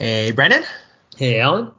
Hey, 0.00 0.30
Brennan. 0.30 0.64
Hey, 1.18 1.40
Alan. 1.40 1.72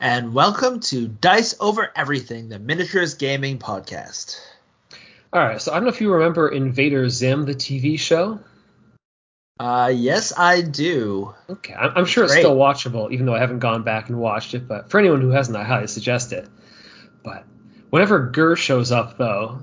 And 0.00 0.32
welcome 0.32 0.80
to 0.80 1.06
Dice 1.06 1.54
Over 1.60 1.92
Everything, 1.94 2.48
the 2.48 2.58
miniatures 2.58 3.16
gaming 3.16 3.58
podcast. 3.58 4.40
All 5.30 5.46
right, 5.46 5.60
so 5.60 5.70
I 5.70 5.74
don't 5.74 5.84
know 5.84 5.90
if 5.90 6.00
you 6.00 6.10
remember 6.10 6.48
Invader 6.48 7.06
Zim, 7.10 7.44
the 7.44 7.54
TV 7.54 7.98
show. 7.98 8.40
Uh, 9.60 9.92
yes, 9.94 10.32
I 10.34 10.62
do. 10.62 11.34
Okay, 11.50 11.74
I'm, 11.74 11.92
I'm 11.94 12.04
sure 12.06 12.24
it's 12.24 12.32
still 12.32 12.56
watchable, 12.56 13.12
even 13.12 13.26
though 13.26 13.34
I 13.34 13.40
haven't 13.40 13.58
gone 13.58 13.82
back 13.82 14.08
and 14.08 14.18
watched 14.18 14.54
it. 14.54 14.66
But 14.66 14.88
for 14.88 14.98
anyone 14.98 15.20
who 15.20 15.28
hasn't, 15.28 15.54
I 15.54 15.64
highly 15.64 15.88
suggest 15.88 16.32
it. 16.32 16.48
But 17.22 17.44
whenever 17.90 18.30
GIR 18.30 18.56
shows 18.56 18.90
up, 18.90 19.18
though, 19.18 19.58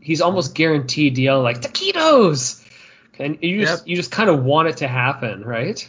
he's 0.00 0.22
almost 0.22 0.56
guaranteed 0.56 1.14
to 1.14 1.22
yell 1.22 1.40
like 1.40 1.60
taquitos, 1.60 2.66
and 3.16 3.38
you 3.42 3.60
just 3.60 3.82
Yep. 3.82 3.88
you 3.90 3.94
just 3.94 4.10
kind 4.10 4.28
of 4.28 4.42
want 4.42 4.66
it 4.66 4.78
to 4.78 4.88
happen, 4.88 5.44
right? 5.44 5.88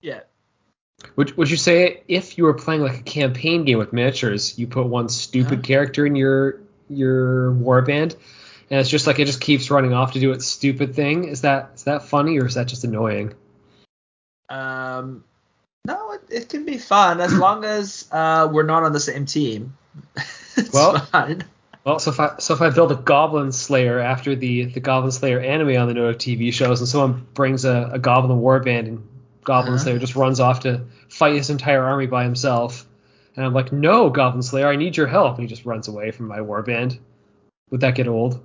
yeah. 0.00 0.20
Would 1.16 1.36
Would 1.36 1.50
you 1.50 1.56
say 1.56 2.02
if 2.08 2.38
you 2.38 2.44
were 2.44 2.54
playing 2.54 2.80
like 2.82 2.98
a 3.00 3.02
campaign 3.02 3.64
game 3.64 3.78
with 3.78 3.92
miniatures, 3.92 4.58
you 4.58 4.66
put 4.66 4.86
one 4.86 5.08
stupid 5.08 5.58
Huh? 5.58 5.62
character 5.62 6.06
in 6.06 6.16
your 6.16 6.60
your 6.88 7.52
warband, 7.52 8.16
and 8.70 8.80
it's 8.80 8.88
just 8.88 9.06
like 9.06 9.18
it 9.18 9.26
just 9.26 9.40
keeps 9.40 9.70
running 9.70 9.92
off 9.92 10.12
to 10.12 10.20
do 10.20 10.32
its 10.32 10.46
stupid 10.46 10.94
thing? 10.94 11.24
Is 11.28 11.42
that 11.42 11.72
is 11.74 11.84
that 11.84 12.04
funny 12.04 12.38
or 12.38 12.46
is 12.46 12.54
that 12.54 12.66
just 12.68 12.84
annoying? 12.84 13.34
Um, 14.48 15.24
no, 15.86 16.12
it, 16.12 16.22
it 16.30 16.48
can 16.48 16.64
be 16.64 16.78
fun 16.78 17.20
as 17.20 17.32
long 17.36 17.64
as 17.64 18.08
uh, 18.12 18.48
we're 18.50 18.62
not 18.62 18.82
on 18.82 18.92
the 18.92 19.00
same 19.00 19.26
team. 19.26 19.76
it's 20.56 20.72
Well- 20.72 20.98
fine. 20.98 21.44
Well, 21.84 22.00
so 22.00 22.10
if 22.10 22.18
I 22.18 22.34
so 22.38 22.52
if 22.54 22.60
I 22.60 22.70
build 22.70 22.90
a 22.90 22.96
Goblin 22.96 23.52
Slayer 23.52 24.00
after 24.00 24.34
the 24.34 24.64
the 24.64 24.80
Goblin 24.80 25.12
Slayer 25.12 25.38
anime 25.38 25.76
on 25.80 25.86
the 25.86 25.94
note 25.94 26.08
of 26.08 26.18
TV 26.18 26.52
shows, 26.52 26.80
and 26.80 26.88
someone 26.88 27.24
brings 27.32 27.64
a, 27.64 27.90
a 27.92 27.98
Goblin 28.00 28.40
warband 28.40 28.88
and 28.88 29.06
Goblin 29.46 29.74
Uh-huh. 29.74 29.82
Slayer 29.84 29.98
just 29.98 30.16
runs 30.16 30.40
off 30.40 30.60
to 30.60 30.82
fight 31.08 31.34
his 31.36 31.48
entire 31.50 31.82
army 31.84 32.06
by 32.06 32.24
himself, 32.24 32.86
and 33.36 33.46
I'm 33.46 33.54
like, 33.54 33.72
no, 33.72 34.10
Goblin 34.10 34.42
Slayer, 34.42 34.66
I 34.68 34.76
need 34.76 34.96
your 34.96 35.06
help, 35.06 35.38
and 35.38 35.42
he 35.42 35.48
just 35.48 35.64
runs 35.64 35.88
away 35.88 36.10
from 36.10 36.26
my 36.26 36.40
warband. 36.40 36.98
Would 37.70 37.80
that 37.80 37.94
get 37.94 38.08
old? 38.08 38.44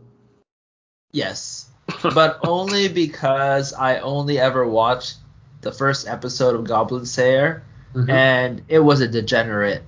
Yes, 1.11 1.69
but 2.03 2.39
only 2.47 2.88
because 2.88 3.73
I 3.73 3.99
only 3.99 4.39
ever 4.39 4.66
watched 4.66 5.17
the 5.61 5.72
first 5.72 6.07
episode 6.07 6.55
of 6.55 6.63
Goblin 6.63 7.05
Slayer, 7.05 7.63
Mhm. 7.94 8.09
and 8.09 8.61
it 8.69 8.79
was 8.79 9.02
a 9.02 9.07
degenerate 9.07 9.83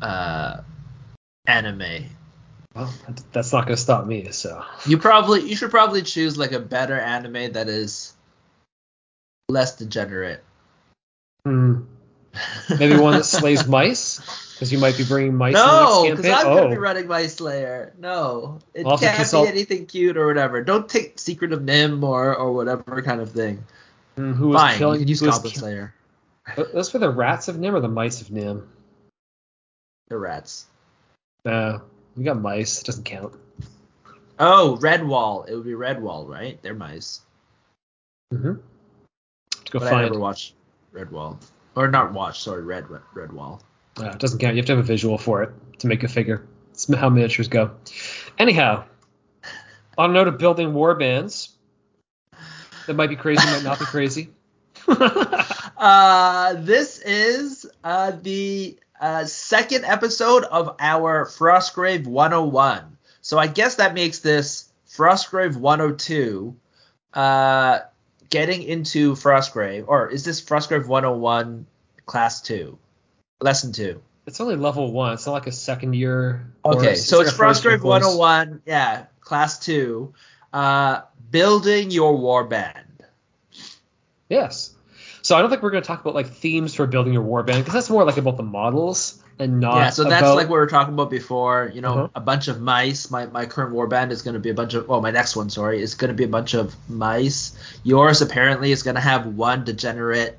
uh, 0.00 0.62
anime. 1.46 2.04
Well, 2.74 2.92
that's 3.32 3.52
not 3.52 3.66
going 3.66 3.76
to 3.76 3.82
stop 3.82 4.06
me. 4.06 4.30
So 4.30 4.64
You 4.86 4.96
probably 4.98 5.42
you 5.48 5.56
should 5.56 5.70
probably 5.70 6.02
choose 6.02 6.38
like 6.38 6.52
a 6.52 6.60
better 6.60 6.98
anime 6.98 7.52
that 7.52 7.68
is 7.68 8.14
less 9.48 9.76
degenerate. 9.76 10.42
Hmm. 11.44 11.82
maybe 12.78 12.96
one 12.98 13.14
that 13.14 13.24
slays 13.24 13.66
mice, 13.66 14.20
because 14.54 14.70
you 14.70 14.78
might 14.78 14.96
be 14.96 15.04
bringing 15.04 15.34
mice 15.34 15.54
no, 15.54 16.06
because 16.08 16.24
I'm 16.24 16.32
campaign. 16.32 16.54
gonna 16.54 16.70
be 16.70 16.76
oh, 16.76 16.80
running 16.80 17.06
my 17.08 17.26
Slayer. 17.26 17.92
No, 17.98 18.58
it 18.74 18.86
I'll 18.86 18.98
can't 18.98 19.16
consult- 19.16 19.46
be 19.46 19.52
anything 19.52 19.86
cute 19.86 20.16
or 20.16 20.26
whatever. 20.26 20.62
Don't 20.62 20.88
take 20.88 21.18
Secret 21.18 21.52
of 21.52 21.60
NIMH 21.60 22.02
or 22.02 22.36
or 22.36 22.52
whatever 22.52 23.02
kind 23.02 23.20
of 23.20 23.32
thing. 23.32 23.64
Hmm, 24.16 24.32
who 24.32 24.52
Fine, 24.52 24.78
killing? 24.78 25.00
you 25.00 25.06
can 25.06 25.08
use 25.08 25.20
Goblin 25.22 25.52
ki- 25.52 25.58
Slayer. 25.58 25.94
Those 26.56 26.92
were 26.92 27.00
the 27.00 27.10
rats 27.10 27.48
of 27.48 27.56
NIMH 27.56 27.74
or 27.74 27.80
the 27.80 27.88
mice 27.88 28.20
of 28.20 28.28
NIMH? 28.28 28.64
The 30.08 30.18
rats. 30.18 30.66
Uh, 31.44 31.78
we 32.16 32.24
got 32.24 32.40
mice. 32.40 32.80
It 32.80 32.86
doesn't 32.86 33.04
count. 33.04 33.34
Oh, 34.38 34.78
Redwall. 34.80 35.48
It 35.48 35.54
would 35.54 35.64
be 35.64 35.72
Redwall, 35.72 36.28
right? 36.28 36.60
They're 36.62 36.74
mice. 36.74 37.20
Mm-hmm. 38.32 38.54
Go 39.70 39.78
but 39.78 39.88
I 39.88 39.90
find. 39.90 40.02
never 40.06 40.18
watched 40.18 40.54
Redwall. 40.92 41.38
Or 41.74 41.88
not 41.88 42.12
watch, 42.12 42.40
sorry, 42.40 42.62
Red 42.62 42.84
Redwall. 43.14 43.60
Uh, 44.00 44.06
it 44.06 44.18
doesn't 44.18 44.38
count. 44.38 44.54
You 44.54 44.60
have 44.60 44.66
to 44.66 44.72
have 44.76 44.84
a 44.84 44.86
visual 44.86 45.18
for 45.18 45.42
it 45.42 45.50
to 45.80 45.86
make 45.86 46.02
a 46.02 46.08
figure. 46.08 46.46
It's 46.72 46.92
how 46.92 47.08
miniatures 47.08 47.48
go. 47.48 47.72
Anyhow, 48.38 48.84
on 49.98 50.10
a 50.10 50.12
note 50.12 50.28
of 50.28 50.38
building 50.38 50.74
war 50.74 50.94
bands, 50.94 51.56
that 52.86 52.94
might 52.94 53.10
be 53.10 53.16
crazy, 53.16 53.44
might 53.46 53.64
not 53.64 53.78
be 53.78 53.84
crazy. 53.84 54.30
Uh, 55.78 56.54
this 56.54 56.98
is 56.98 57.64
uh, 57.84 58.10
the 58.22 58.76
uh, 59.00 59.24
second 59.24 59.84
episode 59.84 60.42
of 60.42 60.74
our 60.80 61.24
Frostgrave 61.24 62.04
101. 62.04 62.98
So 63.20 63.38
I 63.38 63.46
guess 63.46 63.76
that 63.76 63.94
makes 63.94 64.18
this 64.18 64.70
Frostgrave 64.88 65.56
102. 65.56 66.56
Uh, 67.14 67.78
getting 68.30 68.62
into 68.62 69.14
Frostgrave, 69.14 69.84
or 69.86 70.08
is 70.08 70.24
this 70.24 70.40
Frostgrave 70.40 70.86
101 70.86 71.66
Class 72.06 72.40
2? 72.42 72.78
Lesson 73.40 73.72
2. 73.72 74.00
it's 74.26 74.40
only 74.40 74.56
level 74.56 74.92
one. 74.92 75.14
It's 75.14 75.26
not 75.26 75.32
like 75.32 75.46
a 75.46 75.52
second 75.52 75.94
year. 75.94 76.52
Okay, 76.64 76.86
course. 76.86 77.06
so 77.06 77.18
like 77.18 77.28
it's 77.28 77.36
first 77.36 77.64
year 77.64 77.78
Frostgrave 77.78 77.84
101, 77.84 78.62
yeah, 78.66 79.06
Class 79.20 79.58
2. 79.60 80.12
Uh, 80.52 81.02
building 81.30 81.90
your 81.90 82.18
warband. 82.18 82.84
Yes. 84.28 84.74
So 85.22 85.36
I 85.36 85.40
don't 85.40 85.50
think 85.50 85.62
we're 85.62 85.70
going 85.70 85.82
to 85.82 85.86
talk 85.86 86.00
about 86.00 86.14
like 86.14 86.28
themes 86.28 86.74
for 86.74 86.86
building 86.86 87.12
your 87.12 87.24
warband 87.24 87.58
because 87.58 87.74
that's 87.74 87.90
more 87.90 88.04
like 88.04 88.16
about 88.16 88.36
the 88.36 88.42
models 88.42 89.22
and 89.38 89.60
not. 89.60 89.76
yeah, 89.76 89.90
so 89.90 90.04
that's 90.04 90.22
about- 90.22 90.36
like 90.36 90.48
what 90.48 90.54
we 90.54 90.60
were 90.60 90.66
talking 90.66 90.94
about 90.94 91.10
before. 91.10 91.70
You 91.74 91.80
know, 91.80 91.92
Uh-huh. 91.94 92.08
a 92.14 92.20
bunch 92.20 92.48
of 92.48 92.60
mice. 92.60 93.10
My 93.10 93.26
my 93.26 93.46
current 93.46 93.72
warband 93.74 94.10
is 94.10 94.22
going 94.22 94.34
to 94.34 94.40
be 94.40 94.50
a 94.50 94.54
bunch 94.54 94.74
of. 94.74 94.88
Well, 94.88 95.00
my 95.00 95.10
next 95.10 95.36
one, 95.36 95.50
sorry, 95.50 95.80
is 95.82 95.94
going 95.94 96.08
to 96.08 96.14
be 96.14 96.24
a 96.24 96.28
bunch 96.28 96.54
of 96.54 96.74
mice. 96.88 97.52
Yours 97.84 98.20
apparently 98.22 98.72
is 98.72 98.82
going 98.82 98.96
to 98.96 99.00
have 99.00 99.26
one 99.26 99.64
degenerate, 99.64 100.38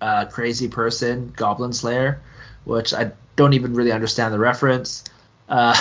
uh, 0.00 0.24
crazy 0.26 0.68
person, 0.68 1.32
Goblin 1.36 1.72
Slayer, 1.72 2.20
which 2.64 2.92
I 2.94 3.12
don't 3.36 3.52
even 3.54 3.74
really 3.74 3.92
understand 3.92 4.32
the 4.34 4.38
reference. 4.38 5.04
Uh, 5.48 5.74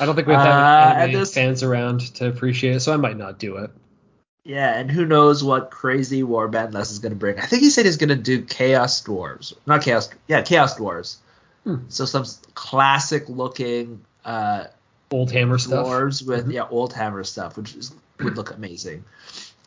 I 0.00 0.06
don't 0.06 0.14
think 0.14 0.28
we 0.28 0.34
have 0.34 0.46
Uh, 0.46 0.94
and 1.18 1.28
fans 1.28 1.62
around 1.62 2.00
to 2.16 2.28
appreciate 2.28 2.76
it, 2.76 2.80
so 2.80 2.92
I 2.92 2.96
might 2.96 3.16
not 3.16 3.38
do 3.38 3.56
it. 3.56 3.70
Yeah, 4.48 4.78
and 4.78 4.90
who 4.90 5.04
knows 5.04 5.44
what 5.44 5.70
crazy 5.70 6.22
warband 6.22 6.72
Les 6.72 6.90
is 6.90 6.98
going 6.98 7.12
to 7.12 7.16
bring? 7.16 7.38
I 7.38 7.46
think 7.46 7.62
he 7.62 7.70
said 7.70 7.84
he's 7.84 7.98
going 7.98 8.08
to 8.08 8.16
do 8.16 8.42
Chaos 8.42 9.02
Dwarves, 9.04 9.52
not 9.66 9.82
Chaos. 9.82 10.08
Yeah, 10.26 10.42
Chaos 10.42 10.76
Dwarves. 10.76 11.16
Hmm. 11.64 11.76
So 11.88 12.04
some 12.04 12.24
classic 12.54 13.28
looking. 13.28 14.00
Uh, 14.24 14.64
Old 15.10 15.30
hammer 15.32 15.56
stuff. 15.58 15.86
dwarves 15.86 16.26
with 16.26 16.46
Mhm. 16.48 16.52
yeah 16.52 16.66
old 16.68 16.92
hammer 16.92 17.24
stuff, 17.24 17.56
which 17.56 17.74
is, 17.74 17.94
would 18.20 18.36
look 18.36 18.50
amazing. 18.54 19.04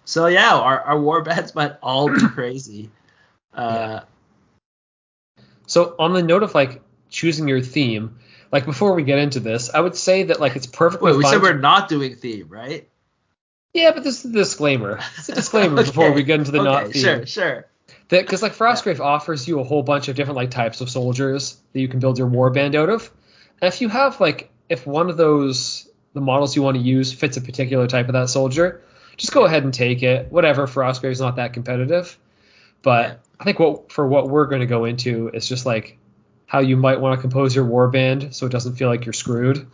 So 0.06 0.28
yeah, 0.28 0.54
our 0.56 0.80
our 0.82 1.00
war 1.00 1.22
bands 1.28 1.56
might 1.56 1.78
all 1.82 2.10
be 2.14 2.20
crazy. 2.34 2.90
Uh, 3.54 4.02
So 5.68 5.96
on 5.98 6.14
the 6.14 6.22
note 6.22 6.44
of 6.44 6.54
like 6.54 6.82
choosing 7.10 7.48
your 7.48 7.62
theme, 7.62 8.20
like 8.52 8.66
before 8.66 8.94
we 8.94 9.04
get 9.04 9.20
into 9.20 9.40
this, 9.40 9.70
I 9.74 9.80
would 9.80 9.96
say 9.96 10.24
that 10.24 10.40
like 10.40 10.56
it's 10.56 10.68
perfectly 10.68 11.12
wait, 11.12 11.18
we 11.18 11.24
fine. 11.24 11.34
said 11.34 11.42
we're 11.42 11.58
not 11.58 11.90
doing 11.90 12.16
theme, 12.16 12.48
right? 12.50 12.88
Yeah, 13.74 13.92
but 13.92 14.04
this 14.04 14.24
is 14.24 14.32
a 14.32 14.34
disclaimer. 14.34 15.00
It's 15.18 15.30
a 15.30 15.36
disclaimer 15.36 15.76
before 15.84 16.12
we 16.12 16.24
get 16.24 16.40
into 16.40 16.52
the 16.52 16.60
okay, 16.60 16.66
not 16.66 16.92
theme. 16.92 17.02
Sure, 17.02 17.26
sure. 17.26 17.68
Because 18.10 18.42
like 18.42 18.54
Frostgrave 18.54 19.00
offers 19.00 19.48
you 19.48 19.60
a 19.60 19.64
whole 19.64 19.84
bunch 19.84 20.10
of 20.10 20.16
different 20.16 20.36
like 20.36 20.52
types 20.52 20.82
of 20.82 20.90
soldiers 20.90 21.58
that 21.72 21.80
you 21.80 21.88
can 21.88 22.00
build 22.00 22.18
your 22.18 22.30
warband 22.30 22.76
out 22.76 22.90
of. 22.90 23.10
And 23.62 23.74
if 23.74 23.80
you 23.80 23.88
have 23.88 24.20
like 24.20 24.52
if 24.68 24.86
one 24.86 25.10
of 25.10 25.18
those 25.18 25.90
the 26.14 26.22
models 26.22 26.56
you 26.56 26.62
want 26.62 26.76
to 26.76 26.84
use 26.84 27.14
fits 27.14 27.38
a 27.38 27.42
particular 27.42 27.88
type 27.88 28.08
of 28.08 28.14
that 28.14 28.30
soldier, 28.30 28.82
just 29.16 29.32
go 29.32 29.46
ahead 29.46 29.64
and 29.64 29.74
take 29.74 30.04
it. 30.04 30.30
Whatever, 30.32 30.68
Frostgrave's 30.68 31.22
not 31.22 31.38
that 31.38 31.54
competitive. 31.54 32.18
But 32.82 33.08
Yeah. 33.08 33.16
I 33.40 33.44
think 33.44 33.60
what 33.60 33.92
for 33.92 34.06
what 34.06 34.30
we're 34.30 34.46
going 34.48 34.62
to 34.62 34.68
go 34.68 34.86
into 34.86 35.30
is 35.30 35.48
just 35.48 35.66
like 35.66 35.98
how 36.46 36.60
you 36.60 36.76
might 36.76 37.00
want 37.00 37.18
to 37.18 37.22
compose 37.22 37.56
your 37.56 37.66
warband 37.66 38.34
so 38.34 38.46
it 38.46 38.52
doesn't 38.52 38.76
feel 38.76 38.90
like 38.90 39.06
you're 39.06 39.14
screwed. 39.14 39.68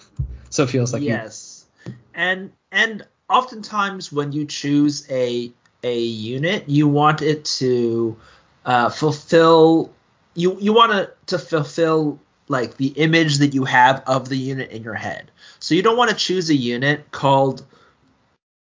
So 0.50 0.64
it 0.64 0.70
feels 0.70 0.94
like 0.94 1.02
you 1.02 1.10
yes, 1.10 1.66
and 2.14 2.52
and 2.72 3.06
oftentimes 3.30 4.12
when 4.12 4.32
you 4.32 4.46
choose 4.46 5.10
a 5.10 5.52
a 5.84 6.00
unit, 6.00 6.68
you 6.68 6.88
want 6.88 7.22
it 7.22 7.46
to 7.46 8.18
uh, 8.66 8.90
fulfill 8.90 9.94
you 10.34 10.58
you 10.60 10.74
want 10.74 10.94
it 10.94 11.18
to 11.28 11.40
fulfill 11.40 12.20
like 12.50 12.78
the 12.78 12.88
image 12.88 13.40
that 13.40 13.54
you 13.54 13.66
have 13.66 14.04
of 14.08 14.30
the 14.30 14.38
unit 14.38 14.72
in 14.72 14.84
your 14.84 14.94
head. 14.94 15.32
So 15.60 15.76
you 15.76 15.82
don't 15.82 15.98
want 15.98 16.10
to 16.12 16.16
choose 16.16 16.50
a 16.50 16.56
unit 16.56 17.12
called 17.12 17.66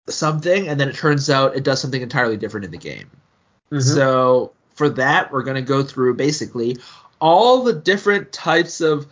something 0.08 0.68
and 0.68 0.80
then 0.80 0.88
it 0.88 0.94
turns 0.94 1.28
out 1.28 1.54
it 1.54 1.64
does 1.64 1.80
something 1.80 2.00
entirely 2.00 2.38
different 2.38 2.64
in 2.64 2.70
the 2.70 2.78
game. 2.78 3.10
Mhm. 3.70 3.82
So 3.82 4.52
for 4.74 4.88
that, 4.90 5.30
we're 5.30 5.42
going 5.42 5.56
to 5.56 5.68
go 5.68 5.82
through 5.82 6.14
basically 6.14 6.78
all 7.20 7.62
the 7.62 7.74
different 7.74 8.32
types 8.32 8.80
of 8.80 9.06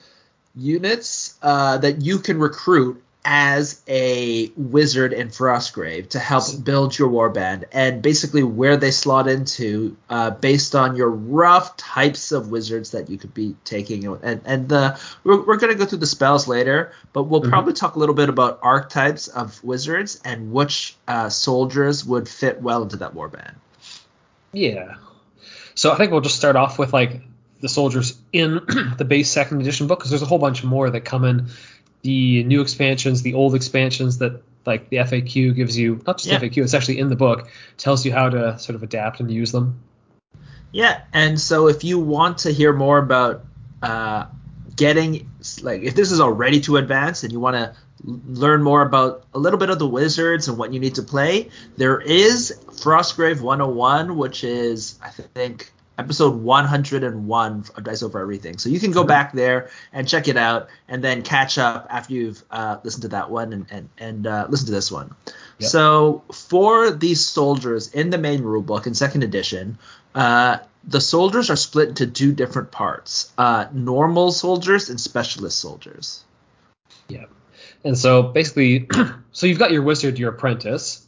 units 0.54 1.34
uh, 1.42 1.76
that 1.78 2.00
you 2.02 2.18
can 2.18 2.38
recruit 2.38 3.02
as 3.28 3.82
a 3.88 4.52
wizard 4.56 5.12
in 5.12 5.28
Frostgrave 5.28 6.10
to 6.10 6.20
help 6.20 6.44
build 6.62 6.96
your 6.96 7.08
warband, 7.10 7.64
and 7.72 8.00
basically 8.00 8.44
where 8.44 8.76
they 8.76 8.92
slot 8.92 9.26
into 9.26 9.96
uh, 10.08 10.30
based 10.30 10.76
on 10.76 10.94
your 10.94 11.10
rough 11.10 11.76
types 11.76 12.30
of 12.30 12.52
wizards 12.52 12.92
that 12.92 13.10
you 13.10 13.18
could 13.18 13.34
be 13.34 13.56
taking. 13.64 14.06
And 14.22 14.40
and 14.44 14.68
the 14.68 14.98
we're, 15.24 15.44
we're 15.44 15.56
going 15.56 15.72
to 15.72 15.78
go 15.78 15.84
through 15.84 15.98
the 15.98 16.06
spells 16.06 16.46
later, 16.46 16.92
but 17.12 17.24
we'll 17.24 17.40
mm-hmm. 17.40 17.50
probably 17.50 17.72
talk 17.72 17.96
a 17.96 17.98
little 17.98 18.14
bit 18.14 18.28
about 18.28 18.60
archetypes 18.62 19.26
of 19.26 19.62
wizards 19.64 20.20
and 20.24 20.52
which 20.52 20.94
uh, 21.08 21.28
soldiers 21.28 22.04
would 22.04 22.28
fit 22.28 22.62
well 22.62 22.84
into 22.84 22.98
that 22.98 23.12
warband. 23.12 23.56
Yeah. 24.52 24.94
So 25.74 25.92
I 25.92 25.96
think 25.96 26.12
we'll 26.12 26.20
just 26.20 26.36
start 26.36 26.54
off 26.54 26.78
with 26.78 26.92
like 26.92 27.22
the 27.60 27.68
soldiers 27.68 28.16
in 28.32 28.60
the 28.98 29.04
base 29.04 29.30
second 29.30 29.60
edition 29.60 29.88
book 29.88 29.98
because 29.98 30.10
there's 30.10 30.22
a 30.22 30.26
whole 30.26 30.38
bunch 30.38 30.62
more 30.62 30.88
that 30.90 31.00
come 31.00 31.24
in 31.24 31.48
the 32.06 32.44
new 32.44 32.60
expansions, 32.60 33.22
the 33.22 33.34
old 33.34 33.56
expansions 33.56 34.18
that 34.18 34.40
like 34.64 34.88
the 34.90 34.98
FAQ 34.98 35.56
gives 35.56 35.76
you, 35.76 36.00
not 36.06 36.18
just 36.18 36.30
yeah. 36.30 36.38
FAQ, 36.38 36.62
it's 36.62 36.72
actually 36.72 37.00
in 37.00 37.08
the 37.08 37.16
book, 37.16 37.48
tells 37.78 38.06
you 38.06 38.12
how 38.12 38.28
to 38.28 38.58
sort 38.60 38.76
of 38.76 38.82
adapt 38.84 39.18
and 39.18 39.30
use 39.30 39.50
them. 39.50 39.80
Yeah, 40.70 41.02
and 41.12 41.40
so 41.40 41.66
if 41.66 41.82
you 41.82 41.98
want 41.98 42.38
to 42.38 42.52
hear 42.52 42.72
more 42.72 42.98
about 42.98 43.44
uh, 43.82 44.26
getting 44.76 45.30
like 45.62 45.82
if 45.82 45.96
this 45.96 46.12
is 46.12 46.20
already 46.20 46.60
too 46.60 46.76
advanced 46.76 47.24
and 47.24 47.32
you 47.32 47.40
want 47.40 47.56
to 47.56 47.74
learn 48.04 48.62
more 48.62 48.82
about 48.82 49.24
a 49.34 49.38
little 49.38 49.58
bit 49.58 49.70
of 49.70 49.80
the 49.80 49.88
wizards 49.88 50.46
and 50.46 50.58
what 50.58 50.72
you 50.72 50.78
need 50.78 50.94
to 50.94 51.02
play, 51.02 51.50
there 51.76 52.00
is 52.00 52.56
Frostgrave 52.68 53.40
101, 53.40 54.16
which 54.16 54.44
is 54.44 54.96
I 55.02 55.08
think 55.08 55.72
episode 55.98 56.42
101 56.42 57.64
of 57.74 57.84
Dice 57.84 58.02
Over 58.02 58.20
Everything. 58.20 58.58
So 58.58 58.68
you 58.68 58.78
can 58.80 58.90
go 58.90 59.04
back 59.04 59.32
there 59.32 59.70
and 59.92 60.06
check 60.06 60.28
it 60.28 60.36
out, 60.36 60.68
and 60.88 61.02
then 61.02 61.22
catch 61.22 61.58
up 61.58 61.86
after 61.90 62.12
you've 62.12 62.42
uh, 62.50 62.78
listened 62.82 63.02
to 63.02 63.08
that 63.08 63.30
one 63.30 63.52
and 63.52 63.66
and, 63.70 63.88
and 63.98 64.26
uh, 64.26 64.46
listen 64.48 64.66
to 64.66 64.72
this 64.72 64.90
one. 64.90 65.14
Yep. 65.58 65.70
So 65.70 66.24
for 66.32 66.90
these 66.90 67.24
soldiers 67.24 67.92
in 67.92 68.10
the 68.10 68.18
main 68.18 68.42
rulebook 68.42 68.86
in 68.86 68.94
second 68.94 69.22
edition, 69.24 69.78
uh, 70.14 70.58
the 70.84 71.00
soldiers 71.00 71.50
are 71.50 71.56
split 71.56 71.88
into 71.90 72.06
two 72.06 72.32
different 72.32 72.70
parts: 72.70 73.32
uh, 73.38 73.66
normal 73.72 74.32
soldiers 74.32 74.90
and 74.90 75.00
specialist 75.00 75.58
soldiers. 75.58 76.24
Yeah, 77.08 77.26
and 77.84 77.96
so 77.96 78.22
basically, 78.22 78.88
so 79.32 79.46
you've 79.46 79.58
got 79.58 79.72
your 79.72 79.82
wizard, 79.82 80.18
your 80.18 80.30
apprentice, 80.30 81.06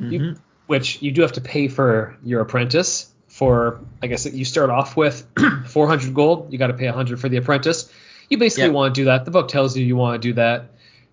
mm-hmm. 0.00 0.12
you, 0.12 0.36
which 0.66 1.02
you 1.02 1.12
do 1.12 1.22
have 1.22 1.32
to 1.32 1.40
pay 1.40 1.68
for 1.68 2.16
your 2.24 2.40
apprentice 2.40 3.11
for 3.42 3.80
I 4.00 4.06
guess 4.06 4.24
you 4.24 4.44
start 4.44 4.70
off 4.70 4.96
with 4.96 5.26
400 5.66 6.14
gold. 6.14 6.52
You 6.52 6.58
got 6.58 6.68
to 6.68 6.74
pay 6.74 6.86
100 6.86 7.18
for 7.18 7.28
the 7.28 7.38
apprentice. 7.38 7.92
You 8.28 8.38
basically 8.38 8.70
want 8.70 8.94
to 8.94 9.00
do 9.00 9.06
that. 9.06 9.24
The 9.24 9.32
book 9.32 9.48
tells 9.48 9.76
you 9.76 9.84
you 9.84 9.96
want 9.96 10.22
to 10.22 10.28
do 10.28 10.34
that. 10.34 10.66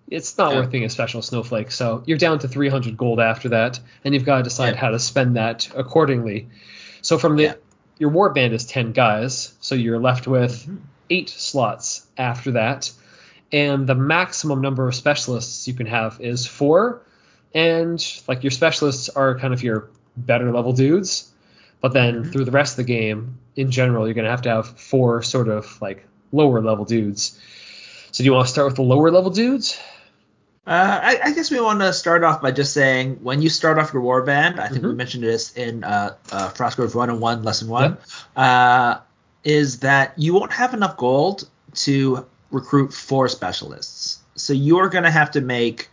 It's 0.08 0.38
not 0.38 0.54
worth 0.54 0.70
being 0.70 0.84
a 0.84 0.88
special 0.88 1.22
snowflake. 1.22 1.72
So 1.72 2.04
you're 2.06 2.18
down 2.18 2.38
to 2.38 2.48
300 2.48 2.96
gold 2.96 3.18
after 3.18 3.48
that, 3.48 3.80
and 4.04 4.14
you've 4.14 4.24
got 4.24 4.36
to 4.36 4.42
decide 4.44 4.76
how 4.76 4.90
to 4.90 5.00
spend 5.00 5.34
that 5.34 5.68
accordingly. 5.74 6.48
So 7.02 7.18
from 7.18 7.34
the 7.34 7.58
your 7.98 8.10
war 8.10 8.30
band 8.30 8.54
is 8.54 8.64
10 8.64 8.92
guys, 8.92 9.52
so 9.60 9.74
you're 9.74 9.98
left 9.98 10.28
with 10.28 10.52
mm-hmm. 10.52 10.76
eight 11.10 11.30
slots 11.30 12.06
after 12.16 12.52
that, 12.52 12.92
and 13.50 13.88
the 13.88 13.96
maximum 13.96 14.60
number 14.60 14.86
of 14.86 14.94
specialists 14.94 15.66
you 15.66 15.74
can 15.74 15.86
have 15.86 16.20
is 16.20 16.46
four. 16.46 17.02
And 17.52 18.00
like 18.28 18.44
your 18.44 18.52
specialists 18.52 19.08
are 19.08 19.36
kind 19.36 19.52
of 19.52 19.64
your 19.64 19.90
better 20.16 20.52
level 20.52 20.72
dudes 20.72 21.30
but 21.80 21.92
then 21.92 22.22
mm-hmm. 22.22 22.30
through 22.30 22.44
the 22.44 22.50
rest 22.50 22.78
of 22.78 22.86
the 22.86 22.92
game, 22.92 23.38
in 23.56 23.70
general, 23.70 24.06
you're 24.06 24.14
going 24.14 24.24
to 24.24 24.30
have 24.30 24.42
to 24.42 24.50
have 24.50 24.78
four 24.78 25.22
sort 25.22 25.48
of 25.48 25.80
like 25.80 26.06
lower 26.32 26.60
level 26.60 26.84
dudes. 26.84 27.38
So 28.12 28.22
do 28.22 28.24
you 28.24 28.32
want 28.32 28.46
to 28.46 28.52
start 28.52 28.66
with 28.66 28.76
the 28.76 28.82
lower 28.82 29.10
level 29.10 29.30
dudes? 29.30 29.78
Uh, 30.66 31.00
I, 31.02 31.20
I, 31.24 31.32
guess 31.32 31.50
we 31.50 31.58
want 31.58 31.80
to 31.80 31.92
start 31.92 32.22
off 32.22 32.42
by 32.42 32.52
just 32.52 32.74
saying 32.74 33.16
when 33.22 33.40
you 33.40 33.48
start 33.48 33.78
off 33.78 33.92
your 33.94 34.02
warband, 34.02 34.58
I 34.58 34.68
think 34.68 34.82
mm-hmm. 34.82 34.88
we 34.88 34.94
mentioned 34.94 35.24
this 35.24 35.56
in 35.56 35.82
uh, 35.82 36.14
uh, 36.30 36.50
Frostgrave 36.50 36.94
101, 36.94 37.42
Lesson 37.42 37.68
1, 37.68 37.90
yep. 37.90 38.02
uh, 38.36 38.98
is 39.42 39.80
that 39.80 40.12
you 40.16 40.34
won't 40.34 40.52
have 40.52 40.74
enough 40.74 40.96
gold 40.96 41.48
to 41.74 42.26
recruit 42.50 42.92
four 42.92 43.26
specialists. 43.28 44.20
So 44.34 44.52
you're 44.52 44.88
going 44.90 45.04
to 45.04 45.10
have 45.10 45.30
to 45.32 45.40
make 45.40 45.88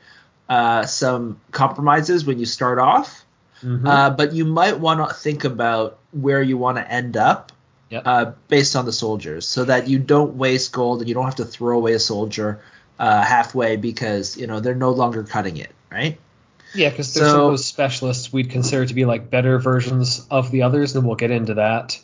uh, 0.49 0.85
some 0.85 1.39
compromises 1.51 2.25
when 2.25 2.37
you 2.37 2.45
start 2.45 2.77
off 2.77 3.25
Mm-hmm. 3.63 3.87
Uh, 3.87 4.09
but 4.11 4.33
you 4.33 4.45
might 4.45 4.79
want 4.79 5.07
to 5.07 5.13
think 5.13 5.43
about 5.43 5.99
where 6.11 6.41
you 6.41 6.57
want 6.57 6.77
to 6.77 6.91
end 6.91 7.17
up 7.17 7.51
yep. 7.89 8.03
uh, 8.05 8.31
based 8.47 8.75
on 8.75 8.85
the 8.85 8.93
soldiers, 8.93 9.47
so 9.47 9.65
that 9.65 9.87
you 9.87 9.99
don't 9.99 10.35
waste 10.35 10.71
gold 10.71 10.99
and 10.99 11.09
you 11.09 11.15
don't 11.15 11.25
have 11.25 11.35
to 11.35 11.45
throw 11.45 11.77
away 11.77 11.93
a 11.93 11.99
soldier 11.99 12.61
uh, 12.99 13.23
halfway 13.23 13.75
because 13.75 14.37
you 14.37 14.47
know 14.47 14.59
they're 14.59 14.75
no 14.75 14.91
longer 14.91 15.23
cutting 15.23 15.57
it, 15.57 15.71
right? 15.91 16.19
Yeah, 16.73 16.89
because 16.89 17.13
there's 17.13 17.27
so, 17.27 17.31
some 17.31 17.41
of 17.41 17.51
those 17.51 17.65
specialists 17.65 18.31
we'd 18.31 18.49
consider 18.49 18.85
to 18.85 18.93
be 18.93 19.05
like 19.05 19.29
better 19.29 19.57
versions 19.57 20.25
of 20.29 20.51
the 20.51 20.63
others, 20.63 20.95
and 20.95 21.05
we'll 21.05 21.15
get 21.15 21.31
into 21.31 21.55
that. 21.55 21.99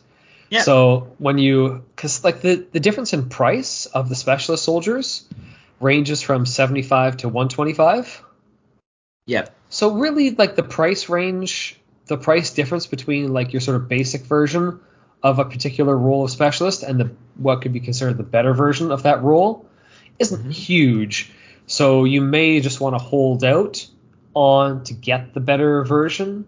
Yeah. 0.49 0.61
So 0.61 1.13
when 1.17 1.37
you, 1.37 1.83
because 1.95 2.23
like 2.23 2.41
the 2.41 2.65
the 2.71 2.79
difference 2.79 3.13
in 3.13 3.29
price 3.29 3.85
of 3.87 4.09
the 4.09 4.15
specialist 4.15 4.63
soldiers 4.63 5.27
ranges 5.79 6.21
from 6.21 6.45
75 6.45 7.17
to 7.17 7.29
125. 7.29 8.23
Yep. 9.25 9.55
So 9.69 9.93
really, 9.93 10.31
like 10.31 10.55
the 10.55 10.63
price 10.63 11.09
range, 11.09 11.79
the 12.07 12.17
price 12.17 12.51
difference 12.51 12.87
between 12.87 13.33
like 13.33 13.53
your 13.53 13.61
sort 13.61 13.77
of 13.77 13.87
basic 13.87 14.21
version 14.21 14.79
of 15.21 15.39
a 15.39 15.45
particular 15.45 15.97
role 15.97 16.25
of 16.25 16.31
specialist 16.31 16.83
and 16.83 16.99
the 16.99 17.11
what 17.35 17.61
could 17.61 17.73
be 17.73 17.79
considered 17.79 18.17
the 18.17 18.23
better 18.23 18.53
version 18.53 18.91
of 18.91 19.03
that 19.03 19.23
role 19.23 19.65
isn't 20.19 20.41
mm-hmm. 20.41 20.49
huge. 20.51 21.31
So 21.65 22.03
you 22.03 22.21
may 22.21 22.59
just 22.59 22.81
want 22.81 22.95
to 22.95 22.99
hold 22.99 23.43
out 23.43 23.87
on 24.33 24.83
to 24.83 24.93
get 24.93 25.33
the 25.33 25.39
better 25.39 25.83
version 25.85 26.45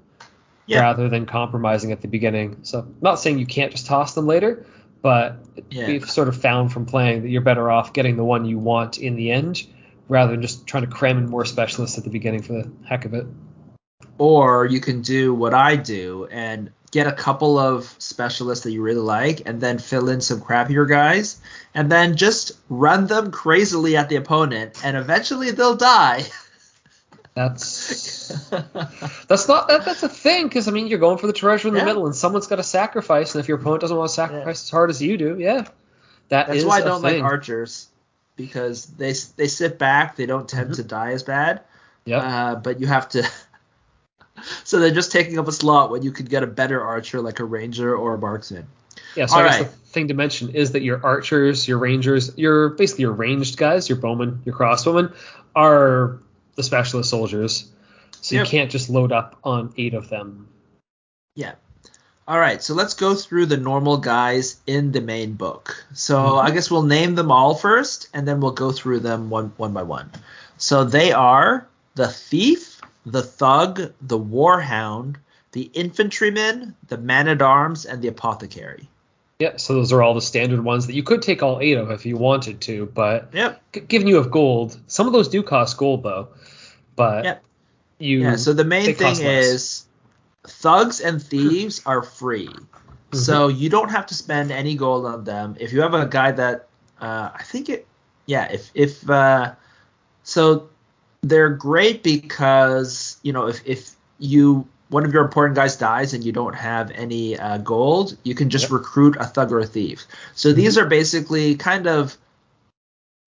yeah. 0.65 0.81
rather 0.81 1.07
than 1.07 1.25
compromising 1.25 1.91
at 1.91 2.01
the 2.01 2.07
beginning. 2.07 2.59
So 2.63 2.79
I'm 2.79 2.95
not 3.01 3.19
saying 3.19 3.39
you 3.39 3.45
can't 3.45 3.71
just 3.71 3.85
toss 3.85 4.13
them 4.13 4.27
later, 4.27 4.65
but 5.01 5.37
yeah. 5.69 5.87
we've 5.87 6.09
sort 6.09 6.27
of 6.27 6.35
found 6.35 6.73
from 6.73 6.85
playing 6.85 7.23
that 7.23 7.29
you're 7.29 7.41
better 7.41 7.71
off 7.71 7.93
getting 7.93 8.17
the 8.17 8.25
one 8.25 8.45
you 8.45 8.59
want 8.59 8.97
in 8.97 9.15
the 9.15 9.31
end 9.31 9.65
rather 10.07 10.31
than 10.31 10.41
just 10.41 10.67
trying 10.67 10.83
to 10.83 10.89
cram 10.89 11.17
in 11.17 11.29
more 11.29 11.45
specialists 11.45 11.97
at 11.97 12.03
the 12.03 12.09
beginning 12.09 12.41
for 12.41 12.53
the 12.53 12.71
heck 12.87 13.05
of 13.05 13.13
it. 13.13 13.25
Or 14.17 14.65
you 14.65 14.79
can 14.79 15.01
do 15.01 15.33
what 15.33 15.53
I 15.53 15.75
do 15.75 16.27
and 16.31 16.71
get 16.91 17.07
a 17.07 17.11
couple 17.11 17.57
of 17.59 17.93
specialists 17.97 18.63
that 18.63 18.71
you 18.71 18.81
really 18.81 19.01
like 19.01 19.41
and 19.45 19.59
then 19.59 19.77
fill 19.77 20.07
in 20.07 20.21
some 20.21 20.39
crappier 20.39 20.87
guys 20.87 21.41
and 21.73 21.91
then 21.91 22.15
just 22.15 22.53
run 22.69 23.07
them 23.07 23.31
crazily 23.31 23.97
at 23.97 24.07
the 24.07 24.15
opponent 24.15 24.79
and 24.85 24.95
eventually 24.95 25.51
they'll 25.51 25.75
die. 25.75 26.23
That's 27.33 28.29
that's 29.27 29.47
not 29.49 29.67
that, 29.67 29.83
that's 29.83 30.03
a 30.03 30.07
thing 30.07 30.47
because 30.47 30.69
I 30.69 30.71
mean 30.71 30.87
you're 30.87 30.99
going 30.99 31.17
for 31.17 31.27
the 31.27 31.33
treasure 31.33 31.67
in 31.67 31.73
the 31.73 31.81
yeah. 31.81 31.85
middle 31.85 32.05
and 32.05 32.15
someone's 32.15 32.47
got 32.47 32.55
to 32.55 32.63
sacrifice 32.63 33.35
and 33.35 33.43
if 33.43 33.49
your 33.49 33.59
opponent 33.59 33.81
doesn't 33.81 33.97
want 33.97 34.07
to 34.07 34.15
sacrifice 34.15 34.45
yeah. 34.45 34.67
as 34.67 34.69
hard 34.69 34.89
as 34.89 35.01
you 35.01 35.17
do, 35.17 35.35
yeah, 35.37 35.65
that 36.29 36.47
that's 36.47 36.63
why 36.63 36.77
I 36.77 36.81
don't 36.81 37.01
thing. 37.01 37.21
like 37.21 37.23
archers 37.23 37.89
because 38.35 38.85
they 38.85 39.13
they 39.37 39.47
sit 39.47 39.77
back, 39.77 40.15
they 40.15 40.25
don't 40.25 40.47
tend 40.47 40.71
mm-hmm. 40.71 40.81
to 40.81 40.83
die 40.83 41.11
as 41.11 41.23
bad. 41.23 41.61
Yeah. 42.05 42.17
Uh, 42.17 42.55
but 42.55 42.79
you 42.79 42.87
have 42.87 43.09
to. 43.09 43.27
so 44.63 44.79
they're 44.79 44.91
just 44.91 45.11
taking 45.11 45.39
up 45.39 45.47
a 45.47 45.51
slot 45.51 45.91
when 45.91 46.03
you 46.03 46.11
could 46.11 46.29
get 46.29 46.43
a 46.43 46.47
better 46.47 46.81
archer 46.81 47.21
like 47.21 47.39
a 47.39 47.45
ranger 47.45 47.95
or 47.95 48.15
a 48.15 48.17
marksman. 48.17 48.67
Yeah. 49.15 49.25
So 49.25 49.35
All 49.35 49.41
I 49.41 49.47
guess 49.47 49.61
right. 49.61 49.71
the 49.71 49.77
thing 49.89 50.07
to 50.09 50.13
mention 50.13 50.49
is 50.49 50.71
that 50.73 50.81
your 50.81 51.03
archers, 51.05 51.67
your 51.67 51.77
rangers, 51.77 52.37
your 52.37 52.69
basically 52.69 53.03
your 53.03 53.13
ranged 53.13 53.57
guys, 53.57 53.89
your 53.89 53.97
bowmen, 53.97 54.41
your 54.45 54.55
crossbowmen, 54.55 55.15
are 55.55 56.19
the 56.55 56.63
specialist 56.63 57.09
soldiers. 57.09 57.71
So 58.21 58.35
yep. 58.35 58.45
you 58.45 58.49
can't 58.49 58.71
just 58.71 58.89
load 58.89 59.11
up 59.11 59.37
on 59.43 59.73
eight 59.77 59.93
of 59.93 60.09
them. 60.09 60.47
Yeah. 61.35 61.53
All 62.27 62.39
right, 62.39 62.61
so 62.61 62.73
let's 62.73 62.95
go 62.95 63.13
through 63.13 63.45
the 63.45 63.57
normal 63.57 63.97
guys 63.97 64.59
in 64.65 64.91
the 64.91 65.01
main 65.01 65.33
book. 65.33 65.85
So 65.93 66.17
mm-hmm. 66.17 66.47
I 66.47 66.51
guess 66.51 66.71
we'll 66.71 66.83
name 66.83 67.13
them 67.13 67.31
all 67.31 67.53
first, 67.53 68.09
and 68.15 68.27
then 68.27 68.41
we'll 68.41 68.51
go 68.51 68.71
through 68.71 69.01
them 69.01 69.29
one 69.29 69.53
one 69.57 69.73
by 69.73 69.83
one. 69.83 70.09
So 70.57 70.83
they 70.83 71.11
are 71.11 71.67
the 71.93 72.07
thief, 72.07 72.81
the 73.05 73.21
thug, 73.21 73.93
the 74.01 74.17
warhound, 74.17 75.17
the 75.51 75.69
infantryman, 75.73 76.75
the 76.87 76.97
man 76.97 77.27
at 77.27 77.43
arms, 77.43 77.85
and 77.85 78.01
the 78.01 78.07
apothecary. 78.07 78.89
Yeah, 79.37 79.57
so 79.57 79.73
those 79.73 79.91
are 79.91 80.01
all 80.01 80.13
the 80.13 80.21
standard 80.21 80.63
ones 80.63 80.87
that 80.87 80.93
you 80.93 81.03
could 81.03 81.21
take 81.21 81.43
all 81.43 81.59
eight 81.59 81.77
of 81.77 81.91
if 81.91 82.05
you 82.05 82.17
wanted 82.17 82.61
to, 82.61 82.87
but 82.87 83.29
yep. 83.33 83.61
given 83.87 84.07
you 84.07 84.15
have 84.15 84.31
gold, 84.31 84.79
some 84.87 85.05
of 85.07 85.13
those 85.13 85.27
do 85.27 85.43
cost 85.43 85.77
gold 85.77 86.03
though. 86.03 86.29
But 86.95 87.25
yep. 87.25 87.43
you 87.99 88.21
yeah. 88.21 88.35
So 88.37 88.53
the 88.53 88.63
main 88.63 88.95
thing 88.95 89.17
is 89.21 89.84
thugs 90.47 90.99
and 90.99 91.21
thieves 91.21 91.81
are 91.85 92.01
free. 92.01 92.47
Mm-hmm. 92.47 93.17
So 93.17 93.47
you 93.47 93.69
don't 93.69 93.89
have 93.89 94.05
to 94.07 94.13
spend 94.15 94.51
any 94.51 94.75
gold 94.75 95.05
on 95.05 95.23
them. 95.23 95.55
If 95.59 95.73
you 95.73 95.81
have 95.81 95.93
a 95.93 96.05
guy 96.05 96.31
that 96.31 96.67
uh, 96.99 97.31
I 97.33 97.43
think 97.43 97.69
it 97.69 97.87
yeah, 98.25 98.51
if 98.51 98.71
if 98.73 99.09
uh, 99.09 99.53
so 100.23 100.69
they're 101.21 101.49
great 101.49 102.03
because, 102.03 103.17
you 103.23 103.33
know, 103.33 103.47
if 103.47 103.65
if 103.65 103.91
you 104.19 104.67
one 104.89 105.05
of 105.05 105.13
your 105.13 105.23
important 105.23 105.55
guys 105.55 105.75
dies 105.75 106.13
and 106.13 106.23
you 106.23 106.31
don't 106.31 106.55
have 106.55 106.91
any 106.91 107.37
uh, 107.37 107.57
gold, 107.57 108.17
you 108.23 108.35
can 108.35 108.49
just 108.49 108.65
Yep. 108.65 108.71
recruit 108.71 109.17
a 109.19 109.25
thug 109.25 109.51
or 109.51 109.59
a 109.59 109.65
thief. 109.65 110.05
So 110.35 110.53
these 110.53 110.77
are 110.77 110.85
basically 110.85 111.55
kind 111.55 111.87
of 111.87 112.17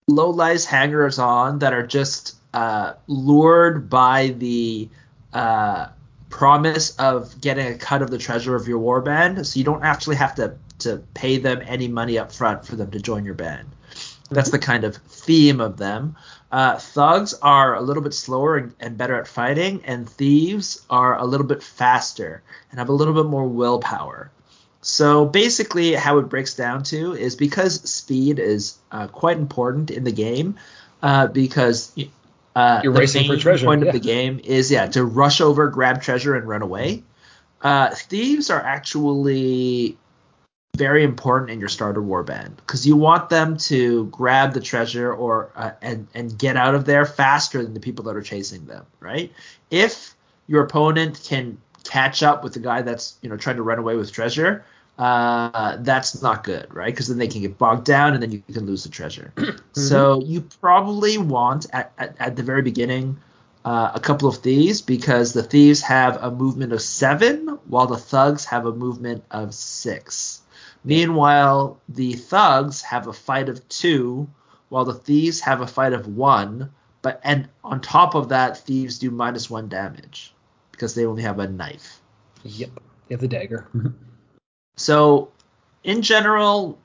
low 0.07 0.29
lies 0.29 0.65
hangers 0.65 1.19
on 1.19 1.59
that 1.59 1.73
are 1.73 1.85
just 1.85 2.35
uh, 2.53 2.93
lured 3.07 3.89
by 3.89 4.29
the 4.29 4.87
uh, 5.33 5.87
promise 6.29 6.95
of 6.97 7.39
getting 7.41 7.67
a 7.67 7.77
cut 7.77 8.01
of 8.01 8.09
the 8.09 8.17
treasure 8.17 8.55
of 8.55 8.67
your 8.67 8.79
war 8.79 9.01
band. 9.01 9.45
So 9.45 9.57
you 9.57 9.63
don't 9.63 9.83
actually 9.83 10.17
have 10.17 10.35
to 10.35 10.55
to 10.79 11.03
pay 11.13 11.37
them 11.37 11.61
any 11.65 11.87
money 11.87 12.19
up 12.19 12.31
front 12.31 12.65
for 12.65 12.75
them 12.75 12.91
to 12.91 12.99
join 12.99 13.25
your 13.25 13.33
band. 13.33 13.67
That's 14.29 14.51
the 14.51 14.59
kind 14.59 14.83
of 14.83 14.97
theme 14.97 15.61
of 15.61 15.77
them. 15.77 16.15
Uh, 16.51 16.77
thugs 16.77 17.33
are 17.41 17.75
a 17.75 17.81
little 17.81 18.03
bit 18.03 18.13
slower 18.13 18.57
and, 18.57 18.75
and 18.79 18.97
better 18.97 19.15
at 19.15 19.27
fighting, 19.27 19.81
and 19.85 20.07
thieves 20.07 20.85
are 20.89 21.17
a 21.17 21.25
little 21.25 21.47
bit 21.47 21.63
faster 21.63 22.43
and 22.69 22.79
have 22.79 22.89
a 22.89 22.93
little 22.93 23.13
bit 23.13 23.25
more 23.25 23.47
willpower. 23.47 24.31
So 24.81 25.25
basically, 25.25 25.93
how 25.93 26.19
it 26.19 26.29
breaks 26.29 26.53
down 26.53 26.83
to 26.83 27.13
is 27.13 27.35
because 27.35 27.81
speed 27.89 28.39
is 28.39 28.77
uh, 28.91 29.07
quite 29.07 29.37
important 29.37 29.91
in 29.91 30.03
the 30.03 30.11
game, 30.11 30.57
uh, 31.01 31.27
because 31.27 31.91
uh, 32.57 32.81
You're 32.83 32.93
the 32.93 33.01
racing 33.01 33.27
for 33.27 33.37
treasure, 33.37 33.67
point 33.67 33.83
yeah. 33.83 33.89
of 33.89 33.93
the 33.93 33.99
game 33.99 34.41
is 34.43 34.71
yeah 34.71 34.87
to 34.87 35.05
rush 35.05 35.41
over, 35.41 35.67
grab 35.67 36.01
treasure, 36.01 36.35
and 36.35 36.47
run 36.47 36.63
away. 36.63 37.03
Uh, 37.61 37.93
thieves 37.93 38.49
are 38.49 38.59
actually 38.59 39.95
very 40.75 41.03
important 41.03 41.51
in 41.51 41.59
your 41.59 41.69
starter 41.69 42.01
warband 42.01 42.55
because 42.55 42.87
you 42.87 42.95
want 42.95 43.29
them 43.29 43.57
to 43.57 44.05
grab 44.07 44.53
the 44.53 44.59
treasure 44.59 45.13
or 45.13 45.51
uh, 45.55 45.71
and 45.83 46.07
and 46.15 46.35
get 46.39 46.57
out 46.57 46.73
of 46.73 46.85
there 46.85 47.05
faster 47.05 47.61
than 47.61 47.75
the 47.75 47.79
people 47.79 48.05
that 48.05 48.15
are 48.15 48.23
chasing 48.23 48.65
them, 48.65 48.87
right? 48.99 49.31
If 49.69 50.15
your 50.47 50.63
opponent 50.63 51.21
can 51.23 51.59
catch 51.83 52.23
up 52.23 52.43
with 52.43 52.53
the 52.53 52.59
guy 52.59 52.81
that's 52.81 53.17
you 53.21 53.29
know 53.29 53.37
trying 53.37 53.57
to 53.57 53.63
run 53.63 53.77
away 53.77 53.95
with 53.95 54.11
treasure, 54.11 54.65
uh, 54.97 55.77
that's 55.79 56.21
not 56.21 56.43
good, 56.43 56.73
right? 56.73 56.93
Because 56.93 57.07
then 57.07 57.17
they 57.17 57.27
can 57.27 57.41
get 57.41 57.57
bogged 57.57 57.85
down 57.85 58.13
and 58.13 58.21
then 58.21 58.31
you 58.31 58.41
can 58.51 58.65
lose 58.65 58.83
the 58.83 58.89
treasure. 58.89 59.33
So 59.73 60.23
you 60.23 60.41
probably 60.59 61.19
want 61.19 61.67
at, 61.71 61.93
at, 61.99 62.15
at 62.19 62.35
the 62.35 62.41
very 62.41 62.63
beginning 62.63 63.19
uh, 63.63 63.91
a 63.93 63.99
couple 63.99 64.27
of 64.27 64.37
thieves 64.37 64.81
because 64.81 65.33
the 65.33 65.43
thieves 65.43 65.81
have 65.81 66.17
a 66.23 66.31
movement 66.31 66.73
of 66.73 66.81
seven 66.81 67.59
while 67.67 67.85
the 67.85 67.97
thugs 67.97 68.45
have 68.45 68.65
a 68.65 68.71
movement 68.71 69.23
of 69.29 69.53
six. 69.53 70.41
Meanwhile, 70.83 71.79
the 71.87 72.13
thugs 72.13 72.81
have 72.81 73.05
a 73.05 73.13
fight 73.13 73.49
of 73.49 73.67
two 73.69 74.29
while 74.69 74.85
the 74.85 74.93
thieves 74.93 75.41
have 75.41 75.61
a 75.61 75.67
fight 75.67 75.93
of 75.93 76.07
one. 76.07 76.71
But 77.03 77.21
and 77.23 77.49
on 77.63 77.81
top 77.81 78.15
of 78.15 78.29
that, 78.29 78.57
thieves 78.57 78.97
do 78.97 79.11
minus 79.11 79.49
one 79.49 79.69
damage 79.69 80.33
because 80.71 80.95
they 80.95 81.05
only 81.05 81.23
have 81.23 81.37
a 81.37 81.47
knife. 81.47 81.99
Yep. 82.43 82.71
You 83.09 83.13
have 83.13 83.21
the 83.21 83.27
dagger. 83.27 83.67
So, 84.77 85.29
in 85.83 86.01
general, 86.01 86.77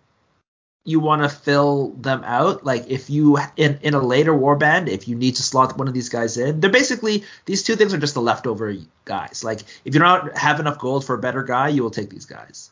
you 0.85 0.99
want 0.99 1.23
to 1.23 1.29
fill 1.29 1.91
them 1.91 2.25
out. 2.25 2.65
Like 2.65 2.89
if 2.89 3.09
you 3.09 3.39
in 3.57 3.79
in 3.83 3.95
a 3.95 4.01
later 4.01 4.33
warband, 4.33 4.89
if 4.89 5.07
you 5.07 5.15
need 5.15 5.37
to 5.37 5.43
slot 5.43 5.79
one 5.79 5.87
of 5.87 5.95
these 5.95 6.09
guys 6.09 6.37
in, 6.37 6.59
they're 6.61 6.71
basically 6.71 7.23
these 7.45 7.63
two 7.63 7.77
things 7.77 7.95
are 7.95 7.99
just 7.99 8.15
the 8.15 8.21
leftover 8.23 8.75
guys. 9.05 9.45
Like 9.45 9.61
if 9.85 9.95
you 9.95 10.01
don't 10.01 10.37
have 10.37 10.59
enough 10.59 10.79
gold 10.79 11.05
for 11.05 11.15
a 11.15 11.19
better 11.19 11.45
guy, 11.45 11.69
you 11.69 11.83
will 11.85 11.91
take 11.93 12.11
these 12.11 12.25
guys. 12.27 12.71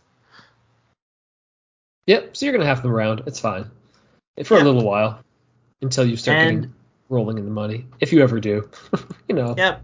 Yep. 2.07 2.37
So 2.37 2.47
you're 2.47 2.53
gonna 2.53 2.67
have 2.67 2.83
them 2.83 2.93
around. 2.93 3.23
It's 3.27 3.39
fine 3.39 3.71
for 4.45 4.57
Yeah. 4.57 4.63
a 4.63 4.65
little 4.65 4.85
while 4.85 5.21
until 5.83 6.05
you 6.05 6.17
start 6.17 6.39
And- 6.39 6.61
getting 6.63 6.75
rolling 7.11 7.39
in 7.39 7.45
the 7.45 7.51
money, 7.51 7.87
if 8.01 8.13
you 8.13 8.23
ever 8.23 8.41
do. 8.41 8.69
you 9.29 9.35
know. 9.35 9.55
Yep. 9.57 9.83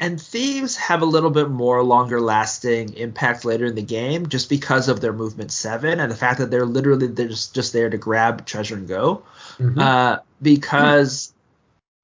And 0.00 0.20
thieves 0.20 0.76
have 0.76 1.02
a 1.02 1.06
little 1.06 1.30
bit 1.30 1.50
more 1.50 1.82
longer 1.82 2.20
lasting 2.20 2.94
impact 2.94 3.44
later 3.44 3.66
in 3.66 3.74
the 3.74 3.82
game 3.82 4.28
just 4.28 4.48
because 4.48 4.88
of 4.88 5.00
their 5.00 5.12
movement 5.12 5.50
seven 5.50 5.98
and 5.98 6.10
the 6.10 6.16
fact 6.16 6.38
that 6.38 6.52
they're 6.52 6.66
literally 6.66 7.08
they're 7.08 7.28
just, 7.28 7.52
just 7.54 7.72
there 7.72 7.90
to 7.90 7.98
grab 7.98 8.46
treasure 8.46 8.76
and 8.76 8.86
go. 8.86 9.22
Mhm. 9.58 9.78
Uh, 9.80 10.20
because 10.40 11.32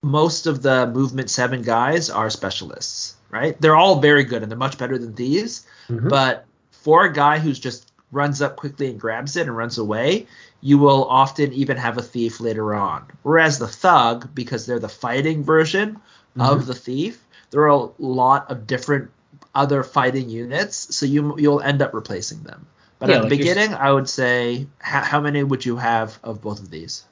most 0.02 0.46
of 0.46 0.60
the 0.62 0.88
movement 0.88 1.30
seven 1.30 1.62
guys 1.62 2.10
are 2.10 2.30
specialists, 2.30 3.14
right? 3.30 3.60
They're 3.60 3.76
all 3.76 4.00
very 4.00 4.24
good 4.24 4.42
and 4.42 4.50
they're 4.50 4.58
much 4.58 4.76
better 4.76 4.98
than 4.98 5.14
thieves. 5.14 5.64
Mhm. 5.88 6.08
But 6.08 6.46
for 6.72 7.04
a 7.04 7.12
guy 7.12 7.38
who's 7.38 7.60
just 7.60 7.92
runs 8.10 8.42
up 8.42 8.56
quickly 8.56 8.90
and 8.90 9.00
grabs 9.00 9.36
it 9.36 9.46
and 9.46 9.56
runs 9.56 9.78
away, 9.78 10.26
you 10.60 10.78
will 10.78 11.04
often 11.04 11.52
even 11.52 11.76
have 11.76 11.96
a 11.96 12.02
thief 12.02 12.40
later 12.40 12.74
on. 12.74 13.04
Whereas 13.22 13.58
the 13.58 13.68
thug, 13.68 14.34
because 14.34 14.66
they're 14.66 14.78
the 14.78 14.88
fighting 14.88 15.44
version 15.44 16.00
of 16.38 16.66
the 16.66 16.74
thief, 16.74 17.23
there 17.54 17.62
are 17.62 17.68
a 17.68 17.88
lot 18.02 18.50
of 18.50 18.66
different 18.66 19.12
other 19.54 19.84
fighting 19.84 20.28
units, 20.28 20.96
so 20.96 21.06
you 21.06 21.38
you'll 21.38 21.60
end 21.60 21.80
up 21.82 21.94
replacing 21.94 22.42
them. 22.42 22.66
But 22.98 23.10
Yeah, 23.10 23.16
at 23.16 23.18
the 23.18 23.28
like 23.28 23.38
you're- 23.38 23.48
beginning, 23.54 23.74
I 23.74 23.92
would 23.92 24.08
say, 24.08 24.66
how, 24.80 25.02
how 25.02 25.20
many 25.20 25.44
would 25.44 25.64
you 25.64 25.76
have 25.76 26.18
of 26.24 26.42
both 26.42 26.58
of 26.60 26.70
these? 26.70 27.04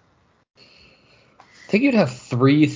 I 0.58 0.62
think 1.68 1.84
you'd 1.84 1.94
have 1.94 2.12
three 2.12 2.66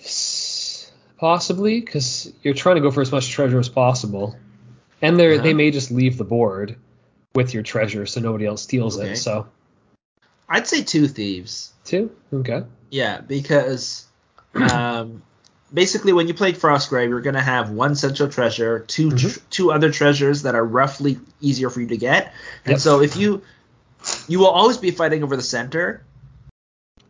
thieves, 0.00 0.90
possibly, 1.18 1.80
because 1.80 2.32
you're 2.42 2.54
trying 2.54 2.76
to 2.76 2.80
go 2.80 2.90
for 2.90 3.02
as 3.02 3.12
much 3.12 3.28
treasure 3.30 3.58
as 3.58 3.68
possible, 3.68 4.34
and 5.02 5.18
they 5.20 5.34
Uh-huh. 5.34 5.42
they 5.42 5.52
may 5.54 5.70
just 5.70 5.90
leave 5.90 6.16
the 6.16 6.24
board 6.24 6.76
with 7.34 7.52
your 7.52 7.62
treasure 7.62 8.06
so 8.06 8.20
nobody 8.20 8.46
else 8.46 8.62
steals 8.62 8.98
Okay. 8.98 9.12
it. 9.12 9.16
So 9.16 9.46
I'd 10.48 10.66
say 10.66 10.82
two 10.82 11.06
thieves. 11.08 11.72
two, 11.84 12.10
okay. 12.32 12.62
Yeah, 12.90 13.20
because 13.20 14.06
um, 14.54 15.22
basically 15.72 16.12
when 16.12 16.28
you 16.28 16.34
play 16.34 16.52
Frostgrave, 16.52 17.08
you're 17.08 17.20
gonna 17.20 17.42
have 17.42 17.70
one 17.70 17.94
central 17.94 18.28
treasure, 18.28 18.80
2 18.80 19.10
tr- 19.16 19.38
two 19.50 19.72
other 19.72 19.90
treasures 19.90 20.42
that 20.42 20.54
are 20.54 20.64
roughly 20.64 21.18
easier 21.40 21.70
for 21.70 21.80
you 21.80 21.88
to 21.88 21.96
get, 21.96 22.32
and 22.64 22.72
Yep. 22.72 22.80
so 22.80 23.00
if 23.00 23.16
you 23.16 23.42
you 24.28 24.38
will 24.38 24.46
always 24.48 24.78
be 24.78 24.90
fighting 24.90 25.22
over 25.22 25.36
the 25.36 25.42
center. 25.42 26.02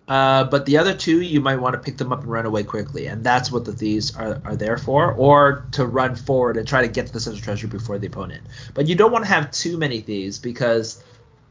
Uh, 0.08 0.42
but 0.42 0.66
the 0.66 0.76
other 0.78 0.92
two, 0.92 1.20
you 1.20 1.40
might 1.40 1.54
want 1.60 1.72
to 1.74 1.78
pick 1.78 1.96
them 1.96 2.12
up 2.12 2.22
and 2.22 2.28
run 2.28 2.44
away 2.44 2.64
quickly, 2.64 3.06
and 3.06 3.22
that's 3.22 3.52
what 3.52 3.64
the 3.64 3.72
thieves 3.72 4.16
are, 4.16 4.42
are 4.44 4.56
there 4.56 4.76
for, 4.76 5.12
or 5.12 5.64
to 5.70 5.86
run 5.86 6.16
forward 6.16 6.56
and 6.56 6.66
try 6.66 6.82
to 6.82 6.88
get 6.88 7.06
to 7.06 7.12
the 7.12 7.20
central 7.20 7.40
treasure 7.40 7.68
before 7.68 7.96
the 7.96 8.08
opponent. 8.08 8.42
But 8.74 8.88
you 8.88 8.96
don't 8.96 9.12
want 9.12 9.24
to 9.24 9.30
have 9.30 9.52
too 9.52 9.78
many 9.78 10.00
thieves 10.00 10.40
because 10.40 11.00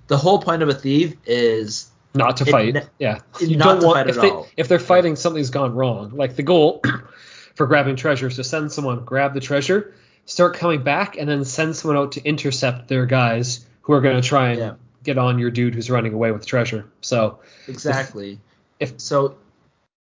the 0.07 0.17
whole 0.17 0.41
point 0.41 0.61
of 0.61 0.67
a 0.67 0.73
thief 0.73 1.15
is 1.25 1.89
Not 2.19 2.37
to 2.37 2.45
fight. 2.45 2.73
ne- 2.75 2.83
yeah. 2.99 3.19
You 3.41 3.57
not 3.57 3.65
don't 3.65 3.79
to 3.81 3.85
want 3.87 3.97
fight 3.97 4.09
if 4.09 4.15
at 4.17 4.21
they 4.21 4.29
all. 4.29 4.47
if 4.57 4.67
they're 4.67 4.79
fighting 4.79 5.15
something's 5.15 5.49
gone 5.49 5.73
wrong. 5.73 6.11
Like 6.13 6.35
the 6.35 6.43
goal 6.43 6.81
for 7.55 7.65
grabbing 7.67 7.95
treasure 7.95 8.27
is 8.27 8.35
to 8.35 8.43
send 8.43 8.71
someone 8.71 9.03
grab 9.05 9.33
the 9.33 9.39
treasure, 9.39 9.93
start 10.25 10.55
coming 10.55 10.83
back, 10.83 11.17
and 11.17 11.27
then 11.27 11.43
send 11.45 11.75
someone 11.75 11.97
out 11.97 12.11
to 12.13 12.23
intercept 12.23 12.87
their 12.87 13.05
guys 13.05 13.65
who 13.81 13.93
are 13.93 14.01
going 14.01 14.21
to 14.21 14.27
try 14.27 14.49
and 14.51 14.59
Yeah. 14.59 14.73
get 15.03 15.17
on 15.17 15.39
your 15.39 15.49
dude 15.51 15.73
who's 15.75 15.89
running 15.89 16.13
away 16.13 16.31
with 16.31 16.45
treasure. 16.45 16.85
So 17.01 17.39
exactly. 17.67 18.39
if 18.79 18.99
So 18.99 19.37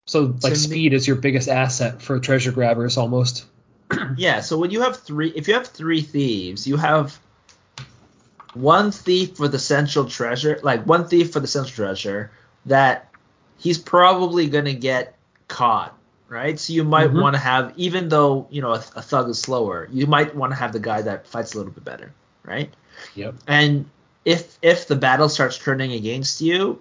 so 0.07 0.35
like 0.43 0.53
me- 0.53 0.59
speed 0.59 0.93
is 0.93 1.07
your 1.07 1.17
biggest 1.17 1.49
asset 1.49 2.03
for 2.03 2.19
treasure 2.19 2.53
grabbers 2.53 2.97
almost. 2.97 3.47
Yeah, 4.17 4.41
so 4.41 4.57
when 4.59 4.71
you 4.71 4.83
have 4.83 4.97
three, 4.99 5.31
if 5.35 5.49
you 5.49 5.55
have 5.55 5.67
three 5.67 6.01
thieves, 6.03 6.67
you 6.67 6.77
have 6.77 7.19
one 8.55 8.91
thief 8.91 9.37
for 9.37 9.49
the 9.49 9.59
central 9.59 10.05
treasure, 10.07 10.59
like 10.63 10.85
one 10.87 11.07
thief 11.07 11.33
for 11.33 11.41
the 11.41 11.47
central 11.47 11.75
treasure 11.75 12.31
that 12.67 13.09
he's 13.59 13.79
probably 13.79 14.49
gonna 14.49 14.73
get 14.75 15.15
caught, 15.49 15.97
right? 16.29 16.59
So 16.59 16.73
you 16.73 16.85
might 16.85 17.11
Mhm. 17.11 17.21
want 17.21 17.35
to 17.35 17.41
have, 17.41 17.73
even 17.77 18.09
though 18.09 18.47
you 18.51 18.61
know 18.63 18.73
a, 18.73 18.83
a 18.97 19.03
thug 19.03 19.29
is 19.29 19.39
slower, 19.39 19.89
you 19.93 20.07
might 20.07 20.35
want 20.35 20.53
to 20.53 20.57
have 20.57 20.73
the 20.73 20.81
guy 20.81 21.03
that 21.03 21.27
fights 21.27 21.55
a 21.55 21.59
little 21.59 21.73
bit 21.73 21.85
better, 21.85 22.13
right? 22.45 22.73
Yep. 23.15 23.35
And 23.47 23.87
if 24.25 24.59
if 24.63 24.87
the 24.89 24.97
battle 24.97 25.29
starts 25.29 25.57
turning 25.59 25.93
against 25.93 26.41
you, 26.41 26.81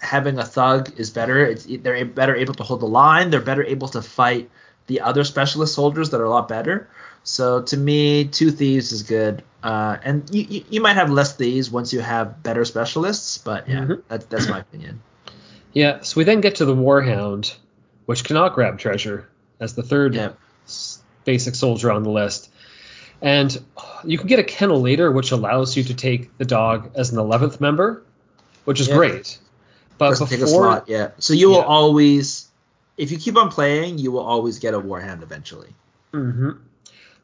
having 0.00 0.38
a 0.38 0.44
thug 0.44 0.92
is 0.98 1.10
better. 1.10 1.44
It's, 1.44 1.66
they're 1.68 2.04
better 2.04 2.34
able 2.34 2.54
to 2.54 2.62
hold 2.62 2.80
the 2.80 2.86
line. 2.88 3.30
They're 3.30 3.40
better 3.40 3.64
able 3.64 3.88
to 3.88 4.02
fight 4.02 4.50
the 4.86 5.00
other 5.00 5.24
specialist 5.24 5.74
soldiers 5.74 6.10
that 6.10 6.20
are 6.20 6.24
a 6.24 6.30
lot 6.30 6.48
better. 6.48 6.88
So 7.24 7.62
to 7.62 7.76
me, 7.76 8.24
two 8.24 8.50
thieves 8.50 8.92
is 8.92 9.02
good. 9.02 9.42
Uh, 9.62 9.96
and 10.04 10.28
you, 10.32 10.42
you 10.48 10.64
you 10.70 10.80
might 10.80 10.94
have 10.94 11.10
less 11.10 11.34
thieves 11.34 11.70
once 11.70 11.92
you 11.92 12.00
have 12.00 12.42
better 12.42 12.64
specialists, 12.64 13.38
but 13.38 13.68
yeah, 13.68 13.80
Mhm. 13.80 14.02
that, 14.08 14.30
that's 14.30 14.48
my 14.48 14.60
opinion. 14.60 15.02
Yeah. 15.72 16.00
So 16.02 16.18
we 16.18 16.24
then 16.24 16.40
get 16.40 16.56
to 16.56 16.64
the 16.64 16.74
warhound, 16.76 17.54
which 18.06 18.24
cannot 18.24 18.54
grab 18.54 18.78
treasure 18.78 19.28
as 19.60 19.74
the 19.74 19.82
third 19.82 20.14
Yeah. 20.14 20.30
basic 21.24 21.54
soldier 21.56 21.90
on 21.90 22.02
the 22.04 22.10
list. 22.10 22.50
And 23.20 23.60
you 24.04 24.16
can 24.16 24.28
get 24.28 24.38
a 24.38 24.44
kennel 24.44 24.80
later, 24.80 25.10
which 25.10 25.32
allows 25.32 25.76
you 25.76 25.82
to 25.84 25.94
take 25.94 26.36
the 26.38 26.44
dog 26.44 26.90
as 26.94 27.10
an 27.10 27.18
11th 27.18 27.60
member, 27.60 28.04
which 28.64 28.80
is 28.80 28.86
Yeah. 28.88 28.94
great. 28.96 29.38
But 29.98 30.10
Doesn't 30.10 30.28
take 30.28 30.38
a 30.38 30.44
before, 30.44 30.62
slot, 30.62 30.84
yeah. 30.88 31.10
So 31.18 31.34
you 31.34 31.48
will 31.48 31.56
Yeah. 31.56 31.62
always, 31.64 32.46
if 32.96 33.10
you 33.10 33.18
keep 33.18 33.36
on 33.36 33.50
playing, 33.50 33.98
you 33.98 34.12
will 34.12 34.20
always 34.24 34.60
get 34.60 34.72
a 34.74 34.80
warhound 34.80 35.22
eventually. 35.22 35.74
hmm 36.12 36.50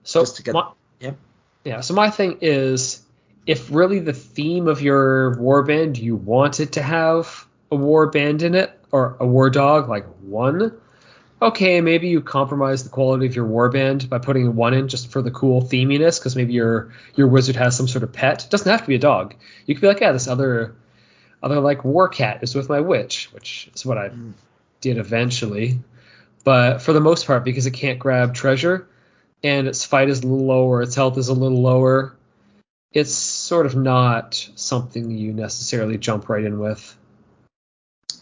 so 0.03 0.21
Just 0.23 0.37
to 0.37 0.43
get- 0.43 0.53
my, 0.55 0.67
Yep. 1.01 1.17
Yeah. 1.65 1.81
So 1.81 1.95
my 1.95 2.11
thing 2.11 2.39
is, 2.41 3.03
if 3.47 3.71
really 3.71 3.99
the 3.99 4.13
theme 4.13 4.69
of 4.69 4.81
your 4.81 5.37
warband 5.37 5.99
you 5.99 6.17
want 6.17 6.61
it 6.61 6.73
to 6.73 6.83
have 6.83 7.47
a 7.71 7.77
war 7.77 8.11
band 8.11 8.43
in 8.43 8.55
it 8.55 8.79
or 8.91 9.17
a 9.21 9.27
war 9.27 9.51
dog 9.51 9.89
like 9.89 10.07
one, 10.23 10.79
okay, 11.43 11.81
maybe 11.81 12.09
you 12.09 12.21
compromise 12.21 12.85
the 12.85 12.91
quality 12.91 13.27
of 13.27 13.37
your 13.37 13.47
warband 13.47 14.09
by 14.09 14.19
putting 14.19 14.55
one 14.57 14.75
in 14.75 14.89
just 14.89 15.11
for 15.11 15.21
the 15.21 15.31
cool 15.31 15.63
theminess, 15.63 16.19
because 16.19 16.37
maybe 16.37 16.53
your 16.53 16.93
your 17.15 17.29
wizard 17.29 17.57
has 17.57 17.77
some 17.77 17.89
sort 17.89 18.05
of 18.05 18.13
pet. 18.13 18.45
It 18.45 18.51
doesn't 18.51 18.71
have 18.71 18.83
to 18.83 18.87
be 18.87 18.95
a 18.95 19.01
dog. 19.01 19.35
You 19.67 19.75
could 19.75 19.83
be 19.83 19.89
like, 19.89 20.01
yeah, 20.01 20.13
this 20.13 20.29
other 20.29 20.75
other 21.43 21.61
like 21.61 21.85
war 21.85 22.09
cat 22.09 22.43
is 22.43 22.55
with 22.55 22.69
my 22.69 22.81
witch, 22.81 23.29
which 23.33 23.71
is 23.75 23.85
what 23.85 23.99
I 23.99 24.09
mm. 24.09 24.33
did 24.81 24.97
eventually. 24.99 25.81
But 26.45 26.81
for 26.81 26.93
the 26.93 27.01
most 27.01 27.27
part, 27.27 27.45
because 27.45 27.67
it 27.67 27.73
can't 27.73 27.99
grab 27.99 28.35
treasure 28.35 28.87
and 29.45 29.69
its 29.69 29.85
fight 29.85 30.09
is 30.09 30.23
a 30.23 30.27
little 30.27 30.47
lower, 30.47 30.83
its 30.83 30.97
health 30.97 31.19
is 31.19 31.29
a 31.29 31.35
little 31.35 31.61
lower, 31.61 32.17
it's 32.93 33.13
sort 33.13 33.67
of 33.67 33.77
not 33.77 34.49
something 34.57 35.11
you 35.11 35.33
necessarily 35.33 35.99
jump 35.99 36.29
right 36.29 36.43
in 36.43 36.59
with. 36.59 36.97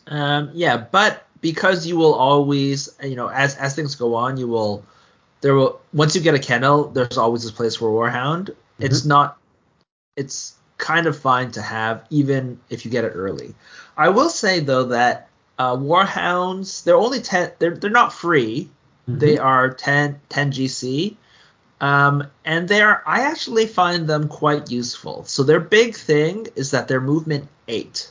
Um, 0.09 0.51
yeah, 0.53 0.77
but 0.77 1.27
because 1.41 1.87
you 1.87 1.97
will 1.97 2.15
always, 2.15 2.89
you 3.03 3.17
know, 3.17 3.29
as 3.29 3.57
as 3.57 3.75
things 3.75 3.95
go 3.95 4.15
on, 4.15 4.37
you 4.37 4.49
will 4.49 4.85
there 5.43 5.55
will 5.55 5.81
once 5.93 6.17
you 6.17 6.21
get 6.21 6.35
a 6.35 6.39
kennel, 6.39 6.89
there's 6.89 7.19
always 7.19 7.43
this 7.43 7.53
place 7.53 7.77
for 7.77 7.89
Warhound. 7.89 8.47
Mm-hmm. 8.47 8.85
It's 8.85 9.05
not 9.05 9.39
it's 10.17 10.55
kind 10.79 11.07
of 11.07 11.17
fine 11.17 11.53
to 11.53 11.63
have 11.63 12.05
even 12.11 12.59
if 12.69 12.85
you 12.85 12.91
get 12.91 13.05
it 13.05 13.13
early. 13.15 13.55
I 13.97 14.09
will 14.09 14.31
say 14.31 14.61
though 14.61 14.85
that 14.85 15.29
uh, 15.59 15.77
Warhounds 15.77 16.83
they're 16.83 16.97
only 16.97 17.21
10 17.21 17.53
they're 17.59 17.77
they're 17.77 17.91
not 17.91 18.13
free. 18.13 18.71
Mm-hmm. 19.09 19.19
They 19.19 19.39
are 19.39 19.73
10 19.73 20.21
10 20.29 20.53
GC. 20.53 21.17
Um, 21.81 22.29
and 22.45 22.69
they're 22.69 23.07
I 23.09 23.23
actually 23.23 23.67
find 23.67 24.07
them 24.07 24.29
quite 24.29 24.71
useful. 24.71 25.25
So 25.25 25.43
their 25.43 25.61
big 25.61 25.97
thing 25.97 26.47
is 26.55 26.71
that 26.71 26.89
their 26.89 27.01
movement 27.01 27.49
8. 27.69 28.11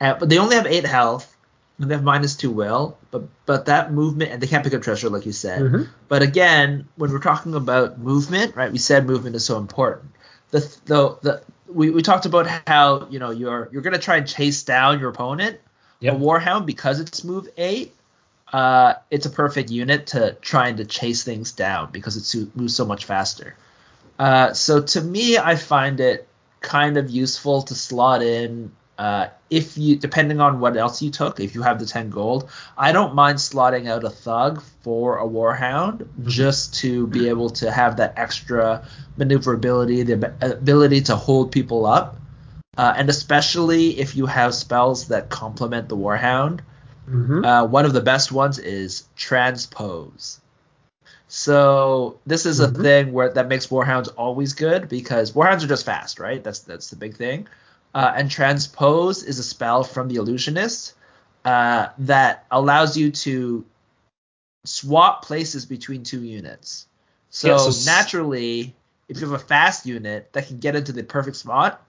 Uh, 0.00 0.14
but 0.14 0.28
they 0.28 0.38
only 0.38 0.56
have 0.56 0.66
8 0.66 0.84
health 0.84 1.36
and 1.78 1.90
they 1.90 1.94
have 1.94 2.04
minus 2.04 2.36
two 2.36 2.50
will, 2.50 2.96
but 3.10 3.24
but 3.44 3.66
that 3.66 3.92
movement 3.92 4.32
and 4.32 4.42
they 4.42 4.46
can't 4.46 4.64
pick 4.64 4.74
up 4.74 4.82
treasure 4.82 5.10
like 5.10 5.26
you 5.26 5.32
said. 5.32 5.60
Mm-hmm. 5.60 5.82
But 6.08 6.22
again, 6.22 6.88
when 6.96 7.10
we're 7.10 7.18
talking 7.18 7.54
about 7.54 7.98
movement, 7.98 8.56
right? 8.56 8.72
We 8.72 8.78
said 8.78 9.06
movement 9.06 9.36
is 9.36 9.44
so 9.44 9.58
important. 9.58 10.12
The 10.50 10.60
the 10.86 11.18
the 11.22 11.42
we, 11.68 11.90
we 11.90 12.02
talked 12.02 12.26
about 12.26 12.46
how 12.66 13.08
you 13.10 13.18
know 13.18 13.30
you're 13.30 13.68
you're 13.72 13.82
gonna 13.82 13.98
try 13.98 14.16
and 14.16 14.26
chase 14.26 14.62
down 14.62 15.00
your 15.00 15.10
opponent. 15.10 15.60
Yep. 16.00 16.14
A 16.14 16.18
warhound 16.18 16.66
because 16.66 17.00
it's 17.00 17.24
move 17.24 17.48
eight, 17.56 17.94
uh, 18.52 18.94
it's 19.10 19.26
a 19.26 19.30
perfect 19.30 19.70
unit 19.70 20.08
to 20.08 20.36
trying 20.40 20.76
to 20.76 20.84
chase 20.84 21.24
things 21.24 21.52
down 21.52 21.90
because 21.92 22.16
it 22.16 22.56
moves 22.56 22.74
so 22.74 22.84
much 22.84 23.04
faster. 23.04 23.56
Uh, 24.18 24.52
so 24.52 24.82
to 24.82 25.00
me, 25.00 25.36
I 25.36 25.56
find 25.56 26.00
it 26.00 26.28
kind 26.60 26.96
of 26.96 27.10
useful 27.10 27.62
to 27.62 27.74
slot 27.74 28.22
in 28.22 28.72
uh, 28.98 29.28
if 29.50 29.76
you, 29.76 29.96
depending 29.96 30.40
on 30.40 30.58
what 30.58 30.76
else 30.76 31.02
you 31.02 31.10
took, 31.10 31.38
if 31.38 31.54
you 31.54 31.62
have 31.62 31.78
the 31.78 31.86
10 31.86 32.10
gold, 32.10 32.50
I 32.78 32.92
don't 32.92 33.14
mind 33.14 33.38
slotting 33.38 33.88
out 33.88 34.04
a 34.04 34.10
thug 34.10 34.62
for 34.82 35.18
a 35.18 35.24
warhound 35.24 35.98
mm-hmm. 35.98 36.28
just 36.28 36.76
to 36.76 37.06
be 37.06 37.28
able 37.28 37.50
to 37.50 37.70
have 37.70 37.98
that 37.98 38.14
extra 38.16 38.86
maneuverability, 39.16 40.02
the 40.02 40.32
ability 40.40 41.02
to 41.02 41.16
hold 41.16 41.52
people 41.52 41.84
up, 41.84 42.16
uh, 42.78 42.94
and 42.96 43.10
especially 43.10 44.00
if 44.00 44.16
you 44.16 44.26
have 44.26 44.54
spells 44.54 45.08
that 45.08 45.28
complement 45.28 45.88
the 45.88 45.96
warhound. 45.96 46.60
Mm-hmm. 47.08 47.44
Uh, 47.44 47.64
one 47.64 47.84
of 47.84 47.92
the 47.92 48.00
best 48.00 48.32
ones 48.32 48.58
is 48.58 49.04
transpose. 49.16 50.40
So 51.28 52.18
this 52.26 52.46
is 52.46 52.60
mm-hmm. 52.60 52.80
a 52.80 52.82
thing 52.82 53.12
where 53.12 53.32
that 53.32 53.48
makes 53.48 53.66
warhounds 53.66 54.08
always 54.16 54.52
good 54.52 54.88
because 54.88 55.32
warhounds 55.32 55.64
are 55.64 55.68
just 55.68 55.84
fast, 55.86 56.18
right? 56.18 56.42
That's 56.42 56.60
that's 56.60 56.90
the 56.90 56.96
big 56.96 57.16
thing. 57.16 57.48
Uh, 57.94 58.12
and 58.14 58.30
transpose 58.30 59.22
is 59.22 59.38
a 59.38 59.42
spell 59.42 59.82
from 59.82 60.08
the 60.08 60.16
illusionist 60.16 60.94
uh, 61.44 61.88
that 61.98 62.44
allows 62.50 62.96
you 62.96 63.10
to 63.10 63.64
swap 64.64 65.24
places 65.24 65.64
between 65.64 66.02
two 66.02 66.22
units. 66.22 66.86
So, 67.30 67.48
yeah, 67.48 67.56
so 67.56 67.90
naturally, 67.90 68.74
if 69.08 69.20
you 69.20 69.26
have 69.28 69.40
a 69.40 69.44
fast 69.44 69.86
unit 69.86 70.32
that 70.32 70.46
can 70.48 70.58
get 70.58 70.76
into 70.76 70.92
the 70.92 71.04
perfect 71.04 71.36
spot, 71.36 71.85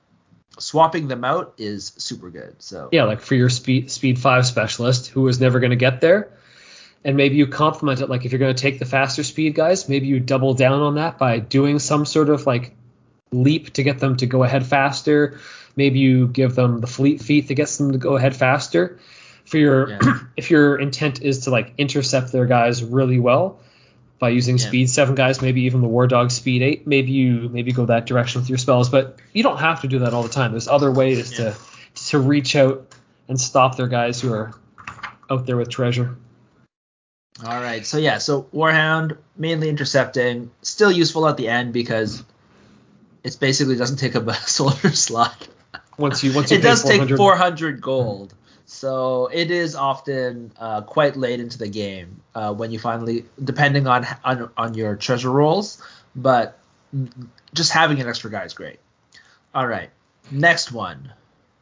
swapping 0.59 1.07
them 1.07 1.23
out 1.23 1.53
is 1.57 1.93
super 1.97 2.29
good. 2.29 2.55
So 2.61 2.89
yeah, 2.91 3.03
like 3.03 3.21
for 3.21 3.35
your 3.35 3.49
speed 3.49 3.91
speed 3.91 4.19
five 4.19 4.45
specialist 4.45 5.07
who 5.07 5.27
is 5.27 5.39
never 5.39 5.59
going 5.59 5.71
to 5.71 5.77
get 5.77 6.01
there, 6.01 6.31
and 7.03 7.17
maybe 7.17 7.35
you 7.35 7.47
complement 7.47 8.01
it. 8.01 8.09
Like 8.09 8.25
if 8.25 8.31
you're 8.31 8.39
going 8.39 8.55
to 8.55 8.61
take 8.61 8.79
the 8.79 8.85
faster 8.85 9.23
speed 9.23 9.55
guys, 9.55 9.87
maybe 9.89 10.07
you 10.07 10.19
double 10.19 10.53
down 10.53 10.81
on 10.81 10.95
that 10.95 11.17
by 11.17 11.39
doing 11.39 11.79
some 11.79 12.05
sort 12.05 12.29
of 12.29 12.45
like 12.45 12.75
leap 13.31 13.73
to 13.73 13.83
get 13.83 13.99
them 13.99 14.17
to 14.17 14.25
go 14.25 14.43
ahead 14.43 14.65
faster. 14.65 15.39
Maybe 15.75 15.99
you 15.99 16.27
give 16.27 16.55
them 16.55 16.81
the 16.81 16.87
fleet 16.87 17.21
feet 17.21 17.47
that 17.47 17.55
gets 17.55 17.77
them 17.77 17.91
to 17.91 17.97
go 17.97 18.15
ahead 18.17 18.35
faster. 18.35 18.99
For 19.45 19.57
your 19.57 19.89
yeah. 19.89 20.19
if 20.37 20.51
your 20.51 20.77
intent 20.77 21.21
is 21.21 21.41
to 21.41 21.51
like 21.51 21.73
intercept 21.77 22.31
their 22.31 22.45
guys 22.45 22.83
really 22.83 23.19
well 23.19 23.59
by 24.19 24.29
using 24.29 24.57
yeah. 24.57 24.67
speed 24.67 24.89
seven 24.89 25.15
guys, 25.15 25.41
maybe 25.41 25.61
even 25.61 25.81
the 25.81 25.87
war 25.87 26.07
dog 26.07 26.31
speed 26.31 26.61
eight, 26.61 26.87
maybe 26.87 27.11
you 27.11 27.49
maybe 27.49 27.71
go 27.71 27.85
that 27.85 28.05
direction 28.05 28.41
with 28.41 28.49
your 28.49 28.57
spells. 28.57 28.89
But 28.89 29.17
you 29.33 29.43
don't 29.43 29.59
have 29.59 29.81
to 29.81 29.87
do 29.87 29.99
that 29.99 30.13
all 30.13 30.23
the 30.23 30.29
time. 30.29 30.51
There's 30.51 30.67
other 30.67 30.91
ways 30.91 31.31
yeah. 31.31 31.51
to 31.51 31.57
to 32.09 32.19
reach 32.19 32.55
out 32.55 32.87
and 33.27 33.39
stop 33.39 33.77
their 33.77 33.87
guys 33.87 34.21
who 34.21 34.33
are 34.33 34.53
out 35.29 35.45
there 35.45 35.57
with 35.57 35.69
treasure. 35.69 36.15
All 37.45 37.61
right. 37.61 37.85
So 37.85 37.97
yeah, 37.97 38.17
so 38.17 38.43
Warhound 38.53 39.17
mainly 39.35 39.69
intercepting, 39.69 40.51
still 40.61 40.91
useful 40.91 41.27
at 41.27 41.37
the 41.37 41.47
end 41.47 41.73
because 41.73 42.23
it 43.23 43.37
basically 43.39 43.75
doesn't 43.75 43.97
take 43.97 44.15
up 44.15 44.27
a 44.27 44.33
soldier 44.47 44.91
slot. 44.91 45.47
Once 45.97 46.23
you 46.23 46.33
once 46.33 46.51
you 46.51 46.57
it 46.57 46.61
does 46.61 46.81
400. 46.83 47.07
take 47.07 47.17
400 47.17 47.81
gold. 47.81 48.33
So 48.69 49.29
it 49.31 49.49
is 49.49 49.75
often 49.75 50.51
uh, 50.59 50.81
quite 50.81 51.15
late 51.15 51.39
into 51.39 51.57
the 51.57 51.69
game 51.69 52.21
uh, 52.35 52.53
when 52.53 52.69
you 52.69 52.79
finally, 52.79 53.25
depending 53.41 53.87
on, 53.87 54.05
on 54.25 54.51
on 54.57 54.73
your 54.73 54.97
treasure 54.97 55.31
rolls, 55.31 55.81
but 56.13 56.59
just 57.53 57.71
having 57.71 58.01
an 58.01 58.09
extra 58.09 58.29
guy 58.29 58.43
is 58.43 58.53
great. 58.53 58.79
All 59.55 59.65
right, 59.65 59.89
next 60.31 60.73
one. 60.73 61.13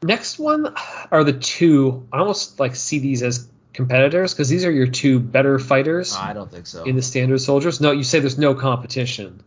Next 0.02 0.40
one 0.40 0.74
are 1.12 1.24
the 1.24 1.34
two. 1.34 2.08
I 2.12 2.18
almost 2.18 2.60
like 2.60 2.76
see 2.76 2.98
these 2.98 3.22
as 3.22 3.48
competitors 3.72 4.34
because 4.34 4.50
these 4.50 4.66
are 4.66 4.72
your 4.72 4.88
two 4.88 5.20
better 5.20 5.60
fighters. 5.60 6.16
I 6.16 6.34
don't 6.34 6.50
think 6.50 6.66
so. 6.66 6.86
In 6.86 6.96
the 6.96 7.04
standard 7.04 7.40
soldiers, 7.40 7.80
no, 7.80 7.92
you 7.92 8.04
say 8.04 8.20
there's 8.20 8.40
no 8.40 8.56
competition. 8.56 9.44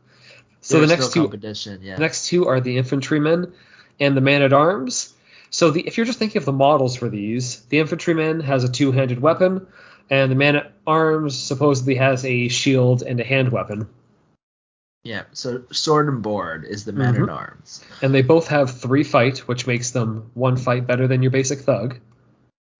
So 0.61 0.79
There's 0.79 0.90
the 0.90 0.97
next 0.97 1.16
no 1.16 1.29
two, 1.29 1.79
yeah. 1.83 1.97
next 1.97 2.29
two 2.29 2.47
are 2.47 2.61
the 2.61 2.79
infantrymen 2.79 3.53
and 3.99 4.16
the 4.16 4.21
man 4.21 4.42
at 4.42 4.53
arms. 4.53 5.14
So 5.50 5.70
the, 5.70 5.87
if 5.87 5.96
you're 5.96 6.06
just 6.06 6.18
thinking 6.18 6.38
of 6.38 6.44
the 6.44 6.52
models 6.52 6.96
for 6.96 7.08
these, 7.08 7.61
the 7.66 7.78
infantryman 7.78 8.40
has 8.40 8.64
a 8.64 8.68
two-handed 8.68 9.20
weapon, 9.20 9.66
and 10.11 10.30
the 10.30 10.37
man 10.37 10.56
at 10.56 10.72
arms 10.87 11.37
supposedly 11.37 11.96
has 11.96 12.24
a 12.24 12.48
shield 12.48 13.02
and 13.02 13.20
a 13.20 13.24
hand 13.24 13.50
weapon. 13.50 13.88
Yeah, 15.04 15.22
so 15.32 15.62
sword 15.70 16.08
and 16.08 16.22
board 16.22 16.66
is 16.68 16.84
the 16.84 16.92
man 16.92 17.14
mm-hmm. 17.14 17.24
at 17.24 17.30
arms. 17.30 17.84
And 18.02 18.12
they 18.12 18.22
both 18.22 18.48
have 18.48 18.78
three 18.78 19.04
fight, 19.04 19.38
which 19.38 19.66
makes 19.66 19.92
them 19.92 20.30
one 20.34 20.56
fight 20.56 20.87
better 20.87 21.06
than 21.06 21.22
your 21.22 21.30
basic 21.30 21.61
thug. 21.61 21.98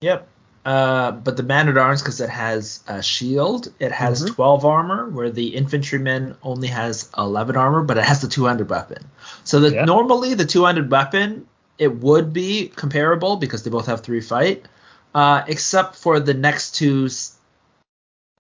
Yep. 0.01 0.29
Uh, 0.65 1.13
but 1.13 1.37
the 1.37 1.43
man 1.43 1.69
at 1.69 1.79
arms, 1.79 2.03
because 2.03 2.21
it 2.21 2.29
has 2.29 2.83
a 2.87 3.03
shield, 3.03 3.73
it 3.79 3.93
has 3.93 4.23
mm-hmm. 4.23 4.35
12 4.35 4.65
armor, 4.67 5.09
where 5.09 5.31
the 5.31 5.57
infantryman 5.57 6.37
only 6.43 6.69
has 6.69 7.09
11 7.17 7.57
armor, 7.57 7.83
but 7.83 7.97
it 7.97 8.05
has 8.05 8.21
the 8.21 8.29
200 8.29 8.69
weapon. 8.69 9.09
So 9.45 9.61
that 9.61 9.73
yeah. 9.73 9.85
normally 9.87 10.35
the 10.35 10.45
200 10.45 10.91
weapon 10.91 11.47
it 11.79 11.95
would 11.97 12.33
be 12.33 12.69
comparable 12.69 13.37
because 13.37 13.63
they 13.63 13.71
both 13.71 13.87
have 13.87 14.01
three 14.01 14.21
fight, 14.21 14.67
uh, 15.15 15.43
except 15.47 15.97
for 15.97 16.21
the 16.21 16.35
next 16.35 16.75
two, 16.75 17.09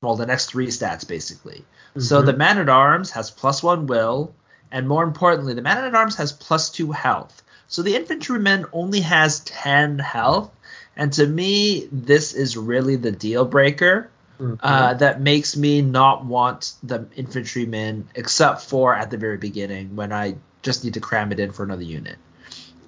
well, 0.03 0.16
the 0.16 0.27
next 0.27 0.46
three 0.46 0.68
stats 0.68 1.07
basically. 1.07 1.64
Mm-hmm. 1.90 2.01
So 2.01 2.22
the 2.22 2.33
man 2.33 2.59
at 2.59 2.68
arms 2.68 3.11
has 3.12 3.31
plus 3.31 3.62
one 3.62 3.87
will, 3.87 4.35
and 4.70 4.87
more 4.87 5.05
importantly, 5.05 5.55
the 5.55 5.62
man 5.62 5.85
at 5.85 5.94
arms 5.94 6.16
has 6.16 6.33
plus 6.33 6.70
two 6.70 6.92
health. 6.92 7.42
So 7.68 7.83
the 7.83 7.96
infantryman 7.96 8.66
only 8.72 9.01
has 9.01 9.40
10 9.40 9.98
health 9.98 10.51
and 10.98 11.12
to 11.12 11.27
me, 11.27 11.88
this 11.92 12.35
is 12.35 12.57
really 12.57 12.96
the 12.96 13.12
deal 13.12 13.44
breaker 13.44 14.11
mm-hmm. 14.40 14.57
uh, 14.61 14.94
that 14.94 15.20
makes 15.20 15.57
me 15.57 15.81
not 15.81 16.24
want 16.24 16.74
the 16.83 17.07
infantryman, 17.14 18.09
except 18.16 18.62
for 18.62 18.92
at 18.94 19.09
the 19.11 19.16
very 19.16 19.37
beginning 19.37 19.94
when 19.94 20.12
I 20.12 20.35
just 20.62 20.85
need 20.85 20.94
to 20.94 21.01
cram 21.01 21.31
it 21.31 21.38
in 21.38 21.53
for 21.53 21.62
another 21.62 21.85
unit. 21.85 22.16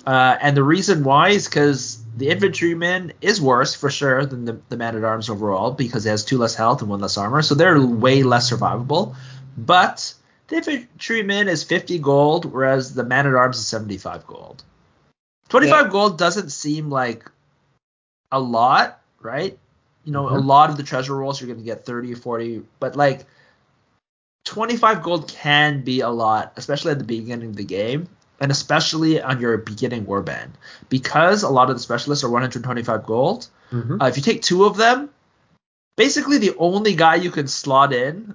Uh, 0.07 0.37
and 0.41 0.57
the 0.57 0.63
reason 0.63 1.05
why 1.05 1.31
is 1.31 1.47
because 1.47 2.03
the 2.17 2.31
infantryman 2.31 3.13
is 3.21 3.41
worse 3.41 3.75
for 3.75 3.91
sure 3.91 4.25
than 4.25 4.45
the, 4.45 4.61
the 4.69 4.77
man 4.77 4.97
at 4.97 5.05
arms 5.05 5.29
overall 5.29 5.73
because 5.73 6.07
it 6.07 6.11
has 6.11 6.25
two 6.25 6.39
less 6.39 6.55
health 6.55 6.81
and 6.81 6.91
one 6.91 7.01
less 7.01 7.17
armor, 7.17 7.43
so 7.43 7.55
they're 7.55 7.81
way 7.81 8.23
less 8.23 8.51
survivable. 8.51 9.15
But 9.57 10.15
the 10.49 10.57
infantryman 10.57 11.49
is 11.49 11.65
50 11.65 11.99
gold, 11.99 12.45
whereas 12.45 12.95
the 12.95 13.05
man 13.05 13.27
at 13.27 13.35
arms 13.35 13.59
is 13.59 13.67
75 13.67 14.27
gold. 14.27 14.65
25 15.49 15.87
yeah. 15.87 15.91
gold 15.91 16.19
doesn't 16.19 16.51
seem 16.51 16.91
like 16.91 17.31
a 18.33 18.41
lot, 18.41 19.01
right? 19.21 19.59
You 20.05 20.13
know, 20.13 20.25
mm-hmm. 20.25 20.37
a 20.37 20.41
lot 20.41 20.71
of 20.71 20.77
the 20.77 20.83
treasure 20.83 21.15
rolls 21.15 21.41
you're 21.41 21.49
going 21.49 21.59
to 21.59 21.65
get 21.65 21.85
30 21.85 22.15
or 22.15 22.17
40, 22.17 22.63
but 22.79 22.97
like 22.97 23.27
25 24.45 25.03
gold 25.03 25.29
can 25.29 25.83
be 25.83 26.01
a 26.01 26.09
lot, 26.09 26.53
especially 26.57 26.93
at 26.93 26.99
the 26.99 27.05
beginning 27.05 27.51
of 27.51 27.57
the 27.57 27.65
game, 27.65 28.09
and 28.40 28.50
especially 28.50 29.20
on 29.20 29.40
your 29.40 29.59
beginning 29.59 30.07
warband. 30.07 30.50
Because 30.88 31.42
a 31.42 31.48
lot 31.48 31.70
of 31.70 31.76
the 31.76 31.81
specialists 31.81 32.24
are 32.24 32.31
125 32.31 33.07
gold, 33.07 33.48
mm-hmm. 33.70 34.00
uh, 34.00 34.09
if 34.09 34.16
you 34.16 34.22
take 34.22 34.42
two 34.42 34.64
of 34.64 34.76
them, 34.76 35.11
basically 35.96 36.38
the 36.38 36.57
only 36.59 36.94
guy 36.94 37.16
you 37.16 37.31
can 37.31 37.46
slot 37.46 37.92
in, 37.92 38.35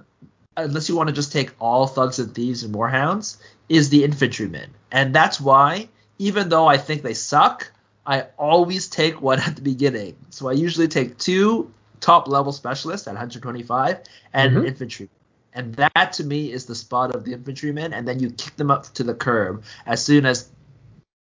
unless 0.56 0.88
you 0.88 0.96
want 0.96 1.10
to 1.10 1.16
just 1.16 1.32
take 1.32 1.52
all 1.60 1.88
thugs 1.88 2.20
and 2.20 2.34
thieves 2.34 2.64
and 2.64 2.74
warhounds, 2.74 3.38
is 3.68 3.90
the 3.90 4.04
infantryman, 4.04 4.70
and 4.92 5.14
that's 5.14 5.42
why 5.42 5.90
even 6.18 6.50
though 6.50 6.68
I 6.68 6.78
think 6.78 7.02
they 7.02 7.14
suck, 7.14 7.72
I 8.06 8.28
always 8.38 8.88
take 8.88 9.22
one 9.22 9.40
at 9.48 9.56
the 9.56 9.62
beginning. 9.62 10.16
So 10.30 10.48
I 10.48 10.54
usually 10.54 10.88
take 10.88 11.18
two 11.18 11.72
top 12.00 12.28
level 12.28 12.52
specialists 12.52 13.08
at 13.08 13.12
125 13.12 14.00
and 14.34 14.54
Mhm. 14.54 14.60
an 14.60 14.66
infantry. 14.66 15.10
And 15.56 15.74
that 15.76 16.14
to 16.14 16.24
me 16.24 16.52
is 16.52 16.66
the 16.66 16.76
spot 16.76 17.16
of 17.16 17.24
the 17.24 17.34
infantryman, 17.34 17.94
and 17.94 18.06
then 18.08 18.20
you 18.20 18.30
kick 18.30 18.58
them 18.58 18.70
up 18.70 18.84
to 18.94 19.04
the 19.04 19.14
curb 19.14 19.64
as 19.86 20.04
soon 20.04 20.26
as 20.26 20.50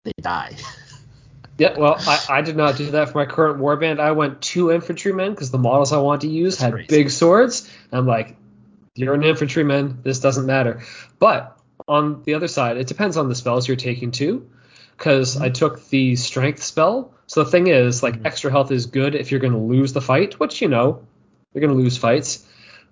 they 0.03 0.13
die. 0.21 0.55
Yeah, 1.57 1.77
well, 1.77 1.95
I, 1.99 2.37
I 2.37 2.41
did 2.41 2.55
not 2.55 2.75
do 2.75 2.89
that 2.91 3.09
for 3.09 3.19
my 3.19 3.25
current 3.27 3.59
warband. 3.59 3.99
I 3.99 4.13
went 4.13 4.41
two 4.41 4.71
infantrymen 4.71 5.31
because 5.31 5.51
the 5.51 5.59
models 5.59 5.93
I 5.93 5.99
wanted 5.99 6.21
to 6.21 6.29
use 6.29 6.55
That's 6.57 6.63
had 6.63 6.73
crazy. 6.73 6.87
big 6.87 7.11
swords. 7.11 7.69
I'm 7.91 8.07
like, 8.07 8.35
you're 8.95 9.13
an 9.13 9.21
infantryman. 9.21 9.99
This 10.01 10.19
doesn't 10.19 10.47
matter. 10.47 10.81
But 11.19 11.55
on 11.87 12.23
the 12.23 12.33
other 12.33 12.47
side, 12.47 12.77
it 12.77 12.87
depends 12.87 13.15
on 13.15 13.29
the 13.29 13.35
spells 13.35 13.67
you're 13.67 13.77
taking 13.77 14.09
too. 14.09 14.49
Because 14.97 15.39
I 15.39 15.49
took 15.49 15.87
the 15.89 16.15
strength 16.15 16.63
spell. 16.63 17.13
So 17.27 17.43
the 17.43 17.51
thing 17.51 17.67
is, 17.67 18.01
like, 18.01 18.15
Mhm. 18.15 18.25
extra 18.25 18.49
health 18.49 18.71
is 18.71 18.87
good 18.87 19.13
if 19.13 19.29
you're 19.29 19.39
going 19.41 19.53
to 19.53 19.59
lose 19.59 19.93
the 19.93 20.01
fight, 20.01 20.39
which 20.39 20.63
you 20.63 20.67
know, 20.67 21.03
you're 21.53 21.61
going 21.61 21.77
to 21.77 21.79
lose 21.83 21.95
fights. 21.97 22.43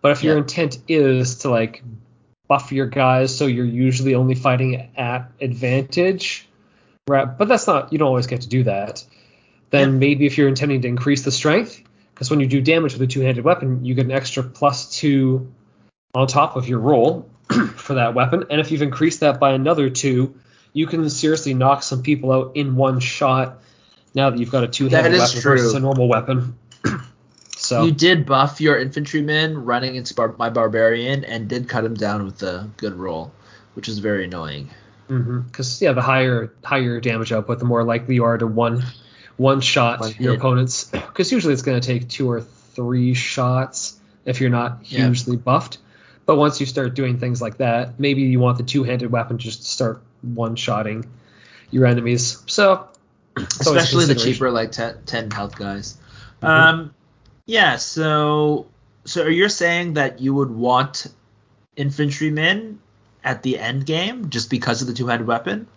But 0.02 0.12
if 0.12 0.24
your 0.24 0.38
intent 0.38 0.80
is 0.88 1.40
to 1.40 1.50
like 1.50 1.84
buff 2.48 2.72
your 2.72 2.88
guys, 2.88 3.36
so 3.36 3.46
you're 3.46 3.66
usually 3.66 4.16
only 4.16 4.36
fighting 4.36 4.90
at 4.98 5.32
advantage, 5.42 6.48
right? 7.08 7.26
But 7.26 7.48
that's 7.48 7.68
not 7.68 7.92
you 7.92 8.00
don't 8.00 8.08
always 8.08 8.28
get 8.28 8.42
to 8.42 8.50
do 8.50 8.64
that. 8.64 9.04
Then 9.70 9.94
Yeah. 9.94 9.98
maybe 10.00 10.26
if 10.26 10.38
you're 10.38 10.48
intending 10.48 10.82
to 10.82 10.88
increase 10.88 11.24
the 11.24 11.32
strength, 11.32 11.82
because 12.14 12.30
when 12.30 12.40
you 12.40 12.48
do 12.48 12.62
damage 12.62 12.94
with 12.94 13.02
a 13.02 13.08
two-handed 13.08 13.44
weapon, 13.44 13.86
you 13.86 13.94
get 13.94 14.06
an 14.06 14.12
extra 14.12 14.44
plus 14.44 14.90
two 14.90 15.52
on 16.16 16.28
top 16.28 16.56
of 16.56 16.68
your 16.68 16.80
roll 16.80 17.30
for 17.76 17.96
that 17.96 18.14
weapon, 18.16 18.46
and 18.50 18.60
if 18.60 18.72
you've 18.72 18.82
increased 18.82 19.20
that 19.20 19.40
by 19.40 19.52
another 19.52 19.90
two, 19.90 20.36
you 20.74 20.88
can 20.88 21.10
seriously 21.10 21.54
knock 21.54 21.84
some 21.84 22.04
people 22.04 22.32
out 22.32 22.52
in 22.56 22.76
one 22.76 23.00
shot. 23.00 23.62
Now 24.16 24.32
that 24.32 24.40
you've 24.40 24.52
got 24.52 24.64
a 24.64 24.68
two-handed 24.68 25.18
weapon 25.20 25.42
versus 25.42 25.74
a 25.76 25.80
normal 25.80 26.08
weapon. 26.08 26.58
So 27.60 27.84
You 27.84 27.92
did 27.92 28.26
buff 28.26 28.62
your 28.62 28.80
infantryman 28.80 29.66
running 29.66 29.96
into 29.96 30.14
bar- 30.14 30.36
my 30.38 30.50
barbarian 30.50 31.26
and 31.26 31.48
did 31.48 31.68
cut 31.68 31.84
him 31.84 31.94
down 31.94 32.26
with 32.26 32.42
a 32.44 32.70
good 32.78 32.94
roll, 32.96 33.32
which 33.74 33.88
is 33.90 34.00
very 34.00 34.24
annoying. 34.26 34.70
Because 35.08 35.82
yeah, 35.82 35.94
the 35.94 36.02
higher 36.04 36.54
higher 36.64 37.00
damage 37.02 37.32
output, 37.32 37.60
the 37.60 37.66
more 37.66 37.84
likely 37.84 38.16
you 38.16 38.24
are 38.26 38.38
to 38.38 38.46
one 38.48 38.84
one 39.38 39.60
shot 39.62 40.00
One 40.02 40.14
your 40.20 40.32
hit. 40.34 40.40
opponents. 40.40 40.84
Because 40.86 41.32
usually 41.32 41.54
it's 41.54 41.64
going 41.64 41.80
to 41.82 41.86
take 41.86 42.08
two 42.10 42.30
or 42.30 42.42
three 42.42 43.14
shots 43.16 44.00
if 44.26 44.40
you're 44.40 44.50
not 44.52 44.80
Yeah. 44.84 45.06
hugely 45.08 45.36
buffed. 45.38 45.80
But 46.26 46.38
once 46.38 46.60
you 46.60 46.66
start 46.68 46.94
doing 46.94 47.18
things 47.20 47.42
like 47.42 47.58
that, 47.58 48.00
maybe 48.00 48.22
you 48.22 48.40
want 48.40 48.58
the 48.58 48.64
two-handed 48.64 49.12
weapon 49.12 49.40
just 49.40 49.64
to 49.64 49.68
start 49.68 50.02
one-shotting 50.22 51.06
your 51.72 51.88
enemies. 51.88 52.38
So 52.46 52.88
it's 53.36 53.66
always 53.66 53.82
a 53.82 53.86
especially 53.86 54.06
the 54.06 54.16
cheaper 54.16 54.52
like 54.52 54.72
10, 54.72 54.98
10 55.08 55.32
health 55.32 55.58
guys. 55.58 55.98
Mhm. 56.44 56.48
Um, 56.48 56.94
yeah. 57.50 57.76
So, 57.78 58.68
so 59.06 59.26
you're 59.28 59.50
saying 59.50 59.94
that 59.96 60.20
you 60.22 60.34
would 60.36 60.52
want 60.52 61.08
infantrymen 61.76 62.80
at 63.24 63.42
the 63.44 63.58
end 63.58 63.86
game 63.86 64.30
just 64.30 64.50
because 64.50 64.82
of 64.82 64.88
the 64.88 64.94
two-handed 64.94 65.28
weapon 65.28 65.68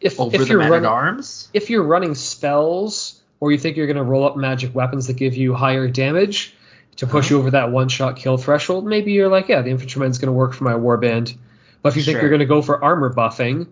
If, 0.00 0.20
over 0.20 0.34
if 0.36 0.42
the 0.42 0.48
you're 0.48 0.58
man 0.58 0.70
running, 0.70 0.84
at 0.86 0.90
arms? 0.92 1.48
if 1.52 1.70
you're 1.70 1.82
running 1.82 2.14
spells 2.14 3.20
or 3.40 3.52
you 3.52 3.58
think 3.58 3.76
you're 3.76 3.86
going 3.86 3.96
to 3.96 4.02
roll 4.02 4.24
up 4.24 4.36
magic 4.36 4.74
weapons 4.74 5.06
that 5.06 5.14
give 5.14 5.34
you 5.34 5.54
higher 5.54 5.88
damage 5.88 6.54
to 6.96 7.06
push 7.06 7.26
Uh-huh. 7.26 7.34
you 7.36 7.40
over 7.40 7.50
that 7.52 7.70
one 7.72 7.88
shot 7.88 8.16
kill 8.16 8.36
threshold, 8.36 8.86
maybe 8.86 9.12
you're 9.12 9.28
like, 9.28 9.48
yeah, 9.48 9.62
the 9.62 9.70
infantryman's 9.70 10.18
going 10.18 10.26
to 10.28 10.32
work 10.32 10.52
for 10.54 10.64
my 10.64 10.74
warband. 10.74 11.34
But 11.82 11.90
if 11.90 11.96
you 11.96 12.02
think 12.02 12.16
Sure. 12.16 12.20
you're 12.22 12.30
going 12.30 12.40
to 12.40 12.46
go 12.46 12.62
for 12.62 12.82
armor 12.84 13.12
buffing 13.12 13.66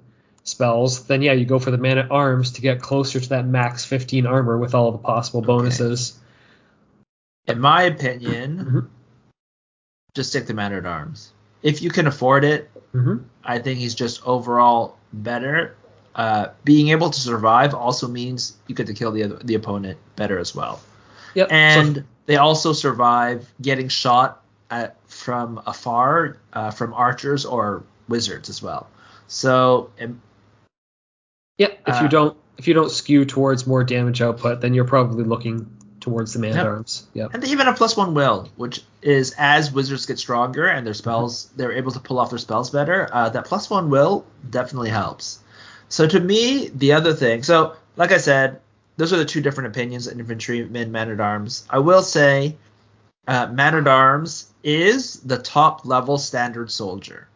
spells, 0.44 1.04
then 1.06 1.22
yeah, 1.22 1.32
you 1.32 1.44
go 1.44 1.58
for 1.58 1.70
the 1.70 1.78
man 1.78 1.98
at 1.98 2.10
arms 2.10 2.52
to 2.52 2.60
get 2.62 2.80
closer 2.80 3.20
to 3.20 3.28
that 3.30 3.46
max 3.46 3.84
15 3.84 4.26
armor 4.26 4.58
with 4.58 4.74
all 4.74 4.90
the 4.92 4.98
possible 4.98 5.42
bonuses. 5.42 6.18
In 7.52 7.60
my 7.60 7.82
opinion, 7.82 8.64
Mhm. 8.64 8.86
just 10.14 10.30
stick 10.30 10.46
the 10.46 10.54
man 10.54 10.72
at 10.72 10.86
arms. 10.86 11.32
If 11.62 11.82
you 11.82 11.90
can 11.90 12.06
afford 12.06 12.44
it, 12.44 12.70
hmm 12.92 13.18
I 13.44 13.58
think 13.58 13.78
he's 13.78 13.94
just 13.94 14.26
overall 14.26 14.96
better. 15.12 15.74
Uh, 16.14 16.48
being 16.64 16.88
able 16.88 17.08
to 17.10 17.20
survive 17.20 17.74
also 17.74 18.06
means 18.08 18.56
you 18.66 18.74
get 18.74 18.86
to 18.88 18.94
kill 18.94 19.12
the 19.12 19.22
other, 19.22 19.36
the 19.44 19.54
opponent 19.54 19.98
better 20.16 20.38
as 20.38 20.54
well. 20.54 20.80
Yep. 21.34 21.48
so- 21.48 21.54
and 21.54 22.04
they 22.26 22.36
also 22.36 22.72
survive 22.72 23.52
getting 23.62 23.88
shot 23.88 24.42
at, 24.70 24.96
from 25.08 25.60
afar 25.66 26.36
uh, 26.52 26.70
from 26.70 26.92
archers 26.94 27.44
or 27.44 27.82
wizards 28.08 28.48
as 28.48 28.62
well. 28.62 28.88
So 29.28 29.90
um, 30.00 30.20
yeah, 31.58 31.68
if 31.86 31.94
uh, 31.94 32.00
you 32.02 32.08
don't 32.08 32.36
if 32.58 32.68
you 32.68 32.74
don't 32.74 32.90
skew 32.90 33.24
towards 33.24 33.66
more 33.66 33.82
damage 33.84 34.20
output, 34.20 34.60
then 34.60 34.74
you're 34.74 34.84
probably 34.84 35.24
looking 35.24 35.66
towards 36.00 36.32
the 36.32 36.38
man 36.38 36.52
Yep. 36.52 36.60
at 36.60 36.66
arms. 36.66 37.06
Yep. 37.14 37.34
and 37.34 37.42
they 37.42 37.48
even 37.48 37.66
have 37.66 37.76
plus 37.76 37.96
one 37.96 38.14
will, 38.14 38.48
which 38.56 38.82
is 39.02 39.34
as 39.38 39.72
wizards 39.72 40.06
get 40.06 40.18
stronger 40.18 40.66
and 40.66 40.86
their 40.86 40.94
spells 40.94 41.46
Mm-hmm. 41.46 41.56
they're 41.58 41.72
able 41.72 41.92
to 41.92 42.00
pull 42.00 42.18
off 42.18 42.30
their 42.30 42.38
spells 42.38 42.70
better. 42.70 43.08
Uh, 43.12 43.28
that 43.30 43.44
plus 43.44 43.68
one 43.70 43.90
will 43.90 44.24
definitely 44.50 44.90
helps. 44.90 45.40
So 45.88 46.06
to 46.06 46.20
me, 46.20 46.68
the 46.68 46.92
other 46.92 47.12
thing, 47.14 47.42
so 47.42 47.74
like 47.96 48.12
I 48.12 48.18
said, 48.18 48.60
those 48.96 49.12
are 49.12 49.16
the 49.16 49.24
two 49.24 49.40
different 49.40 49.68
opinions: 49.68 50.06
infantrymen, 50.08 50.92
man 50.92 51.10
at 51.10 51.20
arms. 51.20 51.64
I 51.70 51.78
will 51.78 52.02
say, 52.02 52.56
uh, 53.26 53.46
man 53.48 53.74
at 53.74 53.88
arms 53.88 54.50
is 54.62 55.20
the 55.20 55.38
top 55.38 55.84
level 55.86 56.18
standard 56.18 56.70
soldier. 56.70 57.26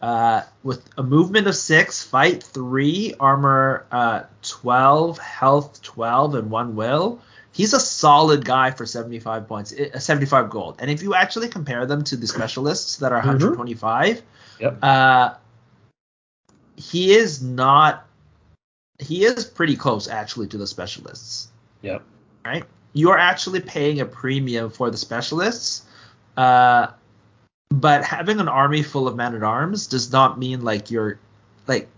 Uh, 0.00 0.42
with 0.62 0.82
a 0.98 1.02
movement 1.02 1.46
of 1.46 1.54
six, 1.56 2.02
fight 2.02 2.42
three, 2.42 3.14
armor 3.20 3.86
uh, 3.90 4.22
12, 4.42 5.18
health 5.18 5.80
12, 5.82 6.34
and 6.34 6.50
one 6.50 6.74
will. 6.76 7.20
He's 7.54 7.72
a 7.72 7.78
solid 7.78 8.44
guy 8.44 8.72
for 8.72 8.84
75 8.84 9.46
points, 9.46 9.72
uh, 9.72 9.96
75 9.96 10.50
gold. 10.50 10.74
And 10.80 10.90
if 10.90 11.04
you 11.04 11.14
actually 11.14 11.46
compare 11.46 11.86
them 11.86 12.02
to 12.02 12.16
the 12.16 12.26
specialists 12.26 12.96
that 12.96 13.12
are 13.12 13.22
Mhm. 13.22 13.26
125, 13.26 14.22
Yep. 14.58 14.78
uh, 14.82 15.34
he 16.74 17.14
is 17.14 17.40
not. 17.40 18.06
He 18.98 19.24
is 19.24 19.44
pretty 19.44 19.76
close 19.76 20.08
actually 20.08 20.48
to 20.48 20.58
the 20.58 20.66
specialists 20.66 21.48
Yep. 21.82 22.02
right? 22.44 22.64
You 22.92 23.10
are 23.10 23.18
actually 23.18 23.60
paying 23.60 24.00
a 24.00 24.04
premium 24.04 24.68
for 24.70 24.90
the 24.90 24.96
specialists, 24.96 25.82
uh, 26.36 26.88
but 27.70 28.04
having 28.04 28.40
an 28.40 28.48
army 28.48 28.82
full 28.82 29.06
of 29.06 29.14
men 29.14 29.34
at 29.34 29.42
arms 29.44 29.86
does 29.86 30.10
not 30.12 30.38
mean 30.38 30.62
like 30.62 30.90
you're 30.90 31.18
like 31.68 31.88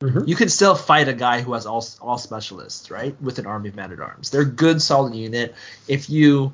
Mhm. 0.00 0.28
you 0.28 0.36
can 0.36 0.48
still 0.48 0.76
fight 0.76 1.08
a 1.08 1.12
guy 1.12 1.40
who 1.40 1.54
has 1.54 1.66
all 1.66 1.84
all 2.00 2.18
specialists, 2.18 2.90
right? 2.90 3.20
With 3.20 3.38
an 3.40 3.46
army 3.46 3.68
of 3.68 3.74
men 3.76 3.90
at 3.92 3.98
arms, 4.00 4.30
they're 4.30 4.42
a 4.42 4.44
good 4.44 4.80
solid 4.80 5.14
unit. 5.14 5.54
If 5.88 6.08
you 6.08 6.52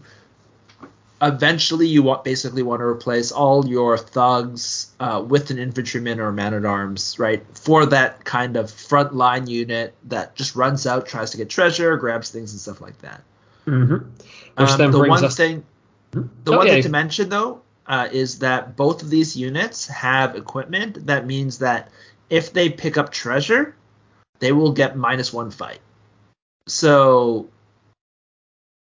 eventually 1.21 1.87
you 1.87 2.03
want 2.03 2.25
basically 2.25 2.63
want 2.63 2.81
to 2.81 2.85
replace 2.85 3.33
all 3.33 3.67
your 3.67 3.97
thugs 3.97 4.91
uh, 5.01 5.23
with 5.27 5.51
an 5.51 5.59
infantryman 5.59 6.21
or 6.21 6.29
a 6.29 6.33
man 6.33 6.55
at 6.55 6.65
arms, 6.65 7.19
right? 7.19 7.45
For 7.55 7.87
that 7.87 8.25
kind 8.25 8.57
of 8.57 8.71
front 8.71 9.15
line 9.15 9.47
unit 9.47 9.95
that 10.05 10.35
just 10.37 10.57
runs 10.57 10.87
out, 10.87 11.07
tries 11.07 11.31
to 11.31 11.37
get 11.37 11.49
treasure, 11.51 11.97
grabs 11.97 12.31
things 12.31 12.53
and 12.53 12.61
stuff 12.61 12.81
like 12.81 12.99
that. 13.03 13.23
hmm 13.67 13.97
Which 14.57 14.71
Um, 14.71 14.93
the 14.93 14.99
one 14.99 15.25
us. 15.25 15.37
thing, 15.37 15.65
the 16.13 16.53
Oh, 16.53 16.57
one 16.59 16.67
yeah. 16.67 16.75
thing 16.75 16.83
to 16.85 16.89
mention 16.89 17.29
though 17.29 17.61
uh, 17.87 18.09
is 18.11 18.39
that 18.41 18.77
both 18.77 19.03
of 19.03 19.11
these 19.11 19.37
units 19.37 19.87
have 19.87 20.35
equipment. 20.37 21.07
That 21.07 21.27
means 21.27 21.59
that 21.59 21.91
if 22.35 22.53
they 22.53 22.69
pick 22.69 22.99
up 22.99 23.13
treasure, 23.13 23.77
they 24.41 24.51
will 24.51 24.73
get 24.73 24.97
minus 24.97 25.33
one 25.33 25.53
fight. 25.53 25.79
So 26.67 27.49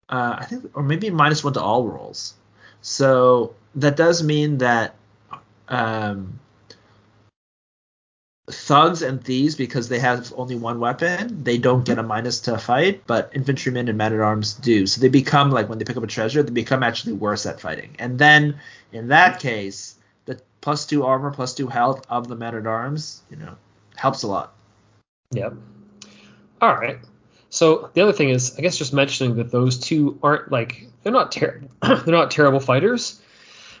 uh, 0.08 0.36
I 0.38 0.44
think, 0.44 0.70
or 0.76 0.84
maybe 0.84 1.10
minus 1.10 1.42
one 1.42 1.54
to 1.54 1.60
all 1.60 1.88
rolls. 1.88 2.34
So 2.82 3.56
that 3.74 3.96
does 3.96 4.22
mean 4.22 4.58
that 4.58 4.94
um, 5.66 6.38
thugs 8.48 9.02
and 9.02 9.24
thieves, 9.24 9.56
because 9.56 9.88
they 9.88 9.98
have 9.98 10.32
only 10.36 10.54
one 10.54 10.78
weapon, 10.78 11.42
they 11.42 11.58
don't 11.58 11.84
get 11.84 11.98
a 11.98 12.02
minus 12.04 12.38
to 12.40 12.58
fight, 12.58 13.02
but 13.08 13.32
infantrymen 13.34 13.88
and 13.88 13.98
men 13.98 14.12
at 14.12 14.20
arms 14.20 14.54
do. 14.54 14.86
So 14.86 15.00
they 15.00 15.08
become 15.08 15.50
like 15.50 15.68
when 15.68 15.78
they 15.78 15.84
pick 15.84 15.96
up 15.96 16.04
a 16.04 16.06
treasure, 16.06 16.44
they 16.44 16.52
become 16.52 16.84
actually 16.84 17.14
worse 17.14 17.44
at 17.46 17.60
fighting. 17.60 17.96
And 17.98 18.20
then 18.20 18.60
in 18.92 19.08
that 19.08 19.40
case, 19.40 19.96
plus 20.62 20.86
two 20.86 21.04
armor, 21.04 21.30
plus 21.30 21.52
two 21.52 21.66
health 21.66 22.06
of 22.08 22.28
the 22.28 22.36
men 22.36 22.54
at 22.54 22.66
arms, 22.66 23.20
you 23.28 23.36
know, 23.36 23.54
helps 23.96 24.22
a 24.22 24.26
lot. 24.26 24.54
Yep. 25.32 25.54
All 26.62 26.74
right. 26.74 26.98
So 27.50 27.90
the 27.92 28.00
other 28.00 28.14
thing 28.14 28.30
is, 28.30 28.56
I 28.56 28.62
guess, 28.62 28.78
just 28.78 28.94
mentioning 28.94 29.36
that 29.36 29.50
those 29.50 29.78
two 29.78 30.18
aren't 30.22 30.50
like 30.50 30.88
they're 31.02 31.12
not 31.12 31.30
terrible. 31.30 31.68
they're 31.82 32.06
not 32.06 32.30
terrible 32.30 32.60
fighters. 32.60 33.20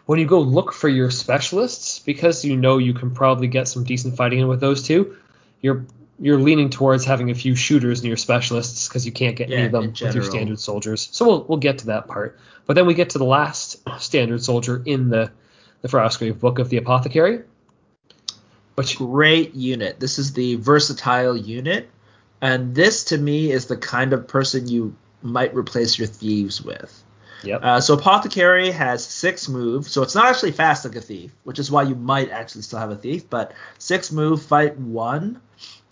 When 0.04 0.18
you 0.18 0.26
go 0.26 0.40
look 0.40 0.72
for 0.72 0.88
your 0.88 1.10
specialists, 1.10 2.00
because 2.00 2.44
you 2.44 2.56
know 2.56 2.78
you 2.78 2.92
can 2.92 3.12
probably 3.12 3.46
get 3.46 3.68
some 3.68 3.84
decent 3.84 4.16
fighting 4.16 4.40
in 4.40 4.48
with 4.48 4.60
those 4.60 4.82
two, 4.82 5.16
you're 5.62 5.86
you're 6.18 6.38
leaning 6.38 6.70
towards 6.70 7.04
having 7.04 7.30
a 7.30 7.34
few 7.34 7.54
shooters 7.54 8.00
in 8.00 8.06
your 8.06 8.16
specialists 8.16 8.88
because 8.88 9.06
you 9.06 9.12
can't 9.12 9.36
get 9.36 9.48
Yeah, 9.48 9.58
any 9.58 9.66
of 9.66 9.72
them 9.72 9.86
with 9.88 10.14
your 10.14 10.24
standard 10.24 10.58
soldiers. 10.58 11.08
So 11.12 11.26
we'll 11.26 11.44
we'll 11.44 11.58
get 11.58 11.78
to 11.78 11.86
that 11.86 12.08
part. 12.08 12.38
But 12.66 12.74
then 12.74 12.86
we 12.86 12.94
get 12.94 13.10
to 13.10 13.18
the 13.18 13.24
last 13.24 13.78
standard 14.00 14.42
soldier 14.42 14.82
in 14.84 15.08
the 15.08 15.30
the 15.82 15.88
Frostgrave 15.88 16.38
book 16.40 16.58
of 16.58 16.68
the 16.68 16.78
Apothecary, 16.78 17.42
which 18.76 18.96
Great 18.96 19.54
unit. 19.54 20.00
This 20.00 20.18
is 20.18 20.32
the 20.32 20.54
versatile 20.54 21.36
unit, 21.36 21.90
and 22.40 22.74
this 22.74 23.04
to 23.04 23.18
me 23.18 23.52
is 23.52 23.66
the 23.66 23.76
kind 23.76 24.12
of 24.12 24.26
person 24.26 24.68
you 24.68 24.96
might 25.22 25.54
replace 25.54 25.98
your 25.98 26.08
thieves 26.08 26.62
with. 26.62 27.02
yep 27.42 27.62
Uh, 27.62 27.80
so 27.80 27.94
apothecary 27.94 28.70
has 28.70 29.04
six 29.04 29.48
move, 29.48 29.88
so 29.88 30.02
it's 30.02 30.14
not 30.14 30.26
actually 30.26 30.52
fast 30.52 30.84
like 30.84 30.96
a 30.96 31.00
thief, 31.00 31.32
which 31.44 31.58
is 31.58 31.70
why 31.70 31.82
you 31.82 31.94
might 31.94 32.30
actually 32.30 32.62
still 32.62 32.78
have 32.78 32.90
a 32.90 32.96
thief. 32.96 33.28
But 33.28 33.52
six 33.78 34.12
move, 34.12 34.42
fight 34.42 34.78
one, 34.78 35.40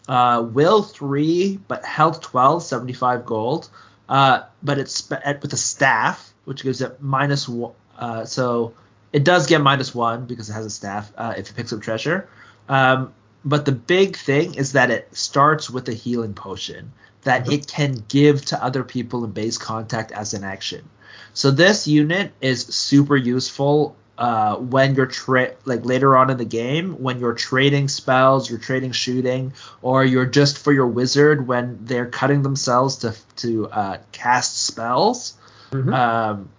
uh, 0.09 0.46
will 0.48 0.83
three, 0.83 1.59
but 1.68 1.85
health 1.85 2.20
12, 2.20 2.62
75 2.62 3.26
gold. 3.26 3.68
Uh, 4.09 4.42
but 4.62 4.79
it's 4.79 5.09
with 5.09 5.53
a 5.53 5.57
staff, 5.57 6.33
which 6.44 6.62
gives 6.64 6.81
it 6.81 7.00
minus 7.00 7.48
one. 7.48 7.74
Uh, 7.96 8.24
so 8.24 8.74
it 9.12 9.25
does 9.25 9.46
get 9.46 9.61
minus 9.61 9.94
one 9.94 10.27
because 10.27 10.51
it 10.51 10.53
has 10.53 10.66
a 10.66 10.70
staff 10.70 11.12
uh, 11.16 11.35
if 11.37 11.51
it 11.51 11.57
picks 11.57 11.73
up 11.73 11.81
treasure. 11.81 12.29
Um, 12.68 13.12
but 13.44 13.64
the 13.64 13.73
big 13.73 14.16
thing 14.16 14.55
is 14.55 14.73
that 14.73 14.90
it 14.90 15.16
starts 15.16 15.70
with 15.70 15.88
a 15.88 15.94
healing 15.94 16.35
potion 16.35 16.92
that 17.23 17.51
it 17.53 17.66
can 17.66 18.05
give 18.09 18.44
to 18.46 18.62
other 18.62 18.83
people 18.83 19.25
in 19.25 19.31
base 19.33 19.59
contact 19.59 20.12
as 20.12 20.35
an 20.35 20.44
action. 20.44 20.88
So 21.35 21.51
this 21.51 21.87
unit 21.87 22.33
is 22.40 22.66
super 22.66 23.16
useful 23.16 23.96
uh, 24.20 24.57
when 24.57 24.94
you're 24.94 25.07
tra- 25.07 25.55
like 25.64 25.85
later 25.87 26.14
on 26.16 26.29
in 26.29 26.37
the 26.37 26.44
game 26.44 26.92
when 27.03 27.20
you're 27.20 27.33
trading 27.35 27.88
spells, 27.88 28.51
you're 28.51 28.59
trading 28.59 28.92
shooting, 28.92 29.55
or 29.81 30.05
you're 30.05 30.27
just 30.27 30.59
for 30.59 30.73
your 30.73 30.87
wizard 30.87 31.46
when 31.46 31.79
they're 31.87 32.07
cutting 32.07 32.42
themselves 32.42 32.96
to 32.96 33.14
to 33.37 33.68
uh, 33.70 33.99
cast 34.12 34.62
spells. 34.62 35.35
Mhm. 35.73 35.94
Um, 35.94 36.51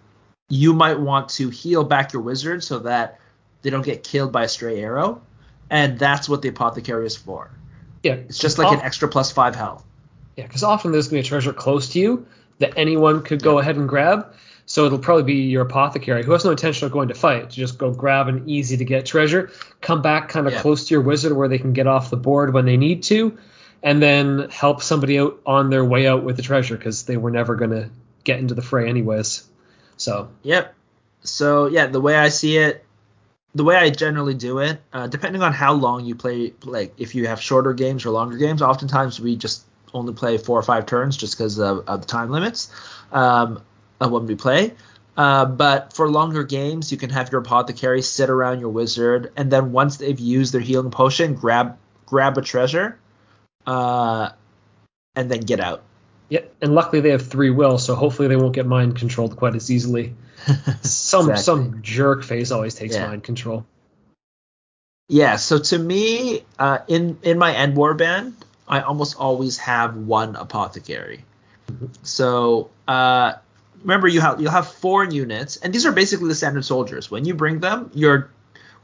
you 0.51 0.73
might 0.73 0.99
want 0.99 1.29
to 1.29 1.49
heal 1.49 1.83
back 1.83 2.13
your 2.13 2.21
wizard 2.21 2.63
so 2.63 2.79
that 2.79 3.19
they 3.61 3.69
don't 3.69 3.85
get 3.85 4.03
killed 4.03 4.31
by 4.31 4.43
a 4.43 4.47
stray 4.47 4.81
arrow, 4.81 5.21
and 5.69 5.97
that's 5.97 6.27
what 6.27 6.41
the 6.41 6.49
apothecary 6.49 7.05
is 7.05 7.15
for. 7.15 7.49
yeah 8.03 8.13
It's 8.13 8.37
just 8.37 8.57
like 8.57 8.67
oh. 8.67 8.73
an 8.75 8.81
extra 8.81 9.07
plus 9.07 9.31
five 9.31 9.55
health. 9.55 9.83
Yeah, 10.35 10.47
because 10.47 10.63
often 10.63 10.91
there's 10.91 11.07
going 11.07 11.23
to 11.23 11.23
be 11.23 11.27
a 11.27 11.29
treasure 11.29 11.53
close 11.53 11.89
to 11.89 11.99
you 11.99 12.25
that 12.59 12.73
anyone 12.77 13.23
could 13.23 13.41
go 13.41 13.59
ahead 13.59 13.77
and 13.77 13.87
grab. 13.87 14.33
So 14.65 14.85
it'll 14.85 14.99
probably 14.99 15.23
be 15.23 15.41
your 15.49 15.63
apothecary 15.63 16.23
who 16.23 16.31
has 16.31 16.45
no 16.45 16.51
intention 16.51 16.85
of 16.85 16.91
going 16.91 17.09
to 17.09 17.13
fight. 17.13 17.49
To 17.49 17.55
just 17.55 17.77
go 17.77 17.91
grab 17.91 18.27
an 18.27 18.43
easy 18.47 18.77
to 18.77 18.85
get 18.85 19.05
treasure, 19.05 19.51
come 19.81 20.01
back 20.01 20.29
kind 20.29 20.47
of 20.47 20.53
Yeah. 20.53 20.61
close 20.61 20.85
to 20.87 20.93
your 20.93 21.01
wizard 21.01 21.33
where 21.33 21.47
they 21.47 21.57
can 21.57 21.73
get 21.73 21.87
off 21.87 22.09
the 22.09 22.17
board 22.17 22.53
when 22.53 22.65
they 22.65 22.77
need 22.77 23.03
to, 23.03 23.37
and 23.83 24.01
then 24.01 24.49
help 24.49 24.81
somebody 24.81 25.19
out 25.19 25.39
on 25.45 25.69
their 25.69 25.83
way 25.83 26.07
out 26.07 26.23
with 26.23 26.37
the 26.37 26.43
treasure 26.43 26.77
because 26.77 27.03
they 27.03 27.17
were 27.17 27.31
never 27.31 27.55
going 27.55 27.71
to 27.71 27.89
get 28.23 28.39
into 28.39 28.53
the 28.53 28.61
fray 28.61 28.87
anyways. 28.87 29.43
So 30.01 30.29
Yep. 30.43 30.73
So 31.23 31.67
yeah, 31.67 31.85
the 31.85 32.01
way 32.01 32.15
I 32.15 32.29
see 32.29 32.57
it, 32.57 32.83
the 33.53 33.63
way 33.63 33.75
I 33.75 33.91
generally 33.91 34.33
do 34.33 34.57
it, 34.59 34.81
uh, 34.93 35.07
depending 35.07 35.43
on 35.43 35.53
how 35.53 35.73
long 35.73 36.05
you 36.05 36.15
play, 36.15 36.53
like 36.63 36.93
if 36.97 37.13
you 37.13 37.27
have 37.27 37.39
shorter 37.39 37.73
games 37.73 38.05
or 38.05 38.09
longer 38.09 38.37
games, 38.37 38.61
oftentimes 38.61 39.19
we 39.19 39.35
just 39.35 39.63
only 39.93 40.13
play 40.13 40.37
four 40.37 40.57
or 40.57 40.63
five 40.63 40.85
turns 40.87 41.17
just 41.17 41.37
because 41.37 41.59
of, 41.59 41.87
of 41.87 42.01
the 42.01 42.07
time 42.07 42.31
limits 42.31 42.71
um, 43.11 43.61
of 43.99 44.11
when 44.11 44.25
we 44.25 44.35
play. 44.35 44.73
Uh, 45.17 45.45
but 45.45 45.93
for 45.93 46.09
longer 46.09 46.43
games, 46.43 46.91
you 46.91 46.97
can 46.97 47.09
have 47.11 47.31
your 47.31 47.41
apothecary 47.41 48.01
sit 48.01 48.29
around 48.29 48.59
your 48.59 48.69
wizard, 48.69 49.31
and 49.35 49.51
then 49.51 49.71
once 49.71 49.97
they've 49.97 50.19
used 50.19 50.53
their 50.53 50.61
healing 50.61 50.89
potion, 50.89 51.35
grab 51.35 51.77
grab 52.05 52.37
a 52.37 52.41
treasure, 52.41 52.97
uh, 53.67 54.29
and 55.15 55.29
then 55.29 55.41
get 55.41 55.59
out. 55.59 55.83
Yeah, 56.31 56.39
and 56.61 56.73
luckily 56.73 57.01
they 57.01 57.09
have 57.09 57.27
three 57.27 57.49
will, 57.49 57.77
so 57.77 57.93
hopefully 57.93 58.29
they 58.29 58.37
won't 58.37 58.55
get 58.55 58.65
mind 58.65 58.95
controlled 58.95 59.35
quite 59.35 59.53
as 59.53 59.69
easily. 59.69 60.15
Some 60.81 61.29
Exactly. 61.29 61.43
some 61.43 61.81
jerk 61.81 62.23
face 62.23 62.51
always 62.51 62.73
takes 62.73 62.95
Yeah. 62.95 63.07
mind 63.07 63.25
control. 63.25 63.65
Yeah, 65.09 65.35
so 65.35 65.59
to 65.59 65.77
me, 65.77 66.45
uh, 66.57 66.79
in 66.87 67.17
in 67.21 67.37
my 67.37 67.53
end 67.53 67.75
war 67.75 67.93
band, 67.95 68.33
I 68.65 68.79
almost 68.79 69.17
always 69.17 69.57
have 69.57 69.97
one 69.97 70.37
apothecary. 70.37 71.25
So 72.03 72.69
uh, 72.87 73.33
remember, 73.81 74.07
you 74.07 74.21
have 74.21 74.39
you'll 74.39 74.51
have 74.51 74.69
four 74.71 75.03
units, 75.03 75.57
and 75.57 75.73
these 75.73 75.85
are 75.85 75.91
basically 75.91 76.29
the 76.29 76.35
standard 76.35 76.63
soldiers. 76.63 77.11
When 77.11 77.25
you 77.25 77.33
bring 77.33 77.59
them, 77.59 77.91
you're 77.93 78.29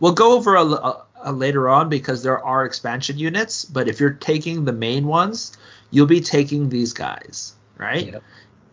we'll 0.01 0.13
go 0.13 0.35
over 0.35 0.55
a, 0.55 0.65
a, 0.65 1.05
a 1.23 1.31
later 1.31 1.69
on 1.69 1.87
because 1.87 2.23
there 2.23 2.43
are 2.43 2.65
expansion 2.65 3.17
units. 3.17 3.63
But 3.63 3.87
if 3.87 4.01
you're 4.01 4.11
taking 4.19 4.65
the 4.65 4.73
main 4.73 5.07
ones, 5.07 5.55
you'll 5.91 6.07
be 6.07 6.21
taking 6.21 6.69
these 6.69 6.93
guys, 6.93 7.53
right? 7.77 8.05
Yep. 8.13 8.23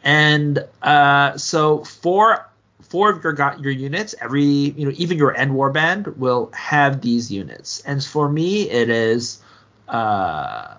And 0.03 0.65
uh, 0.83 1.37
so 1.37 1.85
four 1.85 2.49
four 2.83 3.11
of 3.11 3.25
your 3.25 3.33
got 3.33 3.61
your 3.61 3.73
units, 3.73 4.15
every 4.21 4.45
you 4.45 4.85
know 4.87 4.93
even 4.97 5.19
your 5.19 5.37
end 5.37 5.55
war 5.55 5.71
band 5.71 6.07
will 6.19 6.51
have 6.55 7.01
these 7.01 7.31
units. 7.31 7.81
And 7.81 8.05
for 8.05 8.29
me, 8.29 8.69
it 8.71 8.91
is 8.91 9.43
uh, 9.89 10.75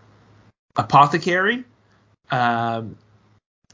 apothecary, 0.76 1.64
um, 2.32 2.98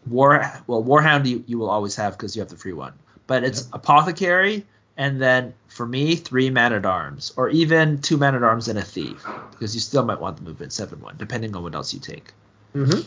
war 0.08 0.52
well 0.68 0.84
warhound 0.84 1.26
you, 1.26 1.44
you 1.48 1.58
will 1.58 1.70
always 1.70 1.96
have 1.96 2.14
because 2.14 2.36
you 2.36 2.42
have 2.42 2.50
the 2.50 2.58
free 2.58 2.74
one. 2.74 2.94
But 3.28 3.44
it's 3.44 3.68
apothecary, 3.72 4.66
and 4.98 5.22
then 5.22 5.54
for 5.68 5.86
me 5.86 6.16
three 6.16 6.50
man 6.50 6.74
at 6.74 6.86
arms, 6.86 7.34
or 7.38 7.50
even 7.50 8.02
two 8.02 8.18
man 8.18 8.36
at 8.36 8.44
arms 8.44 8.68
and 8.68 8.78
a 8.80 8.82
thief, 8.82 9.26
because 9.52 9.74
you 9.74 9.80
still 9.80 10.04
might 10.04 10.20
want 10.20 10.38
the 10.38 10.44
movement 10.44 10.74
seven 10.74 11.00
one, 11.02 11.16
depending 11.18 11.56
on 11.56 11.64
what 11.64 11.76
else 11.76 11.94
you 11.94 12.00
take. 12.00 12.34
Mm-hmm. 12.76 13.02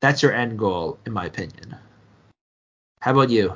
That's 0.00 0.22
your 0.22 0.32
end 0.32 0.58
goal, 0.58 0.98
in 1.06 1.12
my 1.12 1.24
opinion. 1.26 1.76
How 3.00 3.12
about 3.12 3.30
you? 3.30 3.54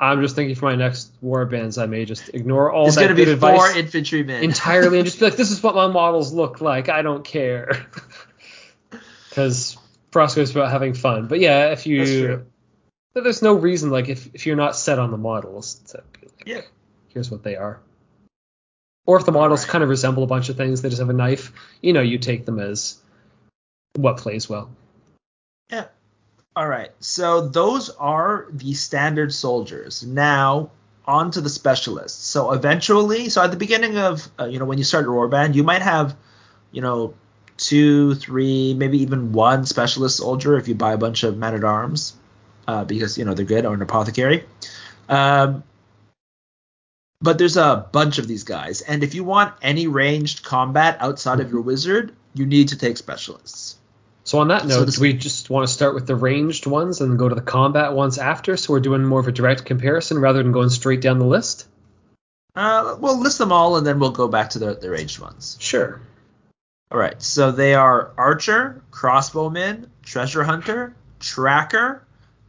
I'm 0.00 0.22
just 0.22 0.36
thinking 0.36 0.54
for 0.54 0.66
my 0.66 0.76
next 0.76 1.10
war 1.20 1.44
bands, 1.44 1.76
I 1.76 1.86
may 1.86 2.04
just 2.04 2.28
ignore 2.32 2.70
all 2.70 2.86
It's 2.86 2.94
that 2.96 3.08
good 3.08 3.16
be 3.16 3.24
four 3.24 3.32
advice 3.32 3.76
infantrymen. 3.76 4.44
entirely 4.44 4.98
and 4.98 5.06
just 5.06 5.18
be 5.18 5.24
like, 5.24 5.36
this 5.36 5.50
is 5.50 5.60
what 5.62 5.74
my 5.74 5.88
models 5.88 6.32
look 6.32 6.60
like. 6.60 6.88
I 6.88 7.02
don't 7.02 7.24
care. 7.24 7.86
Because 9.28 9.76
Frostgrave 10.10 10.38
is 10.38 10.50
about 10.50 10.70
having 10.72 10.94
fun. 10.94 11.28
But 11.28 11.38
yeah, 11.38 11.66
if 11.66 11.70
That's 11.84 11.86
you. 11.86 12.04
true. 12.26 12.46
but 13.14 13.22
There's 13.22 13.42
no 13.42 13.54
reason, 13.54 13.90
like, 13.90 14.08
if, 14.08 14.34
if 14.34 14.46
you're 14.46 14.56
not 14.56 14.74
set 14.74 14.98
on 14.98 15.12
the 15.12 15.16
models, 15.16 15.74
to 15.90 16.02
be 16.20 16.26
like, 16.26 16.42
Yeah. 16.46 16.60
here's 17.10 17.30
what 17.30 17.44
they 17.44 17.54
are. 17.54 17.78
Or 19.06 19.16
if 19.18 19.26
the 19.26 19.32
models 19.32 19.60
Alright. 19.60 19.70
kind 19.70 19.84
of 19.84 19.90
resemble 19.90 20.24
a 20.24 20.26
bunch 20.26 20.48
of 20.48 20.56
things, 20.56 20.82
they 20.82 20.88
just 20.88 20.98
have 20.98 21.10
a 21.10 21.12
knife, 21.12 21.52
you 21.82 21.92
know, 21.92 22.00
you 22.00 22.18
take 22.18 22.46
them 22.46 22.58
as 22.58 22.96
what 23.96 24.18
plays 24.18 24.48
well. 24.48 24.70
Yeah. 25.70 25.86
All 26.56 26.68
right. 26.68 26.90
So 27.00 27.48
those 27.48 27.90
are 27.90 28.46
the 28.50 28.74
standard 28.74 29.32
soldiers. 29.32 30.04
Now 30.04 30.70
on 31.08 31.30
to 31.30 31.40
the 31.40 31.48
specialists. 31.48 32.22
So 32.22 32.52
eventually, 32.52 33.30
so 33.30 33.42
at 33.42 33.50
the 33.50 33.56
beginning 33.56 33.96
of 33.96 34.28
uh, 34.38 34.44
you 34.44 34.58
know 34.58 34.66
when 34.66 34.78
you 34.78 34.84
start 34.84 35.04
your 35.04 35.14
war 35.14 35.26
band, 35.26 35.56
you 35.56 35.64
might 35.64 35.82
have 35.82 36.14
you 36.70 36.82
know 36.82 37.14
two, 37.56 38.14
three, 38.14 38.74
maybe 38.74 38.98
even 38.98 39.32
one 39.32 39.66
specialist 39.66 40.18
soldier 40.18 40.56
if 40.56 40.68
you 40.68 40.74
buy 40.74 40.92
a 40.92 40.98
bunch 40.98 41.24
of 41.24 41.36
men 41.36 41.54
at 41.54 41.64
arms 41.64 42.14
uh, 42.68 42.84
because 42.84 43.18
you 43.18 43.24
know 43.24 43.34
they're 43.34 43.46
good 43.46 43.64
or 43.64 43.74
an 43.74 43.82
apothecary. 43.82 44.44
Um, 45.08 45.64
but 47.20 47.38
there's 47.38 47.56
a 47.56 47.88
bunch 47.90 48.18
of 48.18 48.28
these 48.28 48.44
guys, 48.44 48.82
and 48.82 49.02
if 49.02 49.14
you 49.14 49.24
want 49.24 49.54
any 49.60 49.88
ranged 49.88 50.44
combat 50.44 50.98
outside 51.00 51.40
of 51.40 51.50
your 51.50 51.62
wizard, 51.62 52.14
you 52.34 52.46
need 52.46 52.68
to 52.68 52.78
take 52.78 52.96
specialists. 52.96 53.77
So 54.28 54.40
on 54.40 54.48
that 54.48 54.60
So 54.60 54.68
note, 54.68 54.84
this- 54.84 54.96
do 54.96 55.00
we 55.00 55.14
just 55.14 55.48
want 55.48 55.66
to 55.66 55.72
start 55.72 55.94
with 55.94 56.06
the 56.06 56.14
ranged 56.14 56.66
ones 56.66 57.00
and 57.00 57.18
go 57.18 57.30
to 57.30 57.34
the 57.34 57.40
combat 57.40 57.94
ones 57.94 58.18
after? 58.18 58.58
So 58.58 58.74
we're 58.74 58.80
doing 58.80 59.02
more 59.02 59.20
of 59.20 59.26
a 59.26 59.32
direct 59.32 59.64
comparison 59.64 60.18
rather 60.18 60.42
than 60.42 60.52
going 60.52 60.68
straight 60.68 61.00
down 61.00 61.18
the 61.18 61.24
list? 61.24 61.66
Uh, 62.54 62.96
we'll 63.00 63.18
list 63.18 63.38
them 63.38 63.52
all 63.52 63.78
and 63.78 63.86
then 63.86 63.98
we'll 63.98 64.10
go 64.10 64.28
back 64.28 64.50
to 64.50 64.58
the, 64.58 64.74
the 64.74 64.90
ranged 64.90 65.18
ones. 65.18 65.56
Sure. 65.60 66.02
All 66.92 66.98
right. 66.98 67.20
So 67.22 67.52
they 67.52 67.72
are 67.72 68.10
archer, 68.18 68.82
crossbowman, 68.90 69.86
treasure 70.02 70.44
hunter, 70.44 70.94
tracker, 71.20 72.04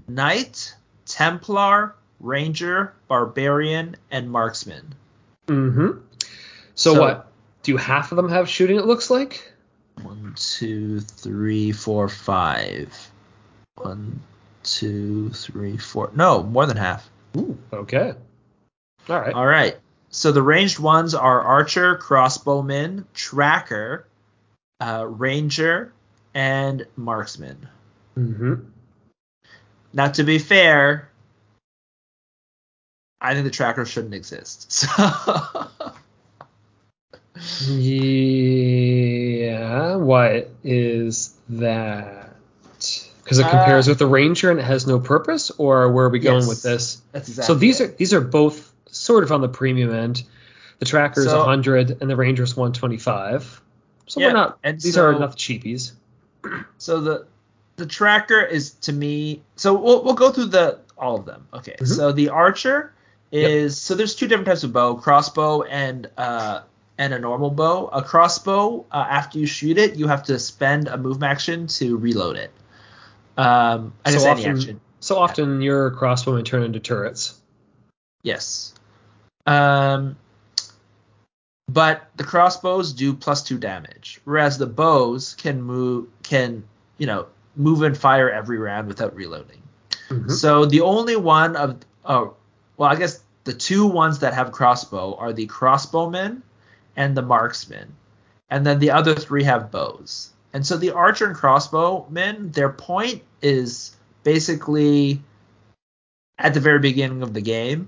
knight, 0.05 0.75
templar, 1.05 1.95
ranger, 2.19 2.93
barbarian, 3.07 3.95
and 4.11 4.29
marksman. 4.29 4.95
Mm-hmm. 5.47 5.99
So, 6.75 6.93
So- 6.95 6.99
what? 7.01 7.31
Do 7.63 7.77
half 7.77 8.11
of 8.11 8.17
them 8.17 8.27
have 8.27 8.49
shooting? 8.49 8.75
It 8.75 8.85
looks 8.85 9.09
like. 9.09 9.53
One, 10.03 10.33
two, 10.35 10.99
three, 10.99 11.71
four, 11.71 12.07
five. 12.07 13.12
One, 13.75 14.21
two, 14.63 15.29
three, 15.31 15.77
four. 15.77 16.12
No, 16.15 16.43
more 16.43 16.65
than 16.65 16.77
half. 16.77 17.09
Ooh. 17.38 17.57
Okay. 17.71 18.13
All 19.09 19.19
right. 19.19 19.33
All 19.33 19.45
right. 19.45 19.77
So 20.09 20.31
the 20.31 20.41
ranged 20.41 20.79
ones 20.79 21.13
are 21.13 21.41
archer, 21.41 21.97
crossbowman, 21.97 23.05
tracker, 23.13 24.07
uh, 24.79 25.05
ranger, 25.07 25.93
and 26.33 26.85
marksman. 26.95 27.67
Mm-hmm. 28.17 28.55
Now, 29.93 30.09
to 30.09 30.23
be 30.23 30.39
fair, 30.39 31.09
I 33.21 33.33
think 33.33 33.45
the 33.45 33.51
tracker 33.51 33.85
shouldn't 33.85 34.13
exist. 34.13 34.71
So, 34.89 35.97
Yeah. 38.19 39.95
What 39.95 40.49
is 40.63 41.36
that 41.49 42.36
because 43.23 43.39
it 43.39 43.43
compares 43.49 43.88
Uh, 43.88 43.91
with 43.91 43.99
the 43.99 44.08
Ranger 44.08 44.49
and 44.52 44.60
it 44.60 44.63
has 44.63 44.88
no 44.88 44.99
purpose, 44.99 45.52
or 45.58 45.91
where 45.91 46.06
are 46.06 46.10
we 46.10 46.19
going 46.19 46.47
with 46.47 46.63
this? 46.63 47.02
That's 47.12 47.30
exactly. 47.30 47.54
so 47.54 47.60
these 47.60 47.80
it. 47.80 47.89
are 47.89 47.93
these 47.95 48.13
are 48.13 48.21
both 48.21 48.71
sort 48.89 49.23
of 49.23 49.32
on 49.32 49.41
the 49.41 49.47
premium 49.49 49.93
end. 49.93 50.23
The 50.80 50.86
Tracker 50.86 51.21
is 51.21 51.28
So- 51.28 51.39
100 51.39 51.97
and 52.02 52.10
the 52.10 52.15
Ranger 52.15 52.43
is 52.43 52.56
125. 52.58 53.62
So 54.08 54.19
Yeah, 54.19 54.28
we're 54.28 54.34
not. 54.34 54.58
and 54.63 54.80
these 54.82 54.95
so- 54.95 55.04
are 55.06 55.13
enough 55.13 55.36
cheapies. 55.36 55.91
So 56.78 57.02
the 57.02 57.25
the 57.75 57.86
tracker 57.86 58.41
is 58.41 58.71
to 58.82 58.91
me. 58.93 59.41
So 59.56 59.73
we'll 59.73 60.04
we'll 60.04 60.13
go 60.15 60.32
through 60.32 60.45
the 60.47 60.80
all 60.97 61.15
of 61.17 61.25
them. 61.25 61.47
Okay. 61.54 61.75
Mhm. 61.80 61.88
So 61.88 62.12
the 62.12 62.30
archer 62.30 62.93
is 63.32 63.78
so 63.78 63.93
there's 63.95 64.15
two 64.15 64.28
different 64.28 64.47
types 64.47 64.63
of 64.63 64.73
bow: 64.73 64.95
crossbow 64.95 65.62
and 65.63 66.10
uh 66.17 66.62
and 66.99 67.13
a 67.13 67.17
normal 67.17 67.49
bow. 67.49 67.88
A 67.88 68.03
crossbow, 68.03 68.85
uh, 68.91 69.05
after 69.09 69.39
you 69.39 69.47
shoot 69.47 69.77
it, 69.79 69.95
you 69.95 70.07
have 70.07 70.21
to 70.23 70.38
spend 70.38 70.89
a 70.89 70.97
move 70.97 71.23
action 71.23 71.65
to 71.67 71.97
reload 71.97 72.35
it. 72.35 72.51
Um, 73.38 73.93
I 74.05 74.12
guess 74.12 74.23
So 74.23 74.29
any 74.29 74.41
often- 74.41 74.57
action. 74.57 74.81
So 74.99 75.17
often 75.17 75.62
your 75.62 75.91
crossbowmen 75.91 76.43
turn 76.43 76.62
into 76.62 76.81
turrets. 76.81 77.39
Yes. 78.21 78.73
Um, 79.47 80.17
but 81.71 82.09
the 82.17 82.25
crossbows 82.25 82.91
do 82.91 83.13
plus 83.13 83.43
two 83.43 83.57
damage, 83.57 84.19
whereas 84.25 84.57
the 84.57 84.67
bows 84.67 85.35
can 85.35 85.62
move 85.62 86.07
can 86.23 86.63
you 86.97 87.07
know 87.07 87.27
move 87.55 87.81
and 87.83 87.97
fire 87.97 88.29
every 88.29 88.57
round 88.57 88.89
without 88.89 89.15
reloading. 89.15 89.62
Mhm. 90.09 90.29
So 90.31 90.65
the 90.65 90.81
only 90.81 91.15
one 91.15 91.55
of 91.55 91.77
oh 92.03 92.33
well 92.75 92.89
I 92.89 92.95
guess 92.95 93.21
the 93.45 93.53
two 93.53 93.88
ones 93.88 94.19
that 94.19 94.33
have 94.33 94.51
crossbow 94.51 95.15
are 95.15 95.31
the 95.31 95.47
crossbowmen 95.47 96.41
and 96.99 97.15
the 97.15 97.21
marksman, 97.21 97.95
and 98.49 98.65
then 98.65 98.77
the 98.77 98.91
other 98.91 99.15
three 99.15 99.43
have 99.45 99.71
bows. 99.71 100.31
And 100.53 100.67
so 100.67 100.75
the 100.77 100.91
archer 100.91 101.25
and 101.25 101.35
crossbowmen, 101.35 102.53
their 102.53 102.69
point 102.69 103.23
is 103.41 103.95
basically 104.23 105.21
at 106.38 106.53
the 106.53 106.59
very 106.59 106.79
beginning 106.79 107.23
of 107.23 107.33
the 107.33 107.41
game. 107.41 107.88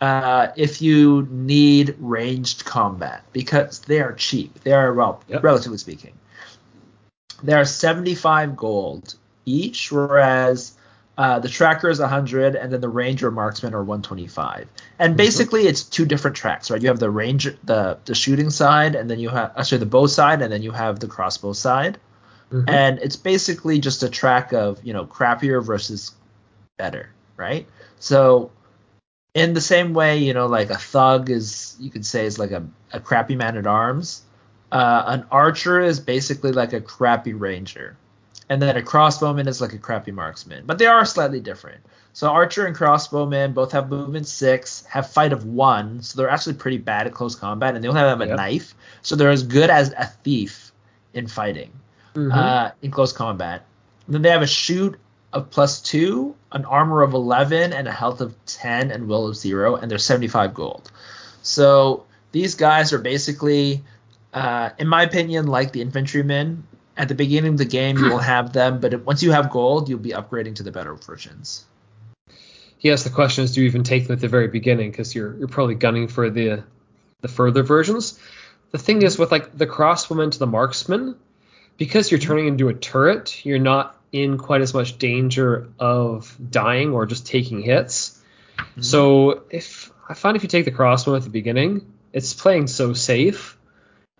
Uh, 0.00 0.48
if 0.56 0.80
you 0.80 1.26
need 1.30 1.96
ranged 1.98 2.64
combat 2.64 3.24
because 3.32 3.80
they 3.80 4.00
are 4.00 4.12
cheap, 4.12 4.62
they 4.62 4.72
are 4.72 4.94
well, 4.94 5.22
Yep. 5.28 5.42
relatively 5.42 5.78
speaking, 5.78 6.12
they 7.42 7.52
are 7.52 7.64
75 7.64 8.56
gold 8.56 9.14
each, 9.44 9.90
whereas 9.90 10.72
uh, 11.18 11.38
the 11.38 11.48
tracker 11.48 11.90
is 11.90 12.00
100, 12.00 12.56
and 12.56 12.72
then 12.72 12.80
the 12.80 12.88
ranger 12.88 13.30
marksman 13.30 13.74
are 13.74 13.84
125. 13.84 14.66
And 14.98 15.16
basically, 15.16 15.66
it's 15.66 15.82
two 15.82 16.06
different 16.06 16.36
tracks, 16.36 16.70
right? 16.70 16.80
You 16.80 16.88
have 16.88 16.98
the 16.98 17.10
ranger, 17.10 17.56
the 17.64 17.98
the 18.06 18.14
shooting 18.14 18.50
side, 18.50 18.94
and 18.94 19.10
then 19.10 19.18
you 19.18 19.28
have 19.28 19.52
uh, 19.54 19.62
sorry 19.62 19.80
the 19.80 19.86
bow 19.86 20.06
side, 20.06 20.40
and 20.40 20.52
then 20.52 20.62
you 20.62 20.70
have 20.70 21.00
the 21.00 21.08
crossbow 21.08 21.52
side. 21.52 21.98
Mhm. 22.50 22.68
And 22.68 22.98
it's 23.00 23.16
basically 23.16 23.78
just 23.78 24.02
a 24.02 24.08
track 24.08 24.52
of 24.52 24.82
you 24.82 24.92
know 24.92 25.04
crappier 25.04 25.62
versus 25.64 26.12
better, 26.78 27.10
right? 27.36 27.66
So 27.98 28.50
in 29.34 29.54
the 29.54 29.60
same 29.60 29.94
way, 29.94 30.18
you 30.18 30.34
know, 30.34 30.46
like 30.46 30.70
a 30.70 30.78
thug 30.78 31.30
is 31.30 31.76
you 31.78 31.90
could 31.90 32.04
say 32.04 32.26
is 32.26 32.38
like 32.38 32.50
a, 32.52 32.66
a 32.92 33.00
crappy 33.00 33.36
man 33.36 33.56
at 33.56 33.66
arms. 33.66 34.22
Uh, 34.70 35.04
an 35.06 35.26
archer 35.30 35.80
is 35.80 36.00
basically 36.00 36.52
like 36.52 36.72
a 36.72 36.80
crappy 36.80 37.34
ranger, 37.34 37.96
and 38.48 38.60
then 38.60 38.76
a 38.76 38.82
crossbowman 38.82 39.46
is 39.46 39.60
like 39.60 39.72
a 39.72 39.78
crappy 39.78 40.12
marksman. 40.12 40.64
But 40.66 40.78
they 40.78 40.86
are 40.86 41.04
slightly 41.04 41.40
different. 41.40 41.80
So 42.12 42.28
archer 42.28 42.66
and 42.66 42.76
crossbowman 42.76 43.54
both 43.54 43.72
have 43.72 43.88
movement 43.88 44.26
six, 44.26 44.84
have 44.86 45.08
fight 45.10 45.32
of 45.32 45.46
one, 45.46 46.02
so 46.02 46.16
they're 46.16 46.28
actually 46.28 46.54
pretty 46.54 46.78
bad 46.78 47.06
at 47.06 47.14
close 47.14 47.34
combat, 47.34 47.74
and 47.74 47.82
they 47.82 47.88
only 47.88 48.00
have 48.00 48.20
a 48.20 48.26
Yep. 48.26 48.36
knife, 48.36 48.74
so 49.00 49.16
they're 49.16 49.30
as 49.30 49.42
good 49.42 49.70
as 49.70 49.92
a 49.96 50.06
thief 50.22 50.72
in 51.14 51.26
fighting 51.26 51.70
Mhm. 52.14 52.34
uh, 52.36 52.70
in 52.82 52.90
close 52.90 53.12
combat. 53.12 53.64
And 54.06 54.14
then 54.14 54.22
they 54.22 54.30
have 54.30 54.42
a 54.42 54.46
shoot 54.46 54.98
of 55.32 55.48
plus 55.50 55.80
two, 55.80 56.34
an 56.52 56.66
armor 56.66 57.00
of 57.00 57.14
11, 57.14 57.72
and 57.72 57.88
a 57.88 57.92
health 57.92 58.20
of 58.20 58.34
10, 58.44 58.90
and 58.90 59.08
will 59.08 59.26
of 59.26 59.36
zero, 59.36 59.76
and 59.76 59.90
they're 59.90 59.98
75 59.98 60.52
gold. 60.52 60.90
So 61.40 62.04
these 62.32 62.54
guys 62.54 62.92
are 62.92 62.98
basically, 62.98 63.82
uh, 64.34 64.70
in 64.78 64.88
my 64.88 65.02
opinion, 65.02 65.46
like 65.46 65.72
the 65.72 65.80
infantrymen. 65.80 66.64
At 66.96 67.08
the 67.08 67.14
beginning 67.14 67.52
of 67.52 67.58
the 67.58 67.64
game, 67.64 67.96
you 67.96 68.04
hmm. 68.04 68.10
will 68.10 68.18
have 68.18 68.52
them, 68.52 68.80
but 68.80 69.04
once 69.04 69.22
you 69.22 69.32
have 69.32 69.50
gold, 69.50 69.88
you'll 69.88 69.98
be 69.98 70.10
upgrading 70.10 70.56
to 70.56 70.62
the 70.62 70.72
better 70.72 70.94
versions. 70.94 71.64
Yes, 72.80 73.04
the 73.04 73.10
question 73.10 73.44
is, 73.44 73.54
do 73.54 73.60
you 73.60 73.66
even 73.66 73.84
take 73.84 74.06
them 74.06 74.14
at 74.14 74.20
the 74.20 74.28
very 74.28 74.48
beginning? 74.48 74.90
Because 74.90 75.14
you're 75.14 75.36
you're 75.38 75.48
probably 75.48 75.76
gunning 75.76 76.08
for 76.08 76.28
the 76.30 76.64
the 77.20 77.28
further 77.28 77.62
versions. 77.62 78.18
The 78.72 78.78
thing 78.78 79.02
is, 79.02 79.18
with 79.18 79.30
like 79.30 79.56
the 79.56 79.66
crossbowman 79.66 80.32
to 80.32 80.38
the 80.38 80.46
marksman, 80.46 81.16
because 81.78 82.10
you're 82.10 82.20
turning 82.20 82.48
into 82.48 82.68
a 82.68 82.74
turret, 82.74 83.44
you're 83.46 83.58
not 83.58 83.98
in 84.10 84.36
quite 84.36 84.60
as 84.60 84.74
much 84.74 84.98
danger 84.98 85.68
of 85.78 86.36
dying 86.50 86.92
or 86.92 87.06
just 87.06 87.26
taking 87.26 87.62
hits. 87.62 88.20
Mm-hmm. 88.58 88.82
So 88.82 89.44
if 89.50 89.90
I 90.08 90.14
find 90.14 90.36
if 90.36 90.42
you 90.42 90.48
take 90.48 90.64
the 90.64 90.70
crossbow 90.70 91.14
at 91.14 91.22
the 91.22 91.30
beginning, 91.30 91.92
it's 92.12 92.34
playing 92.34 92.66
so 92.66 92.92
safe 92.92 93.56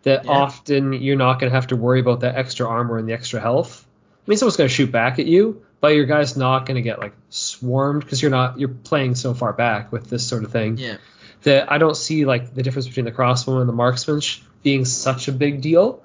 that 0.05 0.25
Yeah. 0.25 0.31
often 0.31 0.93
you're 0.93 1.17
not 1.17 1.39
going 1.41 1.51
to 1.51 1.55
have 1.55 1.69
to 1.69 1.77
worry 1.77 2.01
about 2.01 2.21
that 2.21 2.37
extra 2.37 2.67
armor 2.69 2.99
and 2.99 3.09
the 3.09 3.13
extra 3.13 3.41
health. 3.41 3.87
I 4.27 4.31
mean, 4.31 4.39
someone's 4.39 4.57
going 4.57 4.69
to 4.69 4.75
shoot 4.75 4.91
back 4.93 5.19
at 5.19 5.27
you, 5.27 5.63
but 5.81 5.89
your 5.95 6.05
guy's 6.07 6.37
not 6.37 6.67
going 6.67 6.77
to 6.77 6.83
get 6.83 6.99
like 6.99 7.13
swarmed 7.31 8.03
because 8.05 8.21
you're 8.23 8.31
not 8.31 8.59
you're 8.59 8.69
playing 8.69 9.15
so 9.15 9.35
far 9.35 9.53
back 9.53 9.93
with 9.93 10.09
this 10.11 10.27
sort 10.27 10.45
of 10.45 10.53
thing 10.53 10.77
Yeah. 10.79 10.97
that 11.43 11.71
I 11.73 11.79
don't 11.79 11.97
see 11.97 12.25
like 12.25 12.55
the 12.55 12.63
difference 12.63 12.87
between 12.89 13.05
the 13.05 13.13
crossbow 13.13 13.59
and 13.59 13.69
the 13.69 13.73
marksman 13.73 14.21
sh- 14.21 14.41
being 14.63 14.85
such 14.85 15.29
a 15.29 15.33
big 15.33 15.61
deal. 15.61 16.03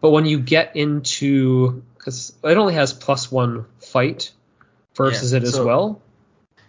But 0.00 0.10
when 0.10 0.26
you 0.26 0.38
get 0.38 0.76
into 0.76 1.82
because 1.98 2.32
it 2.44 2.56
only 2.56 2.74
has 2.74 2.92
plus 2.92 3.32
one 3.32 3.64
fight 3.80 4.30
versus 4.94 5.32
Yeah, 5.32 5.38
it 5.38 5.42
as 5.44 5.54
so- 5.54 5.66
well. 5.66 6.02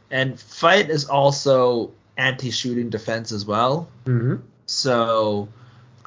And 0.10 0.40
fight 0.40 0.90
is 0.90 1.06
also 1.06 1.92
anti-shooting 2.18 2.90
defense 2.90 3.32
as 3.34 3.46
well. 3.46 3.90
Mm-hmm. 4.06 4.38
So 4.66 5.50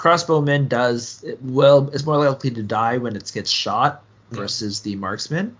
crossbowman 0.00 0.66
does 0.68 1.22
well 1.42 1.90
is 1.90 2.06
more 2.06 2.16
likely 2.16 2.50
to 2.52 2.62
die 2.62 2.96
when 2.96 3.14
it 3.16 3.30
gets 3.34 3.50
shot 3.50 4.02
Yeah. 4.32 4.38
versus 4.38 4.80
the 4.80 4.96
marksman. 4.96 5.56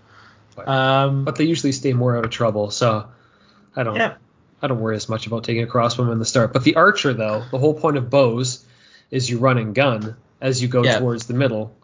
But- 0.55 0.67
Um, 0.67 1.25
But 1.25 1.35
they 1.35 1.43
usually 1.43 1.71
stay 1.71 1.93
more 1.93 2.17
out 2.17 2.25
of 2.25 2.31
trouble, 2.31 2.71
so 2.71 3.05
I 3.75 3.83
don't 3.83 3.95
yeah, 3.95 4.15
I 4.61 4.67
don't 4.67 4.79
worry 4.79 4.95
as 4.95 5.07
much 5.07 5.27
about 5.27 5.43
taking 5.43 5.63
a 5.63 5.67
crossbow 5.67 6.11
in 6.11 6.17
the 6.19 6.25
start. 6.25 6.53
But 6.53 6.63
the 6.63 6.75
archer 6.75 7.13
though, 7.13 7.43
the 7.51 7.59
whole 7.59 7.75
point 7.75 7.97
of 7.97 8.09
bows 8.09 8.65
is 9.11 9.29
you 9.29 9.37
run 9.37 9.57
and 9.59 9.75
gun 9.75 10.15
as 10.41 10.59
you 10.61 10.67
go 10.67 10.83
Yeah. 10.83 10.97
towards 10.99 11.27
the 11.27 11.33
middle. 11.35 11.75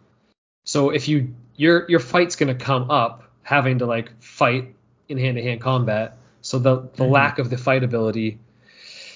So 0.66 0.90
if 0.90 1.08
you 1.08 1.34
your 1.56 1.86
your 1.90 2.00
fight's 2.00 2.36
gonna 2.36 2.56
come 2.56 2.90
up 2.90 3.24
having 3.44 3.80
to 3.80 3.86
like 3.86 4.12
fight 4.22 4.74
in 5.08 5.18
hand 5.20 5.38
to 5.38 5.44
hand 5.44 5.62
combat. 5.62 6.18
So 6.42 6.58
the 6.58 6.90
the 6.96 7.04
Mhm. 7.06 7.12
lack 7.12 7.38
of 7.40 7.50
the 7.52 7.58
fight 7.58 7.84
ability 7.84 8.40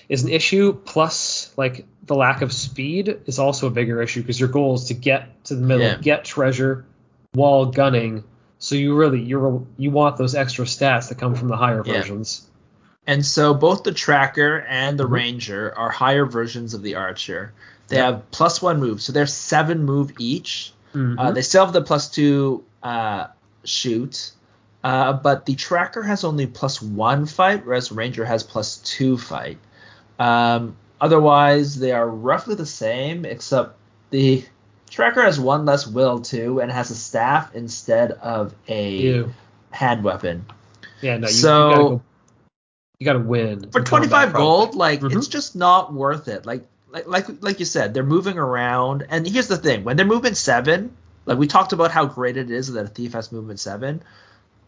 is 0.10 0.24
an 0.24 0.30
issue. 0.30 0.74
Plus, 0.86 1.41
like 1.58 1.86
the 2.06 2.16
lack 2.16 2.42
of 2.42 2.52
speed 2.52 3.20
is 3.26 3.40
also 3.40 3.68
a 3.68 3.70
bigger 3.72 4.02
issue 4.02 4.22
because 4.22 4.40
your 4.40 4.50
goal 4.50 4.76
is 4.76 4.86
to 4.86 4.94
get 4.94 5.44
to 5.46 5.56
the 5.56 5.62
middle, 5.62 5.86
Yeah. 5.86 5.98
get 5.98 6.26
treasure 6.26 6.86
while 7.34 7.66
gunning. 7.68 8.24
So 8.60 8.76
you 8.76 8.96
really 8.96 9.20
you 9.22 9.68
you 9.78 9.92
want 9.92 10.18
those 10.18 10.36
extra 10.36 10.66
stats 10.66 11.10
that 11.10 11.18
come 11.18 11.36
from 11.36 11.48
the 11.48 11.58
higher 11.58 11.84
Yeah. 11.86 11.94
versions. 11.94 12.48
and 13.08 13.26
so 13.26 13.52
both 13.56 13.84
the 13.84 13.92
tracker 13.92 14.60
and 14.70 14.98
the 15.00 15.06
Mhm. 15.08 15.12
ranger 15.12 15.74
are 15.76 15.90
higher 15.90 16.24
versions 16.24 16.76
of 16.76 16.84
the 16.84 16.94
archer. 16.96 17.52
They 17.88 17.98
have 17.98 18.30
plus 18.30 18.62
one 18.62 18.80
move, 18.80 19.02
so 19.02 19.12
they're 19.12 19.26
seven 19.26 19.84
move 19.84 20.12
each. 20.20 20.72
Mhm. 20.94 21.16
Uh, 21.18 21.32
they 21.32 21.42
still 21.42 21.66
have 21.66 21.74
the 21.74 21.82
plus 21.82 22.10
two 22.10 22.64
uh, 22.84 23.26
shoot, 23.64 24.32
uh, 24.84 25.14
but 25.14 25.46
the 25.48 25.56
tracker 25.56 26.04
has 26.04 26.24
only 26.24 26.46
plus 26.46 26.80
one 26.82 27.26
fight, 27.26 27.66
whereas 27.66 27.92
ranger 27.92 28.24
has 28.24 28.44
plus 28.44 28.78
two 28.78 29.18
fight. 29.18 29.58
Um, 30.20 30.76
otherwise, 31.02 31.78
they 31.78 31.92
are 31.92 32.08
roughly 32.08 32.56
the 32.56 32.66
same, 32.66 33.26
except 33.26 33.76
the 34.12 34.46
tracker 34.90 35.22
has 35.24 35.40
one 35.40 35.66
less 35.66 35.86
will 35.88 36.22
too, 36.22 36.60
and 36.62 36.72
has 36.72 36.92
a 36.92 36.96
staff 36.96 37.54
instead 37.56 38.12
of 38.12 38.54
a 38.70 38.92
Ew. 38.98 39.34
hand 39.72 40.04
weapon. 40.04 40.46
Yeah, 41.02 41.18
no, 41.18 41.28
you, 41.28 41.34
So- 41.34 41.70
you 41.70 41.76
gotta 41.76 41.84
go. 41.90 42.02
You 43.00 43.06
gotta 43.06 43.20
win 43.20 43.72
For 43.72 43.82
25 43.82 44.32
gold, 44.32 44.76
like 44.76 45.02
Mhm. 45.02 45.16
it's 45.18 45.28
just 45.28 45.56
not 45.56 45.92
worth 45.92 46.28
it. 46.28 46.46
Like 46.46 46.68
like 46.92 47.08
like 47.08 47.28
like 47.42 47.60
you 47.60 47.66
said, 47.66 47.94
they're 47.96 48.04
moving 48.04 48.38
around, 48.38 49.06
and 49.10 49.28
here's 49.28 49.48
the 49.48 49.58
thing: 49.58 49.84
when 49.84 49.98
they're 49.98 50.06
movement 50.06 50.38
seven, 50.38 50.92
like 51.26 51.40
we 51.40 51.48
talked 51.48 51.74
about 51.74 51.90
how 51.92 52.06
great 52.06 52.38
it 52.38 52.52
is 52.52 52.72
that 52.74 52.86
a 52.86 52.88
thief 52.88 53.14
has 53.14 53.32
movement 53.32 53.60
seven. 53.60 54.04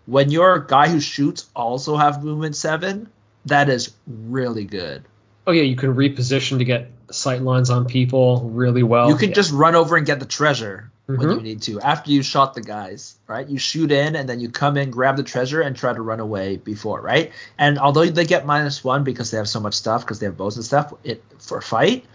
When 0.08 0.32
your 0.32 0.60
guy 0.60 0.90
who 0.90 1.00
shoots 1.00 1.46
also 1.56 1.96
have 1.96 2.24
movement 2.24 2.56
seven, 2.56 3.08
that 3.46 3.70
is 3.70 3.92
really 4.08 4.64
good. 4.64 5.04
Oh 5.46 5.52
yeah, 5.52 5.64
you 5.64 5.76
can 5.76 5.94
reposition 5.96 6.58
to 6.60 6.66
get 6.66 6.90
sight 7.12 7.42
lines 7.42 7.70
on 7.70 7.86
people 7.86 8.50
really 8.50 8.84
well. 8.84 9.10
you 9.10 9.16
can 9.16 9.30
Yeah. 9.30 9.36
just 9.36 9.52
run 9.52 9.76
over 9.76 9.98
and 9.98 10.06
get 10.06 10.20
the 10.20 10.26
treasure 10.26 10.90
when 11.06 11.20
Mhm. 11.20 11.36
you 11.36 11.42
need 11.42 11.62
to 11.64 11.82
after 11.82 12.12
you 12.12 12.24
shot 12.24 12.54
the 12.54 12.62
guys, 12.62 13.16
right? 13.28 13.48
You 13.48 13.58
shoot 13.58 13.92
in 13.92 14.16
and 14.16 14.28
then 14.28 14.40
you 14.40 14.50
come 14.50 14.78
in, 14.78 14.90
grab 14.90 15.18
the 15.18 15.24
treasure, 15.24 15.60
and 15.62 15.76
try 15.76 15.92
to 15.94 16.02
run 16.02 16.20
away 16.22 16.56
before, 16.58 17.02
right? 17.02 17.32
And 17.60 17.78
although 17.78 18.06
they 18.06 18.26
get 18.26 18.46
minus 18.46 18.84
one 18.84 19.04
because 19.04 19.30
they 19.32 19.38
have 19.38 19.50
so 19.50 19.60
much 19.60 19.74
stuff, 19.74 20.02
because 20.02 20.20
they 20.20 20.26
have 20.28 20.38
bows 20.38 20.56
and 20.56 20.64
stuff, 20.66 20.94
it 21.04 21.22
for 21.40 21.60
fight. 21.62 22.06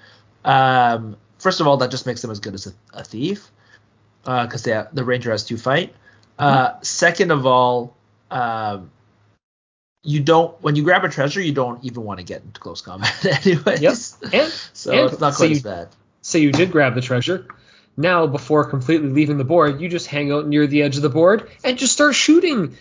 Um, 0.45 1.16
first 1.39 1.61
of 1.61 1.66
all, 1.66 1.76
that 1.79 1.91
just 1.91 2.07
makes 2.07 2.22
them 2.22 2.31
as 2.31 2.41
good 2.41 2.55
as 2.55 2.66
a, 2.66 2.72
a 2.95 3.05
thief. 3.05 3.51
because 4.24 4.62
they 4.62 4.83
the 4.93 5.05
ranger 5.05 5.31
has 5.31 5.45
two 5.45 5.57
fight. 5.57 5.95
Uh, 6.39 6.72
second 6.83 7.31
of 7.31 7.47
all, 7.47 7.95
um, 8.31 8.91
you 10.09 10.20
don't 10.20 10.50
when 10.62 10.74
you 10.76 10.82
grab 10.82 11.04
a 11.04 11.09
treasure, 11.09 11.40
you 11.40 11.52
don't 11.52 11.84
even 11.84 12.02
want 12.02 12.18
to 12.18 12.24
get 12.24 12.42
into 12.42 12.59
close 12.61 12.80
combat 12.80 13.12
anyways. 13.46 13.80
Yes. 13.82 14.16
And 14.32 14.50
So 14.72 14.90
and 14.92 15.11
it's 15.11 15.20
not 15.20 15.34
so 15.34 15.38
quite 15.40 15.50
you- 15.50 15.56
as 15.56 15.62
bad. 15.62 15.88
say 16.22 16.38
you 16.40 16.50
did 16.52 16.70
grab 16.72 16.94
the 16.94 17.00
treasure. 17.02 17.46
Now, 17.96 18.26
before 18.28 18.64
completely 18.64 19.09
leaving 19.11 19.38
the 19.38 19.44
board, 19.44 19.80
you 19.80 19.88
just 19.88 20.06
hang 20.06 20.30
out 20.32 20.46
near 20.46 20.66
the 20.68 20.82
edge 20.82 20.96
of 20.96 21.02
the 21.02 21.09
board 21.11 21.50
and 21.64 21.76
just 21.76 21.92
start 21.92 22.14
shooting 22.14 22.76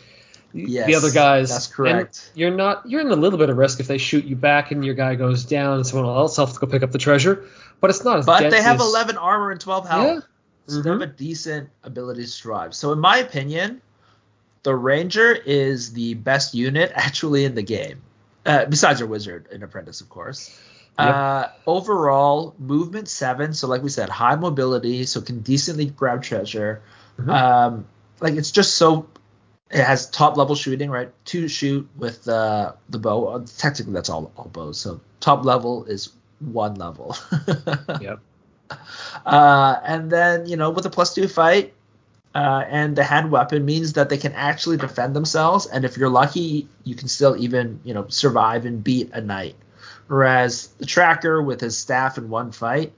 Yes, 0.53 0.85
the 0.87 0.95
other 0.95 1.11
guys. 1.11 1.49
that's 1.49 1.67
correct. 1.67 2.29
And 2.31 2.39
you're 2.39 2.55
not 2.55 2.87
you're 2.89 3.01
in 3.01 3.09
a 3.11 3.15
little 3.15 3.37
bit 3.39 3.49
of 3.49 3.57
risk 3.57 3.79
if 3.79 3.87
they 3.87 3.97
shoot 3.97 4.23
you 4.25 4.35
back 4.35 4.71
and 4.71 4.85
your 4.85 4.95
guy 4.95 5.15
goes 5.15 5.43
down 5.43 5.75
and 5.77 5.85
someone 5.87 6.07
else 6.15 6.37
has 6.37 6.53
to 6.53 6.59
go 6.59 6.67
pick 6.67 6.83
up 6.83 6.91
the 6.91 6.97
treasure. 6.97 7.45
But 7.81 7.89
it's 7.89 8.03
not 8.03 8.19
as 8.19 8.25
But 8.25 8.49
they 8.51 8.61
have 8.61 8.79
as- 8.79 8.87
11 8.87 9.17
armor 9.17 9.51
and 9.51 9.59
12 9.59 9.87
health. 9.89 10.05
Yeah. 10.05 10.19
So 10.69 10.81
they 10.81 10.89
have 10.89 10.99
Mhm. 10.99 11.03
a 11.03 11.07
decent 11.07 11.69
ability 11.83 12.23
to 12.23 12.27
survive. 12.27 12.73
So 12.75 12.91
in 12.91 12.99
my 12.99 13.17
opinion, 13.17 13.81
the 14.67 14.75
ranger 14.75 15.31
is 15.33 15.93
the 15.93 16.13
best 16.15 16.53
unit 16.53 16.91
actually 16.95 17.45
in 17.45 17.55
the 17.55 17.61
game, 17.61 18.01
uh, 18.45 18.65
besides 18.65 18.99
your 18.99 19.07
wizard 19.07 19.47
and 19.49 19.63
apprentice, 19.63 20.01
of 20.01 20.09
course. 20.09 20.53
Yep. 20.99 21.07
Uh, 21.07 21.47
overall, 21.65 22.53
movement 22.59 23.07
seven. 23.07 23.53
So 23.53 23.69
like 23.69 23.81
we 23.81 23.87
said, 23.87 24.09
high 24.09 24.35
mobility, 24.35 25.05
so 25.05 25.21
can 25.21 25.39
decently 25.39 25.85
grab 25.85 26.21
treasure. 26.21 26.81
Mhm. 27.17 27.29
Um, 27.29 27.85
like 28.19 28.33
it's 28.33 28.51
just 28.51 28.75
so. 28.75 29.07
It 29.71 29.83
has 29.85 30.09
top 30.09 30.35
level 30.35 30.55
shooting, 30.55 30.89
right? 30.89 31.13
Two 31.23 31.47
shoot 31.47 31.87
with 31.95 32.27
uh, 32.27 32.73
the 32.89 32.99
bow. 32.99 33.25
Uh, 33.27 33.45
Technically, 33.57 33.93
that's 33.93 34.09
all 34.09 34.33
all 34.35 34.49
bows. 34.51 34.81
So 34.81 34.99
top 35.21 35.45
level 35.45 35.85
is 35.85 36.09
one 36.39 36.75
level. 36.75 37.15
Yep. 38.01 38.19
Uh, 39.25 39.79
and 39.85 40.11
then 40.11 40.45
you 40.45 40.57
know 40.57 40.71
with 40.71 40.85
a 40.85 40.89
plus 40.89 41.13
two 41.13 41.29
fight 41.29 41.73
uh, 42.37 42.63
and 42.69 42.95
the 42.95 43.03
hand 43.03 43.31
weapon 43.31 43.65
means 43.65 43.93
that 43.93 44.09
they 44.09 44.17
can 44.17 44.31
actually 44.33 44.77
defend 44.77 45.15
themselves, 45.15 45.65
and 45.65 45.83
if 45.83 45.97
you're 45.97 46.07
lucky, 46.09 46.67
you 46.83 46.93
can 46.93 47.07
still 47.07 47.35
even 47.41 47.79
you 47.83 47.93
know 47.95 48.05
survive 48.09 48.65
and 48.65 48.83
beat 48.83 49.09
a 49.13 49.21
knight. 49.21 49.55
Whereas 50.07 50.67
the 50.77 50.85
tracker 50.85 51.41
with 51.41 51.59
his 51.61 51.75
staff 51.77 52.17
in 52.19 52.29
one 52.29 52.51
fight, 52.51 52.93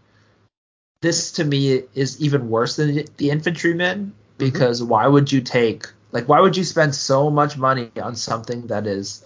this 1.01 1.31
to 1.33 1.45
me 1.45 1.83
is 1.95 2.19
even 2.21 2.49
worse 2.49 2.75
than 2.75 3.05
the- 3.15 3.29
infantryman 3.29 4.13
because 4.37 4.83
why 4.83 5.07
would 5.07 5.31
you 5.31 5.39
take 5.41 5.87
like 6.11 6.27
why 6.27 6.41
would 6.41 6.57
you 6.57 6.65
spend 6.65 6.93
so 6.93 7.29
much 7.29 7.57
money 7.57 7.89
on 8.01 8.15
something 8.15 8.67
that 8.67 8.85
is 8.87 9.23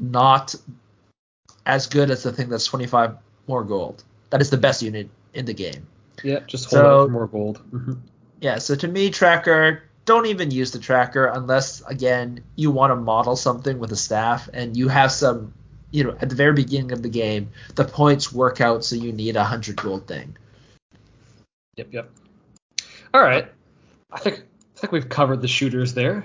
not 0.00 0.54
as 1.66 1.86
good 1.86 2.10
as 2.10 2.22
the 2.24 2.32
thing 2.32 2.48
that's 2.48 2.66
25 2.66 3.14
more 3.46 3.62
gold? 3.62 4.02
That 4.30 4.40
is 4.40 4.50
the 4.50 4.56
best 4.56 4.82
unit 4.82 5.08
in 5.34 5.44
the 5.44 5.54
game. 5.54 5.86
Yeah, 6.24 6.40
just 6.46 6.64
hold 6.70 6.80
So- 6.82 7.00
out 7.02 7.06
for 7.06 7.12
more 7.12 7.26
gold. 7.28 7.60
Mhm. 7.70 7.98
Yeah, 8.40 8.58
so 8.58 8.74
to 8.74 8.88
me, 8.88 9.10
tracker, 9.10 9.82
don't 10.04 10.26
even 10.26 10.50
use 10.50 10.70
the 10.70 10.78
tracker 10.78 11.26
unless, 11.26 11.82
again, 11.82 12.42
you 12.56 12.70
want 12.70 12.92
to 12.92 12.96
model 12.96 13.36
something 13.36 13.78
with 13.78 13.92
a 13.92 13.96
staff 13.96 14.48
and 14.52 14.76
you 14.76 14.88
have 14.88 15.12
some, 15.12 15.52
you 15.90 16.04
know, 16.04 16.16
at 16.20 16.28
the 16.28 16.36
very 16.36 16.52
beginning 16.52 16.92
of 16.92 17.02
the 17.02 17.08
game, 17.08 17.50
the 17.74 17.84
points 17.84 18.32
work 18.32 18.60
out 18.60 18.84
so 18.84 18.96
you 18.96 19.12
need 19.12 19.36
a 19.36 19.40
100 19.40 19.76
gold 19.76 20.06
thing. 20.06 20.36
Yep, 21.76 21.88
yep. 21.92 22.10
All 23.12 23.22
right. 23.22 23.48
I 24.10 24.18
think 24.18 24.42
I 24.76 24.80
think 24.80 24.92
we've 24.92 25.08
covered 25.08 25.42
the 25.42 25.48
shooters 25.48 25.94
there. 25.94 26.24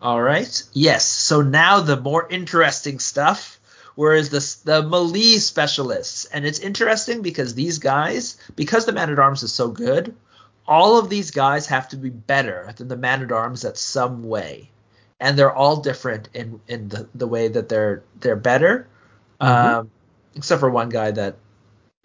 All 0.00 0.20
right. 0.20 0.62
Yes. 0.72 1.04
So 1.04 1.42
now 1.42 1.80
the 1.80 2.00
more 2.00 2.26
interesting 2.28 2.98
stuff, 2.98 3.60
whereas 3.94 4.30
the 4.30 4.70
the 4.70 4.82
melee 4.82 5.38
specialists, 5.38 6.24
and 6.26 6.44
it's 6.44 6.58
interesting 6.58 7.22
because 7.22 7.54
these 7.54 7.78
guys, 7.78 8.36
because 8.56 8.86
the 8.86 8.92
man 8.92 9.10
at 9.10 9.18
arms 9.18 9.42
is 9.42 9.52
so 9.52 9.68
good, 9.68 10.14
all 10.70 10.96
of 10.98 11.10
these 11.10 11.30
guys 11.32 11.66
have 11.66 11.88
to 11.90 11.96
be 11.96 12.08
better 12.10 12.72
than 12.76 12.88
the 12.88 12.96
man 12.96 13.22
at 13.22 13.32
arms 13.32 13.64
at 13.64 13.76
some 13.76 14.22
way, 14.22 14.70
and 15.18 15.36
they're 15.36 15.52
all 15.52 15.76
different 15.82 16.28
in 16.32 16.60
in 16.68 16.88
the, 16.88 17.08
the 17.14 17.26
way 17.26 17.48
that 17.48 17.68
they're 17.68 18.02
they're 18.20 18.36
better, 18.36 18.86
um, 19.40 19.90
except 20.36 20.60
for 20.60 20.70
one 20.70 20.88
guy 20.88 21.10
that 21.10 21.36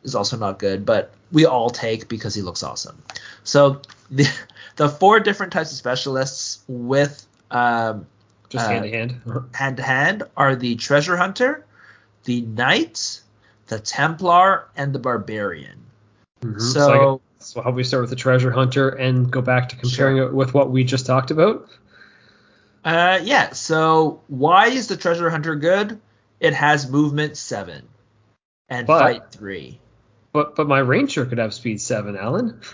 is 0.03 0.15
also 0.15 0.35
not 0.37 0.59
good, 0.59 0.85
but 0.85 1.13
we 1.31 1.45
all 1.45 1.69
take 1.69 2.07
because 2.09 2.33
he 2.35 2.41
looks 2.41 2.63
awesome. 2.63 3.01
So 3.43 3.81
the 4.11 4.27
the 4.75 4.89
four 4.89 5.19
different 5.19 5.53
types 5.53 5.71
of 5.71 5.77
specialists 5.77 6.63
with 6.67 7.25
um, 7.51 8.05
Just 8.49 8.65
Uh, 8.65 8.69
hand 8.69 8.83
to 8.85 8.91
hand. 8.91 9.21
hand 9.53 9.77
to 9.77 9.83
hand 9.83 10.23
are 10.35 10.55
the 10.55 10.75
treasure 10.75 11.17
hunter, 11.17 11.65
the 12.25 12.41
knight, 12.41 13.21
the 13.67 13.79
templar, 13.79 14.65
and 14.75 14.93
the 14.93 14.99
barbarian. 14.99 15.79
Mhm. 16.41 16.61
So, 16.73 17.21
guess- 17.34 17.34
so 17.45 17.61
how 17.61 17.69
about 17.69 17.75
we 17.75 17.83
start 17.83 18.01
with 18.01 18.09
the 18.09 18.15
treasure 18.15 18.51
hunter 18.51 18.89
and 18.89 19.29
go 19.31 19.41
back 19.41 19.69
to 19.69 19.75
comparing 19.75 20.17
it 20.17 20.33
with 20.33 20.53
what 20.53 20.71
we 20.71 20.83
just 20.83 21.05
talked 21.05 21.31
about. 21.31 21.67
uh, 22.83 23.19
yeah. 23.23 23.51
So 23.51 24.21
why 24.27 24.67
is 24.67 24.87
the 24.87 24.97
treasure 24.97 25.29
hunter 25.29 25.55
good? 25.55 25.99
It 26.39 26.53
has 26.53 26.89
movement 26.89 27.37
seven 27.37 27.87
and 28.69 28.85
But- 28.87 28.99
fight 29.01 29.31
three. 29.31 29.79
But 30.33 30.55
but 30.57 30.67
my 30.67 30.79
ranger 30.79 31.25
could 31.25 31.37
have 31.37 31.53
speed 31.53 31.79
seven, 31.79 32.17
Alan. 32.17 32.59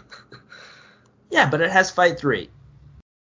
Yeah, 1.30 1.49
but 1.49 1.61
it 1.61 1.72
has 1.72 1.89
fight 1.91 2.19
three. 2.19 2.49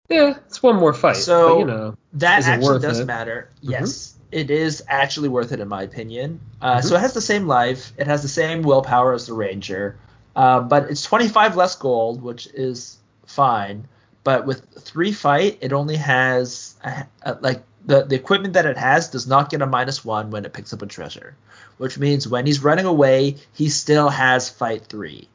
yeah, 0.09 0.37
it's 0.49 0.61
one 0.63 0.77
more 0.77 0.93
fight. 0.93 1.15
So- 1.17 1.49
but, 1.55 1.59
you 1.61 1.65
know. 1.67 1.97
That 2.15 2.45
actually 2.45 2.81
does 2.81 2.99
it? 2.99 3.03
Mm-hmm. 3.03 3.07
matter. 3.07 3.51
Yes, 3.61 4.15
it 4.33 4.51
is 4.51 4.83
actually 4.89 5.29
worth 5.29 5.53
it 5.53 5.61
in 5.61 5.69
my 5.69 5.83
opinion. 5.83 6.41
Uh, 6.61 6.79
Mm-hmm. 6.79 6.89
So 6.89 6.97
it 6.97 7.01
has 7.01 7.13
the 7.15 7.21
same 7.21 7.47
life, 7.47 7.93
it 7.97 8.07
has 8.09 8.23
the 8.23 8.29
same 8.29 8.63
willpower 8.63 9.13
as 9.15 9.27
the 9.27 9.33
ranger, 9.35 9.97
uh, 10.37 10.61
but 10.61 10.91
it's 10.91 11.03
25 11.03 11.57
less 11.57 11.77
gold, 11.77 12.23
which 12.23 12.47
is 12.49 12.99
fine. 13.27 13.87
But 14.25 14.47
with 14.47 14.67
three 14.79 15.13
fight, 15.13 15.59
it 15.61 15.73
only 15.73 15.97
has 15.97 16.75
a, 16.83 17.07
a- 17.23 17.39
like 17.41 17.63
the 17.87 18.05
the 18.05 18.15
equipment 18.15 18.55
that 18.55 18.67
it 18.67 18.79
has 18.79 19.09
does 19.09 19.27
not 19.27 19.51
get 19.51 19.63
a 19.63 19.67
minus 19.67 20.05
one 20.05 20.31
when 20.31 20.45
it 20.45 20.53
picks 20.53 20.73
up 20.73 20.83
a 20.83 20.87
treasure, 20.87 21.37
which 21.79 21.99
means 21.99 22.27
when 22.27 22.47
he's 22.47 22.63
running 22.63 22.87
away, 22.87 23.37
he 23.53 23.69
still 23.69 24.09
has 24.09 24.49
fight 24.49 24.87
three. 24.87 25.29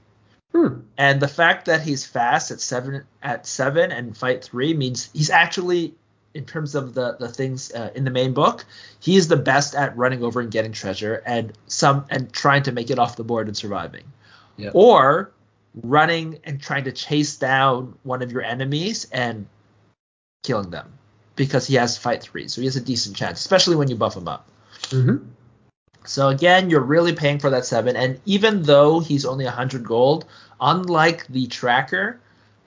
Hmm. 0.52 0.80
And 0.98 1.22
the 1.22 1.28
fact 1.28 1.66
that 1.66 1.82
he's 1.82 2.06
fast 2.06 2.50
at 2.50 2.60
seven 2.60 3.04
at 3.22 3.46
seven 3.46 3.92
and 3.92 4.18
fight 4.18 4.44
three 4.44 4.74
means 4.74 5.10
he's 5.14 5.30
actually, 5.30 5.94
in 6.34 6.46
terms 6.46 6.74
of 6.74 6.96
the 6.96 7.18
the 7.20 7.30
things 7.30 7.72
uh, 7.72 7.92
in 7.94 8.04
the 8.04 8.10
main 8.12 8.34
book, 8.34 8.66
he 9.00 9.16
is 9.16 9.28
the 9.28 9.38
best 9.38 9.76
at 9.76 9.96
running 9.96 10.24
over 10.24 10.40
and 10.42 10.50
getting 10.50 10.72
treasure 10.72 11.22
and 11.28 11.54
some 11.68 12.06
and 12.10 12.34
trying 12.34 12.64
to 12.64 12.72
make 12.72 12.90
it 12.90 12.98
off 12.98 13.16
the 13.16 13.24
board 13.24 13.46
and 13.48 13.56
surviving, 13.56 14.06
Or 14.74 15.32
running 15.84 16.40
and 16.44 16.62
trying 16.62 16.86
to 16.86 16.92
chase 16.92 17.38
down 17.38 17.98
one 18.04 18.22
of 18.22 18.32
your 18.32 18.42
enemies 18.42 19.08
and 19.12 19.48
killing 20.44 20.70
them 20.70 20.94
because 21.36 21.68
he 21.68 21.76
has 21.76 21.98
fight 21.98 22.22
three, 22.22 22.48
so 22.48 22.62
he 22.62 22.66
has 22.66 22.76
a 22.76 22.82
decent 22.82 23.16
chance, 23.16 23.40
especially 23.40 23.76
when 23.76 23.88
you 23.88 23.96
buff 23.96 24.16
him 24.16 24.28
up. 24.28 24.50
hmm 24.90 25.18
So 26.06 26.30
again, 26.30 26.70
you're 26.70 26.82
really 26.82 27.14
paying 27.14 27.40
for 27.40 27.50
that 27.52 27.66
seven, 27.66 27.96
and 27.96 28.20
even 28.26 28.64
though 28.64 29.00
he's 29.00 29.26
only 29.26 29.46
100 29.46 29.84
gold, 29.84 30.26
unlike 30.60 31.26
the 31.28 31.48
tracker, 31.48 32.20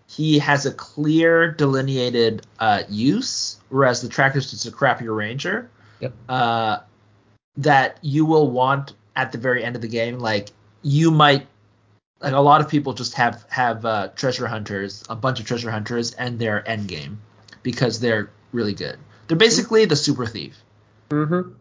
he 0.06 0.38
has 0.38 0.66
a 0.66 0.72
clear 0.72 1.52
delineated 1.52 2.46
uh, 2.58 2.82
use, 2.88 3.58
whereas 3.68 4.00
the 4.00 4.08
tracker 4.08 4.38
is 4.38 4.50
just 4.50 4.66
a 4.66 4.70
crappier 4.70 5.16
ranger. 5.16 5.70
Yep. 6.00 6.12
Uh, 6.28 6.78
that 7.56 7.98
you 8.02 8.24
will 8.24 8.50
want 8.50 8.94
at 9.14 9.32
the 9.32 9.38
very 9.38 9.62
end 9.62 9.76
of 9.76 9.82
the 9.82 9.88
game, 9.88 10.18
like 10.18 10.50
you 10.82 11.10
might, 11.10 11.46
like 12.22 12.32
a 12.32 12.40
lot 12.40 12.60
of 12.60 12.68
people 12.68 12.92
just 12.92 13.14
have 13.14 13.44
have 13.48 13.84
uh, 13.84 14.08
treasure 14.14 14.46
hunters, 14.46 15.04
a 15.10 15.16
bunch 15.16 15.40
of 15.40 15.46
treasure 15.46 15.70
hunters, 15.70 16.12
and 16.12 16.38
their 16.38 16.66
end 16.68 16.88
game 16.88 17.20
because 17.62 18.00
they're 18.00 18.30
really 18.52 18.74
good. 18.74 18.96
They're 19.28 19.36
basically 19.36 19.84
the 19.86 19.96
super 19.96 20.26
thief. 20.26 20.56
Mm-hmm. 21.10 21.52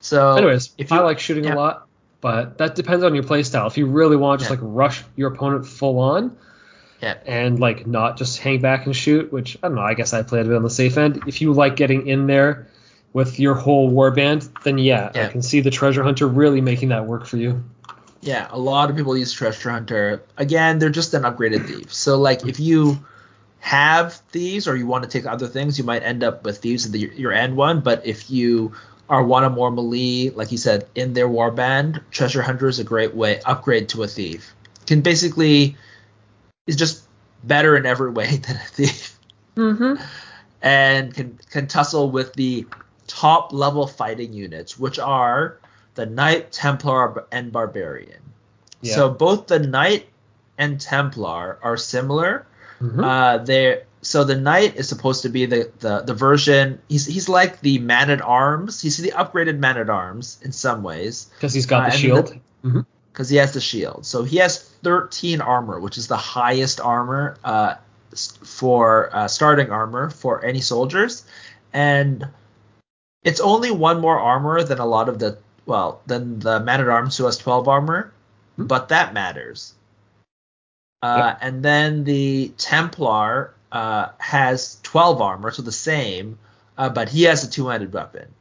So 0.00 0.36
Anyways, 0.36 0.70
if 0.78 0.92
I 0.92 0.96
you- 0.98 1.02
like 1.02 1.18
shooting 1.18 1.44
yeah. 1.44 1.54
a 1.54 1.56
lot, 1.56 1.86
but 2.20 2.58
that 2.58 2.74
depends 2.74 3.04
on 3.04 3.14
your 3.14 3.24
playstyle. 3.24 3.66
If 3.66 3.76
you 3.78 3.86
really 3.86 4.16
want 4.16 4.40
to 4.40 4.46
just 4.46 4.50
Yeah. 4.54 4.60
like 4.62 4.74
rush 4.76 5.02
your 5.16 5.32
opponent 5.32 5.66
full 5.66 5.98
on 5.98 6.36
Yeah. 7.00 7.14
and 7.26 7.58
like 7.58 7.86
not 7.86 8.16
just 8.18 8.38
hang 8.38 8.60
back 8.60 8.86
and 8.86 8.94
shoot, 8.94 9.32
which 9.32 9.56
I 9.62 9.68
don't 9.68 9.76
know, 9.76 9.82
I 9.82 9.94
guess 9.94 10.12
I 10.12 10.22
played 10.22 10.46
a 10.46 10.48
bit 10.48 10.56
on 10.56 10.62
the 10.62 10.70
safe 10.70 10.96
end. 10.98 11.22
If 11.26 11.40
you 11.40 11.52
like 11.52 11.76
getting 11.76 12.06
in 12.06 12.26
there 12.26 12.68
with 13.12 13.40
your 13.40 13.54
whole 13.54 13.90
warband, 13.90 14.48
then 14.64 14.78
yeah, 14.78 15.10
I 15.14 15.28
can 15.28 15.42
see 15.42 15.60
the 15.60 15.70
treasure 15.70 16.02
hunter 16.02 16.26
really 16.26 16.60
making 16.60 16.90
that 16.90 17.06
work 17.06 17.26
for 17.26 17.36
you. 17.38 17.64
Yeah, 18.26 18.48
a 18.50 18.58
lot 18.58 18.90
of 18.90 18.96
people 18.96 19.16
use 19.16 19.32
Treasure 19.32 19.70
Hunter. 19.70 20.20
Again, 20.36 20.80
they're 20.80 20.90
just 20.90 21.14
an 21.14 21.22
upgraded 21.22 21.66
thief. 21.68 21.94
So 21.94 22.18
like 22.18 22.44
if 22.44 22.58
you 22.58 22.98
have 23.60 24.14
thieves 24.30 24.66
or 24.66 24.76
you 24.76 24.84
want 24.86 25.04
to 25.04 25.08
take 25.10 25.26
other 25.26 25.46
things, 25.46 25.78
you 25.78 25.84
might 25.84 26.02
end 26.02 26.24
up 26.24 26.44
with 26.44 26.58
thieves 26.58 26.86
at 26.86 26.92
the, 26.92 26.98
your 27.14 27.32
end 27.32 27.56
one. 27.56 27.80
But 27.82 28.04
if 28.04 28.28
you 28.28 28.72
are 29.08 29.22
one 29.24 29.44
of 29.44 29.52
more 29.52 29.70
melee, 29.70 30.30
like 30.30 30.50
you 30.50 30.58
said, 30.58 30.88
in 30.96 31.12
their 31.12 31.28
warband, 31.28 32.02
Treasure 32.10 32.42
Hunter 32.42 32.66
is 32.66 32.80
a 32.80 32.84
great 32.84 33.14
way 33.14 33.40
upgrade 33.46 33.88
to 33.90 34.02
a 34.02 34.08
thief. 34.08 34.52
Can 34.88 35.02
basically 35.02 35.76
is 36.66 36.74
just 36.74 37.04
better 37.44 37.76
in 37.76 37.86
every 37.86 38.10
way 38.10 38.36
than 38.38 38.56
a 38.56 38.68
thief, 38.70 39.12
Mm-hmm. 39.56 40.02
and 40.62 41.14
can 41.14 41.38
can 41.50 41.66
tussle 41.68 42.10
with 42.10 42.34
the 42.34 42.66
top 43.06 43.52
level 43.52 43.86
fighting 43.86 44.32
units, 44.32 44.76
which 44.78 44.98
are 44.98 45.58
the 45.96 46.06
Knight, 46.06 46.52
Templar, 46.52 47.24
and 47.32 47.50
Barbarian. 47.50 48.20
Yeah. 48.80 48.94
So 48.94 49.10
both 49.10 49.48
the 49.48 49.58
Knight 49.58 50.06
and 50.56 50.80
Templar 50.80 51.58
are 51.62 51.76
similar. 51.76 52.46
Mhm. 52.80 53.02
Uh, 53.02 53.38
they 53.44 53.82
so 54.02 54.22
the 54.22 54.36
knight 54.36 54.76
is 54.76 54.88
supposed 54.88 55.22
to 55.22 55.28
be 55.28 55.46
the, 55.46 55.70
the 55.80 56.02
the 56.02 56.14
version. 56.14 56.78
He's 56.88 57.06
he's 57.06 57.28
like 57.28 57.60
the 57.60 57.78
man 57.80 58.10
at 58.10 58.20
arms. 58.22 58.80
He's 58.80 58.98
the 58.98 59.10
upgraded 59.10 59.58
man 59.58 59.78
at 59.78 59.90
arms 59.90 60.38
in 60.42 60.52
some 60.52 60.82
ways 60.84 61.26
Because 61.34 61.52
he's 61.54 61.66
got 61.66 61.88
Uh, 61.88 61.90
the 61.90 61.96
shield. 61.96 62.38
Because 63.12 63.28
he 63.28 63.36
has 63.38 63.52
the 63.52 63.60
shield. 63.60 64.04
So 64.06 64.22
he 64.24 64.36
has 64.36 64.58
13 64.84 65.40
armor, 65.40 65.80
which 65.80 65.96
is 65.98 66.06
the 66.06 66.16
highest 66.18 66.80
armor 66.80 67.36
uh, 67.42 67.74
for 68.42 69.10
uh, 69.12 69.26
starting 69.26 69.70
armor 69.70 70.10
for 70.10 70.44
any 70.44 70.60
soldiers, 70.60 71.24
and 71.72 72.28
it's 73.24 73.40
only 73.40 73.70
one 73.70 74.00
more 74.00 74.20
armor 74.20 74.62
than 74.62 74.78
a 74.78 74.86
lot 74.86 75.08
of 75.08 75.18
the 75.18 75.38
well 75.66 76.00
than 76.06 76.38
the 76.38 76.60
man 76.60 76.80
at 76.80 76.88
arms 76.88 77.16
who 77.16 77.24
has 77.26 77.36
12 77.38 77.68
armor, 77.68 78.12
Hmm. 78.56 78.66
but 78.66 78.88
that 78.88 79.12
matters. 79.12 79.74
Uh, 81.02 81.34
And 81.40 81.62
then 81.62 82.04
the 82.04 82.48
Templar 82.56 83.54
uh, 83.70 84.08
has 84.18 84.80
12 84.82 85.20
armor, 85.20 85.50
so 85.50 85.62
the 85.62 85.72
same, 85.72 86.38
uh, 86.78 86.88
but 86.88 87.08
he 87.08 87.24
has 87.24 87.44
a 87.44 87.50
two-handed 87.50 87.92
weapon. 87.92 88.32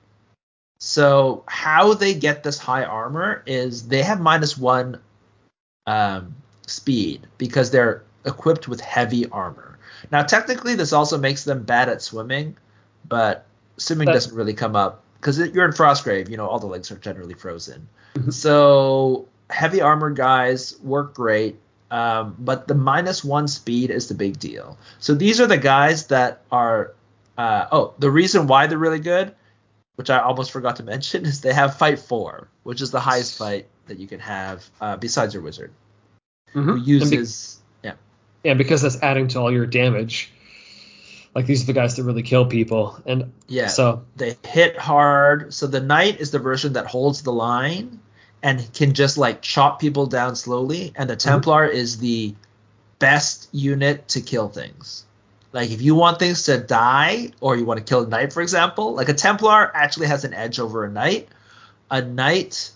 So 0.79 1.43
how 1.47 1.93
they 1.93 2.13
get 2.13 2.43
this 2.43 2.57
high 2.57 2.83
armor 2.85 3.43
is 3.45 3.87
they 3.87 4.03
have 4.03 4.19
minus 4.21 4.57
one 4.57 5.01
um, 5.87 6.35
speed 6.67 7.27
because 7.37 7.71
they're 7.71 8.03
equipped 8.25 8.67
with 8.67 8.81
heavy 8.81 9.27
armor. 9.29 9.77
Now 10.11 10.23
technically 10.23 10.75
this 10.75 10.93
also 10.93 11.17
makes 11.17 11.43
them 11.43 11.63
bad 11.63 11.89
at 11.89 12.01
swimming, 12.01 12.57
but 13.07 13.45
swimming 13.77 14.07
doesn't 14.07 14.35
really 14.35 14.53
come 14.53 14.75
up 14.75 15.03
because 15.25 15.39
you're 15.39 15.65
in 15.65 15.71
Frostgrave. 15.71 16.29
You 16.29 16.37
know 16.37 16.47
all 16.47 16.59
the 16.59 16.67
lakes 16.67 16.91
are 16.91 16.97
generally 16.97 17.33
frozen. 17.33 17.87
Mhm. 18.13 18.31
So 18.31 19.27
heavy 19.49 19.81
armor 19.81 20.11
guys 20.11 20.75
work 20.83 21.15
great. 21.15 21.57
Um, 21.89 22.35
but 22.39 22.67
the 22.67 22.75
minus 22.75 23.23
one 23.23 23.47
speed 23.47 23.89
is 23.89 24.07
the 24.07 24.13
big 24.15 24.37
deal. 24.39 24.77
So 24.99 25.13
these 25.15 25.39
are 25.41 25.47
the 25.47 25.57
guys 25.57 26.07
that 26.07 26.41
are. 26.51 26.91
Uh, 27.37 27.65
oh, 27.71 27.93
the 27.99 28.09
reason 28.09 28.47
why 28.47 28.67
they're 28.67 28.77
really 28.77 28.99
good 28.99 29.33
which 29.95 30.09
I 30.09 30.19
almost 30.19 30.51
forgot 30.51 30.75
to 30.77 30.83
mention, 30.93 31.25
is 31.25 31.39
they 31.39 31.53
have 31.53 31.77
fight 31.77 31.99
four, 31.99 32.49
which 32.63 32.81
is 32.81 32.91
the 32.91 32.99
highest 32.99 33.37
fight 33.37 33.67
that 33.87 33.97
you 33.97 34.07
can 34.07 34.19
have 34.19 34.69
uh, 34.81 34.97
besides 34.97 35.33
your 35.33 35.41
wizard, 35.41 35.71
Mhm. 36.53 36.63
who 36.65 36.73
And 36.73 36.85
be- 36.85 36.91
uses 36.91 37.59
yeah 37.81 37.93
yeah, 38.43 38.53
because 38.55 38.81
that's 38.81 39.01
adding 39.01 39.29
to 39.29 39.39
all 39.39 39.51
your 39.51 39.65
damage. 39.65 40.31
Like 41.35 41.45
these 41.45 41.63
are 41.63 41.65
the 41.65 41.73
guys 41.73 41.97
that 41.97 42.03
really 42.03 42.23
kill 42.23 42.45
people, 42.45 42.97
and 43.05 43.33
yeah 43.47 43.67
so 43.67 44.05
they 44.15 44.37
hit 44.47 44.77
hard. 44.77 45.53
So 45.53 45.67
the 45.67 45.81
knight 45.81 46.21
is 46.21 46.31
the 46.31 46.39
version 46.39 46.73
that 46.73 46.87
holds 46.87 47.23
the 47.23 47.33
line 47.33 47.99
and 48.41 48.73
can 48.73 48.93
just 48.93 49.17
like 49.17 49.41
chop 49.41 49.81
people 49.81 50.05
down 50.05 50.37
slowly, 50.37 50.93
and 50.95 51.09
the 51.09 51.15
mhm. 51.15 51.23
Templar 51.23 51.65
is 51.65 51.97
the 51.97 52.33
best 52.99 53.49
unit 53.51 54.07
to 54.09 54.21
kill 54.21 54.47
things. 54.47 55.03
Like 55.51 55.71
if 55.71 55.81
you 55.81 55.93
want 55.93 56.19
things 56.19 56.43
to 56.43 56.57
die 56.57 57.31
or 57.41 57.57
you 57.57 57.65
want 57.65 57.79
to 57.79 57.83
kill 57.83 58.03
a 58.03 58.07
knight, 58.07 58.31
for 58.31 58.41
example, 58.41 58.93
like 58.93 59.09
a 59.09 59.13
Templar 59.13 59.75
actually 59.75 60.07
has 60.07 60.23
an 60.23 60.33
edge 60.33 60.59
over 60.59 60.85
a 60.85 60.91
knight. 60.91 61.27
A 61.91 62.01
knight 62.01 62.71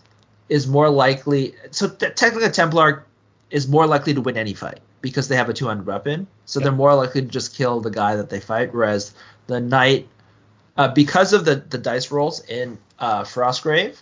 is 0.49 0.67
more 0.67 0.89
likely. 0.89 1.55
So 1.71 1.87
technically, 1.87 2.43
a 2.43 2.49
Templar 2.49 3.05
is 3.51 3.67
more 3.67 3.87
likely 3.87 4.13
to 4.13 4.21
win 4.21 4.37
any 4.37 4.53
fight 4.53 4.79
because 5.01 5.27
they 5.27 5.35
have 5.35 5.49
a 5.49 5.53
two-handed 5.53 5.85
weapon. 5.85 6.27
So 6.45 6.59
Yep. 6.59 6.63
they're 6.63 6.73
more 6.73 6.95
likely 6.95 7.21
to 7.21 7.27
just 7.27 7.55
kill 7.55 7.79
the 7.81 7.91
guy 7.91 8.15
that 8.15 8.29
they 8.29 8.39
fight. 8.39 8.73
Whereas 8.73 9.13
the 9.47 9.59
knight, 9.59 10.07
uh, 10.77 10.89
because 10.89 11.33
of 11.33 11.45
the 11.45 11.55
the 11.69 11.77
dice 11.77 12.11
rolls 12.11 12.43
in 12.45 12.77
uh, 12.99 13.23
Frostgrave, 13.23 14.01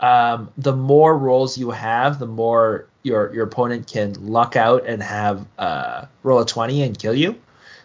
um, 0.00 0.50
the 0.58 0.74
more 0.74 1.16
rolls 1.16 1.56
you 1.56 1.70
have, 1.70 2.18
the 2.18 2.26
more 2.26 2.86
your 3.02 3.32
your 3.34 3.44
opponent 3.44 3.86
can 3.86 4.14
luck 4.26 4.56
out 4.56 4.86
and 4.86 5.02
have 5.02 5.46
uh, 5.58 6.06
roll 6.22 6.40
a 6.40 6.46
twenty 6.46 6.82
and 6.82 6.98
kill 6.98 7.14
you. 7.14 7.36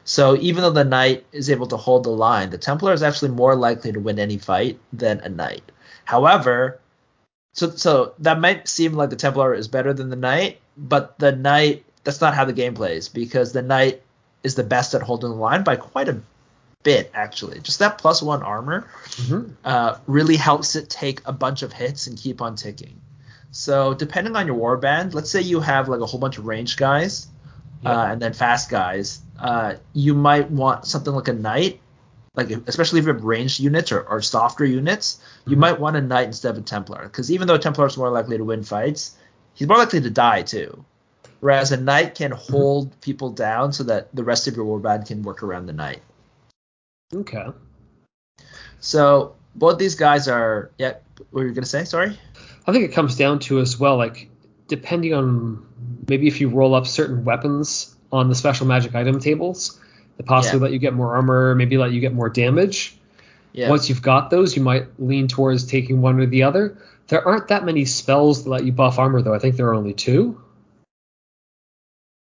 So 0.03 0.37
even 0.37 0.61
though 0.63 0.71
the 0.71 0.85
knight 0.85 1.25
is 1.33 1.49
able 1.49 1.67
to 1.67 1.77
hold 1.77 2.05
the 2.05 2.11
line, 2.11 2.49
the 2.49 2.57
Templar 2.57 2.93
is 2.93 3.03
actually 3.03 3.31
more 3.31 3.55
likely 3.55 3.91
to 3.91 3.99
win 3.99 4.19
any 4.19 4.37
fight 4.37 4.79
than 4.93 5.19
a 5.19 5.29
knight. 5.29 5.63
However, 6.05 6.79
so 7.53 7.71
so 7.71 8.13
that 8.19 8.39
might 8.39 8.67
seem 8.69 8.93
like 8.93 9.09
the 9.09 9.17
Templar 9.17 9.53
is 9.53 9.67
better 9.67 9.93
than 9.93 10.09
the 10.09 10.15
knight, 10.15 10.59
but 10.77 11.19
the 11.19 11.33
knight 11.33 11.83
that's 12.07 12.21
not 12.21 12.33
how 12.33 12.45
the 12.45 12.53
game 12.53 12.73
plays 12.73 13.09
because 13.09 13.51
the 13.51 13.61
knight 13.61 14.01
is 14.41 14.55
the 14.55 14.63
best 14.63 14.93
at 14.93 15.01
holding 15.01 15.29
the 15.29 15.35
line 15.35 15.61
by 15.63 15.75
quite 15.75 16.07
a 16.07 16.17
bit 16.81 17.11
actually. 17.13 17.59
Just 17.59 17.79
that 17.79 17.97
plus 17.97 18.21
one 18.21 18.41
armor 18.43 18.87
Mhm. 19.17 19.51
uh, 19.65 19.97
really 20.07 20.37
helps 20.37 20.77
it 20.77 20.89
take 20.89 21.21
a 21.25 21.33
bunch 21.33 21.63
of 21.63 21.73
hits 21.73 22.07
and 22.07 22.17
keep 22.17 22.41
on 22.41 22.55
ticking. 22.55 23.01
So 23.51 23.93
depending 23.93 24.37
on 24.37 24.47
your 24.47 24.55
warband, 24.55 25.13
let's 25.13 25.29
say 25.29 25.41
you 25.41 25.59
have 25.59 25.89
like 25.89 25.99
a 25.99 26.05
whole 26.05 26.19
bunch 26.21 26.37
of 26.37 26.45
range 26.45 26.77
guys 26.77 27.27
uh, 27.85 27.89
and 28.11 28.21
then 28.21 28.31
fast 28.31 28.69
guys, 28.69 29.19
uh, 29.37 29.73
you 29.91 30.13
might 30.13 30.49
want 30.49 30.85
something 30.85 31.13
like 31.13 31.27
a 31.27 31.33
knight, 31.33 31.81
like 32.35 32.51
especially 32.67 32.99
if 32.99 33.05
you 33.05 33.11
have 33.13 33.25
ranged 33.25 33.59
units 33.59 33.91
or, 33.91 33.99
or 34.03 34.21
softer 34.21 34.63
units, 34.63 35.19
you 35.45 35.57
Mhm. 35.57 35.59
might 35.59 35.79
want 35.81 35.97
a 35.97 36.01
knight 36.01 36.27
instead 36.27 36.51
of 36.51 36.57
a 36.57 36.61
Templar 36.61 37.03
because 37.03 37.29
even 37.31 37.49
though 37.49 37.55
a 37.55 37.59
Templar 37.59 37.85
is 37.87 37.97
more 37.97 38.09
likely 38.09 38.37
to 38.37 38.45
win 38.45 38.63
fights, 38.63 39.11
he's 39.55 39.67
more 39.67 39.77
likely 39.77 39.99
to 39.99 40.09
die 40.09 40.43
too. 40.43 40.85
Whereas 41.39 41.71
a 41.71 41.77
knight 41.77 42.15
can 42.15 42.31
mm-hmm. 42.31 42.51
hold 42.51 43.01
people 43.01 43.29
down 43.29 43.73
so 43.73 43.83
that 43.83 44.13
the 44.15 44.23
rest 44.23 44.47
of 44.47 44.55
your 44.55 44.65
warband 44.65 45.07
can 45.07 45.23
work 45.23 45.43
around 45.43 45.67
the 45.67 45.73
knight. 45.73 46.01
okay. 47.13 47.47
So 48.79 49.35
both 49.55 49.79
these 49.79 49.95
guys 49.95 50.27
are. 50.27 50.71
Yeah, 50.77 50.93
what 51.17 51.41
were 51.41 51.47
you 51.47 51.53
gonna 51.53 51.65
say? 51.65 51.83
Sorry. 51.83 52.17
I 52.67 52.71
think 52.71 52.85
it 52.85 52.93
comes 52.93 53.15
down 53.15 53.39
to 53.39 53.59
as 53.59 53.79
well, 53.79 53.97
like 53.97 54.29
depending 54.67 55.13
on 55.13 55.65
maybe 56.07 56.27
if 56.27 56.41
you 56.41 56.49
roll 56.49 56.75
up 56.75 56.85
certain 56.85 57.23
weapons 57.23 57.95
on 58.11 58.29
the 58.29 58.35
special 58.35 58.67
magic 58.67 58.93
item 58.95 59.19
tables, 59.19 59.79
that 60.17 60.25
possibly 60.25 60.59
Yeah. 60.59 60.63
let 60.63 60.71
you 60.73 60.79
get 60.79 60.93
more 60.93 61.15
armor, 61.15 61.55
maybe 61.55 61.77
let 61.77 61.91
you 61.91 62.01
get 62.01 62.13
more 62.13 62.29
damage. 62.29 62.97
Yeah. 63.53 63.69
Once 63.69 63.89
you've 63.89 64.01
got 64.01 64.29
those, 64.29 64.55
you 64.55 64.61
might 64.61 64.88
lean 64.99 65.27
towards 65.27 65.65
taking 65.65 66.01
one 66.01 66.19
or 66.19 66.25
the 66.25 66.43
other. 66.43 66.77
There 67.07 67.25
aren't 67.25 67.47
that 67.47 67.65
many 67.65 67.85
spells 67.85 68.43
that 68.43 68.49
let 68.49 68.65
you 68.65 68.71
buff 68.71 68.99
armor, 68.99 69.21
though. 69.21 69.33
I 69.33 69.39
think 69.39 69.55
there 69.55 69.67
are 69.67 69.73
only 69.73 69.93
two 69.93 70.39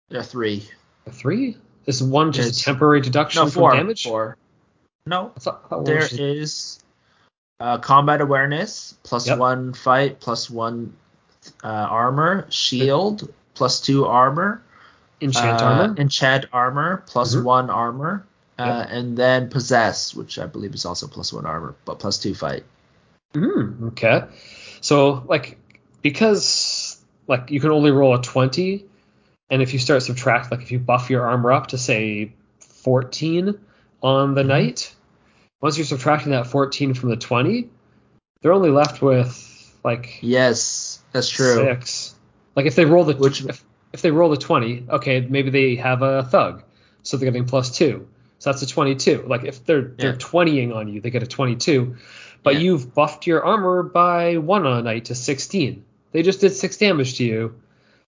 There 0.10 0.20
are 0.20 0.24
three. 0.24 0.68
three. 1.12 1.58
Is 1.86 2.02
one 2.02 2.32
just 2.32 2.62
a 2.62 2.64
temporary 2.64 3.02
deduction 3.02 3.42
No, 3.42 3.46
from 3.46 3.62
four. 3.62 3.72
damage? 3.76 4.04
Four. 4.04 4.38
No, 5.06 5.32
I 5.36 5.40
thought, 5.40 5.62
I 5.66 5.68
thought 5.70 5.76
one 5.78 5.86
there 5.86 6.00
just- 6.02 6.20
is 6.20 6.80
uh, 7.60 7.78
combat 7.78 8.22
awareness 8.22 8.96
plus 9.04 9.28
Yep. 9.28 9.38
one 9.38 9.74
fight 9.74 10.20
plus 10.20 10.50
one 10.50 10.94
uh, 11.64 11.68
armor 11.68 12.48
shield 12.50 13.32
plus 13.54 13.80
two 13.82 14.06
armor 14.06 14.62
enchant 15.22 15.62
uh, 15.62 15.66
armor. 15.66 15.96
enchant 15.98 16.46
armor 16.52 17.04
plus 17.06 17.36
Mhm. 17.36 17.44
one 17.44 17.70
armor 17.70 18.26
uh, 18.60 18.64
Yep. 18.80 18.88
and 18.90 19.18
then 19.18 19.50
possess 19.50 20.14
which 20.16 20.38
i 20.40 20.46
believe 20.48 20.74
is 20.74 20.86
also 20.86 21.08
plus 21.08 21.32
one 21.32 21.46
armor 21.46 21.76
but 21.86 22.00
plus 22.00 22.18
two 22.18 22.34
fight 22.36 22.64
Mm, 23.36 23.90
okay. 23.90 24.24
So 24.82 25.24
like 25.28 25.58
because 26.02 26.98
like 27.28 27.52
you 27.52 27.60
can 27.60 27.70
only 27.72 27.92
roll 27.92 28.16
a 28.16 28.22
20 28.22 28.86
and 29.50 29.62
if 29.62 29.74
you 29.74 29.80
start 29.80 30.04
subtract 30.04 30.52
like 30.52 30.62
if 30.62 30.72
you 30.72 30.80
buff 30.80 31.10
your 31.10 31.26
armor 31.28 31.52
up 31.52 31.68
to 31.68 31.78
say 31.78 32.34
14 32.60 33.56
on 34.02 34.36
the 34.36 34.44
Mhm. 34.44 34.48
knight, 34.48 34.96
once 35.62 35.78
you're 35.78 35.86
subtracting 35.86 36.32
that 36.32 36.48
14 36.48 36.94
from 36.94 37.10
the 37.10 37.16
20, 37.16 37.70
they're 38.42 38.54
only 38.54 38.70
left 38.72 39.02
with 39.02 39.42
like 39.84 40.20
yes 40.22 41.00
that's 41.12 41.30
true 41.30 41.56
six. 41.56 42.16
Like 42.56 42.66
if 42.66 42.76
they 42.76 42.86
roll 42.86 43.04
the 43.06 43.14
Which- 43.16 43.44
if, 43.46 43.64
if 43.94 44.02
they 44.02 44.12
roll 44.12 44.30
the 44.30 44.38
20, 44.38 44.86
okay, 44.90 45.26
maybe 45.30 45.50
they 45.50 45.76
have 45.76 46.02
a 46.02 46.24
thug. 46.24 46.64
So 47.04 47.18
they're 47.18 47.30
getting 47.30 47.46
plus 47.46 47.70
2. 47.78 48.08
So 48.40 48.50
that's 48.50 48.62
a 48.62 48.68
22. 48.68 49.26
Like 49.28 49.44
if 49.44 49.66
they're 49.66 49.94
they're 49.98 50.12
Yeah. 50.14 50.18
20ing 50.18 50.74
on 50.76 50.88
you, 50.88 51.02
they 51.02 51.10
get 51.12 51.24
a 51.24 51.28
22. 51.28 51.96
But 52.44 52.56
Yeah. 52.56 52.62
you've 52.62 52.94
buffed 52.94 53.26
your 53.28 53.44
armor 53.44 53.84
by 53.84 54.38
1 54.38 54.66
on 54.66 54.80
a 54.80 54.84
knight 54.84 55.06
to 55.06 55.16
16. 55.16 55.84
They 56.12 56.22
just 56.24 56.42
did 56.42 56.52
6 56.54 56.78
damage 56.78 57.18
to 57.18 57.24
you. 57.26 57.56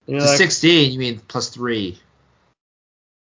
And 0.07 0.17
you're 0.17 0.21
to 0.21 0.27
like, 0.27 0.37
16 0.37 0.93
you 0.93 0.99
mean 0.99 1.21
plus 1.29 1.49
three 1.49 1.99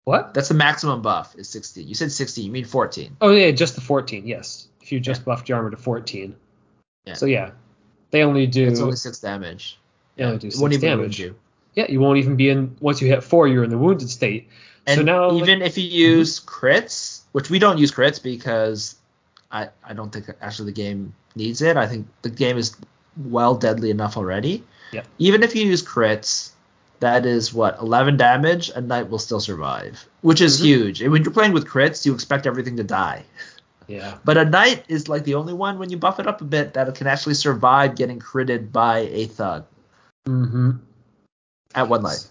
what? 0.06 0.34
that's 0.34 0.50
the 0.50 0.54
maximum 0.54 1.02
buff 1.02 1.36
is 1.38 1.48
16 1.50 1.88
you 1.88 1.96
said 1.96 2.12
16 2.12 2.46
you 2.46 2.52
mean 2.52 2.66
14 2.66 3.18
Oh 3.22 3.32
yeah, 3.32 3.52
just 3.52 3.76
the 3.76 3.82
14. 3.82 4.28
Yes. 4.28 4.68
If 4.82 4.92
you 4.92 5.00
just 5.00 5.24
buffed 5.24 5.48
your 5.48 5.58
armor 5.58 5.72
to 5.72 5.78
14. 5.78 6.36
Yeah. 7.06 7.14
So 7.14 7.26
yeah. 7.26 7.52
They 8.12 8.24
only 8.24 8.48
do 8.48 8.68
it's 8.68 8.80
only 8.80 8.96
six 8.96 9.20
damage 9.20 9.80
they 10.16 10.24
only 10.24 10.38
do 10.38 10.48
It 10.48 10.56
won't 10.58 10.74
6 10.74 10.84
even 10.84 10.98
damage. 10.98 11.20
you 11.20 11.36
Yeah, 11.76 11.86
you 11.90 12.00
won't 12.00 12.18
even 12.18 12.36
be 12.36 12.50
in 12.50 12.76
once 12.80 13.02
you 13.02 13.08
hit 13.08 13.24
4, 13.24 13.48
you're 13.48 13.64
in 13.64 13.70
the 13.70 13.78
wounded 13.78 14.10
state. 14.10 14.50
And 14.86 15.00
so 15.00 15.04
now 15.04 15.32
even 15.38 15.62
if 15.62 15.78
you 15.78 15.86
mm-hmm. 15.86 16.18
use 16.20 16.40
crits, 16.40 17.22
which 17.32 17.50
we 17.50 17.60
don't 17.60 17.78
use 17.78 17.92
crits 17.92 18.22
because 18.22 18.96
I 19.52 19.70
I 19.84 19.94
don't 19.94 20.12
think 20.12 20.30
actually 20.42 20.72
the 20.72 20.82
game 20.82 21.14
needs 21.36 21.62
it. 21.62 21.78
I 21.78 21.88
think 21.88 22.08
the 22.22 22.30
game 22.30 22.58
is 22.58 22.76
well 23.18 23.56
deadly 23.56 23.92
enough 23.92 24.18
already. 24.18 24.64
Yeah. 24.92 25.04
Even 25.18 25.44
if 25.44 25.56
you 25.56 25.66
use 25.66 25.84
crits, 25.84 26.52
that 27.04 27.26
is 27.26 27.54
what 27.54 27.80
11 27.80 28.18
damage. 28.18 28.72
A 28.74 28.82
knight 28.82 29.10
will 29.10 29.20
still 29.20 29.40
survive, 29.40 30.08
which 30.22 30.42
is 30.42 30.60
Mhm. 30.60 30.64
huge. 30.64 31.02
And 31.02 31.12
when 31.12 31.24
you're 31.24 31.34
playing 31.34 31.54
with 31.54 31.66
crits, 31.68 32.06
you 32.06 32.14
expect 32.14 32.48
everything 32.48 32.78
to 32.78 32.84
die. 32.84 33.26
yeah. 33.88 34.18
But 34.24 34.38
a 34.38 34.46
knight 34.46 34.86
is 34.88 35.10
like 35.10 35.24
the 35.26 35.36
only 35.36 35.54
one 35.54 35.80
when 35.80 35.90
you 35.90 35.98
buff 35.98 36.20
it 36.20 36.28
up 36.28 36.42
a 36.42 36.46
bit 36.46 36.74
that 36.74 36.94
can 36.96 37.08
actually 37.08 37.36
survive 37.36 37.96
getting 37.96 38.20
critted 38.20 38.72
by 38.72 39.00
a 39.12 39.26
thug 39.26 39.66
mm-hmm. 40.28 40.72
at 41.76 41.90
one 41.90 42.02
life. 42.02 42.24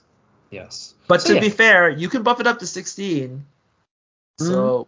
Yes. 0.51 0.95
But 1.07 1.23
So, 1.23 1.29
to 1.29 1.35
yeah. 1.35 1.41
be 1.41 1.49
fair, 1.51 1.89
you 1.91 2.09
can 2.09 2.23
buff 2.23 2.41
it 2.41 2.47
up 2.47 2.59
to 2.61 2.67
16. 2.67 3.45
So 4.39 4.87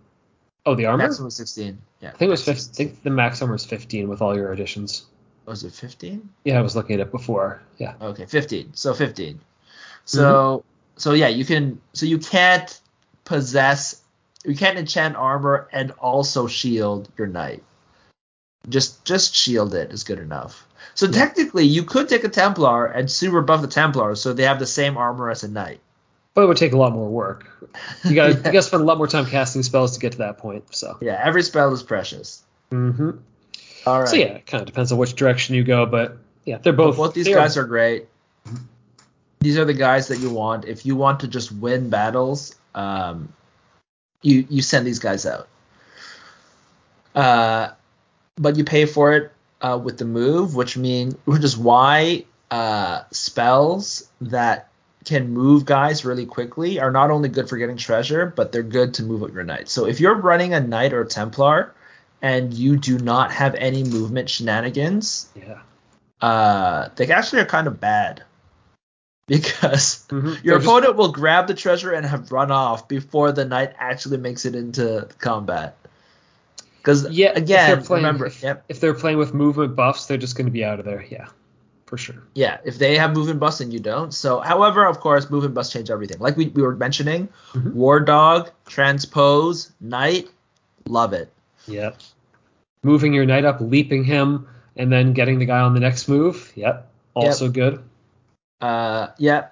Oh, 0.66 0.74
the 0.74 0.86
armor. 0.86 1.04
maximum 1.04 1.28
is 1.28 1.36
16. 1.36 1.78
Yeah. 2.00 2.08
I 2.08 2.12
think 2.12 2.28
it 2.28 2.30
was 2.30 2.44
15. 2.44 2.72
I 2.72 2.74
think 2.74 3.02
the 3.02 3.10
max 3.10 3.42
armor 3.42 3.54
is 3.54 3.64
15 3.66 4.08
with 4.08 4.22
all 4.22 4.34
your 4.34 4.52
additions. 4.52 5.04
Was 5.46 5.62
it 5.62 5.74
15? 5.74 6.26
Yeah, 6.44 6.58
I 6.58 6.62
was 6.62 6.74
looking 6.74 6.94
at 6.94 7.00
it 7.00 7.10
before. 7.10 7.60
Yeah. 7.76 7.94
Okay, 8.00 8.24
15. 8.24 8.72
So 8.72 8.94
15. 8.94 9.40
So 10.04 10.64
so 10.96 11.12
yeah, 11.12 11.28
you 11.28 11.44
can 11.44 11.80
so 11.92 12.06
you 12.06 12.18
can't 12.18 12.80
possess 13.24 14.02
you 14.44 14.54
can't 14.54 14.78
enchant 14.78 15.16
armor 15.16 15.68
and 15.72 15.90
also 15.92 16.46
shield 16.46 17.08
your 17.16 17.26
knight. 17.26 17.62
Just 18.68 19.04
just 19.04 19.34
shield 19.34 19.74
it 19.74 19.92
is 19.92 20.04
good 20.04 20.18
enough. 20.18 20.66
So 20.94 21.10
technically 21.10 21.64
you 21.64 21.82
could 21.82 22.08
take 22.08 22.24
a 22.24 22.28
Templar 22.28 22.86
and 22.86 23.10
super 23.10 23.40
buff 23.40 23.62
the 23.62 23.68
Templar 23.68 24.14
so 24.14 24.32
they 24.32 24.44
have 24.44 24.58
the 24.58 24.66
same 24.66 24.96
armor 24.96 25.30
as 25.30 25.42
a 25.42 25.48
knight. 25.48 25.80
But 26.34 26.42
it 26.42 26.46
would 26.46 26.56
take 26.56 26.72
a 26.72 26.76
lot 26.76 26.92
more 26.92 27.08
work. 27.08 27.46
You 28.04 28.14
got 28.14 28.30
Yeah. 28.30 28.36
you 28.36 28.42
got 28.42 28.52
to 28.52 28.62
spend 28.62 28.82
a 28.82 28.86
lot 28.86 28.98
more 28.98 29.06
time 29.06 29.26
casting 29.26 29.62
spells 29.62 29.94
to 29.94 30.00
get 30.00 30.12
to 30.12 30.18
that 30.18 30.38
point. 30.38 30.74
So. 30.74 30.98
Yeah, 31.00 31.20
every 31.22 31.44
spell 31.44 31.72
is 31.72 31.82
precious. 31.84 32.42
Mm-hmm. 32.72 33.10
All 33.86 34.00
right. 34.00 34.08
So 34.08 34.16
yeah, 34.16 34.26
it 34.26 34.46
kind 34.46 34.60
of 34.60 34.66
depends 34.66 34.90
on 34.90 34.98
which 34.98 35.14
direction 35.14 35.54
you 35.54 35.62
go, 35.62 35.86
but 35.86 36.18
yeah, 36.44 36.58
they're 36.58 36.72
both. 36.72 36.96
both 36.96 37.14
these 37.14 37.28
guys 37.28 37.56
are 37.56 37.64
great. 37.64 38.08
These 39.44 39.58
are 39.58 39.66
the 39.66 39.74
guys 39.74 40.08
that 40.08 40.20
you 40.20 40.30
want 40.30 40.64
if 40.64 40.86
you 40.86 40.96
want 40.96 41.20
to 41.20 41.28
just 41.28 41.52
win 41.52 41.90
battles. 41.90 42.56
Um, 42.74 43.30
you 44.22 44.46
you 44.48 44.62
send 44.62 44.86
these 44.86 44.98
guys 44.98 45.26
out. 45.26 45.48
Uh, 47.14 47.68
but 48.36 48.56
you 48.56 48.64
pay 48.64 48.86
for 48.86 49.12
it 49.12 49.32
uh, 49.60 49.78
with 49.84 49.98
the 49.98 50.06
move, 50.06 50.54
which 50.54 50.78
mean 50.78 51.12
which 51.26 51.44
is 51.44 51.58
why 51.58 52.24
uh, 52.50 53.02
spells 53.10 54.08
that 54.22 54.70
can 55.04 55.28
move 55.28 55.66
guys 55.66 56.06
really 56.06 56.24
quickly 56.24 56.80
are 56.80 56.90
not 56.90 57.10
only 57.10 57.28
good 57.28 57.46
for 57.46 57.58
getting 57.58 57.76
treasure, 57.76 58.32
but 58.34 58.50
they're 58.50 58.62
good 58.62 58.94
to 58.94 59.02
move 59.02 59.22
up 59.22 59.34
your 59.34 59.44
knight. 59.44 59.68
So 59.68 59.84
if 59.86 60.00
you're 60.00 60.14
running 60.14 60.54
a 60.54 60.60
knight 60.60 60.94
or 60.94 61.02
a 61.02 61.06
templar, 61.06 61.74
and 62.22 62.54
you 62.54 62.78
do 62.78 62.98
not 62.98 63.30
have 63.30 63.54
any 63.56 63.84
movement 63.84 64.30
shenanigans, 64.30 65.28
Yeah. 65.34 65.58
uh, 66.22 66.88
they 66.96 67.12
actually 67.12 67.42
are 67.42 67.44
kind 67.44 67.66
of 67.66 67.78
bad 67.78 68.24
because 69.26 70.04
Mhm. 70.08 70.22
your 70.22 70.32
They're 70.34 70.58
just- 70.58 70.66
opponent 70.66 70.96
will 70.96 71.12
grab 71.12 71.46
the 71.46 71.54
treasure 71.54 71.92
and 71.92 72.04
have 72.06 72.30
run 72.32 72.50
off 72.50 72.88
before 72.88 73.32
the 73.32 73.44
knight 73.44 73.72
actually 73.78 74.18
makes 74.18 74.44
it 74.44 74.54
into 74.54 75.08
combat. 75.18 75.76
Because 76.78 77.08
yeah, 77.10 77.30
if 77.30 77.36
again, 77.38 77.70
they're 77.70 77.80
playing, 77.80 78.04
remember, 78.04 78.26
if, 78.26 78.42
yep, 78.42 78.64
if 78.68 78.80
they're 78.80 78.92
playing 78.92 79.16
with 79.16 79.32
movement 79.32 79.74
buffs, 79.74 80.04
they're 80.06 80.18
just 80.18 80.36
going 80.36 80.44
to 80.46 80.52
be 80.52 80.62
out 80.62 80.78
of 80.78 80.84
there. 80.84 81.02
Yeah, 81.08 81.28
for 81.86 81.96
sure. 81.96 82.16
yeah, 82.34 82.58
if 82.64 82.78
they 82.78 82.96
have 82.98 83.14
movement 83.14 83.40
bust 83.40 83.62
and 83.62 83.72
you 83.72 83.80
don't. 83.80 84.12
So, 84.12 84.40
however, 84.40 84.84
of 84.84 85.00
course, 85.00 85.30
movement 85.30 85.54
bust 85.54 85.72
change 85.72 85.90
everything. 85.90 86.18
Like 86.18 86.36
we, 86.36 86.48
we 86.48 86.60
were 86.62 86.76
mentioning, 86.76 87.30
Mhm. 87.54 87.72
war 87.72 88.00
dog, 88.00 88.50
transpose, 88.66 89.72
knight, 89.80 90.28
love 90.86 91.14
it. 91.14 91.32
Yep. 91.66 91.96
Moving 92.82 93.14
your 93.14 93.24
knight 93.24 93.46
up, 93.46 93.62
leaping 93.62 94.04
him, 94.04 94.46
and 94.76 94.92
then 94.92 95.14
getting 95.14 95.38
the 95.38 95.46
guy 95.46 95.60
on 95.60 95.72
the 95.72 95.80
next 95.80 96.06
move. 96.08 96.52
Yep. 96.54 96.86
Also 97.14 97.48
good. 97.48 97.82
Uh, 98.60 99.08
yeah. 99.18 99.48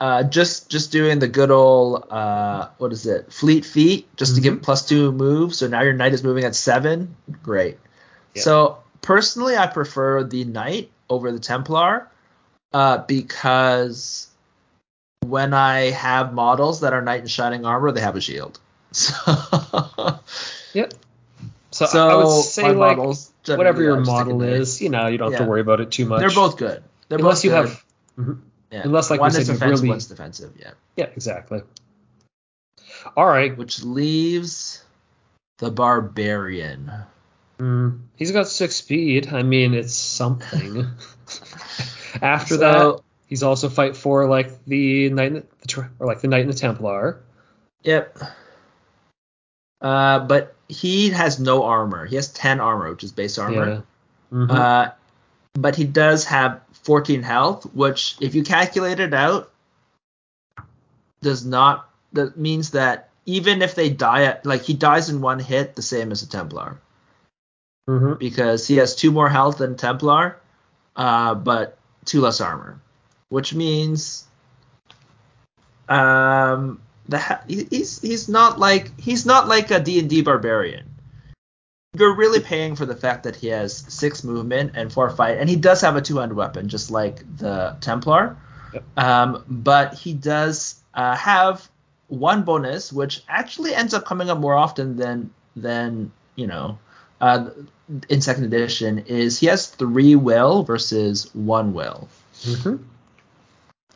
Uh, 0.00 0.22
just 0.24 0.68
just 0.68 0.92
doing 0.92 1.18
the 1.18 1.28
good 1.28 1.50
old 1.50 2.06
uh, 2.10 2.68
what 2.78 2.92
is 2.92 3.06
it? 3.06 3.32
Fleet 3.32 3.64
feet, 3.64 4.06
just 4.16 4.34
to 4.34 4.40
give 4.40 4.54
Mhm. 4.54 4.62
plus 4.62 4.86
two 4.86 5.12
move. 5.12 5.54
So 5.54 5.66
now 5.68 5.82
your 5.82 5.92
knight 5.94 6.12
is 6.12 6.22
moving 6.24 6.44
at 6.44 6.54
seven. 6.54 7.14
Great. 7.42 7.78
Yeah. 8.34 8.42
So 8.42 8.78
personally, 9.00 9.56
I 9.56 9.66
prefer 9.66 10.24
the 10.24 10.44
knight 10.44 10.90
over 11.08 11.30
the 11.32 11.38
Templar, 11.38 12.08
uh, 12.72 12.98
because 12.98 14.26
when 15.24 15.54
I 15.54 15.90
have 15.90 16.34
models 16.34 16.80
that 16.80 16.92
are 16.92 17.00
knight 17.00 17.20
in 17.20 17.26
shining 17.28 17.64
armor, 17.64 17.92
they 17.92 18.00
have 18.00 18.16
a 18.16 18.20
shield. 18.20 18.58
So, 18.92 20.20
Yep. 20.74 20.94
So, 21.70 21.86
so 21.86 22.08
I 22.08 22.14
would 22.16 22.44
say 22.44 22.72
like 22.72 22.98
whatever 23.46 23.82
your 23.82 24.00
model 24.00 24.42
is, 24.42 24.80
you 24.80 24.88
know, 24.90 25.06
you 25.08 25.18
don't 25.18 25.32
have 25.32 25.40
Yeah. 25.40 25.44
to 25.44 25.50
worry 25.50 25.60
about 25.60 25.80
it 25.80 25.90
too 25.90 26.04
much. 26.06 26.20
They're 26.20 26.30
both 26.30 26.56
good. 26.56 26.82
They're 27.08 27.18
unless 27.18 27.38
both 27.38 27.44
you 27.44 27.50
good. 27.50 27.68
have. 27.68 27.83
Mhm. 28.18 28.40
yeah. 28.70 28.82
unless, 28.84 29.10
like 29.10 29.20
one 29.20 29.30
is 29.30 29.48
offensive, 29.48 29.68
really- 29.68 29.88
one's 29.88 30.06
defensive. 30.06 30.52
Yeah. 30.58 30.72
Yeah, 30.96 31.06
exactly. 31.14 31.62
All 33.16 33.26
right. 33.26 33.56
which 33.56 33.82
leaves 33.82 34.82
the 35.58 35.70
barbarian. 35.70 36.90
Mm, 37.58 38.00
he's 38.16 38.32
got 38.32 38.48
six 38.48 38.76
speed. 38.76 39.32
I 39.32 39.42
mean, 39.42 39.74
it's 39.74 39.94
something. 39.94 40.86
After 42.22 42.54
So- 42.54 42.58
that, 42.58 43.00
he's 43.26 43.42
also 43.42 43.68
fight 43.68 43.96
for 43.96 44.26
like 44.28 44.64
the 44.64 45.10
knight, 45.10 45.26
in 45.28 45.34
the, 45.34 45.88
or 45.98 46.06
like 46.06 46.20
the 46.20 46.28
knight 46.28 46.42
and 46.42 46.52
the 46.52 46.56
Templar. 46.56 47.20
Yep. 47.82 48.18
Uh, 49.80 50.20
but 50.20 50.54
he 50.68 51.10
has 51.10 51.38
no 51.38 51.64
armor. 51.64 52.06
He 52.06 52.16
has 52.16 52.32
10 52.32 52.58
armor, 52.60 52.90
which 52.90 53.04
is 53.04 53.12
base 53.12 53.38
armor. 53.38 53.84
Yeah. 54.32 54.38
Mhm. 54.38 54.50
Uh, 54.50 54.92
but 55.54 55.76
he 55.76 55.84
does 55.84 56.24
have 56.24 56.60
14 56.84 57.22
health, 57.22 57.64
which, 57.74 58.16
if 58.20 58.34
you 58.34 58.42
calculate 58.42 59.00
it 59.00 59.14
out, 59.14 59.50
does 61.22 61.44
not. 61.44 61.88
That 62.12 62.36
means 62.36 62.70
that 62.70 63.08
even 63.26 63.62
if 63.62 63.74
they 63.74 63.90
die, 63.90 64.24
at, 64.24 64.46
like 64.46 64.62
he 64.62 64.74
dies 64.74 65.08
in 65.08 65.20
one 65.20 65.40
hit, 65.40 65.74
the 65.74 65.82
same 65.82 66.12
as 66.12 66.22
a 66.22 66.28
Templar, 66.28 66.78
Mhm. 67.88 68.18
because 68.18 68.66
he 68.66 68.76
has 68.76 68.94
two 68.94 69.10
more 69.10 69.28
health 69.28 69.58
than 69.58 69.76
Templar, 69.76 70.38
uh, 70.96 71.34
but 71.34 71.78
two 72.04 72.20
less 72.20 72.40
armor, 72.40 72.78
which 73.30 73.54
means, 73.54 74.24
um, 75.88 76.80
the 77.08 77.18
he- 77.48 77.66
he's 77.70 78.00
he's 78.00 78.28
not 78.28 78.58
like 78.58 78.98
he's 79.00 79.26
not 79.26 79.48
like 79.48 79.70
a 79.70 79.80
D 79.80 79.98
and 79.98 80.08
D 80.08 80.22
barbarian. 80.22 80.93
You're 81.96 82.14
really 82.14 82.40
paying 82.40 82.76
for 82.76 82.86
the 82.86 82.96
fact 82.96 83.22
that 83.24 83.36
he 83.36 83.48
has 83.48 83.76
six 83.76 84.24
movement 84.24 84.72
and 84.74 84.92
four 84.92 85.08
fight, 85.10 85.38
and 85.38 85.48
he 85.48 85.56
does 85.56 85.80
have 85.82 85.96
a 85.96 86.00
two-handed 86.00 86.34
weapon, 86.34 86.68
just 86.68 86.90
like 86.90 87.22
the 87.38 87.76
Templar. 87.80 88.36
Yep. 88.72 88.84
Um, 88.96 89.44
but 89.48 89.94
he 89.94 90.12
does 90.12 90.80
uh, 90.92 91.14
have 91.16 91.68
one 92.08 92.42
bonus, 92.42 92.92
which 92.92 93.22
actually 93.28 93.74
ends 93.74 93.94
up 93.94 94.04
coming 94.04 94.28
up 94.30 94.38
more 94.38 94.54
often 94.54 94.96
than 94.96 95.30
than 95.56 96.10
you 96.34 96.46
know 96.46 96.78
uh, 97.20 97.50
in 98.08 98.20
second 98.20 98.44
edition. 98.44 98.98
Is 99.06 99.38
he 99.38 99.46
has 99.46 99.68
three 99.68 100.16
will 100.16 100.64
versus 100.64 101.32
one 101.34 101.74
will. 101.74 102.08
Mhm. 102.42 102.82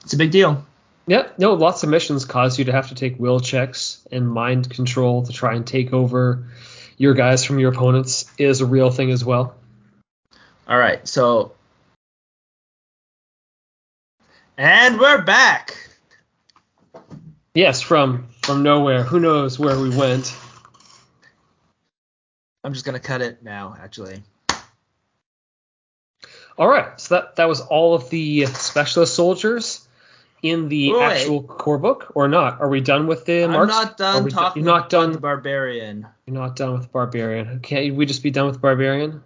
It's 0.05 0.12
a 0.12 0.16
big 0.16 0.30
deal. 0.30 0.64
Yeah, 1.07 1.28
no, 1.38 1.55
lots 1.55 1.82
of 1.82 1.88
missions 1.88 2.24
cause 2.26 2.59
you 2.59 2.66
to 2.66 2.72
have 2.72 2.88
to 2.88 2.94
take 2.94 3.18
will 3.18 3.40
checks 3.40 4.07
and 4.12 4.28
mind 4.28 4.68
control 4.68 5.24
to 5.24 5.32
try 5.32 5.55
and 5.55 5.66
take 5.66 5.92
over 5.92 6.44
your 6.99 7.14
guys 7.14 7.44
from 7.44 7.59
your 7.59 7.72
opponents 7.72 8.30
is 8.36 8.61
a 8.61 8.66
real 8.66 8.90
thing 8.90 9.11
as 9.11 9.24
well. 9.24 9.55
All 10.68 10.76
right, 10.76 11.07
so 11.09 11.53
and 14.59 14.99
we're 14.99 15.22
back. 15.22 15.88
Yes, 17.55 17.80
from 17.80 18.28
from 18.42 18.62
nowhere. 18.62 19.03
Who 19.05 19.20
knows 19.20 19.59
where 19.59 19.78
we 19.78 19.96
went? 19.96 20.36
I'm 22.62 22.72
just 22.74 22.84
gonna 22.84 23.01
cut 23.01 23.22
it 23.22 23.42
now, 23.42 23.76
actually. 23.80 24.22
All 26.59 26.68
right, 26.68 27.01
so 27.01 27.14
that 27.14 27.36
that 27.36 27.49
was 27.49 27.61
all 27.61 27.94
of 27.94 28.11
the 28.11 28.46
specialist 28.46 29.14
soldiers 29.14 29.88
in 30.43 30.68
the 30.68 30.95
actual 31.01 31.43
core 31.43 31.78
book, 31.78 32.12
or 32.14 32.28
not? 32.28 32.61
Are 32.61 32.68
we 32.68 32.80
done 32.80 33.07
with 33.07 33.24
the 33.24 33.45
I'm 33.45 33.53
marks? 33.53 33.72
not 33.72 33.97
done 33.97 34.28
talking 34.28 34.62
You're 34.64 34.72
not 34.72 34.78
about 34.80 34.91
done. 34.91 35.12
the 35.12 35.18
barbarian. 35.18 36.07
You're 36.26 36.34
not 36.36 36.57
done 36.57 36.72
with 36.78 36.93
barbarian. 36.93 37.61
Can't 37.61 37.95
we 37.95 38.07
just 38.07 38.22
be 38.22 38.30
done 38.30 38.47
with 38.47 38.61
barbarian? 38.61 39.22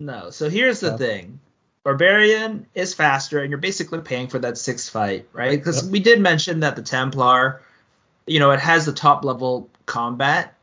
No. 0.00 0.30
So 0.30 0.48
here's 0.48 0.80
the 0.80 0.88
Yeah. 0.90 0.96
thing. 0.96 1.40
Barbarian 1.84 2.66
is 2.74 2.94
faster, 2.94 3.40
and 3.40 3.50
you're 3.50 3.58
basically 3.58 4.00
paying 4.00 4.26
for 4.26 4.38
that 4.40 4.58
six 4.58 4.88
fight, 4.88 5.28
right? 5.32 5.50
Because 5.52 5.84
Yep. 5.84 5.92
we 5.92 6.00
did 6.00 6.20
mention 6.20 6.60
that 6.60 6.74
the 6.76 6.82
Templar, 6.82 7.62
you 8.26 8.40
know, 8.40 8.50
it 8.50 8.58
has 8.60 8.86
the 8.86 8.92
top 8.92 9.24
level 9.24 9.68
combat, 9.86 10.54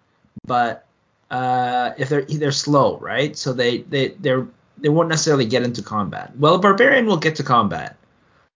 but 0.45 0.85
uh, 1.31 1.91
if 1.97 2.09
they're 2.09 2.23
they're 2.23 2.51
slow, 2.51 2.97
right? 2.97 3.37
So 3.37 3.53
they 3.53 3.79
they 3.83 4.09
they're 4.19 4.45
they 4.79 4.89
won't 4.89 5.07
necessarily 5.07 5.45
get 5.45 5.63
into 5.63 5.81
combat. 5.81 6.37
Well, 6.37 6.55
a 6.55 6.59
barbarian 6.59 7.05
will 7.05 7.17
get 7.17 7.37
to 7.37 7.43
combat, 7.43 7.95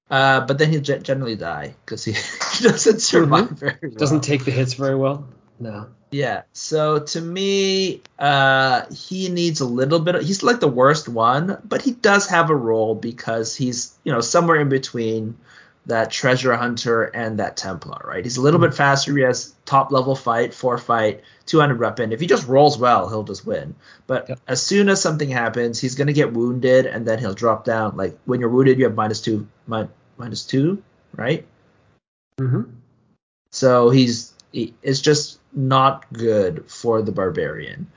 uh, 0.10 0.41
but 0.41 0.58
then 0.58 0.70
he'll 0.72 0.82
ge- 0.82 1.03
generally 1.03 1.36
die 1.36 1.76
because 1.86 2.03
he, 2.05 2.12
he 2.58 2.64
doesn't 2.68 2.99
survive 3.01 3.49
very 3.51 3.78
well. 3.82 3.91
Doesn't 3.91 4.22
take 4.22 4.45
the 4.45 4.51
hits 4.51 4.74
very 4.74 4.95
well. 4.95 5.28
No. 5.60 5.88
Yeah. 6.12 6.43
So 6.53 6.99
to 6.99 7.22
me, 7.22 8.01
uh, 8.18 8.86
he 8.93 9.30
needs 9.30 9.60
a 9.60 9.66
little 9.66 9.99
bit. 9.99 10.16
Of, 10.16 10.24
he's 10.24 10.43
like 10.43 10.60
the 10.60 10.68
worst 10.68 11.10
one, 11.10 11.62
but 11.66 11.82
he 11.82 11.91
does 11.91 12.28
have 12.28 12.49
a 12.49 12.55
role 12.55 12.95
because 12.95 13.55
he's 13.55 13.97
you 14.03 14.12
know 14.14 14.22
somewhere 14.22 14.58
in 14.60 14.70
between 14.70 15.38
that 15.88 16.12
treasure 16.12 16.53
hunter 16.55 17.03
and 17.03 17.39
that 17.39 17.55
Templar, 17.55 18.01
right? 18.05 18.24
He's 18.24 18.36
a 18.38 18.41
little 18.41 18.60
bit 18.60 18.74
faster. 18.74 19.16
He 19.16 19.24
has 19.24 19.53
top 19.66 19.89
level 19.91 20.16
fight, 20.16 20.53
four 20.53 20.78
fight, 20.78 21.22
200 21.45 21.80
weapon. 21.80 22.12
If 22.12 22.20
he 22.20 22.28
just 22.28 22.45
rolls 22.45 22.78
well, 22.78 23.08
he'll 23.08 23.24
just 23.24 23.45
win. 23.45 23.74
But 24.05 24.28
Yep. 24.28 24.39
as 24.49 24.62
soon 24.62 24.89
as 24.89 25.01
something 25.01 25.30
happens, 25.30 25.80
he's 25.80 25.95
gonna 25.95 26.12
get 26.12 26.34
wounded 26.34 26.86
and 26.88 27.05
then 27.08 27.20
he'll 27.20 27.34
drop 27.34 27.64
down. 27.64 27.95
Like 27.95 28.18
when 28.26 28.41
you're 28.41 28.49
wounded, 28.49 28.78
you 28.78 28.84
have 28.84 28.95
minus 28.95 29.22
two, 29.22 29.47
minus 30.18 30.45
two, 30.45 30.82
right? 31.15 31.45
Mm-hmm. 32.39 32.63
So 33.51 33.89
he's 33.89 34.34
he, 34.51 34.74
it's 34.82 35.01
just 35.01 35.39
not 35.53 36.11
good 36.13 36.70
for 36.70 37.01
the 37.01 37.11
barbarian. 37.11 37.88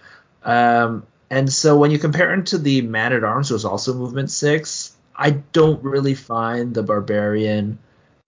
Um, 0.42 1.06
and 1.30 1.52
so 1.52 1.76
when 1.76 1.90
you 1.90 1.98
compare 1.98 2.32
him 2.32 2.44
to 2.46 2.58
the 2.58 2.82
man 2.82 3.12
at 3.12 3.24
arms, 3.24 3.48
who 3.48 3.54
is 3.54 3.64
also 3.64 3.94
movement 3.94 4.30
six, 4.30 4.96
I 5.14 5.30
don't 5.30 5.82
really 5.84 6.14
find 6.14 6.74
the 6.74 6.82
barbarian 6.82 7.78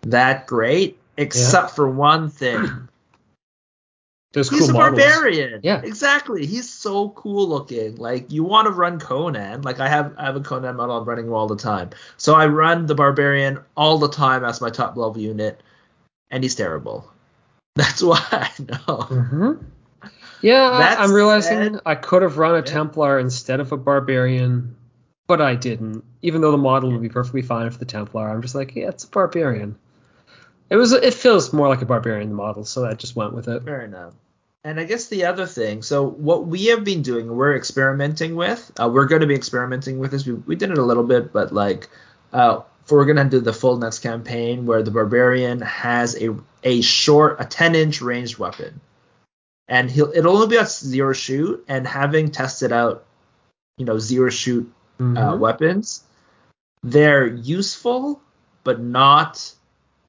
that 0.02 0.46
great, 0.46 0.98
except 1.16 1.74
for 1.76 1.88
one 1.88 2.28
thing. 2.28 2.88
There's 4.32 4.48
He's 4.48 4.60
cool 4.60 4.70
a 4.70 4.72
models. 4.72 5.00
barbarian. 5.02 5.60
Yeah. 5.62 5.82
exactly. 5.84 6.46
He's 6.46 6.68
so 6.68 7.10
cool 7.10 7.48
looking. 7.48 7.96
Like 7.96 8.32
you 8.32 8.44
want 8.44 8.66
to 8.66 8.70
run 8.72 8.98
Conan. 8.98 9.62
Like 9.62 9.78
I 9.78 9.88
have, 9.88 10.14
I 10.16 10.24
have 10.24 10.36
a 10.36 10.40
Conan 10.40 10.76
model. 10.76 10.96
I'm 10.96 11.04
running 11.04 11.28
all 11.30 11.46
the 11.46 11.56
time. 11.56 11.90
So 12.16 12.34
I 12.34 12.46
run 12.46 12.86
the 12.86 12.94
barbarian 12.94 13.58
all 13.76 13.98
the 13.98 14.08
time 14.08 14.44
as 14.44 14.60
my 14.60 14.70
top 14.70 14.96
level 14.96 15.18
unit, 15.20 15.62
and 16.30 16.42
he's 16.42 16.54
terrible. 16.54 17.10
That's 17.74 18.02
why 18.02 18.20
I 18.30 18.50
know. 18.58 18.96
Mm-hmm. 18.98 19.52
Yeah, 20.40 20.70
I, 20.70 20.78
That 20.78 21.00
I'm 21.00 21.12
realizing 21.12 21.78
I 21.86 21.94
could 21.94 22.22
have 22.22 22.36
run 22.38 22.54
a 22.54 22.58
Yeah. 22.58 22.62
Templar 22.64 23.18
instead 23.18 23.60
of 23.60 23.70
a 23.70 23.76
Barbarian, 23.76 24.74
but 25.28 25.40
I 25.40 25.54
didn't. 25.54 26.04
Even 26.22 26.40
though 26.40 26.50
the 26.50 26.58
model 26.58 26.90
would 26.90 27.02
be 27.02 27.08
perfectly 27.08 27.42
fine 27.42 27.70
for 27.70 27.78
the 27.78 27.84
Templar, 27.84 28.28
I'm 28.28 28.42
just 28.42 28.54
like, 28.54 28.74
yeah, 28.74 28.88
it's 28.88 29.04
a 29.04 29.08
Barbarian. 29.08 29.76
It 30.70 30.76
was. 30.76 30.92
It 30.92 31.14
feels 31.14 31.52
more 31.52 31.68
like 31.68 31.82
a 31.82 31.86
Barbarian 31.86 32.32
model, 32.32 32.64
so 32.64 32.84
I 32.86 32.94
just 32.94 33.14
went 33.14 33.34
with 33.34 33.46
it. 33.46 33.62
Fair 33.62 33.82
enough. 33.82 34.14
And 34.64 34.78
I 34.78 34.84
guess 34.84 35.08
the 35.08 35.24
other 35.24 35.46
thing, 35.46 35.82
so 35.82 36.06
what 36.08 36.46
we 36.46 36.66
have 36.66 36.84
been 36.84 37.02
doing, 37.02 37.34
we're 37.34 37.56
experimenting 37.56 38.36
with, 38.36 38.70
uh, 38.80 38.88
we're 38.88 39.06
going 39.06 39.22
to 39.22 39.26
be 39.26 39.34
experimenting 39.34 39.98
with 39.98 40.12
this. 40.12 40.24
We, 40.24 40.34
we 40.34 40.54
did 40.54 40.70
it 40.70 40.78
a 40.78 40.84
little 40.84 41.02
bit, 41.02 41.32
but 41.32 41.52
like, 41.52 41.88
uh, 42.32 42.60
for 42.84 42.98
we're 42.98 43.04
going 43.04 43.16
to 43.16 43.24
do 43.24 43.40
the 43.40 43.52
full 43.52 43.76
next 43.76 44.00
campaign 44.00 44.64
where 44.66 44.82
the 44.82 44.90
barbarian 44.90 45.60
has 45.62 46.16
a 46.20 46.36
a 46.64 46.80
short, 46.80 47.40
a 47.40 47.44
10 47.44 47.74
inch 47.74 48.00
ranged 48.00 48.38
weapon, 48.38 48.80
and 49.68 49.90
he'll 49.90 50.12
it'll 50.14 50.34
only 50.36 50.48
be 50.48 50.56
a 50.56 50.66
zero 50.66 51.12
shoot. 51.12 51.64
And 51.68 51.86
having 51.86 52.30
tested 52.30 52.72
out, 52.72 53.04
you 53.78 53.84
know, 53.84 53.98
zero 53.98 54.30
shoot 54.30 54.72
uh, 55.00 55.02
Mhm. 55.02 55.38
weapons, 55.38 56.04
they're 56.84 57.26
useful, 57.26 58.20
but 58.64 58.80
not 58.80 59.52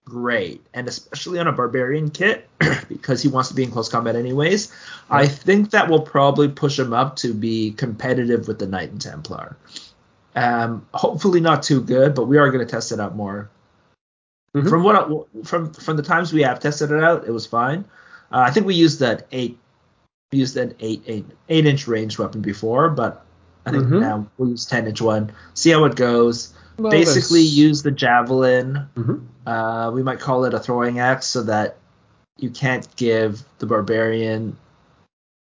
great. 0.06 0.66
And 0.74 0.88
especially 0.88 1.39
on 1.39 1.47
a 1.47 1.51
barbarian 1.51 2.10
kit, 2.10 2.47
because 2.89 3.22
he 3.22 3.28
wants 3.28 3.49
to 3.49 3.56
be 3.56 3.64
in 3.64 3.72
close 3.72 3.89
combat 3.89 4.16
anyways, 4.16 4.72
I 5.10 5.28
think 5.28 5.72
that 5.72 5.89
will 5.89 6.01
probably 6.01 6.47
push 6.47 6.78
him 6.78 6.93
up 6.93 7.16
to 7.18 7.34
be 7.34 7.72
competitive 7.72 8.47
with 8.47 8.60
the 8.60 8.68
Knight 8.68 8.91
and 8.91 9.01
Templar. 9.01 9.56
Um, 10.36 10.86
hopefully 10.93 11.39
not 11.39 11.64
too 11.64 11.82
good, 11.82 12.16
but 12.16 12.26
we 12.26 12.38
are 12.38 12.49
going 12.51 12.66
to 12.66 12.72
test 12.72 12.91
it 12.91 12.99
out 12.99 13.16
more. 13.16 13.49
Mhm. 14.56 14.70
From 14.70 14.84
what 14.84 15.28
from 15.45 15.74
from 15.74 15.97
the 15.97 16.04
times 16.04 16.32
we 16.32 16.43
have 16.43 16.60
tested 16.60 16.91
it 16.91 17.04
out, 17.04 17.28
it 17.28 17.32
was 17.32 17.45
fine. 17.47 17.86
Uh, 18.32 18.39
I 18.39 18.51
think 18.51 18.68
we 18.68 18.76
used 18.76 18.99
that 18.99 19.26
eight 19.32 19.58
used 20.32 20.58
an 20.58 20.76
eight 20.80 21.04
eight 21.08 21.26
eight 21.49 21.66
inch 21.66 21.88
range 21.88 22.20
weapon 22.20 22.41
before, 22.41 22.89
but 22.89 23.26
I 23.66 23.72
think 23.72 23.86
Mhm. 23.86 24.01
now 24.01 24.28
we'll 24.38 24.49
use 24.49 24.66
ten 24.66 24.86
inch 24.88 25.01
one. 25.01 25.32
See 25.56 25.72
how 25.72 25.86
it 25.86 25.95
goes. 25.95 26.54
Well, 26.78 26.91
Basically, 26.91 27.39
there's- 27.41 27.53
use 27.57 27.84
the 27.84 27.91
javelin. 27.91 28.88
Mhm. 28.95 29.21
Uh, 29.45 29.91
we 29.93 30.03
might 30.03 30.19
call 30.19 30.45
it 30.45 30.53
a 30.53 30.59
throwing 30.59 30.99
axe, 30.99 31.28
so 31.28 31.43
that 31.43 31.78
you 32.38 32.49
can't 32.49 32.88
give 32.95 33.43
the 33.59 33.65
barbarian 33.65 34.57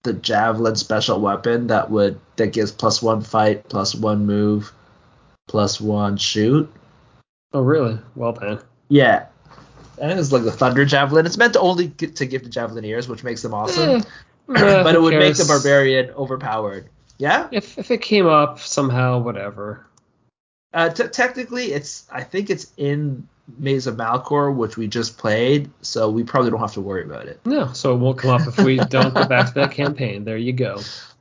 the 0.03 0.12
javelin 0.12 0.77
special 0.77 1.21
weapon 1.21 1.69
that 1.69 1.91
would 1.91 2.19
that 2.37 2.53
gives 2.53 2.71
plus 2.73 3.01
one 3.03 3.21
fight, 3.23 3.69
plus 3.69 3.95
one 3.95 4.27
move, 4.27 4.73
plus 5.49 5.81
one 5.81 6.17
shoot. 6.17 6.71
Oh, 7.53 7.61
really? 7.62 7.99
Well 8.17 8.33
then. 8.33 8.59
Yeah. 8.89 9.27
I 10.03 10.09
think 10.09 10.19
it's 10.21 10.33
like 10.33 10.43
the 10.43 10.51
thunder 10.53 10.85
javelin. 10.85 11.25
It's 11.25 11.39
meant 11.39 11.53
to 11.53 11.61
only 11.61 11.87
get, 11.87 12.17
to 12.17 12.27
give 12.27 12.43
the 12.43 12.51
javelineers, 12.51 13.09
which 13.09 13.23
makes 13.23 13.43
them 13.43 13.55
awesome. 13.55 14.03
Eh, 14.55 14.83
but 14.83 14.95
it 14.95 15.01
would 15.01 15.15
make 15.15 15.37
the 15.37 15.47
barbarian 15.47 16.11
overpowered. 16.11 16.91
Yeah. 17.17 17.49
If 17.51 17.79
if 17.79 17.91
it 17.91 18.03
came 18.03 18.27
up 18.27 18.59
somehow, 18.61 19.21
whatever. 19.21 19.87
Uh, 20.75 20.89
t- 20.91 21.09
technically, 21.09 21.72
it's 21.72 22.07
I 22.12 22.25
think 22.25 22.51
it's 22.51 22.70
in 22.77 23.29
Maze 23.59 23.87
of 23.87 23.97
Malcor, 23.97 24.55
which 24.55 24.77
we 24.77 24.89
just 24.89 25.16
played, 25.18 25.70
so 25.83 26.11
we 26.11 26.25
probably 26.25 26.51
don't 26.51 26.61
have 26.61 26.72
to 26.72 26.81
worry 26.81 27.05
about 27.05 27.27
it. 27.29 27.41
No, 27.47 27.72
so 27.72 27.95
it 27.95 27.99
won't 27.99 28.18
come 28.18 28.31
up 28.31 28.47
if 28.49 28.59
we 28.59 28.77
don't 28.79 29.14
go 29.14 29.25
back 29.27 29.47
to 29.49 29.55
that 29.55 29.70
campaign. 29.70 30.25
There 30.25 30.37
you 30.37 30.53
go. 30.53 30.81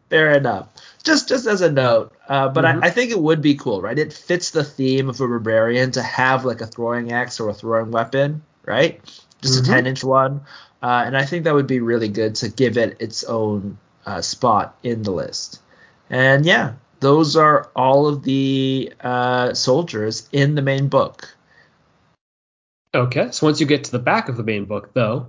Fair 0.10 0.32
enough. 0.32 0.70
Just 1.04 1.28
just 1.28 1.46
as 1.48 1.62
a 1.62 1.72
note, 1.72 2.14
uh, 2.28 2.48
but 2.50 2.64
Mhm. 2.66 2.84
I, 2.84 2.88
I 2.88 2.90
think 2.90 3.12
it 3.12 3.20
would 3.20 3.42
be 3.42 3.56
cool, 3.56 3.82
right? 3.82 3.98
It 4.00 4.12
fits 4.14 4.52
the 4.52 4.64
theme 4.64 5.10
of 5.10 5.20
a 5.22 5.28
barbarian 5.28 5.92
to 5.92 6.02
have 6.02 6.46
like 6.46 6.62
a 6.62 6.68
throwing 6.68 7.12
axe 7.12 7.40
or 7.40 7.50
a 7.50 7.54
throwing 7.54 7.92
weapon, 7.92 8.42
right? 8.66 9.02
Just 9.42 9.60
Mhm. 9.60 9.64
a 9.64 9.66
ten 9.68 9.88
inch 9.88 10.04
one, 10.04 10.42
uh, 10.82 11.04
and 11.06 11.16
I 11.18 11.26
think 11.26 11.44
that 11.44 11.54
would 11.54 11.68
be 11.68 11.80
really 11.82 12.08
good 12.10 12.36
to 12.36 12.50
give 12.50 12.78
it 12.78 12.98
its 13.00 13.24
own 13.24 13.78
uh, 14.06 14.22
spot 14.22 14.76
in 14.84 15.04
the 15.04 15.12
list. 15.12 15.60
And 16.10 16.46
yeah, 16.46 16.74
those 17.04 17.36
are 17.36 17.70
all 17.76 18.08
of 18.08 18.24
the 18.24 18.92
uh, 19.02 19.54
soldiers 19.54 20.28
in 20.32 20.56
the 20.56 20.62
main 20.62 20.88
book. 20.88 21.36
Okay, 22.96 23.30
so 23.32 23.48
once 23.48 23.60
you 23.60 23.66
get 23.66 23.84
to 23.86 23.92
the 23.92 24.00
back 24.00 24.30
of 24.30 24.38
the 24.38 24.44
main 24.44 24.66
book, 24.66 24.94
though, 24.94 25.28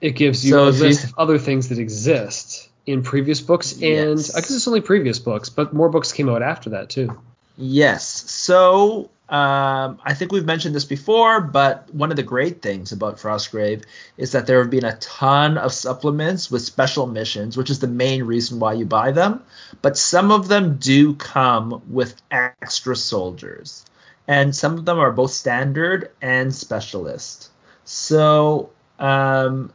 it 0.00 0.12
gives 0.12 0.44
you 0.44 0.52
So 0.52 0.64
a 0.64 0.68
if 0.68 0.76
you- 0.78 0.84
list 0.84 1.04
of 1.04 1.14
other 1.18 1.38
things 1.38 1.68
that 1.68 1.78
exist 1.78 2.68
in 2.86 3.02
previous 3.02 3.40
books, 3.40 3.72
and 3.74 4.18
Yes. 4.18 4.34
I 4.34 4.40
guess 4.40 4.50
it's 4.52 4.66
only 4.68 4.80
previous 4.80 5.18
books, 5.18 5.48
but 5.48 5.72
more 5.72 5.88
books 5.88 6.12
came 6.12 6.28
out 6.28 6.42
after 6.42 6.70
that 6.70 6.90
too. 6.90 7.20
Yes. 7.56 8.06
So 8.30 9.10
um, 9.30 10.00
I 10.04 10.14
think 10.14 10.32
we've 10.32 10.44
mentioned 10.44 10.74
this 10.74 10.84
before, 10.84 11.40
but 11.40 11.92
one 11.94 12.10
of 12.10 12.16
the 12.16 12.24
great 12.24 12.62
things 12.62 12.90
about 12.90 13.18
Frostgrave 13.18 13.84
is 14.16 14.32
that 14.32 14.48
there 14.48 14.58
have 14.58 14.70
been 14.70 14.84
a 14.84 14.96
ton 14.96 15.56
of 15.56 15.72
supplements 15.72 16.50
with 16.50 16.62
special 16.62 17.06
missions, 17.06 17.56
which 17.56 17.70
is 17.70 17.78
the 17.78 17.86
main 17.86 18.24
reason 18.24 18.58
why 18.58 18.72
you 18.72 18.84
buy 18.84 19.12
them. 19.12 19.44
But 19.82 19.96
some 19.96 20.32
of 20.32 20.48
them 20.48 20.78
do 20.78 21.14
come 21.14 21.80
with 21.88 22.20
extra 22.32 22.96
soldiers, 22.96 23.84
and 24.26 24.54
some 24.54 24.74
of 24.74 24.84
them 24.84 24.98
are 24.98 25.12
both 25.12 25.30
standard 25.30 26.10
and 26.20 26.52
specialist. 26.52 27.50
So 27.84 28.70
um, 28.98 29.72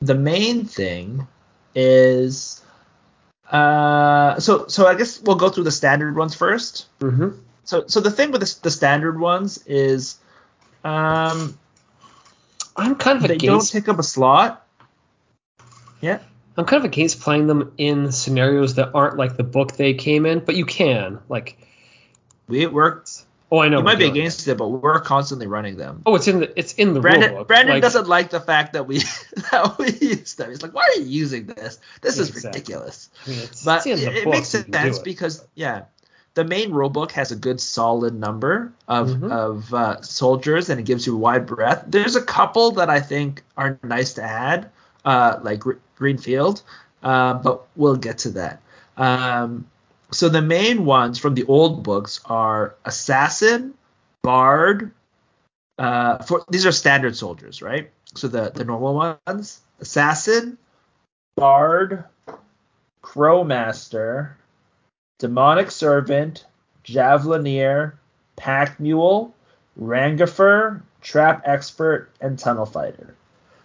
the 0.00 0.16
main 0.16 0.64
thing 0.64 1.28
is 1.76 2.62
uh, 3.52 4.40
so 4.40 4.66
so 4.66 4.88
I 4.88 4.96
guess 4.96 5.20
we'll 5.22 5.36
go 5.36 5.50
through 5.50 5.64
the 5.64 5.70
standard 5.70 6.16
ones 6.16 6.34
first. 6.34 6.86
Mm-hmm. 6.98 7.38
So 7.64 7.84
so 7.86 8.00
the 8.00 8.10
thing 8.10 8.30
with 8.32 8.40
the, 8.40 8.58
the 8.62 8.70
standard 8.70 9.18
ones 9.18 9.64
is 9.66 10.18
um 10.84 11.58
I'm 12.76 12.94
kind 12.96 13.18
of 13.18 13.28
they 13.28 13.36
don't 13.36 13.68
take 13.68 13.88
up 13.88 13.98
a 13.98 14.02
slot. 14.02 14.66
Yeah. 16.00 16.18
I'm 16.56 16.66
kind 16.66 16.80
of 16.80 16.84
against 16.84 17.20
playing 17.20 17.46
them 17.46 17.72
in 17.78 18.12
scenarios 18.12 18.74
that 18.74 18.90
aren't 18.94 19.16
like 19.16 19.36
the 19.36 19.44
book 19.44 19.76
they 19.76 19.94
came 19.94 20.26
in, 20.26 20.40
but 20.40 20.54
you 20.54 20.66
can. 20.66 21.20
Like, 21.28 21.56
We 22.46 22.66
worked 22.66 23.24
oh, 23.50 23.58
I 23.60 23.68
know. 23.68 23.78
you 23.78 23.84
might 23.84 23.98
be 23.98 24.06
against 24.06 24.48
it, 24.48 24.56
but 24.56 24.68
we're 24.68 25.00
constantly 25.00 25.46
running 25.46 25.76
them. 25.76 26.02
Oh, 26.06 26.14
it's 26.14 26.26
in 26.26 26.40
the 26.40 26.58
it's 26.58 26.74
in 26.74 26.94
the 26.94 27.00
Brandon 27.00 27.30
rule 27.30 27.38
book. 27.40 27.48
Brandon 27.48 27.76
Like, 27.76 27.82
doesn't 27.82 28.08
like 28.08 28.30
the 28.30 28.40
fact 28.40 28.72
that 28.72 28.86
we 28.86 28.98
that 29.52 29.76
we 29.78 29.92
use 29.92 30.34
them. 30.34 30.50
He's 30.50 30.62
like, 30.62 30.74
why 30.74 30.82
are 30.82 31.00
you 31.00 31.06
using 31.06 31.46
this? 31.46 31.78
This 32.00 32.18
is 32.18 32.30
exactly. 32.30 32.60
ridiculous. 32.60 33.10
I 33.26 33.30
mean, 33.30 33.38
it's, 33.40 33.64
But 33.64 33.86
it's 33.86 34.02
in 34.02 34.08
it, 34.08 34.16
it 34.16 34.28
makes 34.28 34.48
so 34.48 34.58
you 34.58 34.64
can 34.64 34.72
do 34.72 34.78
sense 34.78 34.98
it. 34.98 35.04
because 35.04 35.44
yeah, 35.54 35.82
the 36.34 36.44
main 36.44 36.70
rulebook 36.70 37.10
has 37.12 37.30
a 37.30 37.36
good 37.36 37.60
solid 37.60 38.14
number 38.14 38.72
of 38.88 39.08
Mhm. 39.10 39.30
of 39.30 39.74
uh, 39.74 40.00
soldiers 40.02 40.70
and 40.70 40.80
it 40.80 40.84
gives 40.84 41.06
you 41.06 41.16
wide 41.16 41.46
breadth. 41.46 41.84
There's 41.88 42.16
a 42.16 42.22
couple 42.22 42.72
that 42.72 42.88
I 42.88 43.00
think 43.00 43.42
are 43.56 43.78
nice 43.82 44.14
to 44.14 44.22
add, 44.22 44.70
uh, 45.04 45.38
like 45.42 45.60
Gr- 45.60 45.80
Greenfield, 45.96 46.62
uh, 47.02 47.34
but 47.34 47.66
we'll 47.76 47.96
get 47.96 48.18
to 48.18 48.30
that. 48.30 48.60
Um, 48.96 49.66
so 50.10 50.28
the 50.28 50.42
main 50.42 50.84
ones 50.84 51.18
from 51.18 51.34
the 51.34 51.44
old 51.44 51.82
books 51.82 52.20
are 52.26 52.74
assassin, 52.84 53.74
bard. 54.22 54.90
Uh, 55.78 56.18
for 56.18 56.44
these 56.50 56.66
are 56.66 56.72
standard 56.72 57.16
soldiers, 57.16 57.62
right? 57.62 57.90
So 58.14 58.28
the 58.28 58.50
the 58.54 58.64
normal 58.64 58.94
ones: 59.26 59.60
assassin, 59.80 60.58
bard, 61.36 62.04
crowmaster, 63.02 64.32
demonic 65.22 65.70
servant, 65.70 66.46
Javelineer, 66.84 67.92
pack 68.34 68.80
mule, 68.80 69.32
rangifer, 69.80 70.82
trap 71.00 71.42
expert, 71.44 72.10
and 72.20 72.36
tunnel 72.36 72.66
fighter. 72.66 73.14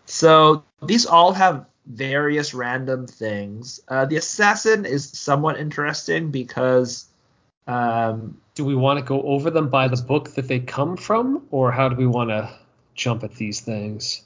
So 0.05 0.63
these 0.83 1.07
all 1.07 1.33
have 1.33 1.65
various 1.87 2.53
random 2.53 3.07
things. 3.07 3.79
Uh, 3.87 4.05
the 4.05 4.17
assassin 4.17 4.85
is 4.85 5.09
somewhat 5.09 5.57
interesting 5.59 6.29
because 6.29 7.07
um, 7.65 8.39
do 8.53 8.63
we 8.63 8.75
want 8.75 8.99
to 8.99 9.03
go 9.03 9.23
over 9.23 9.49
them 9.49 9.67
by 9.69 9.87
the 9.87 9.97
book 9.97 10.35
that 10.35 10.47
they 10.47 10.59
come 10.59 10.95
from, 10.95 11.41
or 11.49 11.71
how 11.71 11.89
do 11.89 11.95
we 11.95 12.05
want 12.05 12.29
to 12.29 12.53
jump 12.93 13.23
at 13.23 13.33
these 13.33 13.61
things? 13.61 14.21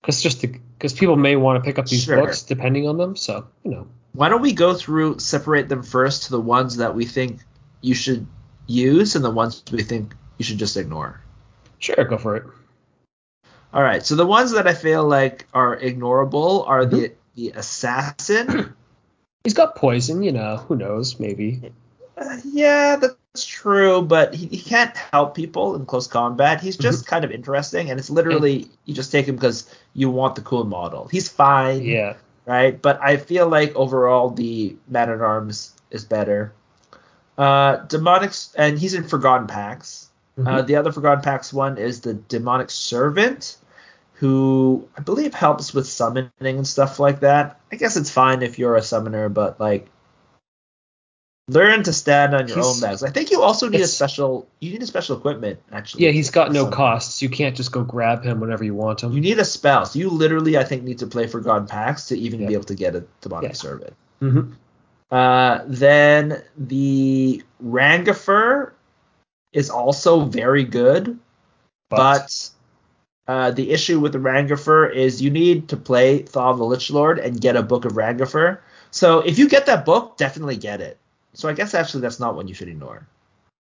Because 0.00 0.22
just 0.22 0.40
because 0.42 0.92
people 0.92 1.16
may 1.16 1.34
want 1.34 1.56
to 1.56 1.68
pick 1.68 1.80
up 1.80 1.86
these 1.86 2.04
Sure. 2.04 2.20
books 2.20 2.42
depending 2.42 2.86
on 2.86 2.98
them, 2.98 3.16
so 3.16 3.48
you 3.64 3.72
know. 3.72 3.88
Why 4.12 4.28
don't 4.28 4.42
we 4.42 4.52
go 4.52 4.74
through 4.74 5.18
separate 5.18 5.68
them 5.68 5.82
first 5.82 6.24
to 6.24 6.30
the 6.32 6.40
ones 6.40 6.76
that 6.76 6.94
we 6.94 7.04
think 7.06 7.40
you 7.80 7.94
should 7.94 8.26
use 8.66 9.16
and 9.16 9.24
the 9.24 9.30
ones 9.30 9.62
we 9.72 9.82
think 9.82 10.14
you 10.38 10.44
should 10.44 10.58
just 10.58 10.76
ignore. 10.76 11.20
Sure, 11.78 12.04
go 12.04 12.18
for 12.18 12.36
it. 12.36 12.44
All 13.72 13.82
right. 13.82 14.04
So 14.04 14.14
the 14.16 14.26
ones 14.26 14.52
that 14.52 14.66
I 14.66 14.74
feel 14.74 15.04
like 15.04 15.46
are 15.54 15.76
ignorable 15.78 16.68
are 16.68 16.84
Mm-hmm. 16.84 16.96
the 16.96 17.12
the 17.34 17.50
assassin. 17.58 18.74
He's 19.44 19.54
got 19.54 19.74
poison, 19.76 20.22
you 20.22 20.30
know. 20.32 20.58
Who 20.58 20.76
knows? 20.76 21.18
Maybe. 21.18 21.72
Uh, 22.16 22.36
yeah, 22.44 22.96
that's 22.96 23.46
true, 23.46 24.02
but 24.02 24.34
he, 24.34 24.46
he 24.46 24.58
can't 24.58 24.94
help 24.96 25.34
people 25.34 25.74
in 25.74 25.86
close 25.86 26.06
combat. 26.06 26.60
He's 26.60 26.76
Mm-hmm. 26.76 26.82
just 26.82 27.06
kind 27.06 27.24
of 27.24 27.32
interesting, 27.32 27.90
and 27.90 27.98
it's 27.98 28.10
literally 28.10 28.68
you 28.84 28.94
just 28.94 29.10
take 29.10 29.26
him 29.26 29.34
because 29.36 29.68
you 29.94 30.10
want 30.10 30.34
the 30.36 30.42
cool 30.42 30.64
model. 30.64 31.08
He's 31.08 31.28
fine, 31.28 31.82
Yeah. 31.82 32.14
Right? 32.46 32.80
But 32.80 33.00
I 33.00 33.16
feel 33.18 33.48
like 33.48 33.74
overall 33.76 34.30
the 34.30 34.76
Man 34.88 35.10
at 35.10 35.20
Arms 35.20 35.72
is 35.90 36.04
better. 36.04 36.52
Uh, 37.38 37.76
demonic, 37.86 38.32
and 38.56 38.78
he's 38.78 38.94
in 38.94 39.04
Forgotten 39.04 39.46
Pacts. 39.46 40.08
Uh, 40.44 40.62
Mhm. 40.62 40.66
the 40.66 40.76
other 40.76 40.92
Forgotten 40.92 41.22
Pacts 41.22 41.52
one 41.52 41.78
is 41.78 42.00
the 42.00 42.14
Demonic 42.14 42.70
Servant, 42.70 43.56
who 44.14 44.88
I 44.96 45.00
believe 45.02 45.34
helps 45.34 45.72
with 45.74 45.86
summoning 45.86 46.30
and 46.42 46.66
stuff 46.66 46.98
like 46.98 47.20
that. 47.20 47.60
I 47.70 47.76
guess 47.76 47.96
it's 47.96 48.10
fine 48.10 48.42
if 48.42 48.58
you're 48.58 48.76
a 48.76 48.82
summoner, 48.82 49.28
but 49.28 49.60
like 49.60 49.88
learn 51.52 51.82
to 51.84 51.92
stand 51.92 52.34
on 52.34 52.48
your 52.48 52.56
He's- 52.58 52.66
own 52.76 52.80
legs. 52.80 53.02
I 53.02 53.10
think 53.10 53.30
you 53.30 53.42
also 53.42 53.68
need 53.68 53.80
a 53.80 53.86
special 53.86 54.46
you 54.60 54.72
need 54.72 54.82
a 54.82 54.86
special 54.86 55.16
equipment 55.16 55.60
actually. 55.72 56.04
Yeah, 56.06 56.10
he's 56.12 56.30
got 56.30 56.52
no 56.52 56.66
costs. 56.66 57.22
You 57.22 57.28
can't 57.28 57.56
just 57.56 57.72
go 57.72 57.82
grab 57.84 58.24
him 58.24 58.40
whenever 58.40 58.64
you 58.64 58.74
want 58.74 59.02
him. 59.02 59.12
You 59.12 59.20
need 59.20 59.38
a 59.38 59.44
spell. 59.44 59.84
So 59.86 59.98
you 59.98 60.10
literally 60.10 60.56
I 60.58 60.64
think 60.64 60.82
need 60.82 60.98
to 60.98 61.06
play 61.06 61.26
Forgotten 61.26 61.66
Pacts 61.66 62.06
to 62.08 62.18
even 62.18 62.40
Yeah. 62.40 62.48
be 62.48 62.54
able 62.54 62.64
to 62.64 62.74
get 62.74 62.94
a 62.96 63.04
Demonic 63.20 63.50
Yeah. 63.50 63.56
Servant. 63.56 63.92
hmm 64.20 64.40
Uh, 65.10 65.60
then 65.66 66.42
the 66.56 67.42
Rangifer 67.62 68.72
is 69.52 69.68
also 69.68 70.20
very 70.24 70.64
good. 70.64 71.18
But 71.90 72.48
uh, 73.28 73.50
the 73.50 73.70
issue 73.70 74.00
with 74.00 74.12
the 74.12 74.18
Rangifer 74.18 74.90
is 74.90 75.20
you 75.20 75.30
need 75.30 75.68
to 75.68 75.76
play 75.76 76.22
Thaw 76.22 76.50
of 76.52 76.58
the 76.58 76.64
Lich 76.64 76.90
Lord 76.90 77.18
and 77.18 77.38
get 77.38 77.56
a 77.56 77.62
book 77.62 77.84
of 77.84 77.92
Rangifer. 77.92 78.58
So 78.90 79.20
if 79.20 79.38
you 79.38 79.48
get 79.48 79.66
that 79.66 79.84
book, 79.84 80.16
definitely 80.16 80.56
get 80.56 80.80
it. 80.80 80.96
So 81.34 81.48
I 81.48 81.52
guess 81.52 81.74
actually 81.74 82.02
that's 82.02 82.20
not 82.20 82.34
one 82.34 82.48
you 82.48 82.54
should 82.54 82.68
ignore. 82.68 83.06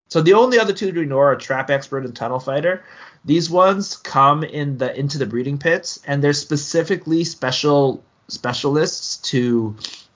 So 0.10 0.22
the 0.22 0.34
only 0.34 0.60
other 0.60 0.74
two 0.74 0.92
to 0.92 1.00
ignore 1.02 1.32
are 1.32 1.36
Trap 1.36 1.70
Expert 1.70 2.04
and 2.04 2.16
Tunnel 2.16 2.40
Fighter. 2.40 2.84
These 3.26 3.50
ones 3.50 3.98
come 3.98 4.44
in 4.44 4.78
the 4.78 4.98
into 4.98 5.18
the 5.18 5.26
breeding 5.26 5.58
pits, 5.60 6.00
and 6.06 6.24
they're 6.24 6.34
specifically 6.34 7.24
special 7.24 8.04
specialists 8.28 9.18
to 9.30 9.76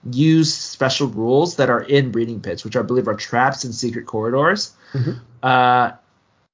use 0.10 0.54
special 0.54 1.08
rules 1.08 1.56
that 1.58 1.70
are 1.70 1.82
in 1.82 2.12
breeding 2.12 2.42
pits, 2.42 2.66
which 2.66 2.76
I 2.76 2.82
believe 2.82 3.08
are 3.08 3.14
traps 3.14 3.64
and 3.64 3.74
secret 3.74 4.06
corridors. 4.06 4.72
Mhm. 4.94 5.20
Uh, 5.42 5.92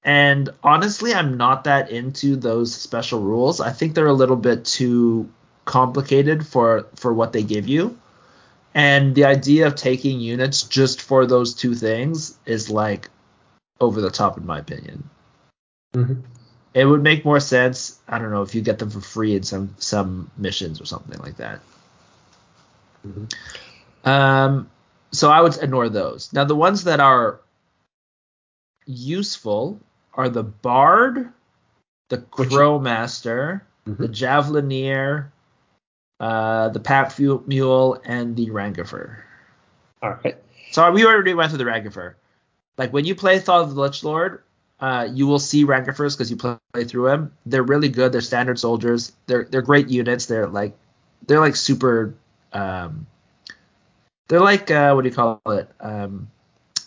and 0.03 0.49
honestly, 0.63 1.13
I'm 1.13 1.37
not 1.37 1.63
that 1.65 1.91
into 1.91 2.35
those 2.35 2.73
special 2.73 3.21
rules. 3.21 3.59
I 3.59 3.71
think 3.71 3.95
they're 3.95 4.07
a 4.07 4.13
little 4.13 4.35
bit 4.35 4.65
too 4.65 5.29
complicated 5.65 6.45
for 6.45 6.85
for 6.95 7.13
what 7.13 7.31
they 7.31 7.43
give 7.43 7.67
you. 7.67 7.97
And 8.73 9.15
the 9.15 9.25
idea 9.25 9.67
of 9.67 9.75
taking 9.75 10.19
units 10.19 10.63
just 10.63 11.01
for 11.01 11.25
those 11.25 11.53
two 11.53 11.73
things 11.73 12.37
is 12.45 12.69
like 12.69 13.09
over 13.79 14.01
the 14.01 14.11
top 14.11 14.37
in 14.37 14.45
my 14.45 14.59
opinion. 14.59 15.09
Mhm. 15.93 16.21
It 16.73 16.85
would 16.85 17.01
make 17.01 17.25
more 17.25 17.39
sense, 17.39 17.97
I 18.07 18.19
don't 18.19 18.29
know, 18.31 18.43
if 18.43 18.53
you 18.53 18.61
get 18.61 18.77
them 18.77 18.91
for 18.91 19.01
free 19.01 19.35
in 19.35 19.43
some 19.43 19.73
some 19.79 20.29
missions 20.37 20.79
or 20.79 20.85
something 20.85 21.19
like 21.19 21.37
that. 21.37 21.61
Mhm. 23.07 23.33
Um, 24.05 24.69
so 25.11 25.31
I 25.31 25.41
would 25.41 25.57
ignore 25.57 25.89
those. 25.89 26.31
Now 26.31 26.43
the 26.43 26.55
ones 26.55 26.83
that 26.83 26.99
are 26.99 27.39
useful 28.85 29.79
are 30.13 30.29
the 30.29 30.43
Bard, 30.43 31.31
the 32.09 32.17
Crowmaster, 32.17 33.61
the 33.85 34.07
Mhm. 34.07 34.13
Javelineer, 34.13 35.31
uh, 36.19 36.69
the 36.69 36.79
Pack 36.79 37.17
Mule, 37.19 38.01
and 38.05 38.35
the 38.35 38.49
Rangifer. 38.49 39.21
All 40.01 40.17
right. 40.23 40.37
So 40.71 40.89
we 40.91 41.05
already 41.05 41.33
went 41.33 41.51
through 41.51 41.57
the 41.59 41.69
Rangifer. 41.69 42.15
Like 42.77 42.93
when 42.93 43.05
you 43.05 43.15
play 43.15 43.39
Thaw 43.39 43.61
of 43.61 43.75
the 43.75 43.81
Lich 43.81 44.03
Lord, 44.03 44.43
uh, 44.79 45.07
you 45.11 45.27
will 45.27 45.39
see 45.39 45.65
Rangifers 45.65 46.15
because 46.15 46.31
you 46.31 46.37
play, 46.37 46.57
play 46.73 46.85
through 46.85 47.07
them. 47.09 47.33
They're 47.45 47.63
really 47.63 47.89
good. 47.89 48.11
They're 48.11 48.21
standard 48.21 48.59
soldiers. 48.59 49.11
They're 49.27 49.45
they're 49.45 49.61
great 49.61 49.89
units. 49.89 50.25
They're 50.27 50.47
like 50.47 50.77
they're 51.27 51.39
like 51.39 51.55
super. 51.55 52.15
Um, 52.53 53.05
they're 54.27 54.39
like 54.39 54.71
uh, 54.71 54.93
what 54.93 55.03
do 55.03 55.09
you 55.09 55.15
call 55.15 55.41
it? 55.47 55.69
Um, 55.81 56.29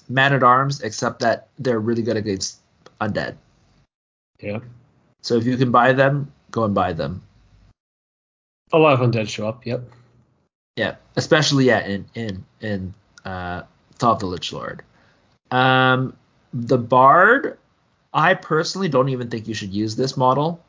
Man 0.09 0.33
at 0.33 0.43
Arms, 0.43 0.81
except 0.81 1.21
that 1.21 1.49
they're 1.59 1.81
really 1.81 2.03
good 2.03 2.17
against 2.17 2.61
undead. 3.01 3.37
Yeah. 4.41 4.61
So 5.21 5.37
if 5.37 5.45
you 5.45 5.57
can 5.57 5.71
buy 5.71 5.93
them, 5.93 6.33
go 6.51 6.65
and 6.65 6.75
buy 6.75 6.93
them. 6.93 7.23
A 8.73 8.79
lot 8.79 9.01
of 9.01 9.01
undead 9.01 9.29
show 9.29 9.49
up. 9.49 9.67
Yep. 9.67 9.83
Yeah, 10.77 10.97
especially 11.17 11.67
yeah 11.67 11.87
in 11.87 12.07
in 12.15 12.45
in 12.61 12.95
uh, 13.25 13.63
the 13.99 14.27
Lich 14.27 14.53
Lord. 14.53 14.83
Um, 15.51 16.17
the 16.55 16.79
Bard, 16.79 17.59
I 18.13 18.35
personally 18.35 18.89
don't 18.89 19.11
even 19.11 19.29
think 19.29 19.47
you 19.47 19.55
should 19.55 19.73
use 19.73 19.97
this 19.97 20.17
model. 20.17 20.65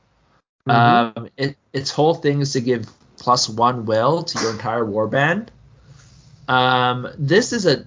Mhm. 0.68 1.18
Um, 1.18 1.30
it, 1.38 1.58
its 1.72 1.90
whole 1.90 2.16
thing 2.16 2.42
is 2.42 2.54
to 2.54 2.62
give 2.62 2.86
plus 3.18 3.50
one 3.50 3.86
will 3.86 4.24
to 4.24 4.42
your 4.42 4.52
entire 4.52 4.86
warband. 4.86 5.48
Um, 6.48 7.08
this 7.18 7.54
is 7.54 7.66
a 7.66 7.86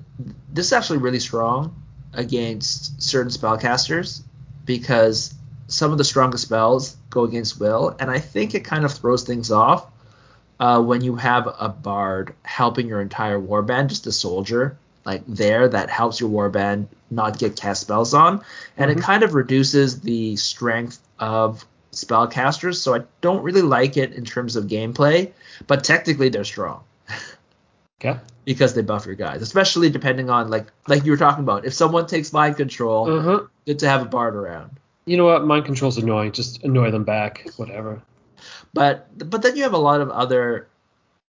this 0.53 0.67
is 0.67 0.73
actually 0.73 0.99
really 0.99 1.21
strong 1.21 1.83
against 2.15 3.03
certain 3.03 3.31
spellcasters 3.31 4.23
because 4.65 5.35
some 5.69 5.93
of 5.93 5.99
the 5.99 6.05
strongest 6.05 6.45
spells 6.45 6.97
go 7.11 7.25
against 7.25 7.61
will, 7.61 7.95
and 7.99 8.11
I 8.11 8.19
think 8.19 8.55
it 8.55 8.65
kind 8.65 8.87
of 8.87 8.93
throws 8.93 9.25
things 9.25 9.51
off 9.51 9.87
uh, 10.61 10.81
when 10.83 11.03
you 11.03 11.17
have 11.17 11.47
a 11.59 11.69
bard 11.69 12.35
helping 12.45 12.87
your 12.89 13.01
entire 13.01 13.39
warband, 13.41 13.89
just 13.89 14.07
a 14.07 14.13
soldier 14.13 14.77
like 15.05 15.23
there 15.29 15.69
that 15.69 15.89
helps 15.89 16.19
your 16.19 16.29
warband 16.29 16.89
not 17.13 17.39
get 17.39 17.55
cast 17.55 17.83
spells 17.83 18.13
on, 18.13 18.43
and 18.77 18.91
Mhm. 18.91 18.97
it 18.97 19.01
kind 19.03 19.23
of 19.23 19.35
reduces 19.35 20.01
the 20.01 20.35
strength 20.35 20.99
of 21.21 21.65
spellcasters. 21.93 22.75
So 22.77 22.95
I 22.95 23.03
don't 23.21 23.43
really 23.45 23.63
like 23.63 23.97
it 23.97 24.13
in 24.15 24.25
terms 24.25 24.57
of 24.57 24.65
gameplay, 24.67 25.31
but 25.69 25.85
technically 25.85 26.29
they're 26.29 26.43
strong 26.45 26.81
Okay. 28.05 28.19
because 28.45 28.75
they 28.75 28.83
buff 28.83 29.07
your 29.07 29.15
guys, 29.15 29.43
especially 29.43 29.91
depending 29.91 30.29
on 30.29 30.51
like 30.51 30.67
like 30.89 31.05
you 31.05 31.13
were 31.13 31.17
talking 31.17 31.45
about. 31.45 31.65
If 31.65 31.73
someone 31.75 32.07
takes 32.07 32.33
mind 32.33 32.57
control, 32.57 33.09
Uh-huh. 33.11 33.41
good 33.67 33.79
to 33.81 33.89
have 33.89 34.03
a 34.03 34.07
bard 34.07 34.35
around. 34.35 34.71
You 35.07 35.17
know 35.17 35.25
what? 35.27 35.45
Mind 35.45 35.65
control's 35.65 35.99
annoying. 35.99 36.33
Just 36.33 36.65
annoy 36.65 36.91
them 36.91 37.05
back. 37.05 37.47
Whatever. 37.57 38.03
But 38.77 39.31
but 39.31 39.43
then 39.43 39.57
you 39.57 39.63
have 39.65 39.73
a 39.73 39.79
lot 39.79 40.01
of 40.01 40.11
other 40.11 40.69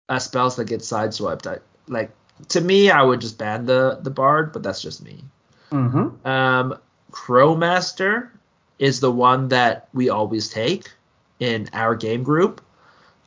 uh, 0.08 0.18
spells 0.18 0.56
that 0.56 0.66
get 0.66 0.80
sideswiped. 0.80 1.46
I, 1.46 1.58
like 1.88 2.10
to 2.48 2.60
me, 2.60 2.90
I 2.90 3.02
would 3.02 3.20
just 3.20 3.38
ban 3.38 3.66
the 3.66 3.98
the 4.00 4.10
bard, 4.10 4.52
but 4.52 4.62
that's 4.62 4.82
just 4.82 5.02
me. 5.02 5.24
Mm-hmm. 5.72 6.26
Um, 6.26 6.78
Crowmaster 7.10 8.30
is 8.78 9.00
the 9.00 9.10
one 9.10 9.48
that 9.48 9.88
we 9.92 10.08
always 10.08 10.48
take 10.48 10.90
in 11.38 11.68
our 11.72 11.94
game 11.94 12.22
group. 12.22 12.60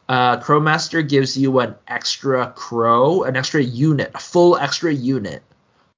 Uh, 0.10 0.38
Crowmaster 0.38 1.08
gives 1.08 1.38
you 1.38 1.60
an 1.60 1.76
extra 1.88 2.52
crow, 2.56 3.24
an 3.24 3.36
extra 3.36 3.64
unit, 3.64 4.12
a 4.14 4.20
full 4.20 4.58
extra 4.58 4.94
unit 4.94 5.42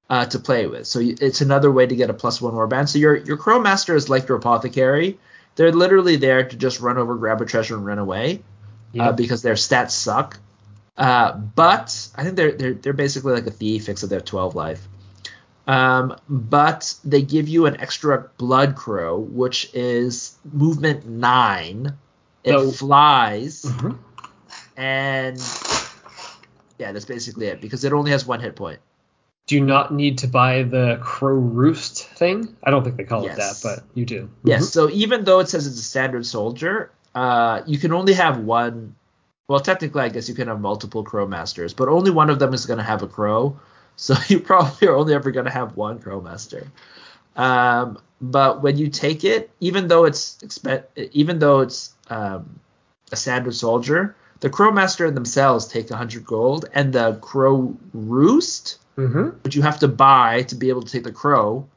uh, 0.08 0.24
to 0.26 0.38
play 0.38 0.66
with. 0.66 0.86
So 0.86 1.00
it's 1.02 1.40
another 1.40 1.72
way 1.72 1.86
to 1.86 1.96
get 1.96 2.10
a 2.10 2.14
plus 2.14 2.40
one 2.40 2.54
warband. 2.54 2.88
So 2.88 2.98
your 2.98 3.16
your 3.16 3.36
Crowmaster 3.36 3.94
is 3.94 4.08
like 4.08 4.28
your 4.28 4.38
apothecary. 4.38 5.18
They're 5.56 5.72
literally 5.72 6.16
there 6.16 6.44
to 6.48 6.56
just 6.56 6.80
run 6.80 6.98
over, 6.98 7.14
grab 7.16 7.40
a 7.40 7.44
treasure, 7.46 7.74
and 7.76 7.84
run 7.84 7.98
away 7.98 8.42
Yeah. 8.92 9.08
uh, 9.08 9.12
because 9.12 9.42
their 9.42 9.54
stats 9.54 9.90
suck. 9.90 10.38
Uh, 10.96 11.32
but 11.32 12.08
I 12.14 12.22
think 12.24 12.36
they're 12.36 12.52
they're 12.52 12.74
they're 12.74 12.92
basically 12.94 13.32
like 13.34 13.46
a 13.46 13.50
thief, 13.50 13.88
except 13.88 14.08
they 14.10 14.16
have 14.16 14.24
12 14.24 14.54
life. 14.54 14.86
Um, 15.66 16.16
but 16.28 16.94
they 17.04 17.22
give 17.22 17.48
you 17.48 17.66
an 17.66 17.80
extra 17.80 18.30
blood 18.38 18.76
crow, 18.76 19.18
which 19.18 19.68
is 19.74 20.36
movement 20.50 21.06
nine. 21.06 21.92
It 22.44 22.72
flies, 22.72 23.62
Mhm. 23.62 23.98
and 24.76 25.36
yeah, 26.78 26.92
that's 26.92 27.04
basically 27.04 27.46
it 27.46 27.60
because 27.60 27.82
it 27.84 27.92
only 27.92 28.12
has 28.12 28.24
one 28.24 28.38
hit 28.40 28.54
point. 28.54 28.78
Do 29.46 29.54
you 29.54 29.64
not 29.64 29.94
need 29.94 30.18
to 30.18 30.28
buy 30.28 30.64
the 30.64 30.98
crow 31.00 31.34
roost 31.34 32.08
thing? 32.08 32.56
I 32.64 32.70
don't 32.70 32.82
think 32.82 32.96
they 32.96 33.04
call 33.04 33.22
Yes. 33.22 33.34
it 33.34 33.38
that, 33.38 33.56
but 33.62 33.84
you 33.94 34.04
do. 34.04 34.28
Yes. 34.42 34.70
So 34.70 34.90
even 34.90 35.22
though 35.24 35.38
it 35.38 35.48
says 35.48 35.66
it's 35.66 35.78
a 35.78 35.82
standard 35.84 36.26
soldier, 36.26 36.90
uh, 37.14 37.62
you 37.66 37.78
can 37.78 37.92
only 37.92 38.12
have 38.14 38.38
one. 38.40 38.96
Well, 39.48 39.60
technically, 39.60 40.02
I 40.02 40.08
guess 40.08 40.28
you 40.28 40.34
can 40.34 40.48
have 40.48 40.60
multiple 40.60 41.04
crow 41.04 41.26
masters, 41.28 41.72
but 41.74 41.88
only 41.88 42.10
one 42.10 42.28
of 42.28 42.40
them 42.40 42.52
is 42.54 42.66
going 42.66 42.78
to 42.78 42.84
have 42.84 43.02
a 43.02 43.06
crow. 43.08 43.58
So 43.98 44.14
you 44.28 44.40
probably 44.40 44.88
are 44.88 44.94
only 44.94 45.14
ever 45.14 45.30
going 45.30 45.46
to 45.46 45.50
have 45.50 45.74
one 45.74 45.98
crow 46.00 46.20
master. 46.20 46.70
Um, 47.34 47.98
but 48.20 48.62
when 48.62 48.76
you 48.76 48.88
take 48.88 49.24
it, 49.24 49.48
even 49.60 49.88
though 49.88 50.04
it's 50.04 50.36
expe- 50.44 50.84
even 51.12 51.38
though 51.38 51.60
it's 51.60 51.94
um, 52.10 52.60
a 53.10 53.16
standard 53.16 53.54
soldier, 53.54 54.14
the 54.40 54.50
crow 54.50 54.70
master 54.70 55.10
themselves 55.10 55.66
take 55.66 55.88
100 55.88 56.26
gold, 56.26 56.66
and 56.74 56.92
the 56.92 57.14
crow 57.22 57.74
roost, 57.94 58.76
Mm-hmm. 58.96 59.28
which 59.42 59.54
you 59.54 59.62
have 59.62 59.78
to 59.80 59.88
buy 59.88 60.42
to 60.44 60.54
be 60.54 60.70
able 60.70 60.82
to 60.82 60.90
take 60.90 61.04
the 61.04 61.12
crow, 61.12 61.68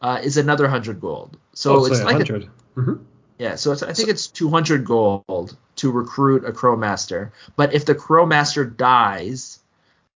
uh, 0.00 0.20
is 0.22 0.36
another 0.36 0.64
100 0.64 1.00
gold. 1.00 1.36
So 1.54 1.76
oh, 1.76 1.84
it's 1.84 2.02
like 2.02 2.02
a 2.02 2.18
100. 2.18 2.50
mm-hmm. 2.76 3.04
Yeah, 3.38 3.54
so 3.54 3.72
it's, 3.72 3.82
I 3.82 3.94
think 3.94 4.10
it's 4.10 4.26
200 4.26 4.84
gold 4.84 5.56
to 5.76 5.90
recruit 5.90 6.44
a 6.44 6.52
crow 6.52 6.76
master. 6.76 7.32
But 7.56 7.72
if 7.72 7.86
the 7.86 7.94
crow 7.94 8.26
master 8.26 8.66
dies, 8.66 9.60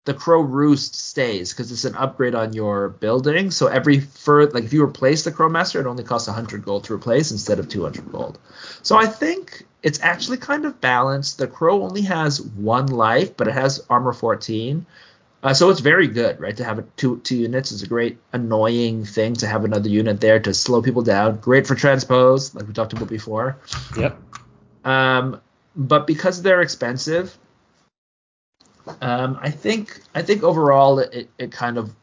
the 0.05 0.13
crow 0.13 0.41
roost 0.41 0.95
stays 0.95 1.53
because 1.53 1.71
it's 1.71 1.85
an 1.85 1.95
upgrade 1.95 2.35
on 2.35 2.51
your 2.51 2.89
building. 2.89 3.51
So 3.51 3.67
every 3.67 4.01
fur 4.01 4.47
like 4.47 4.65
if 4.65 4.73
you 4.73 4.83
replace 4.83 5.23
the 5.23 5.31
crow 5.31 5.47
master, 5.47 5.79
it 5.79 5.87
only 5.87 6.03
costs 6.03 6.27
100 6.27 6.65
gold 6.65 6.83
to 6.85 6.93
replace 6.93 7.31
instead 7.31 7.59
of 7.59 7.69
200 7.69 8.11
gold. 8.11 8.39
So 8.81 8.97
I 8.97 9.05
think 9.05 9.65
it's 9.81 10.01
actually 10.01 10.37
kind 10.37 10.65
of 10.65 10.81
balanced. 10.81 11.37
The 11.37 11.47
crow 11.47 11.83
only 11.83 12.01
has 12.01 12.41
one 12.41 12.87
life, 12.87 13.37
but 13.37 13.47
it 13.47 13.53
has 13.53 13.85
armor 13.89 14.13
14. 14.13 14.85
Uh, 15.43 15.53
so 15.53 15.69
it's 15.69 15.81
very 15.81 16.07
good, 16.07 16.39
right? 16.39 16.55
To 16.55 16.63
have 16.63 16.83
two 16.95 17.19
two 17.19 17.35
units 17.35 17.73
is 17.73 17.83
a 17.83 17.87
great 17.87 18.17
annoying 18.31 19.03
thing 19.03 19.33
to 19.35 19.47
have 19.47 19.65
another 19.65 19.89
unit 19.89 20.21
there 20.21 20.39
to 20.39 20.53
slow 20.53 20.81
people 20.81 21.01
down. 21.01 21.37
Great 21.37 21.67
for 21.67 21.75
transpose, 21.75 22.55
like 22.55 22.65
we 22.65 22.73
talked 22.73 22.93
about 22.93 23.09
before. 23.09 23.57
Yep. 23.97 24.17
Um, 24.85 25.41
but 25.75 26.07
because 26.07 26.41
they're 26.41 26.61
expensive, 26.61 27.37
um, 29.01 29.37
I 29.41 29.49
think 29.49 29.99
I 30.15 30.21
think 30.21 30.43
overall 30.43 30.99
it, 30.99 31.29
it 31.37 31.51
kind 31.51 31.77
of 31.77 31.93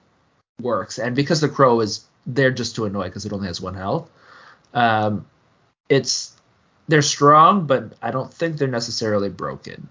works. 0.60 0.98
And 0.98 1.16
because 1.16 1.40
the 1.40 1.48
crow 1.48 1.80
is 1.80 2.04
there 2.26 2.50
just 2.50 2.76
to 2.76 2.84
annoy 2.84 3.04
because 3.04 3.24
it 3.24 3.32
only 3.32 3.46
has 3.46 3.58
one 3.58 3.74
health, 3.74 4.10
um, 4.74 5.26
it's 5.88 6.36
they're 6.88 7.00
strong, 7.00 7.66
but 7.66 7.94
I 8.02 8.10
don't 8.10 8.32
think 8.32 8.58
they're 8.58 8.68
necessarily 8.68 9.30
broken. 9.30 9.88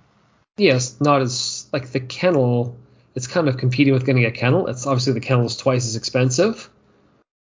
Yes, 0.58 1.00
not 1.00 1.22
as 1.22 1.68
like 1.74 1.91
the 1.91 2.00
kennel. 2.00 2.78
It's 3.16 3.28
kind 3.28 3.47
of 3.49 3.57
competing 3.57 3.93
with 3.93 4.05
getting 4.05 4.26
a 4.26 4.32
kennel. 4.32 4.68
It's 4.68 4.86
obviously 4.86 5.14
the 5.14 5.20
kennel 5.20 5.45
is 5.45 5.57
twice 5.57 5.86
as 5.88 5.95
expensive 5.95 6.70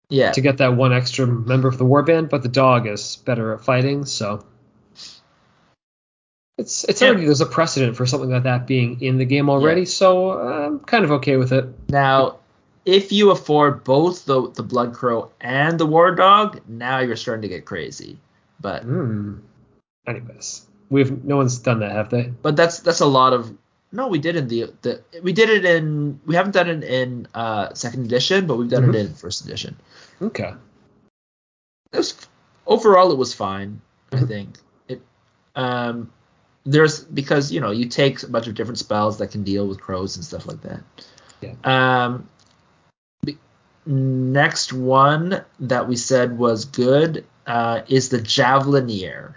Yeah, 0.10 0.32
to 0.32 0.42
get 0.42 0.58
that 0.60 0.76
one 0.76 0.94
extra 0.94 1.28
member 1.28 1.68
of 1.68 1.78
the 1.78 1.86
warband, 1.86 2.30
but 2.30 2.42
the 2.44 2.50
dog 2.50 2.88
is 2.88 3.18
better 3.18 3.54
at 3.54 3.64
fighting, 3.64 4.06
so 4.06 4.46
it's 6.58 6.84
it's 6.86 7.02
Yeah. 7.02 7.10
already 7.10 7.26
there's 7.26 7.42
a 7.42 7.46
precedent 7.46 7.96
for 7.96 8.06
something 8.06 8.30
like 8.30 8.44
that 8.44 8.66
being 8.66 9.02
in 9.02 9.18
the 9.18 9.26
game 9.26 9.50
already, 9.50 9.82
Yeah. 9.82 9.88
so 9.88 10.32
I'm 10.40 10.80
kind 10.80 11.04
of 11.04 11.12
okay 11.12 11.38
with 11.38 11.52
it. 11.54 11.66
Now, 11.90 12.38
if 12.86 13.12
you 13.12 13.32
afford 13.32 13.84
both 13.84 14.26
the 14.26 14.50
the 14.52 14.64
blood 14.64 14.94
crow 14.94 15.32
and 15.42 15.78
the 15.80 15.86
war 15.86 16.16
dog, 16.16 16.62
now 16.68 17.00
you're 17.00 17.16
starting 17.18 17.42
to 17.44 17.48
get 17.50 17.66
crazy. 17.66 18.18
But 18.60 18.84
Hmm. 18.84 19.36
Anyways, 20.08 20.66
we've 20.90 21.24
no 21.26 21.36
one's 21.36 21.60
done 21.60 21.80
that, 21.82 21.92
have 21.92 22.10
they? 22.10 22.32
but 22.42 22.56
that's 22.56 22.80
that's 22.80 23.02
a 23.02 23.06
lot 23.06 23.34
of 23.34 23.54
no, 23.92 24.08
we 24.08 24.20
did 24.20 24.36
in 24.36 24.48
the 24.48 24.72
the 24.82 25.02
we 25.22 25.34
did 25.34 25.50
it 25.50 25.66
in 25.66 26.20
we 26.26 26.36
haven't 26.36 26.52
done 26.52 26.70
it 26.70 26.84
in 26.84 27.28
uh 27.34 27.74
second 27.74 28.06
edition, 28.06 28.46
but 28.48 28.58
we've 28.58 28.70
done 28.70 28.84
Mhm. 28.86 28.90
it 28.96 28.96
in 29.08 29.14
first 29.14 29.46
edition. 29.46 29.76
Okay. 30.22 30.54
It 31.94 31.98
was 31.98 32.16
overall 32.66 33.12
it 33.12 33.18
was 33.18 33.34
fine. 33.34 33.82
I 34.12 34.18
Mhm. 34.18 34.28
think 34.28 34.58
it 34.88 35.02
um 35.56 36.12
there's 36.66 37.04
because 37.04 37.52
you 37.52 37.62
know 37.62 37.72
you 37.72 37.86
take 37.88 38.22
a 38.24 38.28
bunch 38.28 38.48
of 38.48 38.56
different 38.56 38.78
spells 38.78 39.18
that 39.20 39.32
can 39.32 39.44
deal 39.44 39.68
with 39.68 39.80
crows 39.80 40.16
and 40.16 40.26
stuff 40.26 40.46
like 40.48 40.62
that. 40.62 40.82
Yeah. 41.42 41.54
Um. 41.64 42.28
the 43.24 43.38
Next 43.86 44.74
one 44.74 45.46
that 45.62 45.88
we 45.88 45.96
said 45.96 46.38
was 46.38 46.66
good 46.66 47.24
uh, 47.46 47.82
is 47.88 48.10
the 48.10 48.20
Javelineer. 48.20 49.36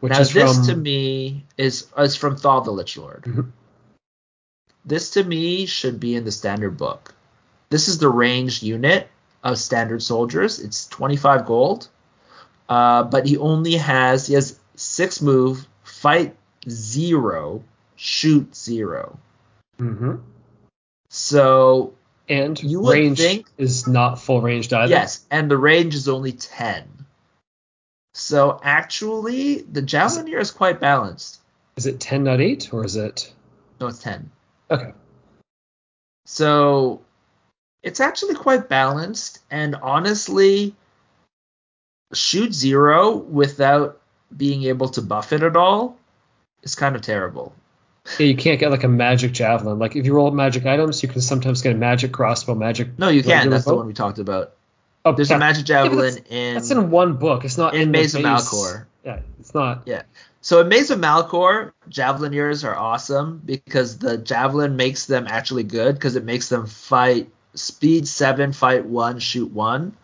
Which 0.00 0.10
now 0.12 0.20
is 0.20 0.32
this 0.32 0.56
from 0.56 0.66
to 0.66 0.76
me 0.76 1.46
is 1.56 1.86
is 1.96 2.16
from 2.16 2.36
Thaw 2.36 2.60
the 2.60 2.70
Lich 2.70 2.98
Lord. 2.98 3.22
Mhm. 3.22 3.50
This 4.84 5.10
to 5.10 5.24
me 5.24 5.66
should 5.66 6.00
be 6.00 6.14
in 6.16 6.24
the 6.24 6.32
standard 6.32 6.76
book. 6.76 7.14
This 7.70 7.88
is 7.88 7.98
the 7.98 8.08
ranged 8.08 8.62
unit 8.62 9.08
of 9.44 9.58
standard 9.58 10.02
soldiers. 10.02 10.58
It's 10.60 10.86
25 10.88 11.46
gold, 11.46 11.88
uh, 12.68 13.04
but 13.04 13.26
he 13.26 13.36
only 13.36 13.74
has 13.76 14.26
he 14.26 14.34
has 14.34 14.58
six 14.76 15.20
move, 15.22 15.66
fight 15.84 16.34
zero, 16.68 17.62
shoot 17.96 18.54
zero. 18.54 19.18
mm-hmm. 19.78 20.16
So 21.08 21.94
and 22.28 22.60
You 22.62 22.90
range 22.90 23.18
think- 23.18 23.48
is 23.58 23.86
not 23.86 24.20
full 24.20 24.40
ranged 24.40 24.72
either. 24.72 24.90
yes, 24.90 25.24
and 25.30 25.50
the 25.50 25.56
range 25.58 25.94
is 25.94 26.08
only 26.08 26.32
10. 26.32 26.84
So 28.14 28.60
actually, 28.62 29.62
the 29.62 29.82
Javelineer 29.82 30.40
is 30.40 30.50
quite 30.50 30.80
balanced. 30.80 31.40
Is 31.76 31.86
it 31.86 32.00
10 32.00 32.24
not 32.24 32.40
8 32.40 32.72
or 32.72 32.84
is 32.84 32.96
it 32.96 33.32
No, 33.80 33.88
it's 33.88 33.98
10. 33.98 34.30
Okay. 34.72 34.92
So 36.26 37.02
it's 37.82 38.00
actually 38.00 38.34
quite 38.34 38.68
balanced, 38.68 39.40
and 39.50 39.74
honestly, 39.76 40.74
shoot 42.12 42.54
zero 42.54 43.16
without 43.16 44.00
being 44.34 44.64
able 44.64 44.88
to 44.90 45.02
buff 45.02 45.32
it 45.32 45.42
at 45.42 45.56
all 45.56 45.96
is 46.62 46.74
kind 46.74 46.96
of 46.96 47.02
terrible. 47.02 47.54
Yeah, 48.18 48.26
you 48.26 48.36
can't 48.36 48.58
get 48.58 48.70
like 48.70 48.84
a 48.84 48.88
magic 48.88 49.32
javelin. 49.32 49.78
Like 49.78 49.94
if 49.94 50.06
you 50.06 50.14
roll 50.14 50.30
magic 50.30 50.66
items, 50.66 51.02
you 51.02 51.08
can 51.08 51.20
sometimes 51.20 51.62
get 51.62 51.72
a 51.72 51.78
magic 51.78 52.12
crossbow, 52.12 52.54
magic. 52.54 52.98
No, 52.98 53.08
you 53.08 53.22
can. 53.22 53.50
That's 53.50 53.64
the 53.64 53.76
one 53.76 53.86
we 53.86 53.92
talked 53.92 54.18
about. 54.18 54.54
Oh, 55.04 55.12
There's 55.12 55.30
yeah. 55.30 55.36
a 55.36 55.38
magic 55.38 55.68
Yeah, 55.68 55.84
javelin 55.84 56.14
that's, 56.14 56.30
in. 56.30 56.54
that's 56.54 56.70
in 56.70 56.90
one 56.90 57.14
book. 57.16 57.44
It's 57.44 57.58
not 57.58 57.74
in 57.74 57.82
in, 57.82 57.90
Maze 57.90 58.12
the 58.12 58.20
of. 58.20 58.24
Malcor. 58.24 58.86
Yeah, 59.04 59.20
it's 59.40 59.54
not. 59.54 59.82
Yeah. 59.86 60.02
So 60.42 60.60
in 60.60 60.68
Maze 60.68 60.90
of 60.90 60.98
Malcor, 60.98 61.72
Javelineers 61.88 62.64
are 62.68 62.76
awesome 62.76 63.40
because 63.44 63.98
the 63.98 64.18
javelin 64.18 64.76
makes 64.76 65.06
them 65.06 65.26
actually 65.28 65.62
good 65.62 65.94
because 65.94 66.16
it 66.16 66.24
makes 66.24 66.48
them 66.48 66.66
fight 66.66 67.30
speed 67.54 68.08
seven, 68.08 68.52
fight 68.52 68.84
one, 68.84 69.20
shoot 69.20 69.50
one, 69.52 69.96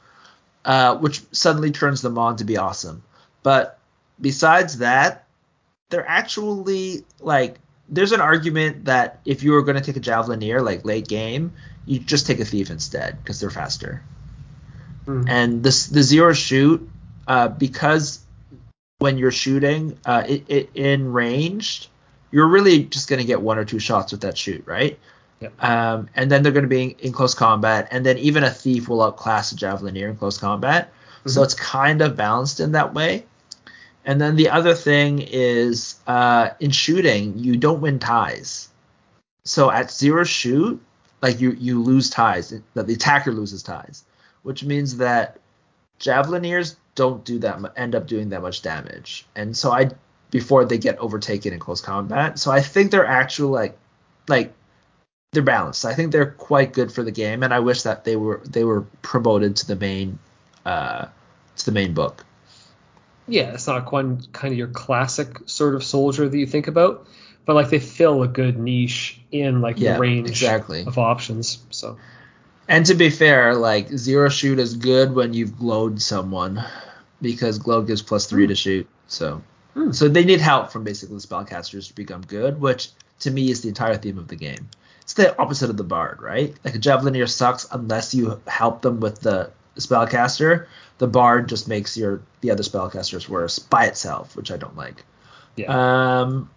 uh, 0.65 0.97
which 0.97 1.23
suddenly 1.33 1.73
turns 1.73 2.03
them 2.03 2.19
on 2.19 2.37
to 2.37 2.45
be 2.45 2.57
awesome. 2.57 3.03
But 3.43 3.79
besides 4.21 4.79
that, 4.79 5.27
they're 5.91 6.09
actually 6.09 7.05
like 7.21 7.57
there's 7.89 8.13
an 8.13 8.21
argument 8.21 8.85
that 8.85 9.21
if 9.25 9.43
you 9.43 9.53
were 9.53 9.63
going 9.63 9.77
to 9.77 9.83
take 9.83 9.97
a 9.97 10.01
Javelineer 10.01 10.65
like 10.65 10.85
late 10.85 11.09
game, 11.09 11.53
you 11.85 11.99
just 11.99 12.27
take 12.27 12.39
a 12.39 12.45
thief 12.45 12.71
instead 12.71 13.19
because 13.19 13.41
they're 13.41 13.51
faster 13.51 14.03
Mm. 15.07 15.25
and 15.27 15.63
this 15.63 15.87
the 15.87 16.03
zero 16.03 16.35
shoot 16.35 16.87
uh, 17.27 17.49
because 17.49 18.21
when 18.99 19.17
you're 19.17 19.31
shooting 19.31 19.97
uh, 20.07 20.25
it, 20.29 20.45
it 20.49 20.71
in 20.75 21.13
ranged 21.13 21.89
you're 22.31 22.49
really 22.49 22.85
just 22.85 23.09
going 23.09 23.21
to 23.21 23.25
get 23.25 23.41
one 23.41 23.57
or 23.59 23.65
two 23.65 23.79
shots 23.79 24.13
with 24.13 24.21
that 24.21 24.37
shoot 24.37 24.63
right? 24.67 24.99
Yep. 25.41 25.63
um, 25.63 26.09
and 26.17 26.31
then 26.33 26.43
they're 26.43 26.51
going 26.53 26.65
to 26.65 26.69
be 26.69 26.83
in, 26.83 26.91
in 26.99 27.13
close 27.13 27.33
combat 27.35 27.87
and 27.93 28.05
then 28.05 28.19
even 28.19 28.43
a 28.43 28.51
thief 28.51 28.89
will 28.89 29.03
outclass 29.03 29.53
a 29.53 29.57
javelineer 29.57 30.11
in 30.11 30.17
close 30.17 30.37
combat. 30.37 30.93
So 31.27 31.41
Mhm. 31.41 31.45
it's 31.45 31.55
kind 31.55 32.03
of 32.03 32.17
balanced 32.17 32.59
in 32.59 32.73
that 32.73 32.93
way. 32.93 33.25
And 34.05 34.21
then 34.21 34.35
the 34.37 34.49
other 34.51 34.75
thing 34.75 35.21
is 35.21 35.97
uh, 36.09 36.51
in 36.59 36.71
shooting 36.73 37.39
you 37.39 37.57
don't 37.57 37.81
win 37.81 37.99
ties. 38.01 38.69
So 39.45 39.71
at 39.71 39.93
zero 39.93 40.25
shoot 40.25 40.83
like 41.23 41.41
you 41.41 41.53
you 41.53 41.81
lose 41.83 42.11
ties. 42.11 42.53
The, 42.75 42.83
the 42.83 42.95
attacker 42.95 43.33
loses 43.33 43.63
ties 43.63 44.05
which 44.43 44.65
means 44.65 44.97
that 44.97 45.39
javelineers 46.01 46.77
don't 46.99 47.25
do 47.25 47.39
that 47.39 47.59
end 47.77 47.95
up 47.95 48.07
doing 48.07 48.29
that 48.31 48.43
much 48.43 48.61
damage 48.63 49.25
and 49.37 49.57
so 49.57 49.71
i 49.71 49.89
before 50.31 50.65
they 50.65 50.79
get 50.79 50.99
overtaken 50.99 51.53
in 51.53 51.61
close 51.61 51.81
combat 51.81 52.39
so 52.39 52.51
i 52.51 52.61
think 52.61 52.91
they're 52.91 53.07
actual 53.07 53.51
like 53.51 53.79
like 54.29 54.53
they're 55.33 55.43
balanced 55.57 55.85
i 55.85 55.95
think 55.95 56.11
they're 56.13 56.33
quite 56.33 56.73
good 56.73 56.91
for 56.93 57.05
the 57.05 57.13
game 57.13 57.43
and 57.45 57.55
i 57.55 57.61
wish 57.61 57.83
that 57.83 58.05
they 58.05 58.17
were 58.17 58.43
they 58.57 58.65
were 58.65 58.83
promoted 59.03 59.57
to 59.57 59.67
the 59.67 59.77
main 59.77 60.19
uh 60.67 61.07
to 61.57 61.65
the 61.65 61.73
main 61.73 61.95
book 61.95 62.25
Yeah, 63.27 63.53
it's 63.55 63.67
not 63.67 63.85
quite 63.87 64.33
kind 64.33 64.53
of 64.53 64.59
your 64.59 64.69
classic 64.73 65.29
sort 65.47 65.75
of 65.75 65.85
soldier 65.85 66.29
that 66.29 66.39
you 66.39 66.47
think 66.47 66.67
about, 66.67 67.07
but 67.45 67.55
like 67.55 67.69
they 67.69 67.79
fill 67.79 68.23
a 68.23 68.29
good 68.29 68.59
niche 68.59 69.21
in 69.31 69.61
like 69.61 69.77
Yeah, 69.79 69.95
the 69.95 70.01
range 70.01 70.31
exactly. 70.31 70.83
of 70.87 70.97
options. 70.99 71.59
So 71.71 71.99
and 72.69 72.87
to 72.87 72.95
be 72.95 73.11
fair 73.11 73.55
like 73.55 73.89
zero 73.93 74.29
shoot 74.31 74.59
is 74.59 74.77
good 74.77 75.13
when 75.15 75.35
you've 75.35 75.59
glowed 75.59 76.01
someone 76.01 76.65
because 77.23 77.59
glow 77.59 77.83
gives 77.83 78.03
plus 78.03 78.27
three 78.27 78.47
to 78.47 78.55
shoot 78.55 78.87
so 79.07 79.43
Hmm. 79.75 79.93
so 79.93 80.09
they 80.09 80.25
need 80.25 80.41
help 80.41 80.71
from 80.73 80.83
basically 80.83 81.17
the 81.17 81.23
spellcasters 81.23 81.89
to 81.89 81.95
become 81.95 82.23
good 82.23 82.61
which 82.61 82.89
to 83.21 83.31
me 83.31 83.51
is 83.51 83.61
the 83.61 83.69
entire 83.69 83.97
theme 83.97 84.17
of 84.19 84.27
the 84.29 84.35
game 84.37 84.69
it's 85.03 85.13
the 85.15 85.39
opposite 85.39 85.69
of 85.71 85.77
the 85.77 85.85
bard 85.85 86.21
right 86.23 86.55
like 86.65 86.75
a 86.75 86.79
javelineer 86.79 87.29
sucks 87.29 87.67
unless 87.71 88.15
you 88.15 88.41
help 88.47 88.81
them 88.83 88.99
with 88.99 89.21
the 89.21 89.51
spellcaster 89.77 90.67
the 90.99 91.07
bard 91.07 91.49
just 91.49 91.69
makes 91.69 91.97
your 91.97 92.21
the 92.41 92.51
other 92.51 92.63
spellcasters 92.63 93.29
worse 93.29 93.59
by 93.59 93.85
itself 93.85 94.35
which 94.37 94.51
i 94.51 94.57
don't 94.57 94.77
like 94.77 95.05
yeah. 95.57 96.23
um 96.23 96.49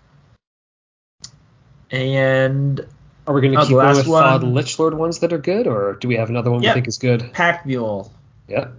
and 1.91 2.85
Are 3.27 3.33
we 3.33 3.41
going 3.41 3.53
to 3.53 3.59
oh, 3.59 3.61
the 3.61 3.67
keep 3.67 3.75
going 3.75 3.85
last 3.87 3.97
with 3.97 4.05
Thaw 4.07 4.37
the 4.37 4.45
one- 4.45 4.55
Lich 4.55 4.79
Lord 4.79 4.93
ones 4.93 5.19
that 5.19 5.33
are 5.33 5.37
good, 5.37 5.67
or 5.67 5.93
do 5.93 6.07
we 6.07 6.15
have 6.15 6.29
another 6.29 6.49
one 6.51 6.61
Yep. 6.63 6.71
we 6.71 6.73
think 6.77 6.87
is 6.87 6.97
good? 6.97 7.33
pack 7.33 7.65
mule 7.65 8.11
Yeah. 8.47 8.69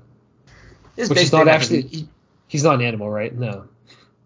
His 0.96 1.08
Which 1.08 1.18
is 1.20 1.32
not 1.32 1.48
actually- 1.48 1.82
he- 1.82 2.08
He's 2.48 2.64
not 2.64 2.74
an 2.74 2.82
animal, 2.82 3.08
right? 3.08 3.34
No. 3.34 3.64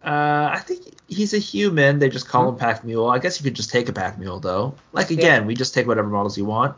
Uh, 0.04 0.50
I 0.52 0.58
think 0.58 0.82
he's 1.06 1.32
a 1.32 1.38
human. 1.38 2.00
They 2.00 2.08
just 2.08 2.28
call 2.28 2.48
him 2.48 2.56
pack 2.56 2.82
mule. 2.82 3.08
I 3.08 3.20
guess 3.20 3.38
you 3.40 3.44
could 3.44 3.54
just 3.54 3.70
take 3.70 3.88
a 3.88 3.92
pack 3.92 4.18
mule 4.18 4.40
though. 4.40 4.74
Like 4.92 5.10
again, 5.10 5.46
we 5.46 5.54
just 5.54 5.74
take 5.74 5.86
whatever 5.86 6.08
models 6.08 6.36
you 6.36 6.44
want. 6.44 6.74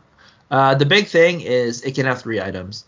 Uh, 0.51 0.75
the 0.75 0.85
big 0.85 1.07
thing 1.07 1.41
is 1.41 1.81
it 1.81 1.95
can 1.95 2.05
have 2.05 2.21
three 2.21 2.39
items. 2.39 2.85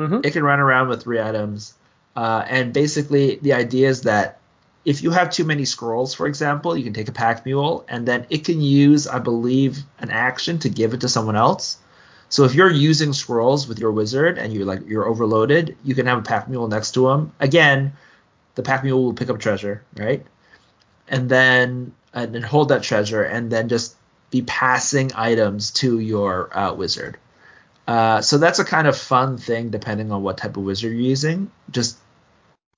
Mm-hmm. 0.00 0.20
It 0.24 0.32
can 0.32 0.42
run 0.42 0.58
around 0.60 0.88
with 0.88 1.02
three 1.02 1.20
items. 1.20 1.74
Uh, 2.16 2.44
and 2.48 2.72
basically, 2.72 3.36
the 3.42 3.52
idea 3.52 3.88
is 3.88 4.02
that 4.02 4.40
if 4.84 5.02
you 5.02 5.10
have 5.10 5.30
too 5.30 5.44
many 5.44 5.64
scrolls, 5.64 6.14
for 6.14 6.26
example, 6.26 6.76
you 6.76 6.82
can 6.82 6.92
take 6.92 7.08
a 7.08 7.12
pack 7.12 7.44
mule, 7.44 7.84
and 7.88 8.06
then 8.06 8.26
it 8.30 8.44
can 8.44 8.60
use, 8.60 9.06
I 9.06 9.18
believe, 9.20 9.78
an 10.00 10.10
action 10.10 10.58
to 10.60 10.68
give 10.68 10.92
it 10.94 11.02
to 11.02 11.08
someone 11.08 11.36
else. 11.36 11.78
So 12.30 12.44
if 12.44 12.54
you're 12.54 12.70
using 12.70 13.12
scrolls 13.12 13.66
with 13.66 13.80
your 13.80 13.90
wizard 13.90 14.38
and 14.38 14.52
you're 14.52 14.64
like 14.64 14.86
you're 14.86 15.06
overloaded, 15.06 15.76
you 15.84 15.96
can 15.96 16.06
have 16.06 16.18
a 16.18 16.22
pack 16.22 16.48
mule 16.48 16.68
next 16.68 16.92
to 16.92 17.08
him. 17.10 17.32
Again, 17.40 17.92
the 18.54 18.62
pack 18.62 18.84
mule 18.84 19.04
will 19.04 19.12
pick 19.12 19.28
up 19.28 19.40
treasure, 19.40 19.84
right? 19.96 20.24
And 21.08 21.28
then 21.28 21.92
and 22.14 22.32
then 22.32 22.42
hold 22.42 22.68
that 22.68 22.84
treasure, 22.84 23.22
and 23.22 23.50
then 23.50 23.68
just 23.68 23.96
be 24.30 24.42
passing 24.42 25.10
items 25.14 25.72
to 25.72 25.98
your 25.98 26.56
uh, 26.56 26.72
wizard. 26.72 27.18
Uh, 27.88 28.20
so 28.20 28.38
that's 28.38 28.60
a 28.60 28.64
kind 28.64 28.86
of 28.86 28.96
fun 28.96 29.36
thing 29.36 29.70
depending 29.70 30.12
on 30.12 30.22
what 30.22 30.38
type 30.38 30.56
of 30.56 30.62
wizard 30.62 30.92
you're 30.92 31.00
using. 31.00 31.50
Just 31.72 31.98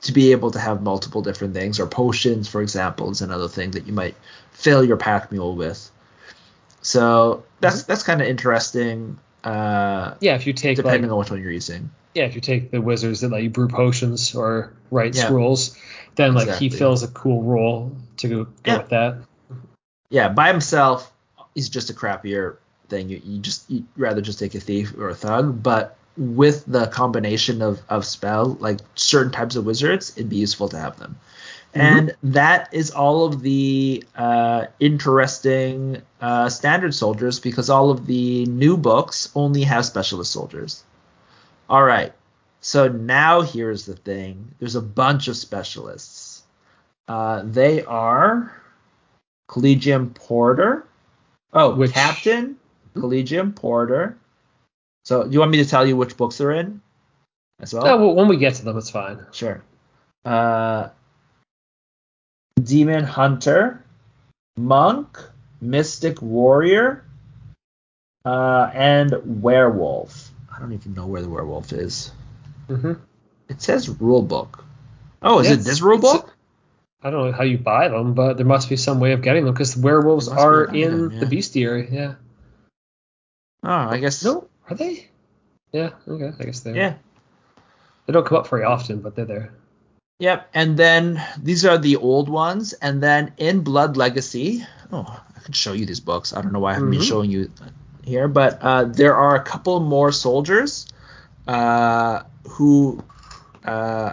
to 0.02 0.12
be 0.12 0.32
able 0.32 0.50
to 0.52 0.58
have 0.58 0.82
multiple 0.82 1.20
different 1.20 1.52
things, 1.52 1.78
or 1.78 1.86
potions, 1.86 2.48
for 2.48 2.62
example, 2.62 3.10
is 3.10 3.20
another 3.20 3.48
thing 3.48 3.72
that 3.72 3.86
you 3.86 3.92
might 3.92 4.16
fill 4.52 4.82
your 4.82 4.96
pack 4.96 5.30
mule 5.30 5.54
with. 5.54 5.90
So 6.80 7.44
that's 7.60 7.82
mm-hmm. 7.82 7.92
that's 7.92 8.02
kind 8.02 8.22
of 8.22 8.28
interesting. 8.28 9.18
Uh, 9.44 10.14
yeah, 10.20 10.34
if 10.34 10.46
you 10.46 10.52
take 10.52 10.76
depending 10.76 11.02
like, 11.02 11.12
on 11.12 11.18
which 11.18 11.30
one 11.30 11.42
you're 11.42 11.52
using. 11.52 11.90
Yeah, 12.14 12.24
if 12.24 12.34
you 12.34 12.40
take 12.40 12.70
the 12.70 12.80
wizards 12.80 13.20
that 13.20 13.30
let 13.30 13.42
you 13.42 13.50
brew 13.50 13.68
potions 13.68 14.34
or 14.34 14.72
write 14.90 15.14
yeah. 15.14 15.24
scrolls, 15.24 15.76
then 16.14 16.34
like 16.34 16.44
exactly. 16.44 16.68
he 16.68 16.76
fills 16.76 17.02
a 17.02 17.08
cool 17.08 17.42
role 17.42 17.96
to 18.18 18.28
go, 18.28 18.44
go 18.44 18.50
yeah. 18.66 18.78
with 18.78 18.88
that. 18.90 19.18
Yeah, 20.10 20.28
by 20.28 20.48
himself, 20.48 21.10
he's 21.54 21.68
just 21.68 21.90
a 21.90 21.94
crappier 21.94 22.56
thing. 22.88 23.08
You, 23.08 23.20
you 23.24 23.40
just 23.40 23.68
you'd 23.70 23.86
rather 23.96 24.20
just 24.20 24.38
take 24.38 24.54
a 24.54 24.60
thief 24.60 24.94
or 24.96 25.08
a 25.08 25.14
thug, 25.14 25.62
but 25.62 25.96
with 26.16 26.64
the 26.66 26.86
combination 26.88 27.62
of 27.62 27.80
of 27.88 28.04
spell, 28.04 28.56
like 28.60 28.80
certain 28.94 29.32
types 29.32 29.56
of 29.56 29.64
wizards, 29.64 30.12
it'd 30.16 30.28
be 30.28 30.36
useful 30.36 30.68
to 30.68 30.78
have 30.78 30.98
them. 30.98 31.18
Mm-hmm. 31.74 31.80
And 31.80 32.16
that 32.34 32.68
is 32.72 32.90
all 32.90 33.24
of 33.24 33.40
the 33.40 34.04
uh, 34.14 34.66
interesting 34.78 36.02
uh, 36.20 36.48
standard 36.50 36.94
soldiers 36.94 37.40
because 37.40 37.70
all 37.70 37.90
of 37.90 38.06
the 38.06 38.44
new 38.46 38.76
books 38.76 39.30
only 39.34 39.62
have 39.62 39.86
specialist 39.86 40.32
soldiers. 40.32 40.84
All 41.70 41.82
right. 41.82 42.12
So 42.60 42.88
now 42.88 43.40
here's 43.40 43.86
the 43.86 43.96
thing 43.96 44.54
there's 44.58 44.76
a 44.76 44.82
bunch 44.82 45.28
of 45.28 45.36
specialists. 45.36 46.42
Uh, 47.08 47.42
they 47.44 47.82
are 47.84 48.54
Collegium 49.48 50.10
Porter. 50.10 50.86
Oh, 51.52 51.74
which... 51.74 51.92
Captain, 51.92 52.56
Collegium 52.94 53.52
Porter. 53.52 54.18
So 55.04 55.24
do 55.24 55.30
you 55.30 55.40
want 55.40 55.50
me 55.50 55.58
to 55.58 55.68
tell 55.68 55.86
you 55.86 55.96
which 55.96 56.16
books 56.16 56.38
they're 56.38 56.52
in 56.52 56.82
as 57.60 57.72
well? 57.72 57.82
well 57.82 58.14
when 58.14 58.28
we 58.28 58.36
get 58.36 58.54
to 58.56 58.64
them, 58.64 58.76
it's 58.76 58.90
fine. 58.90 59.24
Sure. 59.32 59.62
Uh, 60.24 60.90
Demon 62.62 63.04
Hunter, 63.04 63.84
Monk, 64.56 65.18
Mystic 65.60 66.20
Warrior, 66.20 67.04
uh, 68.24 68.70
and 68.72 69.42
Werewolf. 69.42 70.30
I 70.54 70.60
don't 70.60 70.72
even 70.72 70.94
know 70.94 71.06
where 71.06 71.22
the 71.22 71.28
werewolf 71.28 71.72
is. 71.72 72.12
Mm-hmm. 72.68 72.92
It 73.48 73.62
says 73.62 73.88
rule 73.88 74.22
book. 74.22 74.64
Oh, 75.22 75.40
is 75.40 75.50
it 75.50 75.60
this 75.60 75.80
rule 75.80 75.98
book? 75.98 76.34
I 77.02 77.10
don't 77.10 77.26
know 77.26 77.32
how 77.32 77.42
you 77.42 77.58
buy 77.58 77.88
them, 77.88 78.14
but 78.14 78.36
there 78.36 78.46
must 78.46 78.68
be 78.68 78.76
some 78.76 79.00
way 79.00 79.12
of 79.12 79.22
getting 79.22 79.44
them 79.44 79.54
because 79.54 79.76
werewolves 79.76 80.28
are 80.28 80.64
in 80.64 80.90
them, 80.90 81.10
yeah. 81.10 81.20
the 81.20 81.26
bestiary. 81.26 81.92
Yeah. 81.92 82.14
Oh, 83.64 83.70
I 83.70 83.98
guess. 83.98 84.24
No, 84.24 84.48
are 84.70 84.76
they? 84.76 85.08
Yeah. 85.72 85.90
Okay. 86.06 86.32
I 86.38 86.44
guess 86.44 86.60
they. 86.60 86.72
Are. 86.72 86.76
Yeah. 86.76 86.94
They 88.06 88.12
don't 88.12 88.26
come 88.26 88.38
up 88.38 88.48
very 88.48 88.64
often, 88.64 89.00
but 89.00 89.16
they're 89.16 89.24
there. 89.24 89.52
Yep, 90.22 90.50
and 90.54 90.76
then 90.76 91.20
these 91.36 91.64
are 91.64 91.78
the 91.78 91.96
old 91.96 92.28
ones, 92.28 92.74
and 92.74 93.02
then 93.02 93.32
in 93.38 93.62
Blood 93.62 93.96
Legacy, 93.96 94.64
oh, 94.92 95.20
I 95.36 95.40
can 95.40 95.52
show 95.52 95.72
you 95.72 95.84
these 95.84 95.98
books. 95.98 96.32
I 96.32 96.40
don't 96.40 96.52
know 96.52 96.60
why 96.60 96.70
I 96.70 96.74
haven't 96.74 96.90
mm-hmm. 96.90 96.98
been 97.00 97.08
showing 97.08 97.30
you 97.32 97.50
here, 98.04 98.28
but 98.28 98.62
uh, 98.62 98.84
there 98.84 99.16
are 99.16 99.34
a 99.34 99.42
couple 99.42 99.80
more 99.80 100.12
soldiers 100.12 100.86
uh, 101.48 102.22
who, 102.50 103.02
uh, 103.64 104.12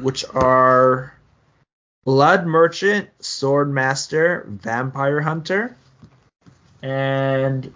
which 0.00 0.24
are 0.32 1.12
Blood 2.04 2.46
Merchant, 2.46 3.08
Sword 3.18 3.68
Master, 3.68 4.44
Vampire 4.46 5.20
Hunter, 5.20 5.76
and 6.82 7.74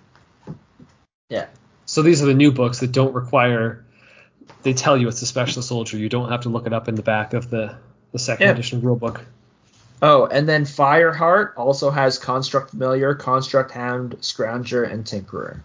yeah. 1.28 1.46
So 1.86 2.02
these 2.02 2.22
are 2.22 2.26
the 2.26 2.34
new 2.34 2.52
books 2.52 2.78
that 2.78 2.92
don't 2.92 3.12
require 3.12 3.84
they 4.62 4.72
tell 4.72 4.96
you 4.96 5.08
it's 5.08 5.22
a 5.22 5.26
special 5.26 5.62
soldier. 5.62 5.96
You 5.96 6.08
don't 6.08 6.30
have 6.30 6.42
to 6.42 6.48
look 6.48 6.66
it 6.66 6.72
up 6.72 6.88
in 6.88 6.94
the 6.94 7.02
back 7.02 7.34
of 7.34 7.50
the 7.50 7.76
the 8.12 8.18
second 8.18 8.46
yeah. 8.46 8.52
edition 8.52 8.82
rulebook. 8.82 9.22
Oh, 10.02 10.26
and 10.26 10.48
then 10.48 10.64
Fireheart 10.64 11.52
also 11.56 11.90
has 11.90 12.18
Construct 12.18 12.70
Familiar, 12.70 13.14
Construct 13.14 13.70
Hound, 13.70 14.16
Scrounger, 14.20 14.90
and 14.90 15.04
Tinkerer. 15.04 15.60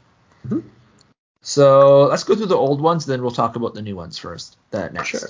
Mm-hmm. 0.46 0.60
So 1.42 2.04
let's 2.04 2.24
go 2.24 2.36
through 2.36 2.46
the 2.48 2.56
old 2.56 2.80
ones, 2.80 3.06
then 3.06 3.22
we'll 3.22 3.32
talk 3.32 3.56
about 3.56 3.74
the 3.74 3.82
new 3.82 3.96
ones 3.96 4.18
first. 4.18 4.58
That 4.72 4.94
next. 4.94 5.10
Sure. 5.10 5.30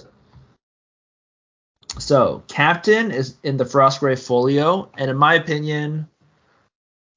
So 2.00 2.44
Captain 2.48 3.12
is 3.12 3.36
in 3.44 3.58
the 3.58 3.64
Frostgrave 3.64 4.24
Folio, 4.24 4.90
and 4.98 5.10
in 5.10 5.18
my 5.18 5.36
opinion, 5.36 6.08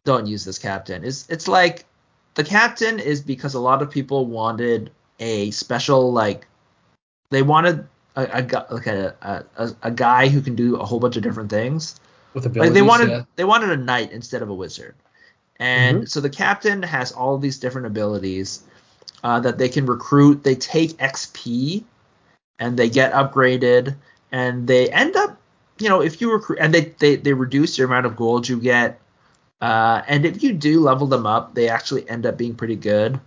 don't 0.04 0.26
use 0.26 0.44
this 0.44 0.58
Captain. 0.58 1.04
It's 1.04 1.28
it's 1.28 1.48
like 1.48 1.86
the 2.34 2.44
Captain 2.44 3.00
is 3.00 3.20
because 3.20 3.54
a 3.54 3.60
lot 3.60 3.82
of 3.82 3.90
people 3.90 4.26
wanted 4.26 4.90
a 5.20 5.50
special 5.52 6.12
like 6.12 6.46
they 7.30 7.42
wanted 7.42 7.86
a, 8.16 8.22
a 8.22 8.74
like 8.74 8.86
a, 8.86 9.44
a, 9.56 9.70
a 9.82 9.90
guy 9.90 10.28
who 10.28 10.40
can 10.40 10.56
do 10.56 10.76
a 10.76 10.84
whole 10.84 11.00
bunch 11.00 11.16
of 11.16 11.22
different 11.22 11.50
things. 11.50 12.00
With 12.34 12.46
abilities, 12.46 12.70
like 12.70 12.74
they 12.74 12.82
wanted 12.82 13.08
yeah. 13.08 13.22
they 13.36 13.44
wanted 13.44 13.70
a 13.70 13.76
knight 13.76 14.12
instead 14.12 14.42
of 14.42 14.48
a 14.48 14.54
wizard. 14.54 14.94
And 15.60 15.98
mm-hmm. 15.98 16.06
so 16.06 16.20
the 16.20 16.30
captain 16.30 16.82
has 16.82 17.12
all 17.12 17.38
these 17.38 17.58
different 17.58 17.86
abilities 17.86 18.62
uh, 19.22 19.40
that 19.40 19.58
they 19.58 19.68
can 19.68 19.86
recruit. 19.86 20.42
They 20.42 20.54
take 20.54 20.96
XP 20.96 21.84
and 22.58 22.76
they 22.76 22.88
get 22.88 23.12
upgraded 23.12 23.94
and 24.32 24.66
they 24.66 24.90
end 24.90 25.16
up, 25.16 25.38
you 25.78 25.88
know, 25.88 26.00
if 26.00 26.20
you 26.20 26.32
recruit 26.32 26.58
and 26.60 26.72
they, 26.72 26.94
they, 26.98 27.16
they 27.16 27.34
reduce 27.34 27.76
the 27.76 27.84
amount 27.84 28.06
of 28.06 28.16
gold 28.16 28.48
you 28.48 28.58
get. 28.58 29.00
Uh, 29.60 30.02
and 30.08 30.24
if 30.24 30.42
you 30.42 30.54
do 30.54 30.80
level 30.80 31.06
them 31.06 31.26
up, 31.26 31.54
they 31.54 31.68
actually 31.68 32.08
end 32.08 32.24
up 32.24 32.38
being 32.38 32.54
pretty 32.54 32.76
good. 32.76 33.20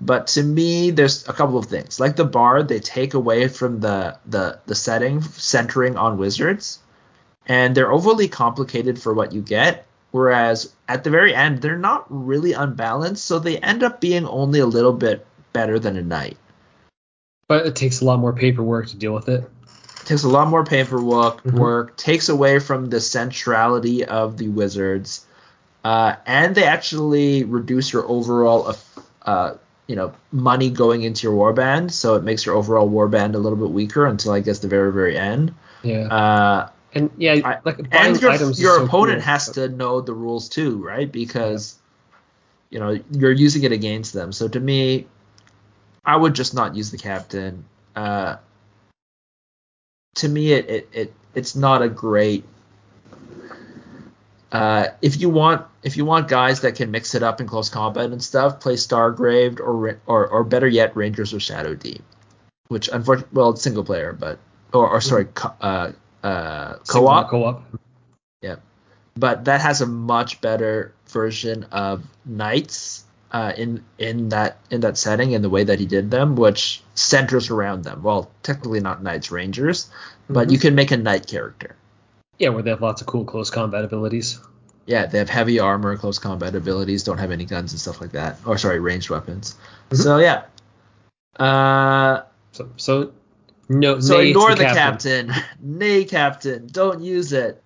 But 0.00 0.28
to 0.28 0.42
me, 0.42 0.90
there's 0.90 1.28
a 1.28 1.32
couple 1.32 1.58
of 1.58 1.66
things. 1.66 2.00
Like 2.00 2.16
the 2.16 2.24
bard, 2.24 2.68
they 2.68 2.80
take 2.80 3.14
away 3.14 3.48
from 3.48 3.80
the 3.80 4.18
the 4.26 4.58
the 4.64 4.74
setting 4.74 5.20
centering 5.20 5.96
on 5.96 6.16
wizards, 6.16 6.78
and 7.46 7.74
they're 7.74 7.92
overly 7.92 8.28
complicated 8.28 9.00
for 9.00 9.12
what 9.12 9.32
you 9.32 9.42
get. 9.42 9.86
Whereas 10.10 10.72
at 10.88 11.04
the 11.04 11.10
very 11.10 11.34
end, 11.34 11.60
they're 11.60 11.78
not 11.78 12.06
really 12.08 12.52
unbalanced, 12.52 13.24
so 13.24 13.38
they 13.38 13.58
end 13.58 13.82
up 13.82 14.00
being 14.00 14.26
only 14.26 14.58
a 14.58 14.66
little 14.66 14.94
bit 14.94 15.26
better 15.52 15.78
than 15.78 15.96
a 15.96 16.02
knight. 16.02 16.36
But 17.46 17.66
it 17.66 17.76
takes 17.76 18.00
a 18.00 18.04
lot 18.04 18.18
more 18.18 18.32
paperwork 18.32 18.88
to 18.88 18.96
deal 18.96 19.12
with 19.12 19.28
it. 19.28 19.42
it 19.42 20.06
takes 20.06 20.24
a 20.24 20.28
lot 20.28 20.48
more 20.48 20.64
paperwork. 20.64 21.42
Mm-hmm. 21.42 21.58
Work 21.58 21.96
takes 21.96 22.28
away 22.28 22.58
from 22.58 22.86
the 22.86 23.00
centrality 23.00 24.04
of 24.04 24.38
the 24.38 24.48
wizards, 24.48 25.26
uh, 25.84 26.16
and 26.26 26.54
they 26.54 26.64
actually 26.64 27.44
reduce 27.44 27.92
your 27.92 28.08
overall 28.08 28.74
uh, 29.22 29.54
you 29.90 29.96
know 29.96 30.14
money 30.30 30.70
going 30.70 31.02
into 31.02 31.26
your 31.26 31.36
warband, 31.36 31.90
so 31.90 32.14
it 32.14 32.22
makes 32.22 32.46
your 32.46 32.54
overall 32.54 32.88
warband 32.88 33.34
a 33.34 33.38
little 33.38 33.58
bit 33.58 33.70
weaker 33.70 34.06
until 34.06 34.30
I 34.30 34.38
guess 34.38 34.60
the 34.60 34.68
very 34.68 34.92
very 34.92 35.18
end. 35.18 35.52
Yeah. 35.82 36.06
Uh, 36.06 36.68
and 36.94 37.10
yeah, 37.18 37.58
like 37.64 37.80
and 37.90 38.20
your, 38.20 38.52
your 38.52 38.84
opponent 38.84 39.18
cool. 39.18 39.26
has 39.26 39.50
to 39.50 39.68
know 39.68 40.00
the 40.00 40.14
rules 40.14 40.48
too, 40.48 40.76
right? 40.76 41.10
Because 41.10 41.76
yeah. 42.70 42.76
you 42.76 42.78
know 42.78 43.02
you're 43.10 43.32
using 43.32 43.64
it 43.64 43.72
against 43.72 44.12
them. 44.12 44.30
So 44.30 44.46
to 44.46 44.60
me, 44.60 45.08
I 46.04 46.14
would 46.14 46.34
just 46.34 46.54
not 46.54 46.76
use 46.76 46.92
the 46.92 46.98
captain. 46.98 47.64
Uh, 47.96 48.36
to 50.14 50.28
me, 50.28 50.52
it, 50.52 50.70
it, 50.70 50.88
it 50.92 51.14
it's 51.34 51.56
not 51.56 51.82
a 51.82 51.88
great 51.88 52.44
uh, 54.52 54.88
if 55.00 55.20
you 55.20 55.30
want, 55.30 55.64
if 55.82 55.96
you 55.96 56.04
want 56.04 56.28
guys 56.28 56.60
that 56.62 56.74
can 56.74 56.90
mix 56.90 57.14
it 57.14 57.22
up 57.22 57.40
in 57.40 57.46
close 57.46 57.68
combat 57.68 58.10
and 58.10 58.22
stuff, 58.22 58.60
play 58.60 58.74
Stargraved 58.74 59.60
or 59.60 60.00
or 60.06 60.26
or 60.26 60.44
better 60.44 60.66
yet, 60.66 60.96
Rangers 60.96 61.32
of 61.32 61.42
Shadow 61.42 61.74
Deep, 61.74 62.02
which 62.68 62.88
unfortunately, 62.88 63.36
well, 63.36 63.50
it's 63.50 63.62
single 63.62 63.84
player, 63.84 64.12
but 64.12 64.38
or, 64.72 64.88
or 64.88 65.00
sorry, 65.00 65.26
co- 65.26 65.54
uh, 65.60 65.92
uh, 66.24 66.74
co-op. 66.88 67.30
Co-op. 67.30 67.62
Yeah, 68.42 68.56
but 69.16 69.44
that 69.44 69.60
has 69.60 69.82
a 69.82 69.86
much 69.86 70.40
better 70.40 70.94
version 71.08 71.64
of 71.70 72.04
knights 72.24 73.04
uh, 73.30 73.52
in 73.56 73.84
in 73.98 74.30
that 74.30 74.58
in 74.70 74.80
that 74.80 74.98
setting 74.98 75.34
and 75.34 75.44
the 75.44 75.50
way 75.50 75.62
that 75.62 75.78
he 75.78 75.86
did 75.86 76.10
them, 76.10 76.34
which 76.34 76.82
centers 76.94 77.50
around 77.50 77.84
them. 77.84 78.02
Well, 78.02 78.30
technically 78.42 78.80
not 78.80 79.02
knights, 79.02 79.30
rangers, 79.30 79.88
but 80.28 80.42
mm-hmm. 80.42 80.52
you 80.52 80.58
can 80.58 80.74
make 80.74 80.90
a 80.90 80.96
knight 80.96 81.28
character. 81.28 81.76
Yeah, 82.40 82.48
where 82.48 82.62
they 82.62 82.70
have 82.70 82.80
lots 82.80 83.02
of 83.02 83.06
cool 83.06 83.26
close 83.26 83.50
combat 83.50 83.84
abilities. 83.84 84.40
Yeah, 84.86 85.04
they 85.04 85.18
have 85.18 85.28
heavy 85.28 85.60
armor, 85.60 85.96
close 85.98 86.18
combat 86.18 86.54
abilities, 86.54 87.04
don't 87.04 87.18
have 87.18 87.30
any 87.30 87.44
guns 87.44 87.72
and 87.72 87.80
stuff 87.80 88.00
like 88.00 88.12
that. 88.12 88.38
Or 88.46 88.56
sorry, 88.56 88.80
ranged 88.80 89.10
weapons. 89.10 89.56
Mm-hmm. 89.90 89.96
So 89.96 90.16
yeah. 90.16 90.44
Uh, 91.38 92.22
so 92.52 92.70
so 92.76 93.12
No, 93.68 94.00
So 94.00 94.20
ignore 94.20 94.54
the 94.54 94.64
captain. 94.64 95.30
Nay, 95.60 96.04
captain. 96.04 96.66
Don't 96.66 97.02
use 97.02 97.34
it. 97.34 97.62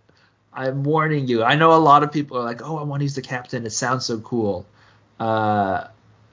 I'm 0.52 0.82
warning 0.82 1.28
you. 1.28 1.44
I 1.44 1.55
know 1.55 1.72
a 1.72 1.78
lot 1.78 2.02
of 2.02 2.10
people 2.10 2.36
are 2.38 2.44
like, 2.44 2.60
oh, 2.62 2.76
I 2.76 2.82
want 2.82 3.01
to 3.01 3.05
use 3.05 3.14
the 3.14 3.22
captain. 3.22 3.64
It 3.64 3.70
sounds 3.70 4.05
so 4.05 4.18
cool. 4.20 4.66
Uh, 5.20 5.84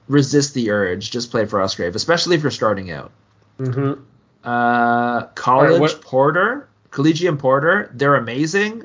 resist 0.08 0.52
the 0.54 0.72
urge. 0.72 1.12
Just 1.12 1.30
play 1.30 1.46
for 1.46 1.60
Frostgrave, 1.60 1.94
especially 1.94 2.34
if 2.34 2.42
you're 2.42 2.50
starting 2.50 2.90
out. 2.90 3.12
Mm-hmm. 3.60 4.02
Uh, 4.42 5.26
college 5.28 5.80
what- 5.80 6.00
porter, 6.02 6.68
collegiate 6.92 7.38
porter, 7.40 7.90
they're 7.94 8.14
amazing. 8.14 8.84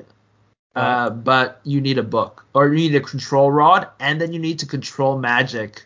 Uh, 0.74 1.10
but 1.10 1.60
you 1.64 1.80
need 1.80 1.98
a 1.98 2.02
book, 2.04 2.44
or 2.54 2.68
you 2.68 2.74
need 2.76 2.94
a 2.94 3.00
control 3.00 3.50
rod, 3.50 3.88
and 3.98 4.20
then 4.20 4.32
you 4.32 4.38
need 4.38 4.60
to 4.60 4.66
control 4.66 5.18
magic. 5.18 5.84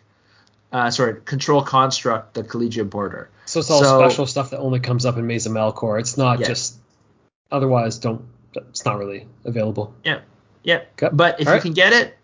Uh, 0.71 0.91
sorry, 0.91 1.19
control 1.25 1.63
construct 1.63 2.33
the 2.35 2.43
collegiate 2.43 2.91
porter. 2.91 3.29
So 3.45 3.59
it's 3.59 3.71
all 3.71 3.81
So- 3.83 3.99
special 3.99 4.27
stuff 4.27 4.51
that 4.51 4.59
only 4.59 4.79
comes 4.79 5.05
up 5.05 5.17
in 5.17 5.25
Maze 5.25 5.45
of 5.47 5.53
Malcor. 5.53 5.99
It's 5.99 6.15
not 6.17 6.39
just. 6.39 6.75
Otherwise, 7.51 7.97
don't. 7.97 8.23
It's 8.55 8.85
not 8.85 8.99
really 8.99 9.27
available. 9.45 9.95
Yeah, 10.03 10.19
yeah. 10.63 10.81
Okay. 11.01 11.09
But 11.11 11.35
if 11.39 11.45
you 11.45 11.47
Alright. 11.47 11.61
can 11.63 11.73
get 11.73 11.93
it, 11.93 12.15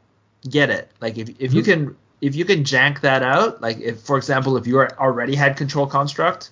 get 0.48 0.70
it. 0.70 0.92
Like 1.02 1.18
if 1.18 1.30
if 1.40 1.54
you 1.54 1.62
Mhm. 1.64 1.66
can 1.66 1.96
if 2.22 2.36
you 2.36 2.46
can 2.46 2.64
jank 2.64 3.02
that 3.02 3.24
out, 3.24 3.62
like 3.62 3.80
if 3.80 4.02
for 4.02 4.16
example 4.18 4.58
if 4.58 4.68
you 4.68 4.78
are 4.78 4.90
already 5.00 5.34
had 5.34 5.58
control 5.58 5.88
construct, 5.88 6.52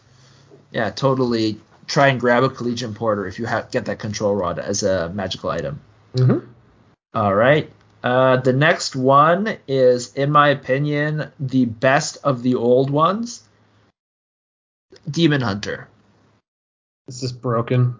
yeah, 0.71 0.89
totally 0.89 1.59
try 1.87 2.07
and 2.09 2.19
grab 2.19 2.43
a 2.43 2.49
collegiate 2.49 2.93
porter 2.95 3.25
if 3.25 3.39
you 3.39 3.45
have 3.45 3.71
get 3.71 3.85
that 3.85 3.97
control 3.99 4.35
rod 4.35 4.59
as 4.59 4.83
a 4.83 5.09
magical 5.09 5.49
item. 5.49 5.79
Mm-hmm. 6.13 6.45
All 7.13 7.33
right. 7.33 7.71
Uh, 8.03 8.37
the 8.37 8.53
next 8.53 8.95
one 8.95 9.57
is, 9.67 10.13
in 10.13 10.31
my 10.31 10.49
opinion, 10.49 11.31
the 11.39 11.65
best 11.65 12.17
of 12.23 12.43
the 12.43 12.55
old 12.55 12.89
ones. 12.89 13.43
Demon 15.09 15.41
Hunter. 15.41 15.87
This 17.07 17.23
is 17.23 17.31
broken. 17.31 17.95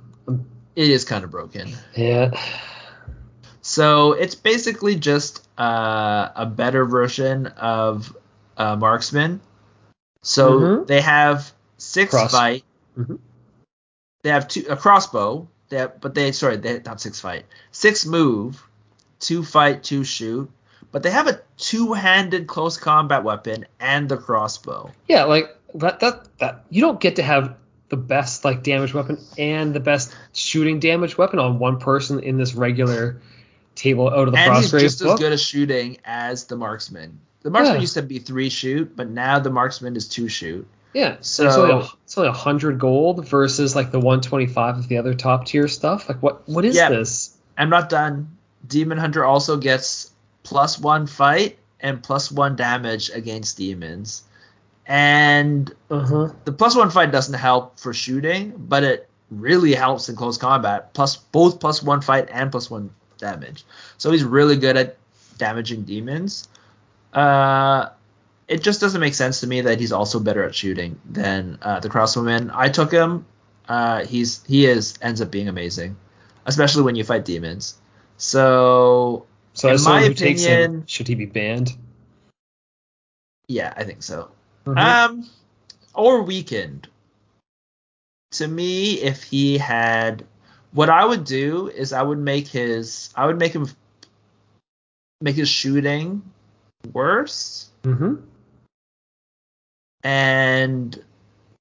It 0.76 0.90
is 0.90 1.04
kind 1.06 1.24
of 1.24 1.32
broken. 1.32 1.70
Yeah. 1.96 2.32
So 3.62 4.14
it's 4.14 4.36
basically 4.36 4.96
just 4.96 5.46
uh, 5.58 6.30
a 6.36 6.46
better 6.46 6.86
version 6.86 7.48
of 7.48 8.16
uh, 8.58 8.76
Marksman. 8.76 9.40
So 10.24 10.60
Mhm. 10.60 10.88
they 10.88 11.02
have 11.02 11.52
six 11.78 12.12
Cross- 12.12 12.32
fight. 12.32 12.64
Mhm. 12.98 13.20
They 14.24 14.30
have 14.30 14.48
two 14.48 14.66
a 14.70 14.76
crossbow. 14.76 15.48
They 15.70 15.78
have, 15.78 16.00
but 16.02 16.16
they 16.16 16.32
sorry 16.32 16.58
they 16.58 16.82
not 16.86 17.02
six 17.02 17.20
fight 17.20 17.46
six 17.72 18.06
move, 18.06 18.64
two 19.20 19.44
fight 19.44 19.84
two 19.84 20.04
shoot. 20.04 20.50
But 20.92 21.04
they 21.04 21.12
have 21.12 21.28
a 21.28 21.42
two-handed 21.58 22.48
close 22.48 22.78
combat 22.78 23.24
weapon 23.24 23.66
and 23.80 24.08
the 24.08 24.16
crossbow. 24.18 24.92
Yeah, 25.08 25.26
like 25.26 25.56
that 25.76 26.00
that 26.00 26.28
that 26.40 26.64
you 26.70 26.82
don't 26.82 27.00
get 27.00 27.18
to 27.18 27.24
have 27.24 27.56
the 27.90 27.98
best 27.98 28.46
like 28.46 28.64
damage 28.64 28.94
weapon 28.94 29.18
and 29.38 29.74
the 29.74 29.80
best 29.80 30.16
shooting 30.34 30.80
damage 30.80 31.18
weapon 31.18 31.40
on 31.40 31.60
one 31.60 31.78
person 31.80 32.20
in 32.22 32.38
this 32.38 32.56
regular 32.56 33.22
table 33.76 34.10
out 34.10 34.28
of 34.28 34.34
the 34.34 34.40
and 34.40 34.56
he's 34.56 34.72
just 34.72 35.00
book. 35.04 35.14
as 35.14 35.20
good 35.20 35.34
at 35.34 35.40
shooting 35.40 35.98
as 36.06 36.46
the 36.46 36.56
marksman. 36.56 37.20
The 37.44 37.50
marksman 37.50 37.76
Yeah. 37.76 37.82
used 37.82 37.94
to 37.94 38.02
be 38.02 38.20
three 38.20 38.50
shoot, 38.50 38.96
but 38.96 39.10
now 39.10 39.40
the 39.40 39.50
marksman 39.52 39.96
is 39.96 40.08
two 40.08 40.28
shoot. 40.30 40.66
Yeah, 40.94 41.18
So- 41.22 41.46
it's 41.48 41.56
only, 41.58 41.72
a, 41.74 41.88
it's 42.06 42.18
only 42.18 42.30
100 42.30 42.80
gold 42.80 43.28
versus 43.28 43.76
like 43.76 43.92
the 43.92 44.00
125 44.00 44.78
of 44.78 44.88
the 44.88 44.98
other 44.98 45.14
top 45.14 45.46
tier 45.46 45.68
stuff. 45.68 46.08
Like 46.10 46.22
what 46.24 46.48
what 46.48 46.66
is 46.66 46.76
Yeah. 46.76 46.90
this? 46.90 47.36
I'm 47.58 47.70
not 47.70 47.90
done. 47.90 48.38
Demon 48.68 48.98
Hunter 48.98 49.24
also 49.24 49.58
gets 49.58 50.12
plus 50.44 50.80
one 50.80 51.06
fight 51.08 51.58
and 51.80 52.02
plus 52.02 52.32
one 52.32 52.56
damage 52.56 53.10
against 53.12 53.58
demons. 53.58 54.24
And 54.86 55.72
Uh-huh. 55.92 56.30
the 56.46 56.52
plus 56.54 56.76
one 56.76 56.90
fight 56.90 57.12
doesn't 57.12 57.34
help 57.36 57.80
for 57.80 57.94
shooting, 57.94 58.54
but 58.58 58.84
it 58.84 59.10
really 59.30 59.74
helps 59.74 60.08
in 60.10 60.16
close 60.16 60.38
combat. 60.38 60.94
Plus 60.94 61.18
both 61.18 61.60
plus 61.60 61.84
one 61.84 62.02
fight 62.02 62.30
and 62.32 62.50
plus 62.50 62.70
one 62.72 62.90
damage. 63.18 63.66
So 63.98 64.12
he's 64.12 64.24
really 64.24 64.56
good 64.56 64.78
at 64.78 64.96
damaging 65.38 65.84
demons. 65.84 66.48
Uh 67.14 67.90
it 68.48 68.64
just 68.64 68.80
doesn't 68.82 69.02
make 69.02 69.14
sense 69.16 69.42
to 69.42 69.48
me 69.48 69.62
that 69.62 69.80
he's 69.80 69.92
also 69.92 70.20
better 70.20 70.44
at 70.44 70.56
shooting 70.56 71.00
than 71.06 71.58
uh, 71.62 71.80
the 71.80 71.90
crossbowman. 71.90 72.50
I 72.54 72.70
took 72.70 72.92
him. 72.92 73.26
Uh, 73.68 74.06
he's 74.06 74.44
he 74.46 74.66
is 74.66 74.98
ends 75.02 75.20
up 75.22 75.30
being 75.32 75.48
amazing, 75.50 75.98
especially 76.46 76.84
when 76.84 76.96
you 76.96 77.04
fight 77.04 77.26
demons. 77.26 77.76
So 78.18 79.26
So 79.54 79.70
In 79.74 79.82
my 79.84 80.08
takes 80.14 80.44
him, 80.44 80.54
opinion- 80.62 80.84
should 80.88 81.08
he 81.08 81.16
be 81.16 81.26
banned? 81.26 81.76
yeah, 83.48 83.74
I 83.76 83.84
think 83.84 84.04
so. 84.04 84.30
Mhm. 84.66 84.78
Um, 84.78 85.30
or 85.94 86.22
weakened. 86.24 86.88
To 88.34 88.48
me, 88.48 88.96
if 89.02 89.24
he 89.24 89.58
had, 89.58 90.26
what 90.74 90.90
I 90.90 91.04
would 91.06 91.24
do 91.24 91.68
is 91.70 91.92
I 91.94 92.02
would 92.04 92.20
make 92.20 92.48
his, 92.48 93.10
I 93.16 93.26
would 93.26 93.40
make 93.40 93.54
him, 93.54 93.68
make 95.22 95.36
his 95.36 95.50
shooting 95.50 96.22
worse, 96.94 97.70
Mhm. 97.84 98.22
And 100.04 101.02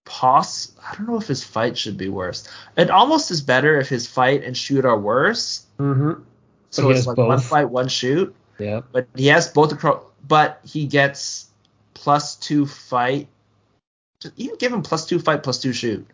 pos. 0.04 0.72
I 0.82 0.94
don't 0.96 1.08
know 1.08 1.16
if 1.18 1.26
his 1.26 1.42
fight 1.44 1.76
should 1.76 1.96
be 1.96 2.08
worse. 2.08 2.48
It 2.76 2.90
almost 2.90 3.30
is 3.30 3.40
better 3.42 3.78
if 3.80 3.88
his 3.88 4.06
fight 4.06 4.44
and 4.44 4.56
shoot 4.56 4.84
are 4.84 4.98
worse. 4.98 5.64
Mhm. 5.78 6.22
So 6.70 6.90
it's 6.90 7.06
like 7.06 7.16
one 7.16 7.40
fight, 7.40 7.64
one 7.70 7.88
shoot. 7.88 8.34
Yeah. 8.58 8.82
But 8.92 9.08
he 9.14 9.28
has 9.28 9.48
both 9.48 9.72
across. 9.72 10.02
But 10.26 10.60
he 10.64 10.86
gets 10.86 11.46
plus 11.94 12.36
two 12.36 12.66
fight. 12.66 13.28
Even 14.36 14.56
give 14.56 14.72
him 14.72 14.82
plus 14.82 15.06
two 15.06 15.18
fight, 15.18 15.42
plus 15.42 15.60
two 15.60 15.72
shoot 15.72 16.06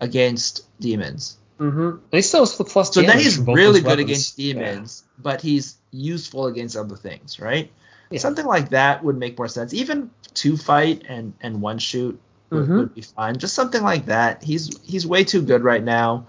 against 0.00 0.64
demons. 0.80 1.36
Mm-hmm. 1.58 1.98
He 2.12 2.22
still 2.22 2.40
has 2.40 2.56
the 2.56 2.64
plus 2.64 2.94
So 2.94 3.02
then 3.02 3.18
he's 3.18 3.38
really 3.38 3.80
good 3.80 3.86
weapons. 3.98 4.00
against 4.04 4.36
demons, 4.36 5.02
but 5.18 5.40
he's 5.40 5.76
useful 5.90 6.46
against 6.46 6.76
other 6.76 6.94
things, 6.94 7.40
right? 7.40 7.72
Yeah. 8.10 8.20
Something 8.20 8.46
like 8.46 8.70
that 8.70 9.04
would 9.04 9.16
make 9.18 9.36
more 9.38 9.48
sense. 9.48 9.74
Even 9.74 10.10
two 10.34 10.56
fight 10.56 11.02
and 11.08 11.34
and 11.40 11.60
one 11.60 11.78
shoot 11.78 12.18
would, 12.50 12.66
Mhm. 12.68 12.76
would 12.78 12.94
be 12.94 13.02
fine. 13.02 13.36
Just 13.36 13.54
something 13.54 13.82
like 13.82 14.06
that. 14.06 14.42
He's 14.42 14.70
he's 14.82 15.06
way 15.06 15.24
too 15.24 15.42
good 15.42 15.62
right 15.62 15.82
now. 15.82 16.26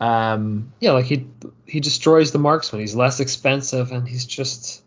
Um, 0.00 0.72
Yeah, 0.80 0.92
like 0.92 1.04
he 1.04 1.26
he 1.66 1.80
destroys 1.80 2.32
the 2.32 2.38
marksman. 2.38 2.80
He's 2.80 2.96
less 2.96 3.20
expensive 3.20 3.92
and 3.92 4.08
he's 4.08 4.24
just 4.24 4.82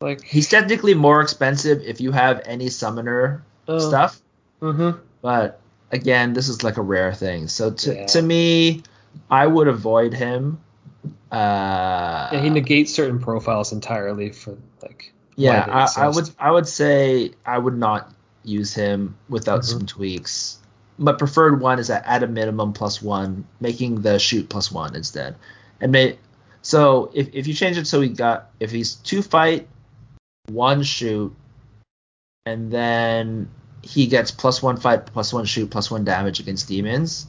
like 0.00 0.22
he's 0.22 0.48
technically 0.48 0.94
more 0.94 1.20
expensive 1.20 1.82
if 1.84 2.00
you 2.00 2.10
have 2.12 2.40
any 2.44 2.68
summoner 2.68 3.44
uh, 3.68 3.78
stuff. 3.80 4.20
Mhm. 4.62 4.98
but 5.22 5.60
again, 5.92 6.32
this 6.32 6.48
is 6.48 6.62
like 6.64 6.76
a 6.78 6.82
rare 6.82 7.12
thing. 7.12 7.48
So 7.48 7.70
to 7.70 7.94
Yeah. 7.94 8.06
to 8.06 8.22
me, 8.22 8.82
I 9.30 9.46
would 9.46 9.68
avoid 9.68 10.14
him. 10.14 10.58
Uh, 11.30 12.28
Yeah, 12.32 12.40
he 12.40 12.50
negates 12.50 12.92
certain 12.94 13.18
profiles 13.20 13.72
entirely 13.72 14.30
for 14.30 14.56
like. 14.82 15.12
Yeah, 15.38 15.64
I, 15.96 16.04
I 16.04 16.08
would 16.08 16.30
I 16.38 16.50
would 16.50 16.66
say 16.68 17.32
I 17.46 17.58
would 17.58 17.76
not 17.78 18.12
use 18.44 18.74
him 18.74 19.16
without 19.28 19.60
Mhm. 19.60 19.64
some 19.64 19.86
tweaks. 19.86 20.58
My 20.98 21.12
preferred 21.12 21.60
one 21.60 21.78
is 21.78 21.90
at, 21.90 22.04
at 22.06 22.22
a 22.22 22.26
minimum 22.26 22.72
plus 22.72 23.00
one, 23.00 23.44
making 23.60 24.02
the 24.02 24.18
shoot 24.18 24.48
plus 24.48 24.72
one 24.72 24.96
instead. 24.96 25.36
And 25.80 25.92
may 25.92 26.18
so 26.62 27.10
if, 27.14 27.28
if 27.32 27.46
you 27.46 27.54
change 27.54 27.78
it 27.78 27.86
so 27.86 28.00
he 28.00 28.08
got 28.08 28.50
if 28.58 28.70
he's 28.70 28.94
two 28.96 29.22
fight, 29.22 29.68
one 30.48 30.82
shoot, 30.82 31.34
and 32.46 32.70
then 32.70 33.48
he 33.82 34.06
gets 34.08 34.30
plus 34.32 34.60
one 34.60 34.76
fight, 34.76 35.06
plus 35.06 35.32
one 35.32 35.44
shoot, 35.44 35.70
plus 35.70 35.88
one 35.90 36.04
damage 36.04 36.40
against 36.40 36.66
demons, 36.66 37.26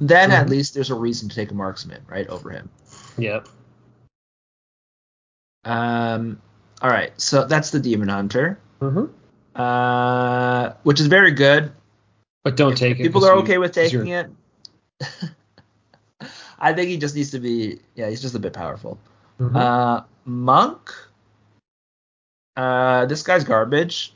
then 0.00 0.30
at 0.30 0.46
Mhm. 0.46 0.50
least 0.50 0.72
there's 0.74 0.90
a 0.90 0.94
reason 0.94 1.28
to 1.28 1.34
take 1.34 1.50
a 1.50 1.54
marksman 1.54 2.00
right 2.08 2.26
over 2.28 2.50
him. 2.50 2.70
Yeah. 3.18 3.40
Um, 5.64 6.40
all 6.82 6.90
right, 6.90 7.12
so 7.20 7.44
that's 7.46 7.70
the 7.70 7.80
demon 7.80 8.08
hunter, 8.08 8.58
Mhm. 8.80 9.10
uh, 9.54 10.72
which 10.82 11.00
is 11.00 11.06
very 11.06 11.30
good. 11.32 11.72
But 12.44 12.56
don't 12.56 12.72
If 12.72 12.78
take 12.78 12.98
it. 13.00 13.02
people 13.02 13.20
'cause 13.20 13.30
are 13.30 13.36
you- 13.36 13.42
okay 13.42 13.58
with 13.58 13.74
'cause 13.74 13.90
taking 13.90 14.08
it. 14.08 14.30
I 16.58 16.72
think 16.72 16.88
he 16.88 16.96
just 16.98 17.14
needs 17.14 17.30
to 17.30 17.38
be, 17.38 17.80
yeah, 17.94 18.08
he's 18.10 18.20
just 18.20 18.34
a 18.34 18.38
bit 18.38 18.52
powerful. 18.52 18.98
Mhm. 19.40 19.56
Uh, 19.56 20.02
monk. 20.24 20.90
Uh, 22.56 23.06
this 23.06 23.22
guy's 23.22 23.44
garbage. 23.44 24.14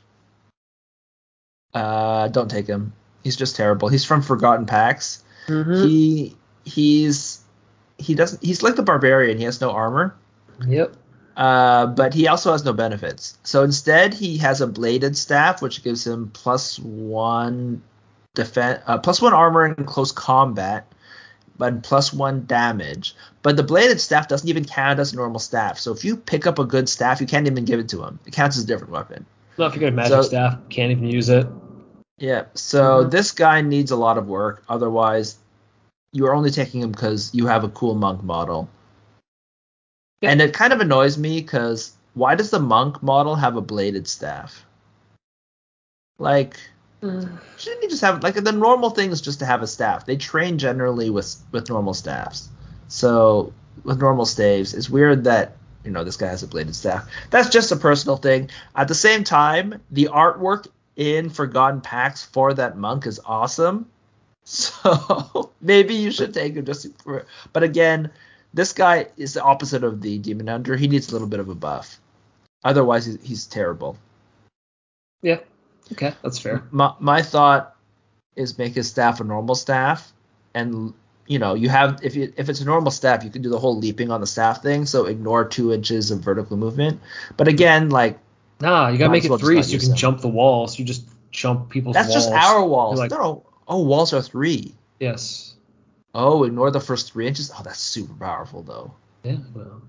Uh, 1.73 2.27
don't 2.29 2.49
take 2.49 2.67
him. 2.67 2.93
He's 3.23 3.35
just 3.35 3.55
terrible. 3.55 3.87
He's 3.89 4.05
from 4.05 4.21
Forgotten 4.21 4.65
Pacts. 4.65 5.23
Mhm. 5.47 5.83
He 5.87 6.35
he's 6.63 7.41
he 7.97 8.13
doesn't. 8.15 8.43
He's 8.43 8.61
like 8.63 8.75
the 8.75 8.83
barbarian. 8.83 9.37
He 9.37 9.43
has 9.45 9.59
no 9.61 9.71
armor. 9.71 10.15
Yep. 10.67 10.95
Uh, 11.35 11.87
but 11.87 12.13
he 12.13 12.27
also 12.27 12.51
has 12.51 12.63
no 12.63 12.71
benefits. 12.73 13.37
So 13.43 13.63
instead, 13.63 14.13
he 14.13 14.37
has 14.37 14.61
a 14.61 14.67
bladed 14.67 15.17
staff, 15.17 15.61
which 15.61 15.83
gives 15.83 16.05
him 16.07 16.31
plus 16.33 16.79
one 16.79 17.81
defense, 18.35 18.81
uh, 18.87 18.97
plus 18.99 19.21
one 19.21 19.33
armor 19.33 19.65
in 19.65 19.83
close 19.85 20.11
combat, 20.11 20.91
but 21.57 21.83
plus 21.83 22.13
one 22.13 22.45
damage. 22.45 23.15
But 23.41 23.57
the 23.57 23.63
bladed 23.63 23.99
staff 23.99 24.27
doesn't 24.27 24.47
even 24.47 24.65
count 24.65 24.99
as 24.99 25.13
a 25.13 25.15
normal 25.15 25.39
staff. 25.39 25.77
So 25.77 25.91
if 25.91 26.05
you 26.05 26.15
pick 26.15 26.47
up 26.47 26.57
a 26.57 26.65
good 26.65 26.87
staff, 26.87 27.19
you 27.19 27.27
can't 27.27 27.47
even 27.47 27.65
give 27.65 27.79
it 27.79 27.89
to 27.89 28.03
him. 28.03 28.19
It 28.25 28.31
counts 28.31 28.57
as 28.57 28.63
a 28.63 28.67
different 28.67 28.93
weapon. 28.93 29.25
Not 29.57 29.67
if 29.67 29.75
you 29.75 29.81
got 29.81 29.87
a 29.87 29.91
magic 29.91 30.11
So- 30.11 30.21
staff, 30.21 30.57
can't 30.69 30.91
even 30.91 31.07
use 31.07 31.29
it. 31.29 31.47
Yeah. 32.17 32.45
So 32.53 33.03
Mhm. 33.03 33.11
this 33.11 33.31
guy 33.31 33.61
needs 33.61 33.91
a 33.91 33.97
lot 33.97 34.17
of 34.17 34.27
work. 34.27 34.63
Otherwise, 34.69 35.37
you 36.13 36.25
are 36.27 36.33
only 36.33 36.49
taking 36.49 36.81
him 36.81 36.91
because 36.91 37.29
you 37.33 37.47
have 37.47 37.65
a 37.65 37.69
cool 37.69 37.93
monk 37.95 38.23
model. 38.23 38.69
Yeah. 40.21 40.31
And 40.31 40.41
it 40.41 40.53
kind 40.53 40.73
of 40.73 40.79
annoys 40.79 41.17
me 41.17 41.41
because 41.41 41.93
why 42.13 42.35
does 42.35 42.49
the 42.49 42.59
monk 42.59 43.03
model 43.03 43.35
have 43.35 43.57
a 43.57 43.61
bladed 43.61 44.07
staff? 44.07 44.65
Like, 46.17 46.57
shouldn't 47.57 47.83
he 47.83 47.87
just 47.89 48.01
have 48.01 48.23
like 48.23 48.35
the 48.35 48.51
normal 48.51 48.89
thing 48.89 49.11
is 49.11 49.21
just 49.21 49.39
to 49.39 49.45
have 49.45 49.61
a 49.61 49.67
staff? 49.67 50.05
They 50.05 50.15
train 50.15 50.57
generally 50.57 51.09
with 51.09 51.35
with 51.51 51.69
normal 51.69 51.93
staffs. 51.93 52.49
So 52.87 53.53
with 53.83 53.99
normal 53.99 54.25
staves, 54.25 54.73
it's 54.73 54.89
weird 54.89 55.25
that 55.25 55.57
you 55.83 55.91
know 55.91 56.03
this 56.03 56.17
guy 56.17 56.27
has 56.27 56.41
a 56.43 56.47
bladed 56.47 56.75
staff. 56.75 57.07
That's 57.29 57.49
just 57.49 57.71
a 57.71 57.75
personal 57.75 58.17
thing. 58.17 58.49
At 58.75 58.87
the 58.87 58.95
same 58.95 59.23
time, 59.23 59.81
the 59.91 60.09
artwork 60.11 60.67
in 60.95 61.29
Forgotten 61.29 61.81
Pacts 61.81 62.23
for 62.23 62.53
that 62.53 62.77
monk 62.77 63.05
is 63.05 63.19
awesome. 63.25 63.87
So 64.47 65.49
maybe 65.59 65.95
you 65.95 66.11
should 66.11 66.31
take 66.31 66.53
him 66.53 66.65
just 66.65 66.85
for. 67.01 67.25
But 67.51 67.63
again, 67.63 68.11
this 68.55 68.73
guy 68.73 69.07
is 69.17 69.33
the 69.33 69.43
opposite 69.43 69.83
of 69.83 70.01
the 70.01 70.17
Demon 70.17 70.47
Hunter. 70.47 70.75
He 70.75 70.87
needs 70.87 71.09
a 71.09 71.11
little 71.11 71.27
bit 71.27 71.39
of 71.39 71.49
a 71.49 71.55
buff. 71.55 71.99
Otherwise, 72.63 73.05
he's, 73.05 73.21
he's 73.21 73.45
terrible. 73.45 73.97
Yeah. 75.21 75.39
Okay, 75.91 76.13
that's 76.23 76.39
fair. 76.39 76.63
My, 76.71 76.93
my 76.99 77.21
thought 77.21 77.75
is 78.35 78.57
make 78.57 78.73
his 78.73 78.89
staff 78.89 79.19
a 79.19 79.23
normal 79.23 79.53
staff, 79.55 80.11
and 80.55 80.93
you 81.27 81.37
know 81.37 81.53
you 81.53 81.69
have 81.69 81.99
if 82.03 82.15
you 82.15 82.33
if 82.37 82.49
it's 82.49 82.61
a 82.61 82.65
normal 82.65 82.91
staff, 82.91 83.23
you 83.23 83.29
can 83.29 83.41
do 83.43 83.49
the 83.49 83.59
whole 83.59 83.77
leaping 83.77 84.09
on 84.09 84.19
the 84.21 84.27
staff 84.27 84.63
thing. 84.63 84.85
So 84.87 85.05
ignore 85.05 85.45
two 85.45 85.71
inches 85.73 86.09
of 86.09 86.21
vertical 86.21 86.57
movement. 86.57 87.01
But 87.37 87.47
again, 87.47 87.89
like 87.89 88.17
Nah, 88.61 88.87
you 88.87 88.97
gotta 88.97 89.11
make 89.11 89.23
well 89.25 89.35
it 89.35 89.41
three 89.41 89.61
so 89.61 89.71
you 89.71 89.79
can 89.79 89.89
them. 89.89 89.97
jump 89.97 90.21
the 90.21 90.27
walls. 90.29 90.79
You 90.79 90.85
just 90.85 91.05
jump 91.31 91.69
people's 91.69 91.93
that's 91.93 92.09
walls. 92.09 92.25
just 92.25 92.33
our 92.33 92.65
walls. 92.65 92.97
Like- 92.99 93.11
no, 93.11 93.17
no. 93.17 93.45
Oh, 93.67 93.81
walls 93.83 94.13
are 94.13 94.21
three. 94.21 94.73
Yes. 94.99 95.54
Oh, 96.17 96.45
ignore 96.45 96.71
the 96.71 96.79
first 96.79 97.11
three 97.11 97.27
inches. 97.27 97.51
Oh, 97.53 97.61
that's 97.61 97.77
super 97.77 98.13
powerful 98.13 98.63
though. 98.63 98.93
Yeah. 99.23 99.35
Well, 99.53 99.81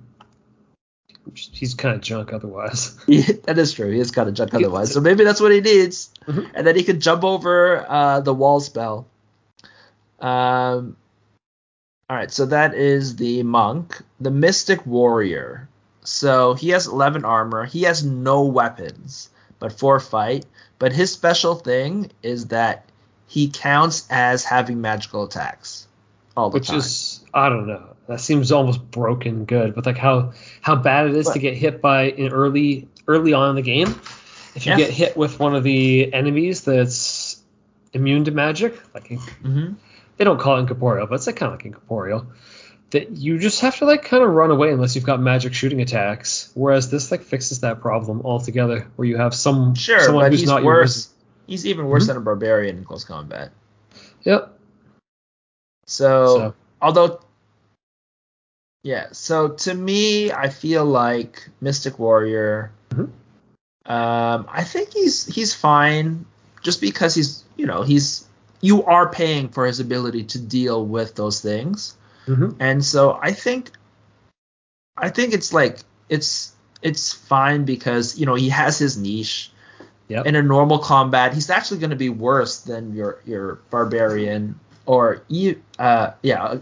he's 1.32 1.74
kind 1.74 1.94
of 1.94 2.00
junk 2.00 2.32
otherwise. 2.32 2.96
Yeah, 3.06 3.32
that 3.44 3.56
is 3.58 3.72
true. 3.72 3.92
He 3.92 4.00
is 4.00 4.10
kind 4.10 4.28
of 4.28 4.34
junk 4.34 4.52
otherwise. 4.52 4.92
So 4.92 5.00
maybe 5.00 5.22
that's 5.22 5.40
what 5.40 5.52
he 5.52 5.60
needs. 5.60 6.10
Mhm. 6.26 6.50
And 6.52 6.66
then 6.66 6.74
he 6.74 6.82
can 6.82 7.00
jump 7.00 7.22
over 7.22 7.88
uh, 7.88 8.20
the 8.20 8.34
wall 8.34 8.58
spell. 8.58 9.06
Um, 10.18 10.96
all 12.10 12.16
right, 12.16 12.30
so 12.32 12.46
that 12.46 12.74
is 12.74 13.14
the 13.16 13.44
monk. 13.44 14.02
The 14.20 14.32
mystic 14.32 14.84
warrior. 14.84 15.68
So 16.02 16.54
he 16.54 16.70
has 16.70 16.88
11 16.88 17.24
armor. 17.24 17.66
He 17.66 17.82
has 17.82 18.04
no 18.04 18.42
weapons, 18.42 19.30
but 19.60 19.72
four 19.72 20.00
fight. 20.00 20.44
But 20.80 20.92
his 20.92 21.12
special 21.12 21.54
thing 21.54 22.10
is 22.22 22.46
that 22.46 22.90
he 23.28 23.48
counts 23.48 24.06
as 24.10 24.44
having 24.44 24.80
magical 24.80 25.24
attacks 25.24 25.86
all 26.36 26.50
the 26.50 26.54
which 26.54 26.68
time. 26.68 26.78
is 26.78 27.20
I 27.32 27.48
don't 27.48 27.66
know. 27.66 27.96
That 28.08 28.20
seems 28.20 28.52
almost 28.52 28.90
broken 28.90 29.44
good 29.46 29.74
but 29.74 29.86
like 29.86 29.98
how 29.98 30.32
how 30.60 30.76
bad 30.76 31.08
it 31.08 31.14
is 31.16 31.26
But- 31.26 31.32
to 31.34 31.38
get 31.40 31.54
hit 31.54 31.80
by 31.80 32.04
in 32.04 32.32
early 32.32 32.88
early 33.08 33.32
on 33.32 33.50
in 33.50 33.56
the 33.56 33.62
game. 33.62 33.88
If 34.54 34.64
you 34.66 34.72
Yeah. 34.72 34.78
get 34.78 34.90
hit 34.90 35.16
with 35.16 35.38
one 35.38 35.54
of 35.54 35.62
the 35.64 36.12
enemies 36.14 36.62
that's 36.62 37.40
immune 37.92 38.24
to 38.24 38.30
magic, 38.30 38.74
like 38.94 39.08
hmm 39.42 39.72
they 40.18 40.24
don't 40.24 40.38
call 40.40 40.56
it 40.56 40.60
incorporeal, 40.60 41.06
but 41.06 41.16
it's 41.16 41.26
like 41.26 41.36
kind 41.36 41.52
of 41.52 41.58
like 41.58 41.66
incorporeal. 41.66 42.26
That 42.90 43.10
you 43.10 43.38
just 43.38 43.60
have 43.60 43.76
to 43.78 43.84
like 43.84 44.04
kind 44.04 44.22
of 44.22 44.30
run 44.30 44.50
away 44.50 44.70
unless 44.72 44.94
you've 44.94 45.04
got 45.04 45.20
magic 45.20 45.52
shooting 45.52 45.80
attacks. 45.82 46.50
Whereas 46.54 46.88
this 46.90 47.10
like 47.10 47.22
fixes 47.22 47.60
that 47.60 47.80
problem 47.80 48.22
altogether, 48.24 48.86
where 48.96 49.06
you 49.06 49.16
have 49.18 49.34
some 49.34 49.74
Sure, 49.74 49.98
someone 50.00 50.30
who's 50.30 50.44
not 50.46 50.62
your 50.62 50.72
worse. 50.72 51.08
He's 51.46 51.66
even 51.66 51.86
worse 51.86 52.04
Mhm. 52.04 52.06
than 52.08 52.16
a 52.18 52.20
barbarian 52.20 52.78
in 52.78 52.84
close 52.84 53.04
combat. 53.04 53.50
Yep. 54.22 54.55
So, 55.86 56.26
So 56.26 56.54
although, 56.82 57.20
yeah. 58.82 59.08
So 59.12 59.48
to 59.48 59.74
me, 59.74 60.32
I 60.32 60.48
feel 60.48 60.84
like 60.84 61.48
Mystic 61.60 61.98
Warrior. 61.98 62.72
Mhm. 62.90 63.10
Um, 63.86 64.46
I 64.50 64.64
think 64.64 64.92
he's 64.92 65.26
he's 65.26 65.54
fine, 65.54 66.26
just 66.62 66.80
because 66.80 67.14
he's 67.14 67.44
you 67.56 67.66
know 67.66 67.82
he's 67.82 68.24
you 68.60 68.84
are 68.84 69.08
paying 69.08 69.48
for 69.48 69.66
his 69.66 69.80
ability 69.80 70.24
to 70.24 70.38
deal 70.40 70.84
with 70.84 71.14
those 71.14 71.40
things, 71.40 71.94
mhm. 72.26 72.56
and 72.58 72.84
so 72.84 73.18
I 73.22 73.32
think 73.32 73.70
I 74.96 75.10
think 75.10 75.34
it's 75.34 75.52
like 75.52 75.78
it's 76.08 76.52
it's 76.82 77.12
fine 77.12 77.64
because 77.64 78.18
you 78.18 78.26
know 78.26 78.34
he 78.34 78.48
has 78.48 78.78
his 78.78 78.96
niche 78.96 79.52
Yep. 80.08 80.26
in 80.26 80.36
a 80.36 80.42
normal 80.42 80.78
combat, 80.78 81.34
he's 81.34 81.50
actually 81.50 81.78
going 81.78 81.90
to 81.90 81.96
be 81.96 82.10
worse 82.10 82.60
than 82.60 82.94
your 82.94 83.20
your 83.26 83.56
barbarian 83.70 84.58
or. 84.86 85.22
Uh, 85.78 86.10
yeah, 86.22 86.42
uh, 86.44 86.58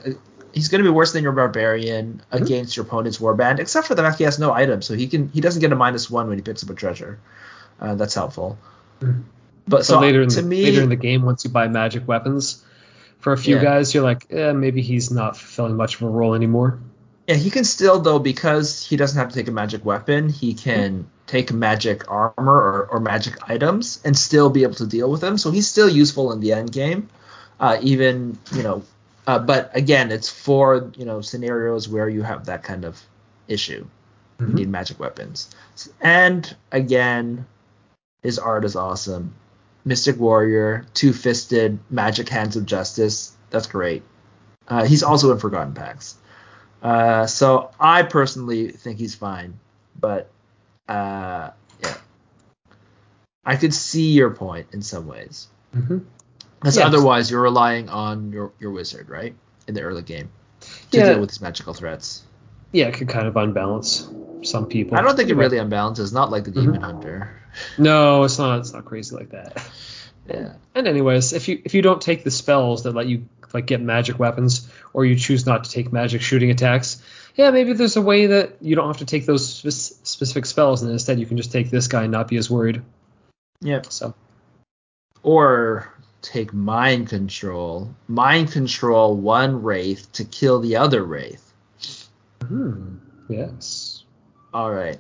he's 0.52 0.68
going 0.68 0.82
to 0.82 0.88
be 0.88 0.92
worse 0.94 1.12
than 1.12 1.22
your 1.22 1.32
barbarian 1.32 2.22
Mhm. 2.32 2.40
against 2.42 2.76
your 2.76 2.86
opponent's 2.86 3.18
warband, 3.18 3.58
except 3.60 3.86
for 3.86 3.94
the 3.94 4.02
fact 4.02 4.18
he 4.18 4.24
has 4.24 4.38
no 4.38 4.52
items, 4.52 4.86
so 4.86 4.94
he 4.94 5.06
can 5.06 5.28
he 5.32 5.40
doesn't 5.40 5.60
get 5.60 5.72
a 5.72 5.76
minus 5.76 6.10
one 6.10 6.28
when 6.28 6.38
he 6.38 6.42
picks 6.42 6.62
up 6.64 6.70
a 6.70 6.74
treasure. 6.74 7.18
Uh, 7.80 7.94
that's 7.94 8.14
helpful. 8.14 8.58
Mhm. 9.00 9.22
But 9.66 9.84
So, 9.86 9.94
so, 9.94 10.00
later 10.00 10.22
in 10.22 10.28
to 10.30 10.42
the 10.42 10.48
me, 10.48 10.64
later 10.64 10.82
in 10.82 10.88
the 10.90 10.96
game, 10.96 11.22
once 11.24 11.44
you 11.44 11.50
buy 11.50 11.68
magic 11.68 12.06
weapons, 12.06 12.62
for 13.18 13.32
a 13.32 13.38
few 13.38 13.56
Yeah. 13.56 13.62
guys, 13.62 13.94
you're 13.94 14.02
like, 14.04 14.26
eh, 14.30 14.52
maybe 14.52 14.82
he's 14.82 15.10
not 15.10 15.36
fulfilling 15.36 15.76
much 15.76 15.96
of 15.96 16.02
a 16.02 16.08
role 16.08 16.34
anymore. 16.34 16.78
yeah, 17.26 17.36
he 17.36 17.48
can 17.48 17.64
still 17.64 17.98
though 18.00 18.18
because 18.18 18.84
he 18.86 18.96
doesn't 18.96 19.16
have 19.18 19.30
to 19.30 19.34
take 19.34 19.48
a 19.48 19.50
magic 19.50 19.82
weapon. 19.82 20.28
He 20.28 20.52
can 20.52 21.06
take 21.26 21.50
magic 21.54 22.04
armor 22.10 22.52
or, 22.52 22.86
or 22.92 23.00
magic 23.00 23.38
items 23.48 23.98
and 24.04 24.14
still 24.14 24.50
be 24.50 24.62
able 24.62 24.74
to 24.74 24.86
deal 24.86 25.10
with 25.10 25.22
them. 25.22 25.38
So 25.38 25.50
he's 25.50 25.66
still 25.66 25.88
useful 25.88 26.32
in 26.32 26.40
the 26.40 26.52
end 26.52 26.70
game, 26.70 27.08
uh, 27.60 27.78
even 27.82 28.38
you 28.52 28.62
know. 28.62 28.82
Uh, 29.26 29.38
but 29.38 29.70
again, 29.74 30.12
it's 30.12 30.28
for 30.28 30.90
you 30.96 31.04
know 31.04 31.20
scenarios 31.20 31.88
where 31.88 32.08
you 32.08 32.22
have 32.22 32.46
that 32.46 32.62
kind 32.62 32.84
of 32.84 33.00
issue. 33.48 33.86
You 34.40 34.46
Mhm. 34.46 34.54
need 34.54 34.68
magic 34.68 34.98
weapons, 35.00 35.48
and 36.00 36.54
again, 36.72 37.46
his 38.22 38.38
art 38.38 38.64
is 38.64 38.76
awesome. 38.76 39.32
Mystic 39.84 40.18
Warrior, 40.18 40.86
Two 40.94 41.12
Fisted, 41.12 41.78
Magic 41.90 42.28
Hands 42.28 42.56
of 42.56 42.66
Justice. 42.66 43.32
That's 43.50 43.66
great. 43.66 44.02
Uh, 44.66 44.84
he's 44.84 45.02
also 45.02 45.30
in 45.30 45.38
Forgotten 45.38 45.74
Pacts. 45.74 46.16
Uh, 46.82 47.26
so 47.26 47.70
I 47.78 48.02
personally 48.02 48.72
think 48.72 48.98
he's 48.98 49.14
fine, 49.14 49.58
but 50.00 50.30
uh, 50.88 51.50
yeah, 51.82 51.96
I 53.44 53.56
could 53.56 53.72
see 53.74 54.12
your 54.12 54.30
point 54.30 54.66
in 54.72 54.82
some 54.82 55.06
ways. 55.06 55.48
Mhm. 55.76 56.04
Because 56.64 56.78
Yes. 56.78 56.86
otherwise, 56.86 57.30
you're 57.30 57.42
relying 57.42 57.90
on 57.90 58.32
your 58.32 58.52
your 58.58 58.70
wizard, 58.70 59.10
right, 59.10 59.34
in 59.68 59.74
the 59.74 59.82
early 59.82 60.00
game 60.00 60.30
to 60.92 60.96
Yeah. 60.96 61.12
deal 61.12 61.20
with 61.20 61.28
these 61.28 61.42
magical 61.42 61.74
threats. 61.74 62.22
Yeah, 62.72 62.86
it 62.86 62.94
could 62.94 63.10
kind 63.10 63.26
of 63.26 63.36
unbalance 63.36 64.08
some 64.42 64.64
people. 64.64 64.96
I 64.96 65.02
don't 65.02 65.14
think 65.14 65.28
it 65.28 65.36
really 65.36 65.58
unbalances. 65.58 66.00
It's 66.00 66.12
Not 66.12 66.30
like 66.30 66.44
the. 66.44 66.52
Demon 66.52 66.76
mm-hmm. 66.76 66.82
Hunter. 66.82 67.30
No, 67.76 68.24
it's 68.24 68.38
not. 68.38 68.60
It's 68.60 68.72
not 68.72 68.86
crazy 68.86 69.14
like 69.14 69.28
that. 69.32 69.62
Yeah. 70.26 70.54
And 70.74 70.88
anyways, 70.88 71.34
if 71.34 71.48
you 71.48 71.60
if 71.66 71.74
you 71.74 71.82
don't 71.82 72.00
take 72.00 72.24
the 72.24 72.30
spells 72.30 72.84
that 72.84 72.94
let 72.94 73.08
you 73.08 73.26
like 73.52 73.66
get 73.66 73.82
magic 73.82 74.18
weapons, 74.18 74.66
or 74.94 75.04
you 75.04 75.16
choose 75.16 75.44
not 75.44 75.64
to 75.64 75.70
take 75.70 75.92
magic 75.92 76.22
shooting 76.22 76.50
attacks, 76.50 77.02
yeah, 77.36 77.50
maybe 77.50 77.74
there's 77.74 77.96
a 77.96 78.02
way 78.02 78.28
that 78.28 78.56
you 78.62 78.74
don't 78.74 78.86
have 78.86 78.96
to 78.98 79.04
take 79.04 79.26
those 79.26 79.46
spec- 79.46 79.98
specific 80.02 80.46
spells, 80.46 80.82
and 80.82 80.90
instead 80.90 81.20
you 81.20 81.26
can 81.26 81.36
just 81.36 81.52
take 81.52 81.68
this 81.70 81.88
guy 81.88 82.04
and 82.04 82.12
not 82.12 82.26
be 82.28 82.38
as 82.38 82.50
worried. 82.50 82.80
Yeah. 83.60 83.82
So 83.88 84.14
Or 85.22 85.92
take 86.24 86.52
mind 86.52 87.08
control. 87.08 87.94
Mind 88.08 88.50
control 88.50 89.14
one 89.14 89.62
wraith 89.62 90.10
to 90.12 90.24
kill 90.24 90.58
the 90.60 90.76
other 90.76 91.04
wraith. 91.04 91.52
hmm, 92.48 92.96
yes. 93.28 94.02
All 94.52 94.72
right. 94.72 94.98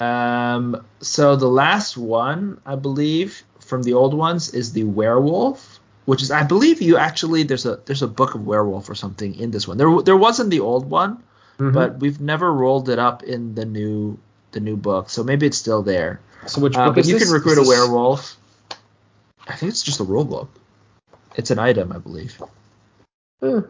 Um. 0.00 0.84
So 1.00 1.36
the 1.36 1.48
last 1.48 1.96
one, 1.96 2.60
I 2.66 2.76
believe, 2.76 3.42
from 3.60 3.82
the 3.82 3.94
old 3.94 4.12
ones 4.14 4.52
is 4.52 4.72
the 4.72 4.84
werewolf, 4.84 5.80
which 6.04 6.22
is, 6.22 6.30
I 6.30 6.42
believe, 6.42 6.82
you 6.82 6.96
actually 6.98 7.44
there's 7.44 7.64
a 7.66 7.80
there's 7.86 8.02
a 8.02 8.08
book 8.08 8.34
of 8.34 8.46
werewolf 8.46 8.88
or 8.90 8.94
something 8.94 9.34
in 9.34 9.50
this 9.50 9.66
one. 9.66 9.78
There 9.78 10.02
there 10.02 10.16
wasn't 10.16 10.50
the 10.50 10.60
old 10.60 10.90
one, 10.90 11.22
Mhm. 11.58 11.72
but 11.72 11.98
we've 12.00 12.20
never 12.20 12.52
rolled 12.52 12.88
it 12.90 12.98
up 12.98 13.22
in 13.22 13.54
the 13.54 13.64
new 13.64 14.18
the 14.52 14.60
new 14.60 14.76
book, 14.76 15.08
so 15.10 15.24
maybe 15.24 15.46
it's 15.46 15.58
still 15.58 15.82
there. 15.82 16.20
so 16.46 16.60
which 16.60 16.76
Uh, 16.76 16.86
book 16.86 16.94
but 16.96 17.00
is 17.00 17.08
you 17.08 17.18
this? 17.18 17.24
can 17.24 17.32
recruit 17.32 17.58
Is 17.58 17.66
a 17.66 17.68
werewolf. 17.68 18.36
I 19.46 19.54
think 19.54 19.70
it's 19.70 19.82
just 19.82 20.00
a 20.00 20.04
rule 20.04 20.24
book. 20.24 20.50
It's 21.36 21.50
an 21.50 21.58
item, 21.58 21.92
I 21.92 21.98
believe, 21.98 22.40
Eh, 23.42 23.60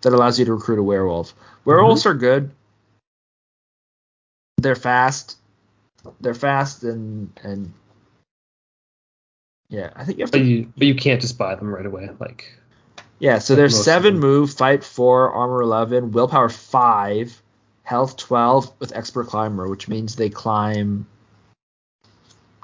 that 0.00 0.12
allows 0.12 0.38
you 0.38 0.44
to 0.46 0.54
recruit 0.54 0.78
a 0.78 0.82
werewolf. 0.82 1.34
Werewolves 1.64 2.06
are 2.06 2.14
good. 2.14 2.50
They're 4.58 4.74
fast. 4.76 5.36
They're 6.20 6.34
fast 6.34 6.82
and 6.82 7.30
and 7.44 7.72
yeah, 9.68 9.90
I 9.94 10.04
think 10.04 10.18
you 10.18 10.24
have 10.24 10.32
but 10.32 10.38
to. 10.38 10.44
you 10.44 10.72
but 10.76 10.86
you 10.86 10.94
can't 10.94 11.20
just 11.20 11.38
buy 11.38 11.54
them 11.54 11.72
right 11.74 11.86
away. 11.86 12.08
Like 12.18 12.52
Yeah, 13.18 13.38
so 13.38 13.54
like 13.54 13.58
there's 13.58 13.84
seven 13.84 14.18
move, 14.18 14.52
fight 14.54 14.82
four, 14.82 15.30
armor 15.32 15.62
eleven, 15.62 16.10
willpower 16.12 16.48
five, 16.48 17.40
health 17.82 18.16
twelve 18.16 18.72
with 18.80 18.96
expert 18.96 19.28
climber, 19.28 19.68
which 19.68 19.88
means 19.88 20.16
they 20.16 20.30
climb 20.30 21.06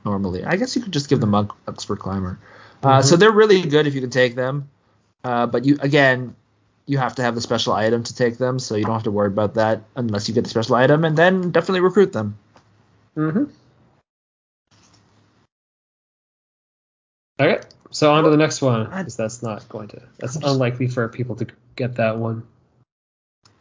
normally. 0.08 0.44
I 0.44 0.56
guess 0.56 0.74
you 0.74 0.82
could 0.82 0.92
just 0.92 1.08
give 1.08 1.20
them 1.20 1.30
monk 1.30 1.52
expert 1.66 1.98
climber. 1.98 2.38
Uh, 2.82 3.02
So 3.02 3.16
they're 3.16 3.32
really 3.32 3.62
good 3.62 3.86
if 3.86 3.94
you 3.94 4.00
can 4.00 4.10
take 4.10 4.34
them. 4.34 4.68
Uh, 5.24 5.46
but 5.46 5.64
you 5.64 5.76
again, 5.80 6.34
you 6.86 6.96
have 6.96 7.14
to 7.16 7.22
have 7.22 7.34
the 7.34 7.40
special 7.40 7.74
item 7.74 8.02
to 8.02 8.14
take 8.14 8.38
them, 8.38 8.58
so 8.58 8.76
you 8.76 8.84
don't 8.84 8.94
have 8.94 9.02
to 9.04 9.10
worry 9.10 9.28
about 9.28 9.54
that 9.54 9.82
unless 9.96 10.28
you 10.28 10.34
get 10.34 10.44
the 10.44 10.50
special 10.50 10.76
item, 10.76 11.04
and 11.04 11.18
then 11.18 11.50
definitely 11.50 11.80
recruit 11.80 12.12
them. 12.12 12.38
Mm-hmm. 13.16 13.44
Okay, 17.40 17.60
so 17.90 18.12
on 18.12 18.24
to 18.24 18.30
the 18.30 18.36
next 18.36 18.62
one, 18.62 18.86
because 18.88 19.16
that's 19.16 19.42
not 19.42 19.68
going 19.68 19.88
to. 19.88 20.02
That's 20.18 20.36
unlikely 20.36 20.88
for 20.88 21.08
people 21.08 21.36
to 21.36 21.46
get 21.76 21.96
that 21.96 22.16
one. 22.16 22.42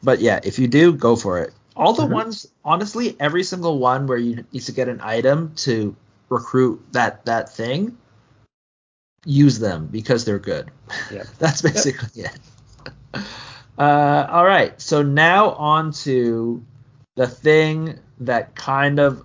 But 0.02 0.20
yeah, 0.20 0.40
if 0.44 0.58
you 0.58 0.68
do, 0.68 0.94
go 0.94 1.16
for 1.16 1.40
it. 1.40 1.54
All 1.76 1.94
the 1.94 2.04
Mhm. 2.04 2.12
ones, 2.22 2.48
honestly, 2.66 3.16
every 3.20 3.44
single 3.44 3.78
one 3.78 4.08
where 4.08 4.18
you 4.18 4.46
need 4.52 4.62
to 4.64 4.72
get 4.72 4.88
an 4.88 5.00
item 5.02 5.54
to 5.68 5.96
recruit 6.30 6.82
that 6.92 7.26
that 7.26 7.50
thing, 7.54 7.98
use 9.26 9.60
them 9.60 9.88
because 9.88 10.26
they're 10.26 10.40
good. 10.40 10.72
Yeah. 11.12 11.24
That's 11.40 11.62
basically 11.62 12.24
it. 12.24 12.40
Uh, 13.78 14.28
all 14.32 14.44
right, 14.44 14.82
so 14.82 15.04
now 15.04 15.52
on 15.52 15.92
to 15.92 16.66
the 17.16 17.28
thing 17.28 18.00
that 18.22 18.56
kind 18.56 19.00
of. 19.00 19.24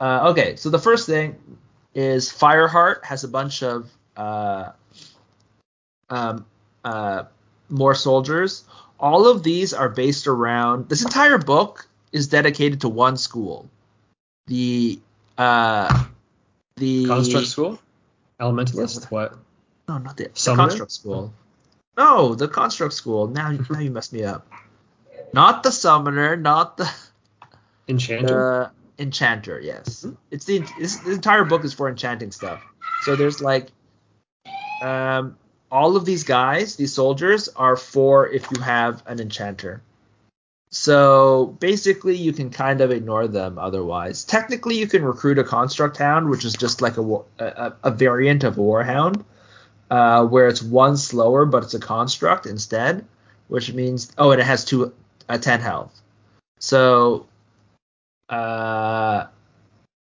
Uh, 0.00 0.30
okay, 0.30 0.56
so 0.56 0.70
the 0.70 0.78
first 0.78 1.06
thing 1.06 1.36
is 1.94 2.30
Fireheart 2.30 3.04
has 3.04 3.24
a 3.24 3.28
bunch 3.28 3.62
of 3.62 3.90
uh, 4.16 4.72
um, 6.08 6.46
uh, 6.82 7.24
more 7.68 7.94
soldiers. 7.94 8.64
All 8.98 9.28
of 9.28 9.42
these 9.42 9.74
are 9.74 9.90
based 9.90 10.26
around. 10.26 10.88
This 10.88 11.02
entire 11.02 11.38
book 11.38 11.86
is 12.10 12.28
dedicated 12.28 12.80
to 12.82 12.88
one 12.88 13.18
school. 13.18 13.68
The 14.46 14.98
uh, 15.36 16.06
the 16.80 17.06
Construct 17.06 17.46
school, 17.46 17.78
elementalist. 18.40 19.10
What? 19.10 19.36
No, 19.88 19.98
not 19.98 20.16
the, 20.16 20.24
the 20.24 20.54
construct 20.56 20.92
school. 20.92 21.32
No, 21.96 22.34
the 22.34 22.48
construct 22.48 22.94
school. 22.94 23.28
Now, 23.28 23.50
now 23.50 23.78
you 23.80 23.90
messed 23.90 24.12
me 24.12 24.24
up. 24.24 24.46
Not 25.32 25.62
the 25.62 25.70
summoner, 25.70 26.36
not 26.36 26.76
the 26.76 26.90
Enchanter. 27.88 28.72
the 28.96 29.02
enchanter. 29.02 29.60
Yes, 29.60 30.06
it's 30.30 30.44
the 30.44 30.64
this, 30.78 30.96
the 30.96 31.12
entire 31.12 31.44
book 31.44 31.64
is 31.64 31.74
for 31.74 31.88
enchanting 31.88 32.32
stuff. 32.32 32.62
So 33.02 33.16
there's 33.16 33.40
like, 33.40 33.68
um, 34.82 35.36
all 35.70 35.96
of 35.96 36.04
these 36.04 36.24
guys, 36.24 36.76
these 36.76 36.94
soldiers, 36.94 37.48
are 37.48 37.76
for 37.76 38.28
if 38.28 38.46
you 38.50 38.60
have 38.62 39.02
an 39.06 39.20
enchanter. 39.20 39.82
So 40.72 41.56
basically, 41.58 42.16
you 42.16 42.32
can 42.32 42.48
kind 42.50 42.80
of 42.80 42.92
ignore 42.92 43.26
them 43.26 43.58
otherwise. 43.58 44.24
Technically, 44.24 44.76
you 44.76 44.86
can 44.86 45.04
recruit 45.04 45.38
a 45.38 45.44
construct 45.44 45.96
hound, 45.96 46.30
which 46.30 46.44
is 46.44 46.54
just 46.54 46.80
like 46.80 46.96
a 46.96 47.02
a, 47.40 47.74
a 47.82 47.90
variant 47.90 48.44
of 48.44 48.56
a 48.56 48.60
warhound, 48.60 49.24
uh, 49.90 50.24
where 50.26 50.46
it's 50.46 50.62
one 50.62 50.96
slower, 50.96 51.44
but 51.44 51.64
it's 51.64 51.74
a 51.74 51.80
construct 51.80 52.46
instead, 52.46 53.04
which 53.48 53.72
means 53.72 54.12
oh, 54.16 54.30
and 54.30 54.40
it 54.40 54.44
has 54.44 54.64
two 54.64 54.92
uh, 55.28 55.38
ten 55.38 55.60
health. 55.60 56.00
So 56.60 57.26
uh, 58.28 59.26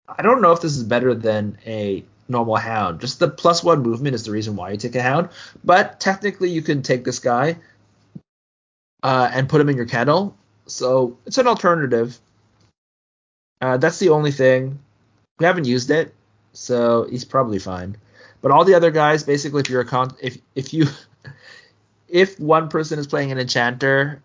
I 0.09 0.23
don't 0.23 0.41
know 0.41 0.53
if 0.53 0.61
this 0.61 0.77
is 0.77 0.85
better 0.85 1.15
than 1.15 1.59
a 1.67 2.05
normal 2.29 2.57
hound. 2.57 3.01
Just 3.01 3.19
the 3.19 3.29
plus 3.29 3.65
one 3.65 3.83
movement 3.83 4.15
is 4.15 4.23
the 4.23 4.31
reason 4.31 4.55
why 4.55 4.71
you 4.71 4.77
take 4.77 4.95
a 4.95 5.03
hound. 5.03 5.31
But 5.65 5.99
technically, 5.99 6.51
you 6.51 6.63
can 6.63 6.83
take 6.83 7.05
this 7.05 7.19
guy 7.19 7.57
uh, 9.03 9.31
and 9.33 9.49
put 9.49 9.61
him 9.61 9.69
in 9.69 9.77
your 9.77 9.87
kennel. 9.87 10.37
So 10.67 11.19
it's 11.27 11.39
an 11.39 11.47
alternative. 11.47 12.19
Uh, 13.61 13.77
that's 13.77 13.99
the 13.99 14.11
only 14.11 14.33
thing. 14.33 14.79
We 15.39 15.47
haven't 15.47 15.67
used 15.67 15.91
it, 15.91 16.15
so 16.53 17.07
he's 17.09 17.25
probably 17.25 17.59
fine. 17.59 17.97
But 18.41 18.51
all 18.51 18.65
the 18.65 18.75
other 18.75 18.91
guys, 18.91 19.23
basically, 19.23 19.61
if 19.61 19.71
you're 19.71 19.81
a 19.81 19.87
con, 19.87 20.15
if 20.21 20.39
if 20.55 20.75
you 20.75 20.87
if 22.09 22.39
one 22.39 22.69
person 22.69 22.99
is 22.99 23.07
playing 23.07 23.33
an 23.33 23.39
enchanter, 23.39 24.23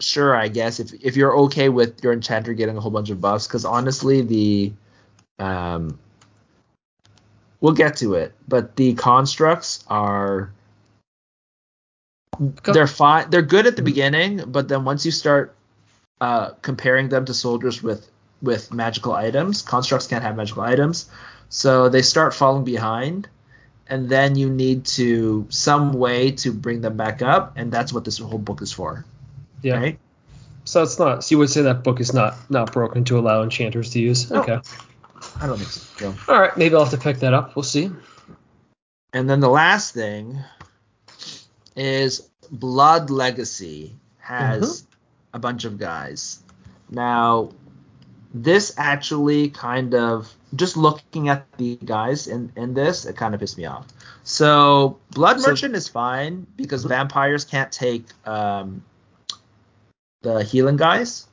sure, 0.00 0.34
I 0.34 0.48
guess 0.48 0.80
if 0.80 0.92
if 1.04 1.16
you're 1.16 1.36
okay 1.42 1.68
with 1.68 2.02
your 2.02 2.12
enchanter 2.12 2.52
getting 2.52 2.76
a 2.76 2.80
whole 2.80 2.90
bunch 2.90 3.10
of 3.10 3.20
buffs, 3.20 3.46
because 3.46 3.64
honestly, 3.64 4.22
the 4.22 4.72
um, 5.38 5.98
we'll 7.60 7.74
get 7.74 7.96
to 7.98 8.14
it, 8.14 8.34
but 8.48 8.76
the 8.76 8.94
constructs 8.94 9.84
are 9.88 10.52
they're 12.64 12.86
fine. 12.86 13.30
They're 13.30 13.42
good 13.42 13.66
at 13.66 13.76
the 13.76 13.82
beginning, 13.82 14.44
but 14.46 14.68
then 14.68 14.84
once 14.84 15.04
you 15.04 15.12
start 15.12 15.54
uh, 16.20 16.50
comparing 16.62 17.08
them 17.08 17.24
to 17.24 17.34
soldiers 17.34 17.82
with 17.82 18.08
with 18.42 18.72
magical 18.72 19.12
items, 19.12 19.62
constructs 19.62 20.06
can't 20.06 20.22
have 20.22 20.36
magical 20.36 20.62
items, 20.62 21.10
so 21.50 21.88
they 21.88 22.02
start 22.02 22.34
falling 22.34 22.64
behind, 22.64 23.28
and 23.86 24.08
then 24.08 24.36
you 24.36 24.48
need 24.48 24.84
to 24.86 25.46
some 25.50 25.92
way 25.92 26.30
to 26.30 26.52
bring 26.52 26.80
them 26.80 26.96
back 26.96 27.22
up, 27.22 27.52
and 27.56 27.70
that's 27.70 27.92
what 27.92 28.04
this 28.04 28.18
whole 28.18 28.38
book 28.38 28.62
is 28.62 28.72
for, 28.72 29.04
yeah. 29.62 29.76
right? 29.76 29.98
So 30.64 30.82
it's 30.82 30.98
not. 30.98 31.24
So 31.24 31.34
you 31.34 31.38
would 31.38 31.50
say 31.50 31.62
that 31.62 31.82
book 31.84 32.00
is 32.00 32.14
not 32.14 32.36
not 32.50 32.72
broken 32.72 33.04
to 33.04 33.18
allow 33.18 33.42
enchanters 33.42 33.90
to 33.90 34.00
use. 34.00 34.30
No. 34.30 34.42
Okay. 34.42 34.60
I 35.40 35.46
don't 35.46 35.58
think 35.58 35.70
so. 35.70 36.12
Joe. 36.12 36.14
All 36.32 36.40
right. 36.40 36.56
Maybe 36.56 36.74
I'll 36.74 36.84
have 36.84 36.92
to 36.92 36.98
pick 36.98 37.18
that 37.18 37.34
up. 37.34 37.56
We'll 37.56 37.62
see. 37.62 37.90
And 39.12 39.28
then 39.28 39.40
the 39.40 39.48
last 39.48 39.92
thing 39.92 40.38
is 41.76 42.28
Blood 42.50 43.10
Legacy 43.10 43.96
has 44.18 44.86
a 45.32 45.38
bunch 45.38 45.64
of 45.64 45.78
guys. 45.78 46.42
Now, 46.90 47.50
this 48.34 48.74
actually 48.76 49.50
kind 49.50 49.94
of 49.94 50.32
just 50.54 50.76
looking 50.76 51.28
at 51.28 51.46
the 51.58 51.76
guys 51.84 52.26
in, 52.26 52.52
in 52.56 52.74
this, 52.74 53.04
it 53.06 53.16
kind 53.16 53.34
of 53.34 53.40
pissed 53.40 53.56
me 53.58 53.64
off. 53.66 53.86
So 54.24 54.98
Blood 55.12 55.40
So- 55.40 55.50
Merchant 55.50 55.74
is 55.76 55.88
fine 55.88 56.46
because 56.56 56.84
vampires 56.84 57.44
can't 57.44 57.70
take 57.72 58.04
um, 58.26 58.82
the 60.22 60.42
healing 60.44 60.76
guys. 60.76 61.26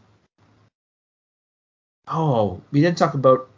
Oh, 2.08 2.62
we 2.72 2.82
didn't 2.82 2.98
talk 2.98 3.14
about. 3.14 3.50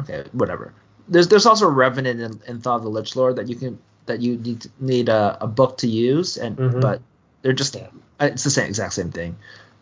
Okay, 0.00 0.24
whatever. 0.32 0.72
There's 1.08 1.28
there's 1.28 1.46
also 1.46 1.68
Revenant 1.68 2.20
and, 2.20 2.40
and 2.48 2.62
Thaw 2.62 2.78
the 2.78 2.88
Lich 2.88 3.16
Lord 3.16 3.36
that 3.36 3.48
you 3.48 3.56
can 3.56 3.78
that 4.06 4.20
you 4.20 4.36
need 4.38 4.66
need 4.80 5.08
a, 5.08 5.36
a 5.40 5.46
book 5.46 5.78
to 5.78 5.88
use, 5.88 6.36
and 6.36 6.56
Mhm. 6.56 6.80
but 6.80 7.02
they're 7.46 7.52
just 7.52 7.76
Yeah. 7.76 7.86
it's 8.18 8.42
the 8.42 8.50
same 8.50 8.66
exact 8.66 8.94
same 8.94 9.12
thing. 9.12 9.36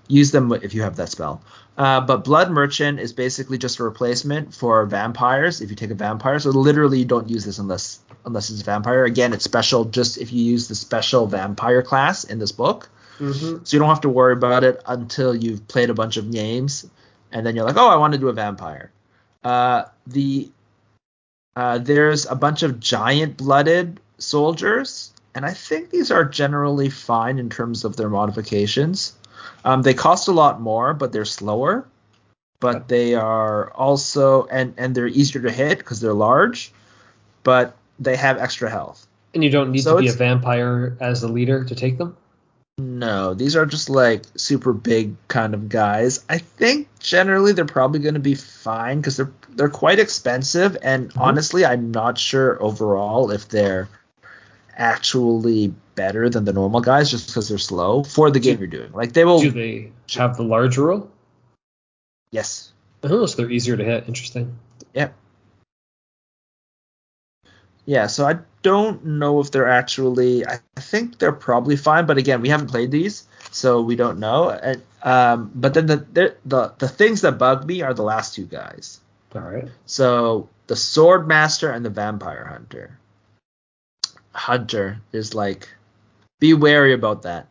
Use 0.07 0.33
them 0.33 0.53
if 0.53 0.75
you 0.75 0.83
have 0.83 0.97
that 0.97 1.09
spell. 1.09 1.41
Uh, 1.79 2.03
but 2.03 2.25
Blood 2.25 2.51
Merchant 2.51 3.01
is 3.01 3.15
basically 3.15 3.57
just 3.57 3.79
a 3.79 3.85
replacement 3.85 4.53
for 4.53 4.85
vampires. 4.85 5.63
If 5.63 5.71
you 5.71 5.77
take 5.77 5.91
a 5.91 5.95
vampire, 5.95 6.39
so 6.39 6.51
literally 6.51 6.99
you 6.99 7.07
don't 7.07 7.31
use 7.31 7.47
this 7.47 7.59
unless 7.59 8.01
unless 8.27 8.51
it's 8.51 8.61
a 8.61 8.65
vampire. 8.65 9.05
Again, 9.05 9.33
it's 9.33 9.45
special 9.45 9.87
just 9.87 10.19
if 10.19 10.31
you 10.31 10.45
use 10.45 10.69
the 10.69 10.75
special 10.75 11.27
vampire 11.27 11.81
class 11.81 12.25
in 12.25 12.39
this 12.39 12.53
book. 12.53 12.91
Mm-hmm. 13.19 13.65
So 13.65 13.75
you 13.75 13.79
don't 13.79 13.89
have 13.89 14.03
to 14.03 14.11
worry 14.11 14.35
about 14.35 14.63
it 14.63 14.83
until 14.87 15.35
you've 15.35 15.67
played 15.67 15.89
a 15.89 15.95
bunch 15.95 16.19
of 16.19 16.31
games, 16.31 16.85
and 17.33 17.47
then 17.47 17.57
you're 17.57 17.65
like, 17.65 17.79
oh, 17.79 17.89
I 17.89 17.97
want 17.97 18.13
to 18.13 18.21
do 18.21 18.29
a 18.29 18.35
vampire. 18.35 18.93
Uh, 19.43 19.85
the 20.07 20.51
uh, 21.57 21.79
there's 21.79 22.27
a 22.27 22.35
bunch 22.35 22.63
of 22.63 22.79
giant 22.79 23.39
blooded 23.39 24.01
soldiers, 24.19 25.14
and 25.35 25.45
I 25.45 25.53
think 25.53 25.91
these 25.91 26.11
are 26.11 26.25
generally 26.25 26.91
fine 26.91 27.39
in 27.39 27.51
terms 27.51 27.85
of 27.85 27.97
their 27.97 28.09
modifications. 28.09 29.15
Um, 29.65 29.83
they 29.83 29.95
cost 29.95 30.29
a 30.29 30.33
lot 30.33 30.61
more, 30.61 30.95
but 30.95 31.13
they're 31.13 31.25
slower. 31.25 31.87
But 32.61 32.89
they 32.89 33.15
are 33.15 33.71
also 33.73 34.47
and 34.47 34.73
and 34.79 34.95
they're 34.95 35.09
easier 35.09 35.43
to 35.43 35.51
hit 35.51 35.79
because 35.79 36.01
they're 36.01 36.15
large, 36.15 36.73
but 37.43 37.77
they 37.99 38.17
have 38.17 38.39
extra 38.39 38.71
health. 38.71 39.07
And 39.35 39.45
you 39.45 39.51
don't 39.51 39.73
need 39.73 39.83
So 39.83 39.97
to 39.97 40.03
be 40.03 40.09
a 40.09 40.13
vampire 40.13 40.97
as 41.01 41.23
a 41.23 41.29
leader 41.29 41.65
to 41.65 41.75
take 41.75 41.99
them. 41.99 42.17
No, 42.79 43.35
these 43.35 43.55
are 43.55 43.67
just 43.67 43.91
like 43.91 44.23
super 44.37 44.73
big 44.73 45.15
kind 45.29 45.53
of 45.53 45.69
guys. 45.69 46.25
I 46.29 46.39
think 46.39 46.89
generally 47.01 47.53
they're 47.53 47.67
probably 47.67 48.01
going 48.01 48.15
to 48.15 48.21
be 48.21 48.35
fine 48.35 49.01
because 49.01 49.17
they're 49.17 49.33
they're 49.51 49.69
quite 49.69 49.99
expensive, 49.99 50.77
and 50.83 51.13
Mhm. 51.13 51.21
honestly, 51.21 51.67
I'm 51.67 51.91
not 51.91 52.17
sure 52.19 52.61
overall 52.63 53.31
if 53.31 53.49
they're 53.49 53.89
actually 54.77 55.75
better 55.95 56.29
than 56.29 56.45
the 56.45 56.53
normal 56.53 56.81
guys 56.81 57.11
just 57.11 57.29
because 57.29 57.49
they're 57.49 57.59
slow 57.59 58.03
for 58.03 58.31
the 58.31 58.41
game 58.41 58.59
you're 58.59 58.67
doing. 58.67 58.93
Like 58.93 59.13
they 59.13 59.25
will, 59.25 59.41
Do 59.41 59.51
they 59.51 59.93
have 60.15 60.37
the 60.37 60.43
large 60.43 60.77
rule? 60.77 61.11
yes, 62.31 62.73
Oh, 63.03 63.27
so 63.27 63.37
they're 63.37 63.51
easier 63.51 63.77
to 63.77 63.85
hit. 63.85 64.05
Interesting. 64.09 64.59
Yep. 64.95 65.15
Yeah, 67.87 68.07
so 68.07 68.27
I 68.27 68.39
don't 68.63 69.05
know 69.05 69.41
if 69.41 69.51
they're 69.51 69.69
actually. 69.69 70.47
I 70.47 70.59
think 70.77 71.19
they're 71.19 71.33
probably 71.33 71.77
fine, 71.77 72.07
but 72.07 72.17
again, 72.17 72.41
we 72.41 72.49
haven't 72.49 72.69
played 72.69 72.91
these, 72.91 73.25
so 73.51 73.83
we 73.83 73.95
don't 73.95 74.19
know. 74.19 74.49
And, 74.49 74.83
um, 75.03 75.51
but 75.55 75.75
then 75.75 75.85
the, 75.87 75.97
the 75.97 76.35
the 76.47 76.73
the 76.79 76.89
things 76.89 77.21
that 77.21 77.33
bug 77.37 77.67
me 77.67 77.83
are 77.83 77.93
the 77.93 78.03
last 78.03 78.35
two 78.35 78.47
guys. 78.47 79.01
All 79.35 79.43
right. 79.43 79.69
So 79.85 80.49
the 80.67 80.77
sword 80.77 81.29
master 81.29 81.71
and 81.71 81.85
the 81.85 81.91
vampire 81.91 82.47
hunter. 82.47 82.99
Hunter 84.35 85.01
is 85.13 85.35
like, 85.35 85.69
be 86.41 86.55
wary 86.55 86.93
about 86.93 87.23
that. 87.23 87.49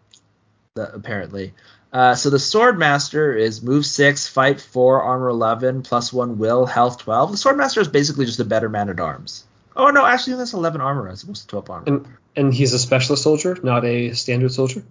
the- 0.75 0.93
apparently, 0.93 1.53
Uh, 1.91 2.15
so 2.15 2.31
the 2.31 2.37
Swordmaster 2.37 3.39
is 3.39 3.61
move 3.61 3.85
six, 3.85 4.27
fight 4.27 4.59
four, 4.59 5.03
armor 5.03 5.29
eleven, 5.29 5.83
plus 5.83 6.11
one 6.11 6.39
will, 6.39 6.65
health 6.65 6.97
twelve. 6.97 7.29
The 7.31 7.37
Swordmaster 7.37 7.77
is 7.81 7.87
basically 7.87 8.25
just 8.25 8.39
a 8.39 8.45
better 8.45 8.67
man 8.69 8.89
at 8.89 8.99
arms. 8.99 9.43
Oh 9.75 9.91
no, 9.91 10.03
actually 10.03 10.37
that's 10.37 10.53
eleven 10.53 10.81
armor 10.81 11.07
as 11.09 11.21
opposed 11.21 11.43
to 11.43 11.47
twelve 11.47 11.69
armor. 11.69 11.83
And 11.85 12.07
and 12.35 12.51
he's 12.53 12.73
a 12.73 12.79
specialist 12.79 13.21
soldier, 13.21 13.55
not 13.61 13.85
a 13.85 14.13
standard 14.13 14.51
soldier. 14.51 14.83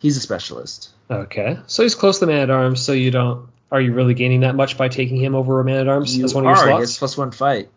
He's 0.00 0.16
a 0.16 0.20
specialist. 0.20 0.90
Okay, 1.08 1.58
so 1.68 1.84
he's 1.84 1.94
close 1.94 2.18
to 2.18 2.26
the 2.26 2.32
man 2.32 2.42
at 2.42 2.50
arms. 2.50 2.80
So 2.82 2.90
you 2.92 3.12
don't. 3.12 3.46
Are 3.70 3.80
you 3.80 3.92
really 3.94 4.14
gaining 4.14 4.40
that 4.40 4.56
much 4.56 4.76
by 4.76 4.88
taking 4.88 5.16
him 5.16 5.36
over 5.36 5.60
a 5.60 5.64
man 5.64 5.76
at 5.78 5.88
arms 5.88 6.16
You 6.18 6.24
as 6.24 6.34
one 6.34 6.46
are. 6.46 6.52
of 6.52 6.58
your 6.58 6.66
slots? 6.66 6.82
gets 6.82 6.98
plus 6.98 7.16
one 7.16 7.30
fight, 7.30 7.68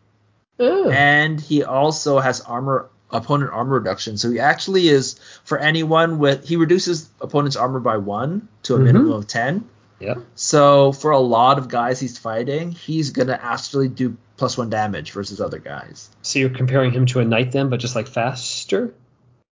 Oh. 0.59 0.89
and 0.89 1.39
he 1.39 1.63
also 1.63 2.17
has 2.19 2.41
armor 2.41 2.89
opponent 3.11 3.51
armor 3.51 3.75
reduction. 3.75 4.17
So 4.17 4.29
he 4.31 4.39
actually 4.39 4.87
is 4.87 5.19
for 5.43 5.57
anyone 5.57 6.19
with 6.19 6.47
he 6.47 6.55
reduces 6.55 7.09
opponent's 7.21 7.55
armor 7.55 7.79
by 7.79 7.97
one 7.97 8.47
to 8.63 8.75
a 8.75 8.79
Mhm. 8.79 8.83
minimum 8.83 9.11
of 9.11 9.27
ten. 9.27 9.65
yeah. 9.99 10.15
So 10.35 10.91
for 10.93 11.11
a 11.11 11.19
lot 11.19 11.57
of 11.57 11.67
guys 11.67 11.99
he's 11.99 12.17
fighting, 12.17 12.71
he's 12.71 13.09
gonna 13.11 13.37
actually 13.41 13.87
do 13.89 14.15
plus 14.37 14.57
one 14.57 14.69
damage 14.69 15.11
versus 15.11 15.41
other 15.41 15.59
guys. 15.59 16.09
So 16.21 16.39
you're 16.39 16.49
comparing 16.51 16.91
him 16.91 17.05
to 17.07 17.19
a 17.19 17.25
knight 17.25 17.51
then, 17.51 17.69
but 17.69 17.79
just 17.81 17.95
like 17.95 18.07
faster. 18.07 18.93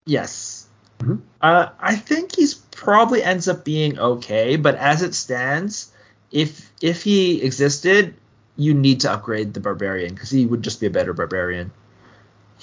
Yes. 0.05 0.67
Mhm. 0.99 1.19
Uh, 1.41 1.67
I 1.79 1.95
think 1.95 2.35
he's 2.35 2.53
probably 2.55 3.23
ends 3.23 3.47
up 3.47 3.63
being 3.63 3.97
okay, 3.99 4.55
but 4.57 4.75
as 4.75 5.01
it 5.01 5.15
stands, 5.15 5.91
if 6.31 6.69
if 6.81 7.03
he 7.03 7.41
existed, 7.41 8.13
you 8.57 8.73
need 8.73 8.99
to 9.01 9.11
upgrade 9.11 9.53
the 9.53 9.59
barbarian 9.59 10.13
because 10.13 10.29
he 10.29 10.45
would 10.45 10.61
just 10.61 10.79
be 10.81 10.87
a 10.87 10.89
better 10.91 11.13
barbarian. 11.13 11.71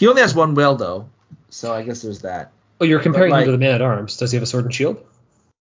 He 0.01 0.09
only 0.09 0.23
has 0.23 0.35
one 0.35 0.55
will 0.55 0.75
though, 0.77 1.09
so 1.51 1.73
I 1.75 1.83
guess 1.83 2.01
there's 2.03 2.23
that. 2.23 2.53
Oh, 2.81 2.87
you're 2.87 3.01
comparing 3.01 3.31
like- 3.31 3.43
him 3.43 3.49
to 3.49 3.53
the 3.53 3.59
man 3.59 3.75
at 3.75 3.83
arms. 3.83 4.17
Does 4.17 4.33
he 4.33 4.37
have 4.37 4.43
a 4.43 4.47
sword 4.47 4.65
and 4.65 4.75
shield? 4.75 5.05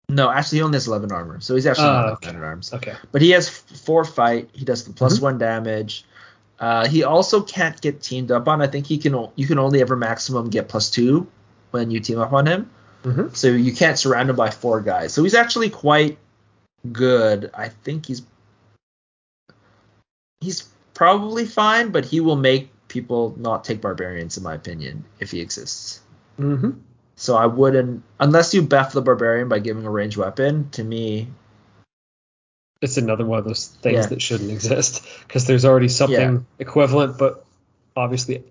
No, 0.09 0.29
actually, 0.31 0.59
he 0.59 0.61
only 0.63 0.75
has 0.77 0.87
11 0.87 1.11
armor, 1.11 1.39
so 1.41 1.55
he's 1.55 1.65
actually 1.67 1.87
Ah, 1.87 2.01
not 2.03 2.13
okay. 2.13 2.29
at 2.29 2.35
arms. 2.35 2.73
Okay. 2.73 2.93
But 3.11 3.21
he 3.21 3.31
has 3.31 3.49
four 3.49 4.05
fight. 4.05 4.49
He 4.53 4.63
does 4.65 4.83
the 4.85 4.93
plus 4.93 5.19
Mhm. 5.19 5.21
one 5.21 5.37
damage. 5.37 6.05
Uh, 6.59 6.87
he 6.87 7.03
also 7.03 7.41
can't 7.41 7.79
get 7.81 8.01
teamed 8.01 8.31
up 8.31 8.47
on. 8.47 8.61
I 8.61 8.67
think 8.67 8.85
he 8.85 8.97
can. 8.97 9.13
You 9.35 9.45
can 9.47 9.59
only 9.59 9.81
ever 9.81 9.95
maximum 9.97 10.49
get 10.49 10.69
plus 10.69 10.89
two 10.89 11.27
when 11.71 11.91
you 11.91 11.99
team 11.99 12.19
up 12.19 12.31
on 12.31 12.45
him. 12.45 12.69
Mm-hmm. 13.03 13.33
So 13.33 13.47
you 13.49 13.73
can't 13.73 13.99
surround 13.99 14.29
him 14.29 14.37
by 14.37 14.49
four 14.49 14.79
guys. 14.79 15.13
So 15.13 15.23
he's 15.23 15.33
actually 15.35 15.69
quite 15.69 16.17
good. 16.91 17.51
I 17.53 17.67
think 17.69 18.05
he's 18.05 18.21
he's 20.39 20.63
probably 20.93 21.45
fine, 21.45 21.89
but 21.89 22.05
he 22.05 22.19
will 22.19 22.35
make 22.35 22.69
people 22.93 23.33
not 23.37 23.63
take 23.63 23.81
barbarians, 23.81 24.37
in 24.37 24.43
my 24.43 24.53
opinion, 24.53 25.03
if 25.19 25.31
he 25.31 25.41
exists. 25.41 25.99
Mm-hmm. 26.39 26.71
So 27.15 27.35
I 27.35 27.47
wouldn't, 27.47 28.03
unless 28.19 28.53
you 28.53 28.61
buff 28.61 28.93
the 28.93 29.01
barbarian 29.01 29.49
by 29.49 29.59
giving 29.59 29.85
a 29.85 29.89
ranged 29.89 30.17
weapon. 30.17 30.69
To 30.71 30.83
me, 30.83 31.27
It's 32.81 32.97
another 32.97 33.25
one 33.25 33.39
of 33.39 33.45
those 33.45 33.67
things 33.67 33.95
Yeah. 33.95 34.05
that 34.07 34.21
shouldn't 34.21 34.51
exist 34.51 35.03
because 35.25 35.47
there's 35.47 35.63
already 35.65 35.87
something 35.87 36.45
equivalent, 36.59 37.17
but 37.17 37.45
obviously 37.95 38.43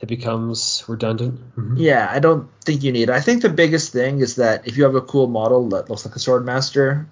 it 0.00 0.06
becomes 0.06 0.84
redundant. 0.86 1.40
Mhm. 1.56 1.74
yeah, 1.76 2.08
I 2.10 2.20
don't 2.20 2.48
think 2.64 2.84
you 2.84 2.92
need. 2.92 3.08
it. 3.10 3.10
I 3.10 3.20
think 3.20 3.42
the 3.42 3.48
biggest 3.48 3.92
thing 3.92 4.20
is 4.20 4.36
that 4.36 4.66
if 4.68 4.76
you 4.76 4.84
have 4.84 4.94
a 4.94 5.00
cool 5.00 5.26
model 5.26 5.68
that 5.70 5.90
looks 5.90 6.04
like 6.06 6.14
a 6.14 6.20
swordmaster, 6.20 7.06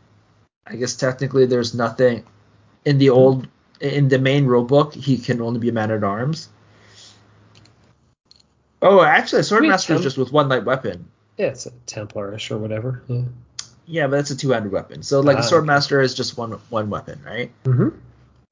I 0.66 0.76
guess 0.76 0.94
technically 0.94 1.46
there's 1.46 1.74
nothing 1.74 2.24
in 2.84 2.98
the 2.98 3.10
old 3.10 3.48
in 3.80 4.06
the 4.08 4.18
main 4.20 4.46
rulebook. 4.46 4.94
He 4.94 5.18
can 5.18 5.40
only 5.42 5.58
be 5.58 5.68
a 5.70 5.72
man 5.72 5.90
at 5.90 6.04
arms. 6.04 6.48
Oh, 8.82 9.00
actually, 9.02 9.40
a 9.40 9.42
swordmaster 9.42 9.94
is 9.94 10.02
just 10.02 10.18
with 10.18 10.32
one 10.32 10.48
light 10.48 10.64
weapon. 10.64 11.06
Yeah, 11.38 11.46
it's 11.46 11.66
a 11.66 11.70
Templarish 11.86 12.50
or 12.50 12.58
whatever. 12.58 13.02
Yeah. 13.06 13.22
Yeah, 13.86 14.06
but 14.08 14.16
that's 14.16 14.30
a 14.30 14.36
two-handed 14.36 14.70
weapon. 14.72 15.02
So 15.02 15.20
like 15.20 15.36
Ah, 15.36 15.40
a 15.40 15.46
okay. 15.46 15.54
swordmaster 15.56 16.02
is 16.04 16.14
just 16.14 16.36
one 16.36 16.52
one 16.70 16.90
weapon, 16.90 17.20
right? 17.24 17.50
Mm-hmm. 17.64 17.88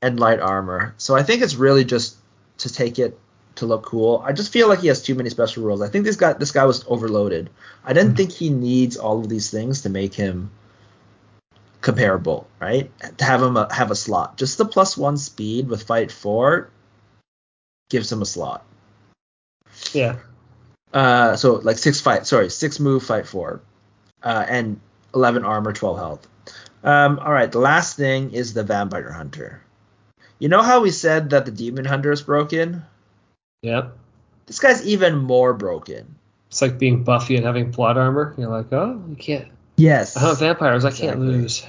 and 0.03 0.19
light 0.21 0.41
armor. 0.41 0.95
So 0.99 1.15
I 1.17 1.23
think 1.23 1.43
it's 1.43 1.57
really 1.57 1.85
just 1.85 2.17
to 2.59 2.73
take 2.73 2.99
it 2.99 3.19
to 3.57 3.67
look 3.67 3.85
cool. 3.85 4.23
I 4.25 4.33
just 4.33 4.53
feel 4.53 4.69
like 4.69 4.79
he 4.81 4.89
has 4.89 5.03
too 5.03 5.15
many 5.15 5.29
special 5.31 5.65
rules. 5.65 5.83
I 5.83 5.89
think 5.89 6.05
this 6.05 6.17
guy 6.17 6.33
this 6.35 6.53
guy 6.53 6.65
was 6.65 6.85
overloaded. 6.89 7.51
I 7.85 7.93
didn't 7.93 8.17
think 8.17 8.33
he 8.33 8.51
needs 8.51 8.97
all 8.97 9.19
of 9.21 9.29
these 9.29 9.51
things 9.51 9.83
to 9.83 9.89
make 9.91 10.15
him 10.15 10.51
comparable, 11.81 12.47
right? 12.61 12.91
To 13.19 13.25
have 13.25 13.43
him 13.43 13.57
a, 13.57 13.73
have 13.73 13.91
a 13.91 13.97
slot. 13.97 14.37
Just 14.37 14.59
the 14.59 14.65
plus 14.65 14.97
one 14.97 15.17
speed 15.17 15.69
with 15.69 15.83
fight 15.85 16.11
four 16.13 16.71
gives 17.89 18.11
him 18.11 18.23
a 18.23 18.27
slot. 18.27 18.65
Yeah. 19.95 20.17
Uh, 20.93 21.37
so 21.37 21.55
like 21.55 21.79
six 21.79 22.01
fight, 22.01 22.27
sorry, 22.27 22.51
six 22.51 22.81
move, 22.81 23.03
fight 23.05 23.27
four, 23.27 23.61
uh, 24.23 24.45
and 24.49 24.81
eleven 25.15 25.45
armor, 25.45 25.73
twelve 25.73 25.99
health. 25.99 26.27
Um, 26.83 27.19
all 27.19 27.33
right, 27.33 27.51
the 27.51 27.59
last 27.59 27.97
thing 27.97 28.33
is 28.33 28.55
the 28.55 28.65
vampire 28.65 29.13
hunter. 29.13 29.63
You 30.39 30.49
know 30.49 30.63
how 30.63 30.81
we 30.81 30.91
said 30.91 31.31
that 31.31 31.45
the 31.45 31.53
demon 31.53 31.85
hunter 31.85 32.11
is 32.11 32.23
broken? 32.23 32.83
Yep. 33.63 33.97
This 34.47 34.59
guy's 34.59 34.85
even 34.87 35.17
more 35.19 35.53
broken. 35.53 36.17
It's 36.49 36.63
like 36.63 36.79
being 36.79 37.05
Buffy 37.05 37.37
and 37.37 37.45
having 37.45 37.73
plot 37.73 37.99
armor. 37.99 38.35
You're 38.37 38.49
like, 38.49 38.73
oh, 38.73 39.05
you 39.09 39.15
can't. 39.15 39.49
Yes. 39.77 40.17
Uh, 40.17 40.35
vampires, 40.35 40.85
I 40.85 40.91
can't 40.91 41.21
lose. 41.21 41.65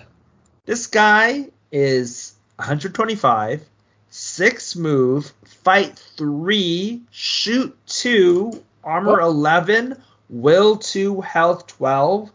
This 0.66 0.88
guy 0.88 1.48
is 1.72 2.34
125, 2.56 3.64
six 4.12 4.76
move, 4.76 5.34
fight 5.64 5.98
three, 6.18 7.02
shoot 7.10 7.76
two, 7.88 8.64
armor 8.84 9.22
Oh. 9.22 9.30
11, 9.30 9.96
will 10.30 10.78
two, 10.78 11.22
health 11.22 11.66
12. 11.68 12.30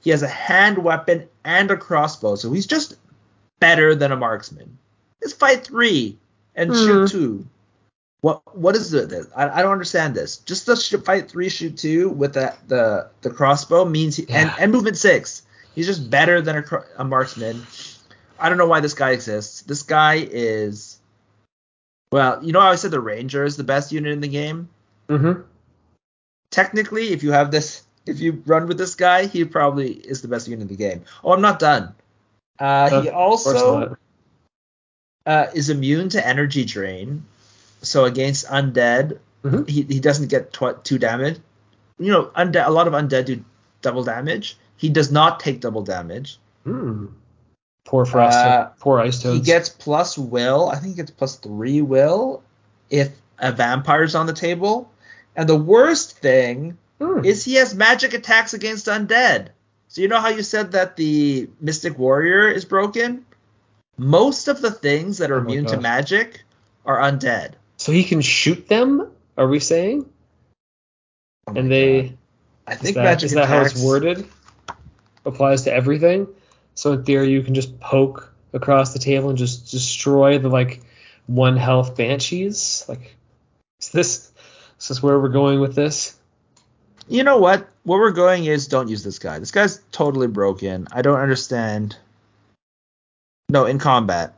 He 0.00 0.10
has 0.10 0.22
a 0.22 0.28
hand 0.28 0.78
weapon 0.78 1.28
and 1.44 1.70
a 1.70 1.76
crossbow, 1.76 2.34
so 2.36 2.52
he's 2.52 2.66
just 2.66 2.96
better 3.60 3.94
than 3.94 4.12
a 4.12 4.16
marksman. 4.16 4.76
It's 5.22 5.32
fight 5.32 5.64
three 5.64 6.18
and 6.54 6.70
Hmm. 6.70 6.76
shoot 6.76 7.10
two. 7.10 7.46
What 8.22 8.56
what 8.56 8.76
is? 8.76 8.90
This? 8.90 9.26
I, 9.34 9.48
I 9.48 9.62
don't 9.62 9.72
understand 9.72 10.14
this. 10.14 10.36
Just 10.38 10.66
the 10.66 10.76
sh- 10.76 10.94
fight 11.04 11.30
three, 11.30 11.48
shoot 11.48 11.76
two 11.78 12.10
with 12.10 12.34
the 12.34 12.54
the, 12.68 13.08
the 13.22 13.30
crossbow 13.30 13.84
means 13.86 14.16
he, 14.16 14.24
and 14.28 14.48
Yeah. 14.50 14.56
and 14.58 14.72
movement 14.72 14.98
six. 14.98 15.42
He's 15.74 15.86
just 15.86 16.10
better 16.10 16.42
than 16.42 16.56
a, 16.58 16.64
a 16.98 17.04
marksman. 17.04 17.66
I 18.38 18.48
don't 18.48 18.58
know 18.58 18.66
why 18.66 18.80
this 18.80 18.92
guy 18.94 19.10
exists. 19.10 19.62
This 19.62 19.82
guy 19.82 20.26
is, 20.30 20.89
well, 22.12 22.42
you 22.44 22.52
know 22.52 22.60
how 22.60 22.70
I 22.70 22.76
said 22.76 22.90
the 22.90 23.00
ranger 23.00 23.44
is 23.44 23.56
the 23.56 23.64
best 23.64 23.92
unit 23.92 24.12
in 24.12 24.20
the 24.20 24.28
game. 24.28 24.68
Mm-hmm. 25.08 25.42
Technically, 26.50 27.12
if 27.12 27.22
you 27.22 27.32
have 27.32 27.50
this, 27.50 27.82
if 28.06 28.20
you 28.20 28.42
run 28.46 28.66
with 28.66 28.78
this 28.78 28.94
guy, 28.94 29.26
he 29.26 29.44
probably 29.44 29.92
is 29.92 30.22
the 30.22 30.28
best 30.28 30.48
unit 30.48 30.62
in 30.62 30.68
the 30.68 30.76
game. 30.76 31.04
Oh, 31.22 31.32
I'm 31.32 31.40
not 31.40 31.58
done. 31.58 31.94
Uh, 32.58 33.02
he 33.02 33.08
also 33.08 33.96
uh, 35.26 35.46
is 35.54 35.70
immune 35.70 36.08
to 36.10 36.26
energy 36.26 36.64
drain, 36.64 37.24
so 37.82 38.04
against 38.04 38.46
undead, 38.46 39.18
Mhm. 39.44 39.66
he, 39.68 39.82
he 39.82 40.00
doesn't 40.00 40.28
get 40.28 40.52
tw- 40.52 40.82
two 40.84 40.98
damage. 40.98 41.38
You 41.98 42.12
know, 42.12 42.24
undead. 42.36 42.66
A 42.66 42.70
lot 42.70 42.86
of 42.88 42.92
undead 42.92 43.26
do 43.26 43.44
double 43.80 44.04
damage. 44.04 44.56
He 44.76 44.88
does 44.90 45.10
not 45.10 45.40
take 45.40 45.60
double 45.60 45.82
damage. 45.82 46.38
Hmm. 46.64 47.06
Poor 47.86 48.04
frost. 48.04 48.38
Uh, 48.38 48.66
poor 48.78 49.00
ice 49.00 49.22
toads. 49.22 49.36
He 49.38 49.42
gets 49.42 49.68
plus 49.68 50.16
will. 50.16 50.68
I 50.68 50.76
think 50.76 50.94
he 50.94 50.96
gets 50.96 51.10
plus 51.10 51.36
three 51.36 51.82
will 51.82 52.42
if 52.88 53.10
a 53.38 53.52
vampire's 53.52 54.14
on 54.14 54.26
the 54.26 54.32
table. 54.32 54.90
And 55.36 55.48
the 55.48 55.56
worst 55.56 56.18
thing 56.18 56.76
Hmm. 57.00 57.24
is 57.24 57.44
he 57.44 57.54
has 57.54 57.74
magic 57.74 58.12
attacks 58.12 58.52
against 58.52 58.86
undead. 58.86 59.48
So 59.88 60.02
you 60.02 60.08
know 60.08 60.20
how 60.20 60.28
you 60.28 60.42
said 60.42 60.72
that 60.72 60.96
the 60.96 61.48
Mystic 61.60 61.98
Warrior 61.98 62.48
is 62.48 62.64
broken? 62.64 63.24
Most 63.96 64.48
of 64.48 64.60
the 64.60 64.70
things 64.70 65.18
that 65.18 65.30
are 65.30 65.38
Oh 65.38 65.40
immune 65.40 65.66
to 65.66 65.80
magic 65.80 66.42
are 66.84 66.98
undead. 66.98 67.52
So 67.78 67.90
he 67.92 68.04
can 68.04 68.20
shoot 68.20 68.68
them. 68.68 69.10
Are 69.38 69.48
we 69.48 69.58
saying? 69.60 70.08
Oh 71.48 71.54
and 71.54 71.72
they 71.72 72.02
God. 72.02 72.18
I 72.66 72.74
think 72.76 72.94
that, 72.96 73.04
magic 73.04 73.26
is 73.26 73.32
that 73.32 73.48
how 73.48 73.62
it's 73.62 73.82
worded? 73.82 74.28
Applies 75.24 75.62
to 75.62 75.72
everything. 75.72 76.28
So 76.80 76.92
in 76.92 77.04
theory, 77.04 77.28
you 77.28 77.42
can 77.42 77.52
just 77.52 77.78
poke 77.78 78.32
across 78.54 78.94
the 78.94 78.98
table 78.98 79.28
and 79.28 79.36
just 79.36 79.70
destroy 79.70 80.38
the 80.38 80.48
like 80.48 80.80
one 81.26 81.58
health 81.58 81.94
banshees. 81.94 82.86
Like, 82.88 83.16
is 83.82 83.90
this 83.90 84.32
is 84.80 84.88
this 84.88 85.02
where 85.02 85.20
we're 85.20 85.28
going 85.28 85.60
with 85.60 85.74
this? 85.74 86.16
You 87.06 87.22
know 87.22 87.36
what? 87.36 87.68
Where 87.82 88.00
we're 88.00 88.12
going 88.12 88.46
is 88.46 88.66
don't 88.66 88.88
use 88.88 89.04
this 89.04 89.18
guy. 89.18 89.38
This 89.38 89.50
guy's 89.50 89.82
totally 89.92 90.26
broken. 90.26 90.88
I 90.90 91.02
don't 91.02 91.20
understand. 91.20 91.98
No, 93.50 93.66
in 93.66 93.78
combat. 93.78 94.32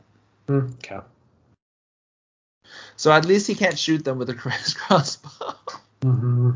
Hmm, 0.49 0.67
Okay. 0.83 0.99
So 2.97 3.13
at 3.13 3.23
least 3.23 3.47
he 3.47 3.55
can't 3.55 3.79
shoot 3.79 4.03
them 4.03 4.17
with 4.17 4.29
a 4.29 4.33
cross- 4.41 4.73
crossbow. 4.73 5.29
hmm 6.01 6.51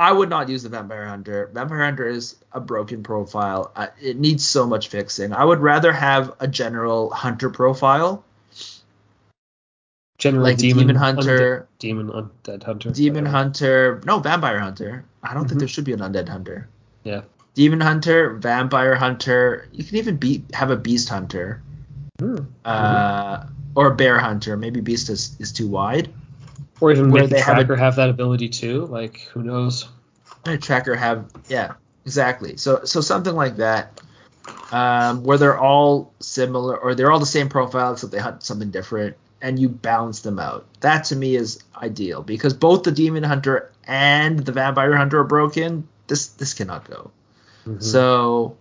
I 0.00 0.10
would 0.10 0.30
not 0.30 0.48
use 0.48 0.62
the 0.62 0.70
Vampire 0.70 1.06
Hunter. 1.06 1.50
Vampire 1.52 1.84
Hunter 1.84 2.08
is 2.08 2.36
a 2.52 2.60
broken 2.60 3.02
profile. 3.02 3.70
Uh, 3.76 3.88
it 4.00 4.18
needs 4.18 4.48
so 4.48 4.66
much 4.66 4.88
fixing. 4.88 5.34
I 5.34 5.44
would 5.44 5.60
rather 5.60 5.92
have 5.92 6.32
a 6.40 6.48
general 6.48 7.10
hunter 7.10 7.50
profile, 7.50 8.24
General 10.16 10.42
like 10.44 10.56
demon, 10.56 10.86
demon 10.86 10.96
hunter, 10.96 11.66
undead, 11.74 11.78
demon 11.78 12.08
undead 12.08 12.62
hunter, 12.62 12.90
demon 12.90 13.26
hunter. 13.26 14.00
No, 14.06 14.20
vampire 14.20 14.58
hunter. 14.58 15.04
I 15.22 15.34
don't 15.34 15.44
Mhm. 15.44 15.48
think 15.48 15.58
there 15.60 15.68
should 15.68 15.84
be 15.84 15.92
an 15.92 16.00
undead 16.00 16.28
hunter. 16.28 16.68
Yeah. 17.04 17.22
demon 17.54 17.80
hunter, 17.80 18.34
vampire 18.34 18.94
hunter. 18.94 19.66
You 19.72 19.82
can 19.84 19.96
even 19.96 20.16
be 20.16 20.44
have 20.54 20.70
a 20.70 20.76
beast 20.76 21.08
hunter, 21.10 21.60
Mm. 22.18 22.46
uh, 22.64 23.44
or 23.74 23.88
a 23.88 23.94
bear 23.94 24.18
hunter. 24.18 24.56
Maybe 24.56 24.80
beast 24.80 25.10
is, 25.10 25.36
is 25.40 25.52
too 25.52 25.66
wide. 25.68 26.08
Or 26.80 26.90
even 26.92 27.10
Where 27.10 27.22
make 27.22 27.30
the 27.30 27.36
they 27.36 27.40
have 27.42 27.58
a- 27.58 27.64
tracker 27.64 27.76
have, 27.76 27.96
that 27.96 28.08
ability 28.08 28.48
too. 28.48 28.86
Like 28.86 29.20
who 29.32 29.42
knows? 29.42 29.88
a 30.46 30.56
tracker 30.56 30.94
have 30.94 31.26
yeah 31.48 31.74
exactly 32.06 32.56
so 32.56 32.80
so 32.84 33.02
something 33.02 33.34
like 33.34 33.56
that 33.56 34.00
um, 34.72 35.22
where 35.22 35.36
they're 35.36 35.58
all 35.58 36.14
similar 36.20 36.74
or 36.78 36.94
they're 36.94 37.10
all 37.12 37.18
the 37.18 37.26
same 37.26 37.50
profile 37.50 37.92
except 37.92 38.10
they 38.10 38.18
hunt 38.18 38.42
something 38.42 38.70
different 38.70 39.16
and 39.42 39.58
you 39.58 39.68
balance 39.68 40.20
them 40.20 40.38
out 40.38 40.64
that 40.80 41.04
to 41.04 41.16
me 41.16 41.36
is 41.36 41.62
ideal 41.76 42.22
because 42.22 42.54
both 42.54 42.84
the 42.84 42.90
demon 42.90 43.22
hunter 43.22 43.70
and 43.86 44.38
the 44.40 44.52
vampire 44.52 44.96
hunter 44.96 45.18
are 45.20 45.24
broken 45.24 45.86
this 46.06 46.28
this 46.28 46.54
cannot 46.54 46.88
go 46.88 47.10
Mhm. 47.66 47.82
so 47.82 48.56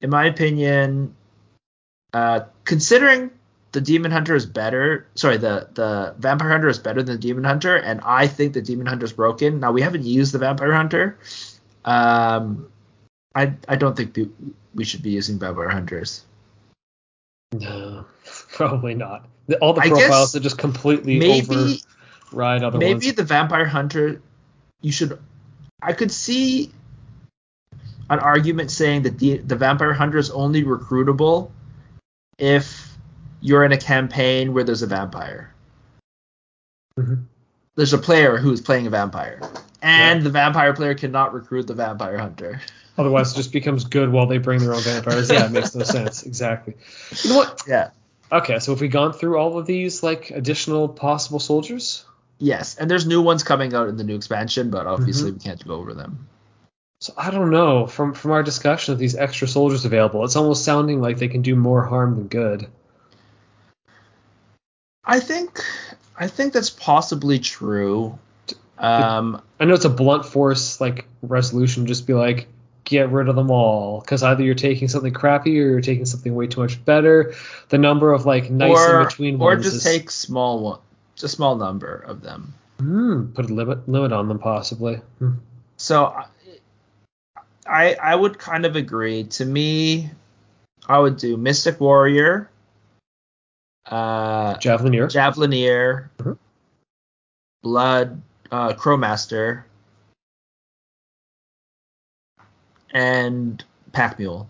in 0.00 0.08
my 0.10 0.26
opinion 0.26 1.16
uh, 2.14 2.40
considering 2.64 3.30
the 3.72 3.80
demon 3.80 4.10
hunter 4.10 4.34
is 4.34 4.46
better 4.46 5.06
sorry 5.14 5.36
the 5.36 5.68
the 5.74 6.14
vampire 6.18 6.50
hunter 6.50 6.68
is 6.68 6.78
better 6.78 7.02
than 7.02 7.16
the 7.16 7.20
demon 7.20 7.44
hunter 7.44 7.76
and 7.76 8.00
i 8.04 8.26
think 8.26 8.52
the 8.52 8.62
demon 8.62 8.86
hunter 8.86 9.04
is 9.04 9.12
broken 9.12 9.60
now 9.60 9.72
we 9.72 9.82
haven't 9.82 10.04
used 10.04 10.32
the 10.32 10.38
vampire 10.38 10.72
hunter 10.72 11.18
um 11.84 12.70
i 13.34 13.52
i 13.68 13.76
don't 13.76 13.96
think 13.96 14.16
we, 14.74 14.84
should 14.84 15.02
be 15.02 15.10
using 15.10 15.38
vampire 15.38 15.68
hunters 15.68 16.24
no, 17.52 18.06
probably 18.52 18.94
not. 18.94 19.28
All 19.60 19.74
the 19.74 19.82
profiles 19.82 20.32
that 20.32 20.40
just 20.40 20.56
completely 20.56 21.18
maybe 21.18 21.82
override 22.32 22.62
other 22.62 22.78
maybe 22.78 23.06
ones. 23.06 23.14
the 23.16 23.24
vampire 23.24 23.66
hunter 23.66 24.22
you 24.80 24.92
should 24.92 25.18
i 25.82 25.92
could 25.92 26.10
see 26.10 26.70
an 28.08 28.18
argument 28.20 28.70
saying 28.70 29.02
that 29.02 29.18
the, 29.18 29.38
the 29.38 29.56
vampire 29.56 29.92
hunter 29.92 30.16
is 30.16 30.30
only 30.30 30.62
recruitable 30.62 31.50
if 32.38 32.91
you're 33.42 33.64
in 33.64 33.72
a 33.72 33.76
campaign 33.76 34.54
where 34.54 34.64
there's 34.64 34.82
a 34.82 34.86
vampire 34.86 35.52
Mhm. 36.98 37.24
there's 37.76 37.92
a 37.92 37.98
player 37.98 38.36
who's 38.36 38.60
playing 38.60 38.86
a 38.86 38.90
vampire 38.90 39.40
and 39.82 40.22
the 40.22 40.30
vampire 40.30 40.72
player 40.74 40.94
cannot 40.94 41.32
recruit 41.34 41.66
the 41.66 41.74
vampire 41.74 42.18
hunter 42.18 42.60
Otherwise, 42.98 43.32
it 43.32 43.36
just 43.36 43.52
becomes 43.60 43.84
good 43.84 44.12
while 44.12 44.26
they 44.26 44.36
bring 44.36 44.60
their 44.60 44.74
own 44.74 44.82
vampires. 44.82 45.30
Yeah, 45.30 45.46
it 45.46 45.50
makes 45.50 45.74
no 45.74 45.82
sense. 45.98 46.24
Exactly. 46.24 46.74
You 47.22 47.30
know 47.30 47.36
what? 47.38 47.62
yeah 47.66 47.88
Okay, 48.30 48.58
so 48.58 48.72
have 48.72 48.80
we 48.82 48.88
gone 48.88 49.12
through 49.14 49.38
all 49.38 49.58
of 49.58 49.64
these 49.66 50.02
like 50.02 50.30
additional 50.30 50.88
possible 50.88 51.38
soldiers? 51.40 52.04
yes 52.38 52.76
and 52.76 52.90
there's 52.90 53.06
new 53.06 53.22
ones 53.22 53.42
coming 53.44 53.72
out 53.72 53.88
in 53.88 53.96
the 53.96 54.04
new 54.04 54.16
expansion 54.16 54.68
but 54.68 54.86
obviously 54.86 55.30
we 55.32 55.38
can't 55.38 55.64
go 55.66 55.74
over 55.76 55.94
them 55.94 56.28
So 57.00 57.14
I 57.16 57.30
don't 57.30 57.50
know. 57.50 57.86
From 57.86 58.12
from 58.12 58.30
our 58.32 58.42
discussion 58.42 58.92
of 58.92 58.98
these 58.98 59.16
extra 59.16 59.48
soldiers 59.48 59.84
available, 59.86 60.22
it's 60.24 60.36
almost 60.36 60.64
sounding 60.64 61.00
like 61.00 61.16
they 61.18 61.28
can 61.28 61.40
do 61.42 61.56
more 61.56 61.84
harm 61.86 62.16
than 62.16 62.28
good. 62.28 62.66
I 65.04 65.18
think 65.20 65.60
i 66.18 66.26
think 66.26 66.52
that's 66.52 66.70
possibly 66.70 67.38
true 67.38 68.18
um 68.78 69.40
I 69.60 69.64
know 69.64 69.74
it's 69.74 69.84
a 69.84 69.88
blunt 69.90 70.26
force 70.26 70.80
like 70.80 71.06
resolution, 71.22 71.86
just 71.86 72.04
be 72.04 72.14
like, 72.14 72.48
get 72.84 73.10
rid 73.10 73.28
of 73.28 73.36
them 73.36 73.48
all, 73.50 74.00
because 74.00 74.24
either 74.24 74.42
you're 74.42 74.56
taking 74.56 74.88
something 74.88 75.12
crappy 75.12 75.60
or 75.60 75.68
you're 75.68 75.80
taking 75.80 76.04
something 76.04 76.34
way 76.34 76.48
too 76.48 76.60
much 76.62 76.84
better. 76.84 77.32
The 77.68 77.78
number 77.78 78.12
of 78.12 78.26
like 78.26 78.50
nice 78.50 78.76
or, 78.76 79.00
in 79.02 79.06
between 79.06 79.34
or 79.36 79.50
ones 79.50 79.60
or 79.60 79.62
just 79.70 79.76
is, 79.76 79.84
take 79.84 80.10
small 80.10 80.60
one 80.62 80.80
just 81.14 81.24
a 81.24 81.28
small 81.28 81.54
number 81.56 81.94
of 81.94 82.22
them 82.22 82.52
Hmm, 82.80 83.26
put 83.26 83.48
a 83.48 83.54
limit 83.54 83.88
limit 83.88 84.12
on 84.12 84.26
them 84.26 84.40
possibly. 84.40 84.96
Hmm. 85.20 85.34
so 85.76 86.12
i 87.66 87.94
i 87.94 88.14
would 88.16 88.38
kind 88.38 88.66
of 88.66 88.74
agree 88.74 89.24
to 89.24 89.44
me 89.44 90.10
i 90.88 90.98
would 90.98 91.18
do 91.18 91.36
mystic 91.36 91.80
warrior 91.80 92.50
uh 93.86 94.54
Javelineer. 94.58 95.08
javelineer 95.10 96.08
Mhm. 96.18 96.38
blood 97.62 98.22
uh 98.50 98.72
crowmaster 98.74 99.64
and 102.92 103.64
pack 103.92 104.18
mule 104.18 104.48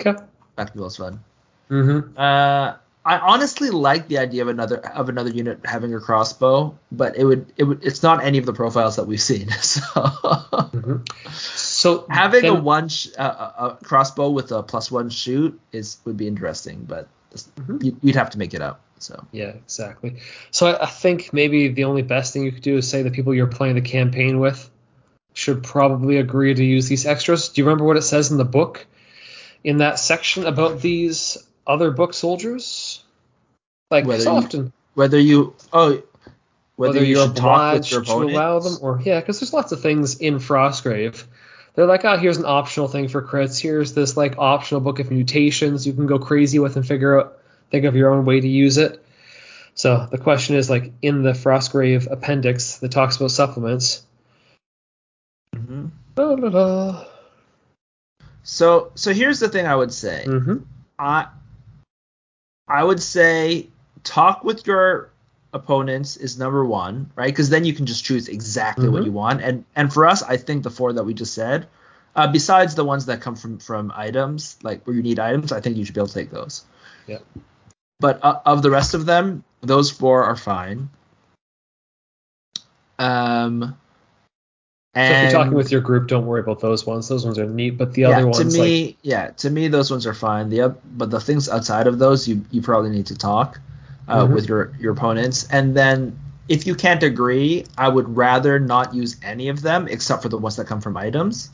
okay. 0.00 0.14
pack 0.56 0.74
mule 0.74 0.86
is 0.86 0.96
fun 0.96 1.20
Mm-hmm. 1.68 2.16
Uh, 2.16 2.76
I 3.04 3.18
honestly 3.18 3.70
like 3.70 4.06
the 4.06 4.18
idea 4.18 4.42
of 4.42 4.46
another 4.48 4.78
of 4.86 5.08
another 5.08 5.30
unit 5.30 5.66
having 5.66 5.92
a 5.94 5.98
crossbow, 5.98 6.78
but 6.92 7.16
it 7.16 7.24
would 7.24 7.52
it 7.56 7.64
would 7.64 7.84
it's 7.84 8.04
not 8.04 8.22
any 8.22 8.38
of 8.38 8.46
the 8.46 8.52
profiles 8.52 8.94
that 8.96 9.06
we've 9.08 9.20
seen. 9.20 9.48
So 9.60 9.80
hmm 10.70 10.96
So 11.34 12.06
having 12.08 12.46
a 12.46 12.54
one 12.54 12.88
sh- 12.88 13.08
uh, 13.18 13.74
a 13.80 13.84
crossbow 13.84 14.30
with 14.30 14.52
a 14.52 14.62
plus 14.62 14.92
one 14.92 15.10
shoot 15.10 15.58
is 15.72 15.98
would 16.04 16.16
be 16.16 16.28
interesting, 16.28 16.84
but 16.86 17.08
Mhm. 17.36 17.82
you, 17.84 17.96
you'd 18.02 18.16
have 18.16 18.30
to 18.30 18.38
make 18.38 18.54
it 18.54 18.62
up. 18.62 18.80
So 18.98 19.26
Yeah, 19.32 19.48
exactly. 19.48 20.16
So 20.50 20.66
I, 20.68 20.84
I 20.84 20.86
think 20.86 21.32
maybe 21.32 21.68
the 21.68 21.84
only 21.84 22.02
best 22.02 22.32
thing 22.32 22.44
you 22.44 22.52
could 22.52 22.62
do 22.62 22.78
is 22.78 22.88
say 22.88 23.02
the 23.02 23.10
people 23.10 23.34
you're 23.34 23.46
playing 23.46 23.74
the 23.74 23.82
campaign 23.82 24.38
with 24.40 24.70
should 25.34 25.62
probably 25.62 26.16
agree 26.16 26.54
to 26.54 26.64
use 26.64 26.88
these 26.88 27.04
extras. 27.04 27.50
Do 27.50 27.60
you 27.60 27.66
remember 27.66 27.84
what 27.84 27.98
it 27.98 28.02
says 28.02 28.30
in 28.30 28.38
the 28.38 28.44
book 28.44 28.86
in 29.62 29.78
that 29.78 29.98
section 29.98 30.46
about 30.46 30.80
these 30.80 31.36
other 31.66 31.90
book 31.90 32.14
soldiers? 32.14 33.02
Like 33.90 34.06
Whether 34.06 34.24
you- 34.24 34.30
often, 34.30 34.72
whether 34.94 35.18
you 35.20 35.54
oh 35.72 35.88
whether, 35.88 36.02
whether, 36.76 37.04
you 37.04 37.16
you're 37.16 37.26
should 37.26 37.36
talk 37.36 37.74
with 37.74 37.92
obliged 37.92 37.92
your 37.92 38.02
to 38.04 38.12
allow 38.34 38.58
them, 38.60 38.76
or 38.80 39.00
yeah, 39.04 39.20
because 39.20 39.40
there's 39.40 39.52
lots 39.52 39.72
of 39.72 39.80
things 39.80 40.18
in 40.18 40.36
Frostgrave. 40.36 41.24
They're 41.76 41.86
like, 41.86 42.04
oh, 42.06 42.16
here's 42.16 42.38
an 42.38 42.46
optional 42.46 42.88
thing 42.88 43.08
for 43.08 43.22
crits. 43.22 43.60
Here's 43.60 43.92
this 43.92 44.16
like 44.16 44.38
optional 44.38 44.80
book 44.80 44.98
of 44.98 45.10
mutations 45.10 45.86
you 45.86 45.92
can 45.92 46.06
go 46.06 46.18
crazy 46.18 46.58
with 46.58 46.76
and 46.76 46.86
figure 46.86 47.20
out, 47.20 47.38
think 47.70 47.84
of 47.84 47.94
your 47.94 48.12
own 48.12 48.24
way 48.24 48.40
to 48.40 48.48
use 48.48 48.78
it. 48.78 49.04
So 49.74 50.08
the 50.10 50.16
question 50.16 50.56
is 50.56 50.70
like 50.70 50.92
in 51.02 51.22
the 51.22 51.32
Frostgrave 51.32 52.10
appendix 52.10 52.78
that 52.78 52.90
talks 52.90 53.16
about 53.16 53.30
supplements. 53.30 54.02
Mhm. 55.54 55.90
La, 56.16 56.24
la, 56.24 56.48
la. 56.48 57.04
So 58.42 58.92
so 58.94 59.12
here's 59.12 59.38
the 59.38 59.50
thing 59.50 59.66
I 59.66 59.76
would 59.76 59.92
say. 59.92 60.24
Mhm. 60.26 60.64
I 60.98 61.26
I 62.66 62.82
would 62.82 63.02
say 63.02 63.68
talk 64.02 64.44
with 64.44 64.66
your 64.66 65.10
opponents 65.56 66.16
is 66.16 66.38
number 66.38 66.64
one, 66.64 67.10
right? 67.16 67.32
Because 67.32 67.50
then 67.50 67.64
you 67.64 67.72
can 67.74 67.86
just 67.86 68.04
choose 68.04 68.28
exactly 68.28 68.88
what 68.88 69.02
Mhm. 69.02 69.06
you 69.06 69.12
want. 69.12 69.42
And 69.42 69.64
and 69.74 69.92
for 69.92 70.06
us, 70.06 70.22
I 70.22 70.36
think 70.36 70.62
the 70.62 70.70
four 70.70 70.92
that 70.92 71.04
we 71.04 71.14
just 71.14 71.34
said, 71.34 71.66
uh, 72.14 72.30
besides 72.30 72.74
the 72.76 72.84
ones 72.84 73.06
that 73.06 73.20
come 73.20 73.34
from 73.34 73.58
from 73.58 73.92
items, 73.96 74.56
like 74.62 74.86
where 74.86 74.94
you 74.94 75.02
need 75.02 75.18
items, 75.18 75.50
I 75.50 75.60
think 75.60 75.76
you 75.76 75.84
should 75.84 75.94
be 75.94 76.00
able 76.00 76.08
to 76.08 76.14
take 76.14 76.30
those. 76.30 76.64
Yeah. 77.08 77.18
But 77.98 78.20
uh, 78.22 78.40
of 78.44 78.62
the 78.62 78.70
rest 78.70 78.94
of 78.94 79.06
them, 79.06 79.42
those 79.62 79.90
four 79.90 80.24
are 80.24 80.36
fine. 80.36 80.90
Um. 82.98 83.76
So 84.94 85.02
if 85.02 85.22
you're 85.22 85.30
talking 85.30 85.52
with 85.52 85.70
your 85.70 85.82
group, 85.82 86.08
don't 86.08 86.24
worry 86.24 86.40
about 86.40 86.60
those 86.60 86.86
ones. 86.86 87.06
Those 87.08 87.26
ones 87.26 87.38
are 87.38 87.44
neat, 87.44 87.76
but 87.76 87.92
the 87.92 88.02
yeah, 88.02 88.20
other 88.20 88.30
to 88.30 88.44
me, 88.46 88.86
like, 88.86 88.96
yeah, 89.02 89.30
to 89.42 89.50
me 89.50 89.68
those 89.68 89.90
ones 89.90 90.06
are 90.06 90.14
fine. 90.14 90.48
The 90.48 90.74
but 90.96 91.10
the 91.10 91.20
things 91.20 91.50
outside 91.50 91.86
of 91.86 91.98
those, 91.98 92.26
you 92.26 92.44
you 92.50 92.62
probably 92.62 92.90
need 92.90 93.06
to 93.06 93.16
talk 93.16 93.60
uh, 94.08 94.26
Mhm. 94.26 94.34
with 94.34 94.48
your 94.48 94.72
your 94.78 94.92
opponents, 94.92 95.46
and 95.50 95.74
then 95.74 96.18
if 96.48 96.66
you 96.66 96.74
can't 96.74 97.02
agree, 97.02 97.66
I 97.76 97.88
would 97.88 98.16
rather 98.16 98.60
not 98.60 98.94
use 98.94 99.16
any 99.22 99.48
of 99.48 99.62
them 99.62 99.88
except 99.88 100.22
for 100.22 100.28
the 100.28 100.38
ones 100.38 100.56
that 100.56 100.66
come 100.66 100.80
from 100.80 100.96
items, 100.96 101.50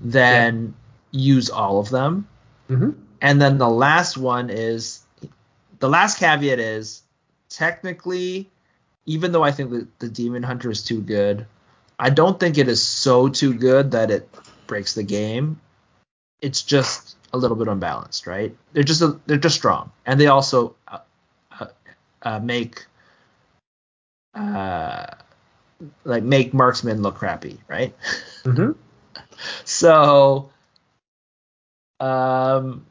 than 0.00 0.74
use 1.10 1.48
all 1.48 1.78
of 1.80 1.88
them. 1.88 2.26
Mhm. 2.68 2.94
And 3.22 3.40
then 3.40 3.56
the 3.58 3.68
last 3.68 4.18
one 4.18 4.50
is 4.50 5.00
the 5.78 5.88
last 5.88 6.18
caveat 6.18 6.58
is 6.58 7.02
technically, 7.48 8.50
even 9.06 9.32
though 9.32 9.42
I 9.42 9.50
think 9.50 9.70
that 9.70 9.98
the 9.98 10.08
Demon 10.08 10.42
Hunter 10.42 10.70
is 10.70 10.82
too 10.82 11.00
good, 11.00 11.46
I 11.98 12.10
don't 12.10 12.38
think 12.38 12.58
it 12.58 12.68
is 12.68 12.82
so 12.82 13.28
too 13.28 13.54
good 13.54 13.92
that 13.92 14.10
it 14.10 14.28
breaks 14.66 14.94
the 14.94 15.02
game. 15.04 15.60
It's 16.40 16.62
just 16.62 17.16
a 17.32 17.38
little 17.38 17.56
bit 17.56 17.68
unbalanced, 17.68 18.26
right? 18.26 18.54
They're 18.72 18.82
just 18.82 19.00
a, 19.00 19.18
they're 19.26 19.38
just 19.38 19.56
strong, 19.56 19.90
and 20.04 20.20
they 20.20 20.26
also 20.26 20.74
uh, 20.88 20.98
uh, 22.24 22.40
make 22.40 22.86
uh, 24.34 25.06
like 26.04 26.22
make 26.22 26.54
marksmen 26.54 27.02
look 27.02 27.16
crappy, 27.16 27.58
right? 27.68 27.94
Mhm. 28.44 28.74
So, 29.64 30.50
um, 32.00 32.86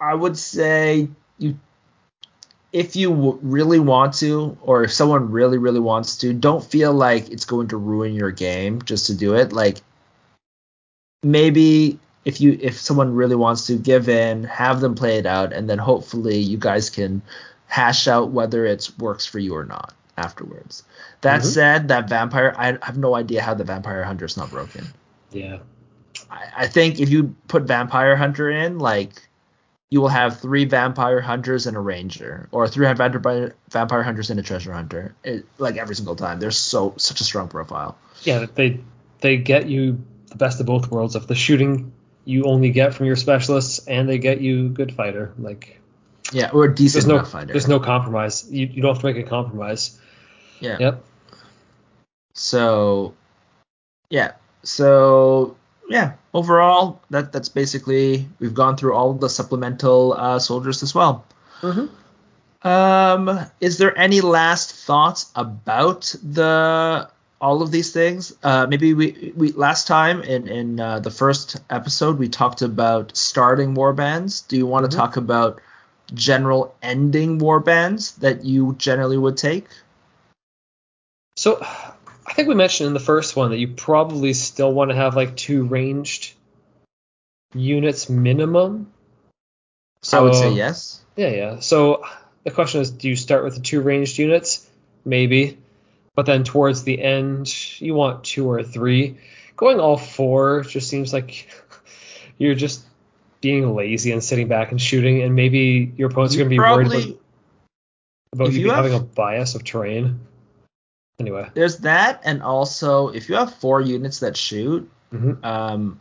I 0.00 0.14
would 0.14 0.36
say 0.36 1.08
you, 1.38 1.58
if 2.72 2.96
you 2.96 3.10
w- 3.10 3.38
really 3.42 3.78
want 3.78 4.14
to, 4.14 4.56
or 4.62 4.84
if 4.84 4.92
someone 4.92 5.30
really, 5.30 5.58
really 5.58 5.80
wants 5.80 6.16
to, 6.18 6.32
don't 6.32 6.64
feel 6.64 6.92
like 6.92 7.30
it's 7.30 7.44
going 7.44 7.68
to 7.68 7.76
ruin 7.76 8.14
your 8.14 8.30
game 8.30 8.82
just 8.82 9.06
to 9.06 9.14
do 9.14 9.34
it. 9.34 9.52
Like, 9.52 9.78
maybe 11.22 11.98
if 12.24 12.40
you, 12.40 12.58
if 12.60 12.78
someone 12.80 13.14
really 13.14 13.36
wants 13.36 13.66
to, 13.66 13.76
give 13.76 14.08
in, 14.08 14.44
have 14.44 14.80
them 14.80 14.94
play 14.94 15.18
it 15.18 15.26
out, 15.26 15.52
and 15.52 15.68
then 15.68 15.78
hopefully 15.78 16.38
you 16.38 16.56
guys 16.56 16.90
can 16.90 17.22
hash 17.72 18.06
out 18.06 18.30
whether 18.30 18.66
it 18.66 18.90
works 18.98 19.24
for 19.24 19.38
you 19.38 19.54
or 19.56 19.64
not 19.64 19.94
afterwards. 20.18 20.82
That 21.22 21.40
Mhm. 21.40 21.44
said, 21.46 21.88
that 21.88 22.06
vampire, 22.06 22.54
I 22.58 22.76
have 22.82 22.98
no 22.98 23.14
idea 23.14 23.40
how 23.40 23.54
the 23.54 23.64
vampire 23.64 24.04
hunter 24.04 24.26
is 24.26 24.36
not 24.36 24.50
broken. 24.50 24.84
yeah. 25.32 25.58
I, 26.30 26.64
I 26.64 26.66
think 26.66 27.00
if 27.00 27.08
you 27.08 27.34
put 27.48 27.62
Vampire 27.62 28.14
Hunter 28.16 28.50
in, 28.50 28.78
like 28.78 29.26
you 29.88 30.00
will 30.02 30.08
have 30.10 30.38
three 30.40 30.66
Vampire 30.66 31.20
Hunters 31.22 31.66
and 31.66 31.74
a 31.76 31.80
Ranger, 31.80 32.48
or 32.52 32.68
three 32.68 32.84
Vampire 32.92 33.54
Vampire 33.70 34.02
Hunters 34.02 34.28
and 34.30 34.38
a 34.38 34.42
Treasure 34.42 34.72
Hunter, 34.74 35.14
it, 35.24 35.46
like 35.58 35.78
every 35.78 35.94
single 35.94 36.14
time. 36.16 36.38
They're 36.40 36.50
so 36.50 36.92
such 36.98 37.20
a 37.22 37.24
strong 37.24 37.48
profile. 37.48 37.96
Yeah, 38.22 38.44
they 38.54 38.80
they 39.20 39.38
get 39.38 39.68
you 39.68 40.02
the 40.28 40.36
best 40.36 40.60
of 40.60 40.66
both 40.66 40.90
worlds. 40.90 41.14
Of 41.16 41.26
the 41.26 41.34
shooting 41.34 41.92
you 42.26 42.44
only 42.44 42.70
get 42.70 42.92
from 42.94 43.06
your 43.06 43.16
specialists, 43.16 43.86
and 43.86 44.06
they 44.08 44.18
get 44.18 44.40
you 44.42 44.68
good 44.68 44.92
fighter. 44.94 45.32
Like 45.38 45.80
Yeah, 46.32 46.50
or 46.52 46.64
a 46.64 46.74
decent 46.74 47.06
there's 47.06 47.18
no 47.18 47.24
fighter. 47.24 47.52
there's 47.52 47.68
no 47.68 47.78
compromise. 47.80 48.50
You 48.50 48.66
you 48.66 48.82
don't 48.82 48.94
have 48.94 49.02
to 49.02 49.06
make 49.12 49.16
a 49.24 49.28
compromise. 49.28 49.98
yeah. 50.60 50.76
Yep. 50.80 51.04
So, 52.34 53.14
yeah. 54.10 54.32
So, 54.62 55.56
yeah. 55.88 56.12
Overall, 56.34 57.00
that 57.10 57.32
that's 57.32 57.48
basically 57.50 58.26
we've 58.38 58.54
gone 58.54 58.76
through 58.76 58.94
all 58.94 59.12
the 59.12 59.28
supplemental 59.28 60.14
uh, 60.14 60.38
soldiers 60.38 60.82
as 60.82 60.94
well. 60.94 61.24
Mm-hmm. 61.60 61.86
Um, 62.66 63.40
is 63.60 63.76
there 63.78 63.96
any 63.98 64.20
last 64.20 64.72
thoughts 64.74 65.30
about 65.34 66.14
the 66.22 67.10
all 67.40 67.60
of 67.60 67.70
these 67.70 67.92
things? 67.92 68.32
Uh, 68.42 68.66
maybe 68.66 68.94
we 68.94 69.32
we 69.36 69.52
last 69.52 69.86
time 69.88 70.22
in 70.22 70.48
in 70.48 70.80
uh, 70.80 71.00
the 71.00 71.10
first 71.10 71.56
episode 71.68 72.18
we 72.18 72.28
talked 72.28 72.62
about 72.62 73.14
starting 73.16 73.74
war 73.74 73.92
bands. 73.92 74.40
Do 74.42 74.56
you 74.56 74.66
want 74.66 74.90
to 74.90 74.96
Mhm. 74.96 75.00
talk 75.00 75.16
about 75.18 75.60
general 76.14 76.74
ending 76.82 77.38
war 77.38 77.60
bands 77.60 78.12
that 78.16 78.44
you 78.44 78.74
generally 78.78 79.18
would 79.18 79.36
take? 79.36 79.66
So 81.36 81.58
I 82.26 82.34
think 82.34 82.48
we 82.48 82.54
mentioned 82.54 82.88
in 82.88 82.94
the 82.94 83.00
first 83.00 83.36
one 83.36 83.50
that 83.50 83.58
you 83.58 83.68
probably 83.68 84.32
still 84.32 84.72
want 84.72 84.90
to 84.90 84.96
have 84.96 85.16
like 85.16 85.36
two 85.36 85.64
ranged 85.64 86.34
units 87.54 88.08
minimum. 88.08 88.92
So 90.02 90.18
I 90.18 90.20
would 90.22 90.34
say 90.34 90.52
yes. 90.52 91.00
Yeah, 91.16 91.28
yeah. 91.28 91.60
So 91.60 92.04
the 92.44 92.50
question 92.50 92.80
is, 92.80 92.90
do 92.90 93.08
you 93.08 93.16
start 93.16 93.44
with 93.44 93.54
the 93.54 93.60
two 93.60 93.80
ranged 93.80 94.18
units? 94.18 94.68
Maybe. 95.04 95.58
But 96.14 96.26
then 96.26 96.44
towards 96.44 96.84
the 96.84 97.02
end, 97.02 97.80
you 97.80 97.94
want 97.94 98.24
two 98.24 98.50
or 98.50 98.62
three. 98.62 99.18
Going 99.56 99.80
all 99.80 99.96
four 99.96 100.62
just 100.62 100.88
seems 100.88 101.12
like 101.12 101.48
you're 102.38 102.54
just 102.54 102.84
being 103.42 103.74
lazy 103.74 104.12
and 104.12 104.24
sitting 104.24 104.48
back 104.48 104.70
and 104.70 104.80
shooting, 104.80 105.20
and 105.22 105.34
maybe 105.34 105.92
your 105.96 106.08
opponents 106.10 106.34
are 106.34 106.38
going 106.38 106.48
to 106.48 106.54
be 106.54 106.58
worried 106.58 106.86
about, 106.86 107.18
about 108.32 108.52
you, 108.52 108.60
you 108.60 108.66
have- 108.70 108.76
having 108.84 108.94
a 108.94 109.00
bias 109.00 109.54
of 109.54 109.64
terrain. 109.64 110.20
Anyway. 111.20 111.48
there's 111.54 111.76
that, 111.78 112.20
and 112.24 112.42
also 112.42 113.08
if 113.08 113.28
you 113.28 113.34
have 113.36 113.54
four 113.56 113.80
units 113.80 114.20
that 114.20 114.36
shoot, 114.36 114.90
hmm 115.10 115.34
um, 115.44 116.00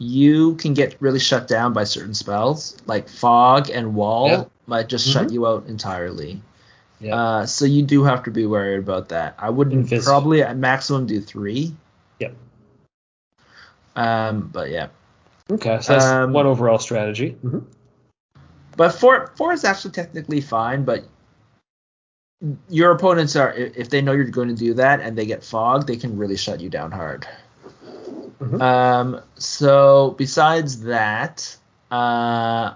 you 0.00 0.56
can 0.56 0.74
get 0.74 0.96
really 1.00 1.18
shut 1.20 1.46
down 1.48 1.72
by 1.72 1.84
certain 1.84 2.14
spells, 2.14 2.76
like 2.86 3.08
fog 3.08 3.70
and 3.70 3.94
wall 3.94 4.28
Yeah. 4.28 4.44
might 4.66 4.88
just 4.88 5.06
shut 5.08 5.28
Mhm. 5.28 5.32
you 5.32 5.46
out 5.46 5.66
entirely. 5.68 6.40
Yeah. 7.00 7.14
Uh, 7.14 7.46
so 7.46 7.64
you 7.66 7.82
do 7.82 8.02
have 8.04 8.22
to 8.24 8.30
be 8.30 8.46
worried 8.46 8.78
about 8.78 9.10
that. 9.10 9.36
I 9.38 9.50
wouldn't 9.50 9.88
Invis- 9.88 10.04
probably 10.04 10.42
at 10.42 10.56
maximum 10.56 11.06
do 11.06 11.20
three. 11.20 11.74
Yep. 12.20 12.34
Um, 13.94 14.50
but 14.52 14.70
yeah, 14.70 14.88
Okay, 15.50 15.78
so 15.80 15.92
that's 15.92 16.04
um, 16.04 16.32
one 16.32 16.46
overall 16.46 16.78
strategy. 16.78 17.30
hmm 17.42 17.58
but 18.76 18.90
four 18.90 19.32
four 19.36 19.52
is 19.54 19.64
actually 19.64 19.92
technically 19.92 20.40
fine, 20.42 20.84
but 20.84 21.04
your 22.68 22.92
opponents 22.92 23.34
are 23.34 23.54
if 23.54 23.88
they 23.88 24.02
know 24.02 24.12
you're 24.12 24.26
going 24.26 24.48
to 24.48 24.54
do 24.54 24.74
that 24.74 25.00
and 25.00 25.16
they 25.16 25.24
get 25.24 25.42
fog, 25.42 25.86
they 25.86 25.96
can 25.96 26.16
really 26.18 26.36
shut 26.36 26.60
you 26.60 26.68
down 26.68 26.92
hard. 26.92 27.26
Mhm. 28.38 28.60
Um, 28.60 29.20
so 29.36 30.14
besides 30.18 30.82
that, 30.82 31.56
uh, 31.90 32.74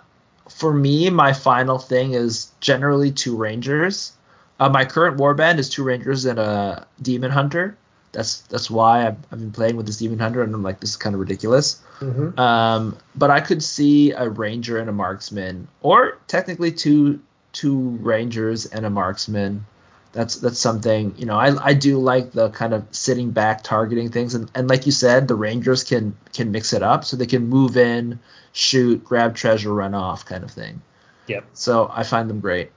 for 0.49 0.73
me, 0.73 1.11
my 1.11 1.33
final 1.35 1.79
thing 1.79 2.15
is 2.15 2.51
generally 2.61 3.13
two 3.13 3.37
rangers. 3.37 4.13
Uh, 4.59 4.69
my 4.69 4.85
current 4.85 5.19
warband 5.19 5.59
is 5.59 5.69
two 5.69 5.85
rangers 5.85 6.25
and 6.25 6.39
a 6.39 6.87
demon 7.03 7.31
hunter. 7.31 7.77
That's 8.13 8.41
that's 8.43 8.71
why 8.71 9.07
I've, 9.07 9.17
I've 9.31 9.39
been 9.39 9.53
playing 9.53 9.77
with 9.77 9.87
this 9.87 9.99
demon 9.99 10.19
hunter, 10.19 10.43
and 10.43 10.55
I'm 10.55 10.63
like, 10.63 10.81
this 10.81 10.91
is 10.91 10.97
kind 10.97 11.15
of 11.15 11.21
ridiculous. 11.21 11.81
hmm 11.99 12.39
Um, 12.39 12.97
but 13.15 13.31
I 13.31 13.41
could 13.41 13.63
see 13.63 14.13
a 14.13 14.29
ranger 14.29 14.79
and 14.79 14.89
a 14.89 14.93
marksman, 14.93 15.69
or 15.81 16.19
technically 16.27 16.73
two 16.73 17.21
two 17.53 17.79
rangers 18.01 18.67
and 18.67 18.85
a 18.85 18.91
marksman. 18.91 19.67
That's 20.13 20.37
that's 20.37 20.59
something 20.59 21.15
you 21.17 21.27
know. 21.27 21.39
I 21.39 21.55
I 21.65 21.75
do 21.75 21.99
like 21.99 22.33
the 22.33 22.51
kind 22.51 22.75
of 22.75 22.85
sitting 22.91 23.31
back 23.31 23.63
targeting 23.63 24.11
things, 24.11 24.35
and, 24.35 24.51
and 24.57 24.69
like 24.69 24.87
you 24.87 24.93
said, 24.93 25.29
the 25.29 25.37
rangers 25.37 25.85
can 25.85 26.17
can 26.33 26.51
mix 26.51 26.73
it 26.73 26.83
up, 26.83 27.05
so 27.05 27.17
they 27.17 27.27
can 27.27 27.49
move 27.49 27.77
in, 27.77 28.19
shoot, 28.53 29.05
grab 29.05 29.37
treasure, 29.37 29.73
run 29.73 29.95
off, 29.95 30.25
kind 30.25 30.43
of 30.43 30.51
thing. 30.51 30.83
Yep. 31.29 31.45
So 31.53 31.89
I 31.95 32.03
find 32.03 32.29
them 32.29 32.41
great. 32.41 32.73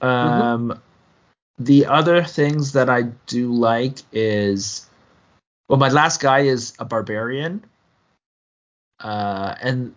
Um, 0.00 0.80
the 1.58 1.86
other 1.86 2.22
things 2.24 2.72
that 2.72 2.88
I 2.90 3.02
do 3.26 3.52
like 3.52 3.98
is, 4.12 4.88
well, 5.68 5.78
my 5.78 5.88
last 5.88 6.20
guy 6.20 6.40
is 6.40 6.74
a 6.78 6.84
barbarian 6.84 7.64
uh, 9.00 9.54
and 9.60 9.94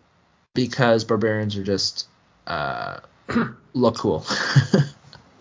because 0.54 1.04
barbarians 1.04 1.56
are 1.58 1.64
just 1.64 2.08
uh, 2.48 3.00
look 3.74 3.98
cool. 3.98 4.26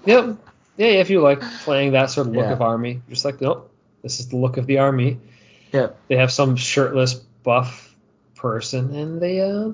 Yep. 0.07 0.37
Yeah, 0.77 0.87
if 0.87 1.11
you 1.11 1.21
like 1.21 1.41
playing 1.65 1.93
that 1.93 2.11
sort 2.11 2.29
of 2.29 2.33
look 2.35 2.45
Yeah. 2.45 2.53
of 2.53 2.63
army, 2.63 3.03
just 3.09 3.25
like, 3.25 3.41
nope, 3.41 3.73
this 4.03 4.21
is 4.21 4.29
the 4.29 4.37
look 4.37 4.57
of 4.57 4.67
the 4.67 4.79
army. 4.79 5.19
yeah, 5.73 5.89
They 6.07 6.15
have 6.17 6.31
some 6.31 6.55
shirtless 6.55 7.15
buff 7.15 7.93
person, 8.37 8.95
and 8.95 9.21
they 9.21 9.41
uh, 9.41 9.73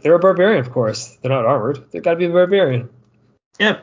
they're 0.00 0.14
a 0.14 0.18
barbarian, 0.18 0.60
of 0.64 0.70
course. 0.72 1.18
They're 1.20 1.30
not 1.30 1.44
armored. 1.44 1.84
They've 1.90 2.02
got 2.02 2.12
to 2.12 2.16
be 2.16 2.24
a 2.24 2.30
barbarian. 2.30 2.88
yeah. 3.58 3.80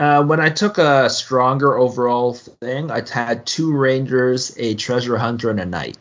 Uh, 0.00 0.24
when 0.24 0.40
I 0.40 0.48
took 0.48 0.78
a 0.78 1.10
stronger 1.10 1.76
overall 1.76 2.32
thing, 2.32 2.90
I 2.90 3.02
had 3.06 3.44
two 3.44 3.76
rangers, 3.76 4.56
a 4.56 4.74
treasure 4.74 5.18
hunter, 5.18 5.50
and 5.50 5.60
a 5.60 5.66
knight. 5.66 5.98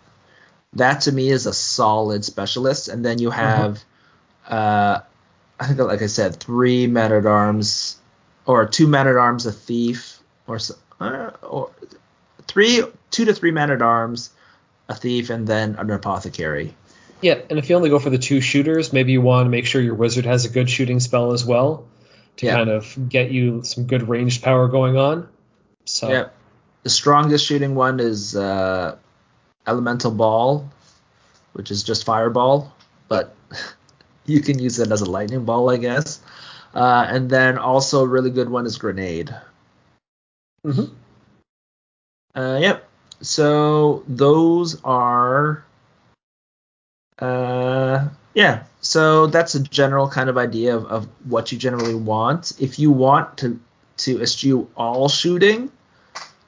That 0.72 1.02
to 1.02 1.12
me 1.12 1.30
is 1.30 1.46
a 1.46 1.52
solid 1.52 2.24
specialist, 2.24 2.88
and 2.88 3.04
then 3.04 3.20
you 3.20 3.30
have, 3.30 3.84
uh, 4.48 5.00
I 5.60 5.68
think, 5.68 5.80
like 5.80 6.02
I 6.02 6.08
said, 6.08 6.38
three 6.38 6.88
men 6.88 7.12
at 7.12 7.26
arms, 7.26 7.98
or 8.46 8.66
two 8.68 8.88
men 8.88 9.06
at 9.06 9.18
arms, 9.18 9.46
a 9.46 9.52
thief, 9.52 10.22
or 10.48 10.60
uh, 11.02 11.32
or 11.44 11.72
three, 12.48 12.82
two 13.12 13.26
to 13.26 13.34
three 13.34 13.52
men 13.52 13.70
at 13.70 13.82
arms, 13.82 14.30
a 14.88 14.96
thief, 14.96 15.30
and 15.30 15.46
then 15.46 15.76
an 15.76 15.92
apothecary. 15.92 16.74
Yeah, 17.20 17.40
and 17.50 17.60
if 17.60 17.70
you 17.70 17.76
only 17.76 17.90
go 17.90 18.00
for 18.00 18.12
the 18.12 18.18
two 18.18 18.40
shooters, 18.40 18.94
maybe 18.94 19.12
you 19.12 19.20
want 19.20 19.48
to 19.48 19.50
make 19.50 19.66
sure 19.66 19.82
your 19.82 19.96
wizard 19.96 20.24
has 20.24 20.46
a 20.46 20.50
good 20.50 20.70
shooting 20.70 21.02
spell 21.02 21.34
as 21.34 21.44
well 21.44 21.86
to 22.40 22.46
Yeah. 22.46 22.56
kind 22.56 22.70
of 22.70 23.10
get 23.10 23.32
you 23.32 23.64
some 23.64 23.86
good 23.86 24.08
ranged 24.08 24.42
power 24.44 24.68
going 24.68 24.98
on. 24.98 25.28
So 25.86 26.10
Yep. 26.10 26.36
The 26.84 26.90
strongest 26.90 27.46
shooting 27.46 27.76
one 27.76 28.00
is 28.00 28.36
uh, 28.38 28.96
Elemental 29.68 30.12
Ball, 30.12 30.68
which 31.54 31.72
is 31.72 31.84
just 31.84 32.06
Fireball, 32.06 32.74
but 33.10 33.36
you 34.26 34.40
can 34.40 34.58
use 34.60 34.80
it 34.80 34.90
as 34.90 35.02
a 35.02 35.06
lightning 35.10 35.44
ball, 35.44 35.70
I 35.70 35.76
guess. 35.78 36.22
Uh, 36.74 37.06
and 37.10 37.30
then 37.30 37.58
also 37.58 38.04
a 38.04 38.08
really 38.08 38.30
good 38.30 38.50
one 38.50 38.66
is 38.66 38.78
Grenade. 38.78 39.36
Mhm. 40.66 40.92
Uh, 42.36 42.58
yep. 42.62 42.88
So 43.22 44.04
those 44.08 44.82
are. 44.84 45.66
Uh, 47.20 48.10
yeah. 48.34 48.64
So 48.82 49.28
that's 49.28 49.56
a 49.56 49.60
general 49.62 50.10
kind 50.10 50.30
of 50.30 50.38
idea 50.38 50.76
of, 50.76 50.86
of 50.86 51.08
what 51.26 51.52
you 51.52 51.58
generally 51.58 51.96
want. 51.96 52.54
If 52.60 52.80
you 52.80 52.92
want 52.92 53.38
to 53.40 53.60
to 53.98 54.22
eschew 54.22 54.70
all 54.78 55.10
shooting, 55.10 55.70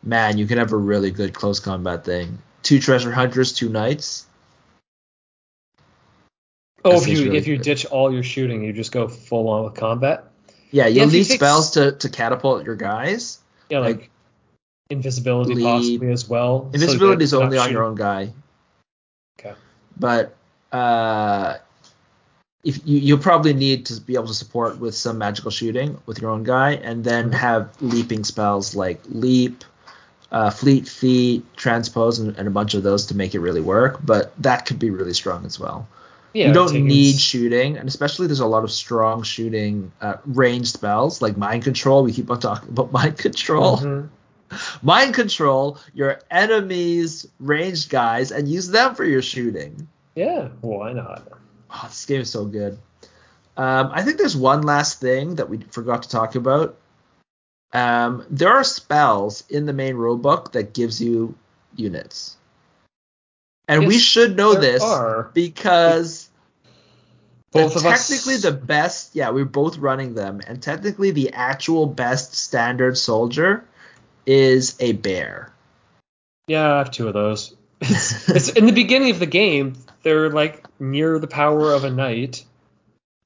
man, 0.03 0.38
you 0.38 0.48
can 0.48 0.57
have 0.57 0.72
a 0.72 0.77
really 0.77 1.11
good 1.11 1.34
close 1.34 1.60
combat 1.60 2.06
thing. 2.06 2.38
Two 2.64 2.80
treasure 2.80 3.11
hunters, 3.11 3.53
two 3.53 3.69
knights. 3.69 4.26
Oh, 6.84 7.02
if 7.02 7.07
you 7.07 7.26
really 7.26 7.38
if 7.38 7.48
you 7.48 7.57
good. 7.57 7.64
ditch 7.64 7.85
all 7.85 8.11
your 8.11 8.23
shooting, 8.23 8.64
you 8.64 8.73
just 8.73 8.91
go 8.91 9.07
full 9.07 9.49
on 9.49 9.65
with 9.65 9.76
combat. 9.76 10.31
Yeah, 10.72 10.85
Yeah, 10.85 10.88
you'll 10.88 11.11
you 11.11 11.19
need 11.19 11.26
take 11.26 11.38
spells 11.38 11.72
to, 11.72 11.91
to 11.91 12.10
catapult 12.10 12.65
your 12.65 12.76
guys. 12.76 13.39
Yeah, 13.69 13.80
like, 13.80 13.98
Like, 13.98 14.10
invisibility 14.89 15.61
possibly 15.61 16.11
as 16.11 16.27
well. 16.27 16.69
so 16.72 16.76
Invisibility 16.76 17.23
is 17.23 17.34
only 17.34 17.57
on 17.57 17.72
your 17.72 17.84
own 17.84 17.95
guy. 17.95 18.34
Okay. 19.39 19.53
But 19.98 20.35
uh, 20.72 21.57
if 22.64 22.80
you 22.85 22.99
you'll 22.99 23.18
probably 23.18 23.53
need 23.53 23.85
to 23.88 23.99
be 23.99 24.14
able 24.14 24.27
to 24.27 24.34
support 24.34 24.80
with 24.80 24.93
some 24.95 25.18
magical 25.18 25.49
shooting 25.52 25.98
with 26.06 26.22
your 26.22 26.30
own 26.31 26.43
guy, 26.43 26.73
and 26.73 27.03
then 27.03 27.31
Mhm. 27.31 27.34
have 27.34 27.69
leaping 27.81 28.23
spells 28.23 28.76
like 28.76 29.02
leap, 29.10 29.64
uh, 30.31 30.49
fleet 30.52 30.88
feet, 30.88 31.43
transpose, 31.57 32.19
and, 32.19 32.38
and 32.38 32.48
a 32.48 32.52
bunch 32.52 32.73
of 32.76 32.84
those 32.84 33.07
to 33.07 33.15
make 33.18 33.34
it 33.34 33.39
really 33.39 33.61
work. 33.61 33.99
But 34.06 34.31
that 34.41 34.65
could 34.65 34.80
be 34.80 34.89
really 34.91 35.14
strong 35.14 35.45
as 35.45 35.60
well. 35.60 35.88
Yeah, 36.34 36.48
you 36.48 36.53
don't 36.53 36.85
need 36.85 37.19
shooting, 37.19 37.77
and 37.77 37.89
especially 37.89 38.27
there's 38.27 38.39
a 38.39 38.45
lot 38.45 38.64
of 38.64 38.72
strong 38.72 39.23
shooting 39.23 39.91
uh, 39.99 40.18
range 40.26 40.72
spells 40.72 41.22
like 41.22 41.35
mind 41.38 41.64
control. 41.64 42.03
We 42.03 42.14
keep 42.14 42.30
on 42.31 42.39
talking 42.39 42.69
about 42.69 42.91
mind 42.99 43.18
control. 43.18 43.77
Mhm. 43.77 44.10
Mind 44.84 45.14
control 45.14 45.77
your 45.93 46.19
enemies' 46.30 47.26
ranged 47.39 47.89
guys 47.89 48.31
and 48.31 48.49
use 48.49 48.68
them 48.68 48.95
for 48.95 49.06
your 49.06 49.22
shooting. 49.22 49.88
Yeah, 50.15 50.49
why 50.61 50.93
not? 50.93 51.27
Oh, 51.69 51.83
this 51.85 52.05
game 52.05 52.21
is 52.21 52.29
so 52.29 52.45
good. 52.45 52.77
Um, 53.57 53.91
I 53.93 54.01
think 54.03 54.17
there's 54.17 54.35
one 54.35 54.61
last 54.63 54.99
thing 54.99 55.35
that 55.35 55.49
we 55.49 55.59
forgot 55.71 56.03
to 56.03 56.09
talk 56.09 56.35
about. 56.35 56.77
Um, 57.73 58.25
there 58.29 58.49
are 58.49 58.63
spells 58.63 59.43
in 59.49 59.65
the 59.65 59.73
main 59.73 59.95
rulebook 59.95 60.51
that 60.53 60.73
gives 60.73 61.01
you 61.01 61.35
units, 61.75 62.35
and 63.67 63.88
we 63.88 63.97
should 63.97 64.35
know 64.35 64.55
this 64.55 64.83
are. 64.83 65.31
because 65.33 66.29
Both 67.51 67.77
of 67.77 67.85
us- 67.85 68.09
technically 68.09 68.38
the 68.38 68.51
best. 68.51 69.15
Yeah, 69.15 69.29
we're 69.29 69.45
both 69.45 69.77
running 69.77 70.13
them, 70.15 70.41
and 70.45 70.61
technically 70.61 71.11
the 71.11 71.31
actual 71.31 71.85
best 71.85 72.35
standard 72.35 72.97
soldier 72.97 73.63
is 74.25 74.75
a 74.81 74.91
bear. 74.93 75.53
Yeah, 76.47 76.73
I 76.73 76.77
have 76.79 76.91
two 76.91 77.07
of 77.07 77.13
those. 77.13 77.55
It's, 77.83 78.29
it's 78.29 78.49
in 78.49 78.65
the 78.67 78.73
beginning 78.73 79.09
of 79.11 79.19
the 79.19 79.25
game. 79.25 79.75
They're 80.03 80.30
like 80.30 80.65
near 80.80 81.19
the 81.19 81.28
power 81.28 81.73
of 81.73 81.84
a 81.84 81.90
knight. 81.91 82.44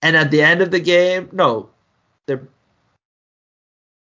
And 0.02 0.16
at 0.16 0.30
the 0.32 0.42
end 0.42 0.62
of 0.62 0.72
the 0.72 0.80
game, 0.80 1.30
no, 1.32 1.70
they're, 2.28 2.48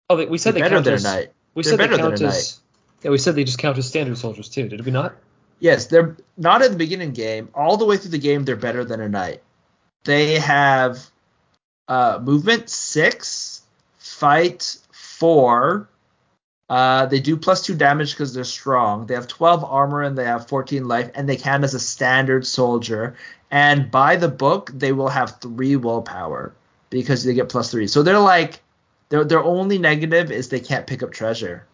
Oh, 0.08 0.26
we 0.26 0.38
said 0.38 0.54
they're 0.54 0.62
they 0.64 0.68
better 0.68 0.76
count 0.76 0.84
than 0.84 0.92
a 0.94 0.96
as. 0.96 1.04
knight. 1.04 1.32
We 1.54 1.62
They're 1.62 1.70
said 1.70 1.90
they 1.90 1.96
count 1.96 2.20
as. 2.22 2.60
Yeah, 3.02 3.10
we 3.10 3.18
said 3.18 3.34
they 3.34 3.44
just 3.44 3.58
count 3.58 3.78
as 3.78 3.86
standard 3.86 4.18
soldiers 4.18 4.48
too. 4.48 4.68
Did 4.68 4.84
we 4.84 4.90
not? 4.90 5.14
Yes, 5.60 5.86
they're 5.86 6.16
not 6.36 6.62
in 6.62 6.72
the 6.72 6.78
beginning 6.78 7.12
game. 7.12 7.48
All 7.54 7.76
the 7.76 7.84
way 7.84 7.96
through 7.96 8.10
the 8.12 8.18
game, 8.18 8.44
they're 8.44 8.56
better 8.56 8.84
than 8.84 9.00
a 9.00 9.08
knight. 9.08 9.42
They 10.04 10.38
have 10.38 10.98
uh, 11.86 12.18
movement 12.22 12.70
six, 12.70 13.62
fight 13.98 14.78
four. 14.90 15.88
Uh, 16.70 17.04
they 17.06 17.18
do 17.18 17.36
plus 17.36 17.62
two 17.66 17.74
damage 17.74 18.12
because 18.12 18.32
they're 18.32 18.44
strong. 18.44 19.04
They 19.06 19.14
have 19.14 19.26
12 19.26 19.64
armor 19.64 20.02
and 20.02 20.16
they 20.16 20.24
have 20.24 20.46
14 20.46 20.86
life, 20.86 21.10
and 21.16 21.28
they 21.28 21.36
count 21.36 21.64
as 21.64 21.74
a 21.74 21.80
standard 21.80 22.46
soldier. 22.46 23.16
And 23.50 23.90
by 23.90 24.14
the 24.14 24.28
book, 24.28 24.70
they 24.72 24.92
will 24.92 25.08
have 25.08 25.40
three 25.40 25.74
willpower 25.74 26.54
because 26.88 27.24
they 27.24 27.34
get 27.34 27.48
plus 27.48 27.72
three. 27.72 27.88
So 27.88 28.04
they're 28.04 28.20
like, 28.20 28.60
their 29.08 29.24
their 29.24 29.42
only 29.42 29.78
negative 29.78 30.30
is 30.30 30.48
they 30.48 30.60
can't 30.60 30.86
pick 30.86 31.02
up 31.02 31.10
treasure. 31.10 31.66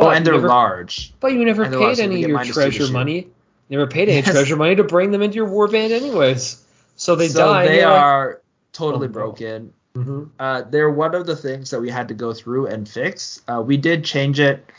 Oh, 0.00 0.10
and 0.10 0.26
they're 0.26 0.34
never- 0.34 0.48
large. 0.48 1.14
But 1.20 1.32
you 1.34 1.44
never 1.44 1.70
paid 1.70 2.00
any 2.00 2.24
of 2.24 2.28
your 2.30 2.44
treasure 2.44 2.90
money. 2.92 3.28
Never 3.70 3.86
paid 3.86 4.08
any 4.08 4.16
Yes. 4.18 4.30
treasure 4.32 4.56
money 4.56 4.74
to 4.74 4.82
bring 4.84 5.12
them 5.12 5.22
into 5.22 5.36
your 5.36 5.46
warband, 5.46 5.92
anyways. 5.92 6.60
So 6.96 7.14
they 7.14 7.28
so 7.28 7.46
die. 7.46 7.66
they 7.68 7.80
you're 7.82 7.90
like- 7.90 8.40
totally 8.72 9.06
Oh, 9.06 9.10
broken. 9.10 9.72
Mhm. 9.96 10.30
Uh, 10.38 10.62
they're 10.62 10.90
one 10.90 11.14
of 11.14 11.26
the 11.26 11.36
things 11.36 11.70
that 11.70 11.80
we 11.80 11.90
had 11.90 12.08
to 12.08 12.14
go 12.14 12.32
through 12.32 12.66
and 12.66 12.88
fix. 12.88 13.42
Uh, 13.46 13.62
we 13.64 13.76
did 13.76 14.04
change 14.04 14.40
it 14.40 14.70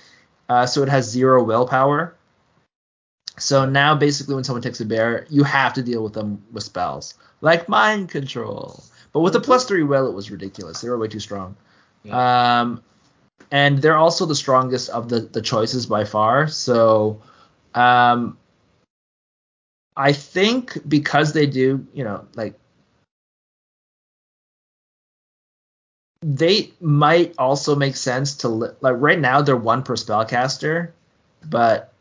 uh, 0.50 0.66
so 0.66 0.84
it 0.84 0.90
has 0.90 1.10
zero 1.10 1.44
willpower. 1.44 2.16
So 3.38 3.66
now 3.66 3.96
basically 3.96 4.36
when 4.36 4.44
someone 4.44 4.62
takes 4.62 4.82
a 4.82 4.86
bear, 4.86 5.26
you 5.30 5.44
have 5.44 5.74
to 5.74 5.82
deal 5.82 6.04
with 6.04 6.14
them 6.14 6.42
with 6.52 6.64
spells 6.64 7.16
like 7.42 7.68
mind 7.70 8.10
control. 8.10 8.84
But 9.14 9.22
with 9.22 9.34
the 9.34 9.42
plus 9.42 9.66
three 9.66 9.84
will, 9.84 10.08
it 10.08 10.14
was 10.14 10.32
ridiculous. 10.32 10.82
They 10.82 10.90
were 10.90 10.98
way 10.98 11.08
too 11.08 11.20
strong. 11.20 11.56
Um, 12.12 12.82
and 13.52 13.80
they're 13.82 13.98
also 13.98 14.26
the 14.26 14.36
strongest 14.36 14.90
of 14.90 15.10
the 15.10 15.22
the 15.22 15.42
choices 15.42 15.86
by 15.86 16.04
far. 16.06 16.48
So, 16.48 17.22
um, 17.74 18.38
I 19.98 20.12
think 20.14 20.78
because 20.88 21.34
they 21.34 21.46
do, 21.46 21.86
you 21.94 22.04
know, 22.04 22.26
like 22.36 22.60
they 26.26 26.72
might 26.81 27.35
also 27.38 27.76
make 27.76 27.95
sense 27.95 28.38
to 28.38 28.47
li- 28.49 28.69
like 28.81 28.95
right 28.97 29.19
now 29.19 29.43
they're 29.43 29.56
one 29.56 29.84
per 29.84 29.95
spellcaster, 29.95 30.89
but 31.47 31.93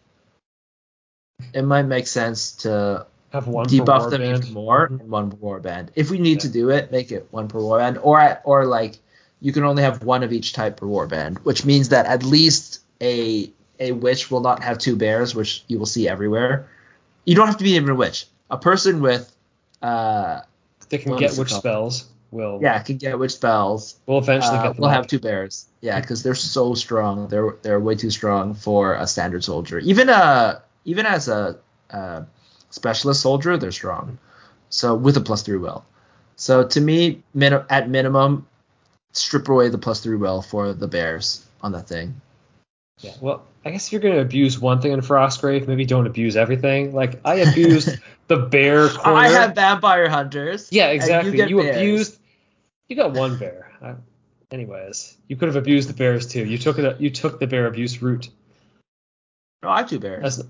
it 1.52 1.62
might 1.62 1.82
make 1.82 2.06
sense 2.06 2.52
to 2.52 3.06
Have 3.32 3.48
one 3.48 3.66
debuff 3.66 4.08
them 4.10 4.22
warband. 4.22 4.38
even 4.38 4.54
more 4.54 4.86
and 4.86 5.10
one 5.10 5.30
per 5.30 5.36
warband. 5.36 5.88
If 5.94 6.10
we 6.10 6.18
need 6.18 6.40
to 6.40 6.48
do 6.48 6.70
it, 6.70 6.90
make 6.90 7.12
it 7.12 7.28
one 7.32 7.48
per 7.48 7.58
warband, 7.58 7.98
or 8.02 8.40
or 8.44 8.64
like 8.64 8.96
you 9.40 9.52
can 9.52 9.62
only 9.64 9.82
have 9.82 10.02
one 10.04 10.22
of 10.22 10.32
each 10.32 10.54
type 10.54 10.78
per 10.78 10.86
warband, 10.86 11.38
which 11.44 11.66
means 11.66 11.90
that 11.90 12.06
at 12.06 12.22
least 12.22 12.80
a 13.02 13.52
a 13.78 13.92
witch 13.92 14.30
will 14.30 14.40
not 14.40 14.62
have 14.62 14.78
two 14.78 14.96
bears, 14.96 15.34
which 15.34 15.64
you 15.68 15.78
will 15.78 15.86
see 15.86 16.08
everywhere. 16.08 16.66
You 17.26 17.34
don't 17.34 17.46
have 17.46 17.58
to 17.58 17.64
be 17.64 17.72
even 17.72 17.90
a 17.90 17.94
witch. 17.94 18.26
A 18.50 18.56
person 18.56 19.02
with 19.02 19.30
uh 19.82 20.40
They 20.88 20.96
can 20.96 21.14
get 21.18 21.36
which 21.36 21.52
spells 21.52 22.06
will 22.34 22.58
yeah 22.60 22.78
can 22.80 22.96
get 22.98 23.18
witch 23.18 23.32
spells. 23.32 23.98
We'll 24.06 24.18
eventually 24.18 24.58
Uh, 24.58 24.62
get 24.72 24.78
we'll 24.78 24.90
have 24.90 25.06
two 25.06 25.18
bears. 25.18 25.66
Yeah, 25.80 26.00
because 26.00 26.22
they're 26.22 26.34
so 26.34 26.74
strong. 26.74 27.28
They're 27.28 27.56
they're 27.62 27.80
way 27.80 27.94
too 27.94 28.10
strong 28.10 28.54
for 28.54 28.94
a 28.94 29.06
standard 29.06 29.44
soldier. 29.44 29.78
Even 29.78 30.10
uh 30.10 30.60
even 30.84 31.06
as 31.06 31.28
a 31.28 31.56
uh, 31.90 32.22
specialist 32.70 33.22
soldier, 33.22 33.56
they're 33.56 33.72
strong. 33.72 34.18
So 34.68 34.94
with 34.94 35.16
a 35.16 35.20
plus 35.20 35.42
three 35.42 35.56
will. 35.58 35.84
So 36.36 36.66
to 36.66 36.80
me, 36.80 37.22
min- 37.32 37.64
at 37.70 37.88
minimum, 37.88 38.46
strip 39.12 39.48
away 39.48 39.68
the 39.68 39.78
plus 39.78 40.00
three 40.00 40.16
will 40.16 40.42
for 40.42 40.72
the 40.74 40.88
bears 40.88 41.46
on 41.62 41.72
that 41.72 41.86
thing. 41.88 42.20
Yeah, 43.00 43.12
well, 43.20 43.44
I 43.64 43.70
guess 43.70 43.86
if 43.86 43.92
you're 43.92 44.00
going 44.00 44.14
to 44.14 44.20
abuse 44.20 44.58
one 44.58 44.80
thing 44.80 44.92
in 44.92 45.00
Frostgrave, 45.00 45.66
maybe 45.66 45.84
don't 45.84 46.06
abuse 46.06 46.36
everything. 46.36 46.94
Like 46.94 47.20
I 47.24 47.36
abused 47.36 47.98
the 48.28 48.36
bear 48.36 48.88
corner. 48.88 49.18
I 49.18 49.28
have 49.28 49.54
vampire 49.54 50.08
hunters. 50.08 50.68
yeah, 50.70 50.88
exactly. 50.88 51.36
get 51.36 51.50
You, 51.50 51.60
abused. 51.60 52.18
You 52.88 52.96
got 52.96 53.12
one 53.12 53.38
bear. 53.38 53.72
I, 53.82 53.94
anyways, 54.50 55.16
you 55.28 55.36
could 55.36 55.48
have 55.48 55.56
abused 55.56 55.88
the 55.88 55.94
bears 55.94 56.26
too. 56.26 56.44
You 56.44 56.58
took 56.58 56.78
it. 56.78 57.00
You 57.00 57.10
took 57.10 57.40
the 57.40 57.46
bear 57.46 57.66
abuse 57.66 58.00
route. 58.02 58.28
No, 59.62 59.70
I 59.70 59.82
do 59.82 59.98
bears. 59.98 60.36
That's, 60.36 60.48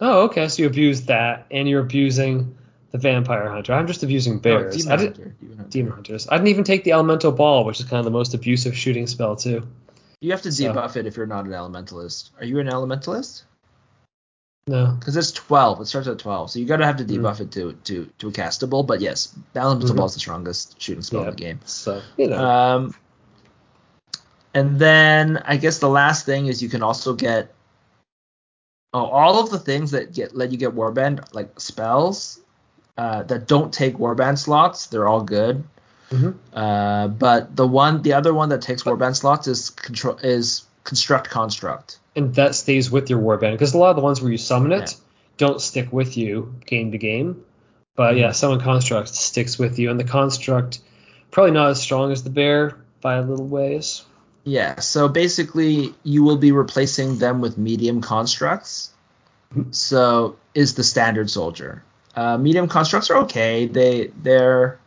oh, 0.00 0.22
okay. 0.24 0.48
So 0.48 0.62
you 0.62 0.68
abused 0.68 1.06
that, 1.06 1.46
and 1.50 1.68
you're 1.68 1.80
abusing 1.80 2.56
the 2.90 2.98
vampire 2.98 3.48
hunter. 3.48 3.72
I'm 3.72 3.86
just 3.86 4.02
abusing 4.02 4.34
No, 4.34 4.40
bears. 4.40 4.76
demon 4.76 4.92
I 4.92 4.96
hunter. 5.04 5.24
Demon 5.40 5.56
hunter. 5.56 5.70
demon 5.70 5.92
hunters. 5.92 6.28
I 6.28 6.36
didn't 6.36 6.48
even 6.48 6.64
take 6.64 6.84
the 6.84 6.92
elemental 6.92 7.32
ball, 7.32 7.64
which 7.64 7.80
is 7.80 7.86
kind 7.86 7.98
of 8.00 8.04
the 8.04 8.10
most 8.10 8.34
abusive 8.34 8.76
shooting 8.76 9.06
spell 9.06 9.36
too. 9.36 9.66
You 10.20 10.32
have 10.32 10.42
to 10.42 10.52
So- 10.52 10.64
debuff 10.74 10.96
it 10.96 11.06
if 11.06 11.16
you're 11.16 11.26
not 11.26 11.46
an 11.46 11.52
elementalist. 11.52 12.30
Are 12.38 12.44
you 12.44 12.58
an 12.58 12.66
elementalist? 12.66 13.44
No. 14.66 14.94
Because 14.98 15.16
it's 15.16 15.32
12. 15.32 15.80
It 15.80 15.86
starts 15.86 16.06
at 16.08 16.18
12. 16.18 16.50
So 16.52 16.58
you 16.58 16.66
gotta 16.66 16.84
have 16.86 16.96
to 16.98 17.04
Mm-hmm. 17.04 17.24
debuff 17.26 17.40
it 17.40 17.50
to 17.52 17.72
to 17.84 18.06
to 18.18 18.28
a 18.28 18.32
castable. 18.32 18.86
But 18.86 19.00
yes, 19.00 19.34
elemental 19.56 19.94
Mhm. 19.94 19.98
ball 19.98 20.06
is 20.06 20.14
the 20.14 20.20
strongest 20.20 20.80
shooting 20.80 21.02
spell 21.02 21.20
Yeah. 21.22 21.28
in 21.28 21.34
the 21.34 21.40
game. 21.42 21.60
So 21.64 22.02
you 22.16 22.28
know. 22.28 22.38
Um, 22.44 22.94
and 24.54 24.78
then 24.78 25.42
I 25.44 25.56
guess 25.56 25.78
the 25.78 25.88
last 25.88 26.26
thing 26.26 26.46
is 26.46 26.62
you 26.62 26.68
can 26.68 26.82
also 26.82 27.14
get 27.14 27.52
oh 28.92 29.04
all 29.04 29.40
of 29.40 29.50
the 29.50 29.58
things 29.58 29.92
that 29.92 30.12
get 30.12 30.36
let 30.36 30.50
you 30.52 30.58
get 30.58 30.74
warband 30.74 31.24
like 31.32 31.58
spells 31.60 32.40
uh, 32.98 33.22
that 33.24 33.46
don't 33.48 33.72
take 33.72 33.96
warband 33.96 34.38
slots. 34.38 34.86
They're 34.88 35.08
all 35.08 35.22
good. 35.22 35.64
Mhm. 36.10 36.34
Uh, 36.52 37.08
but 37.08 37.56
the 37.56 37.66
one 37.66 38.02
the 38.02 38.12
other 38.12 38.34
one 38.34 38.48
that 38.50 38.60
takes 38.62 38.82
warband 38.82 39.16
slots 39.16 39.46
is 39.48 39.70
control 39.70 40.16
is 40.22 40.64
construct 40.84 41.30
construct. 41.30 41.98
And 42.20 42.34
that 42.34 42.54
stays 42.54 42.90
with 42.90 43.10
your 43.10 43.18
warband 43.20 43.52
because 43.52 43.74
a 43.74 43.78
lot 43.78 43.90
of 43.90 43.96
the 43.96 44.02
ones 44.02 44.20
where 44.20 44.30
you 44.30 44.38
summon 44.38 44.72
it 44.72 44.96
don't 45.36 45.60
stick 45.60 45.92
with 45.92 46.16
you 46.16 46.54
game 46.66 46.92
to 46.92 46.98
game 46.98 47.44
but 47.96 48.16
yeah 48.16 48.28
Mhm. 48.30 48.34
summon 48.34 48.60
construct 48.60 49.08
sticks 49.08 49.58
with 49.58 49.78
you 49.78 49.90
and 49.90 49.98
the 49.98 50.04
construct 50.04 50.80
probably 51.30 51.52
not 51.52 51.70
as 51.70 51.80
strong 51.80 52.12
as 52.12 52.22
the 52.22 52.30
bear 52.30 52.76
by 53.00 53.14
a 53.16 53.22
little 53.22 53.46
ways 53.46 54.02
Yeah, 54.44 54.80
so 54.80 55.06
basically 55.08 55.94
you 56.02 56.22
will 56.24 56.38
be 56.38 56.50
replacing 56.50 57.18
them 57.18 57.40
with 57.42 57.58
medium 57.58 58.00
constructs. 58.00 58.90
So 59.70 60.36
is 60.54 60.74
the 60.74 60.82
standard 60.84 61.28
soldier. 61.28 61.82
Uh, 62.16 62.38
medium 62.38 62.66
constructs 62.68 63.10
are 63.10 63.18
okay. 63.24 63.66
They 63.66 64.10
they're 64.22 64.78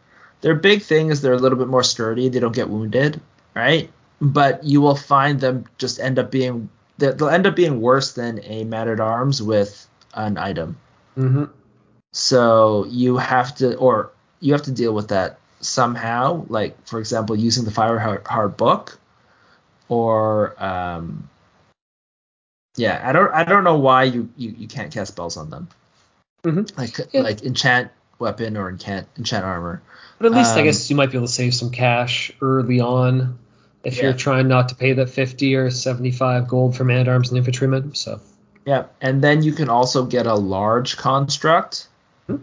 their 0.41 0.55
big 0.55 0.81
thing 0.81 1.09
is 1.11 1.21
they're 1.21 1.33
a 1.33 1.43
little 1.45 1.57
bit 1.57 1.67
more 1.67 1.83
sturdy. 1.83 2.29
They 2.29 2.39
don't 2.39 2.55
get 2.55 2.67
wounded, 2.69 3.21
right? 3.55 3.89
But 4.19 4.63
you 4.63 4.81
will 4.81 4.95
find 4.95 5.39
them 5.39 5.65
just 5.77 5.99
end 5.99 6.17
up 6.17 6.31
being 6.31 6.69
they'll 6.97 7.29
end 7.29 7.47
up 7.47 7.55
being 7.55 7.81
worse 7.81 8.13
than 8.13 8.39
a 8.43 8.63
man 8.63 8.87
at 8.87 8.99
arms 8.99 9.41
with 9.41 9.87
an 10.13 10.37
item. 10.37 10.77
mm-hmm. 11.17 11.45
So 12.13 12.85
you 12.85 13.17
have 13.17 13.55
to, 13.55 13.75
or 13.77 14.11
you 14.39 14.53
have 14.53 14.63
to 14.63 14.71
deal 14.71 14.93
with 14.93 15.07
that 15.09 15.39
somehow. 15.61 16.45
Like 16.47 16.75
for 16.87 16.99
example, 16.99 17.35
using 17.35 17.65
the 17.65 17.71
fire 17.71 17.97
hard, 17.97 18.27
hard 18.27 18.55
book, 18.57 18.99
or 19.89 20.55
um, 20.63 21.29
yeah, 22.75 23.01
I 23.03 23.11
don't, 23.11 23.31
I 23.33 23.43
don't 23.43 23.63
know 23.63 23.77
why 23.77 24.03
you 24.03 24.29
you, 24.37 24.53
you 24.57 24.67
can't 24.67 24.91
cast 24.91 25.13
spells 25.13 25.37
on 25.37 25.49
them. 25.49 25.67
Mhm. 26.43 26.77
Like 26.77 26.99
Yeah. 27.13 27.21
like 27.21 27.43
enchant 27.43 27.91
weapon 28.19 28.57
or 28.57 28.69
enchant 28.69 29.07
enchant 29.17 29.43
armor. 29.43 29.81
but 30.19 30.27
at 30.27 30.31
least 30.33 30.53
i 30.55 30.59
Um, 30.59 30.65
guess 30.65 30.89
you 30.89 30.95
might 30.95 31.09
be 31.11 31.17
able 31.17 31.27
to 31.27 31.33
save 31.33 31.53
some 31.55 31.71
cash 31.71 32.31
early 32.41 32.79
on 32.79 33.37
if 33.83 33.97
Yeah. 33.97 34.03
you're 34.03 34.13
trying 34.13 34.47
not 34.47 34.69
to 34.69 34.75
pay 34.75 34.93
that 34.93 35.09
50 35.09 35.55
or 35.55 35.69
75 35.69 36.47
gold 36.47 36.75
for 36.75 36.83
man 36.83 37.01
at 37.01 37.07
arms 37.07 37.29
and 37.29 37.37
infantrymen 37.37 37.93
so 37.93 38.19
Yeah, 38.65 38.85
and 39.01 39.21
then 39.21 39.43
you 39.43 39.51
can 39.51 39.67
also 39.69 40.05
get 40.05 40.25
a 40.25 40.35
large 40.35 40.95
construct. 40.95 41.87
Hmm. 42.27 42.35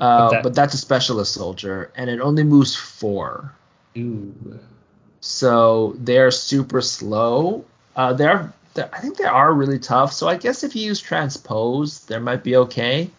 Uh, 0.00 0.18
But 0.18 0.30
that- 0.30 0.42
but 0.42 0.54
that's 0.54 0.74
a 0.74 0.78
specialist 0.78 1.32
soldier, 1.34 1.90
and 1.96 2.10
it 2.10 2.20
only 2.20 2.42
moves 2.42 2.74
four. 2.74 3.52
Ooh. 3.96 4.32
so 5.20 5.94
they're 5.98 6.30
super 6.30 6.80
slow. 6.80 7.64
Uh, 7.96 8.12
they're, 8.12 8.52
they're 8.74 8.88
I 8.92 8.98
think 9.00 9.16
they 9.18 9.24
are 9.24 9.52
really 9.52 9.78
tough. 9.80 10.12
So 10.12 10.28
I 10.28 10.36
guess 10.36 10.62
if 10.62 10.76
you 10.76 10.82
use 10.82 11.00
transpose, 11.00 12.04
there 12.06 12.20
might 12.20 12.42
be 12.44 12.56
okay. 12.56 13.10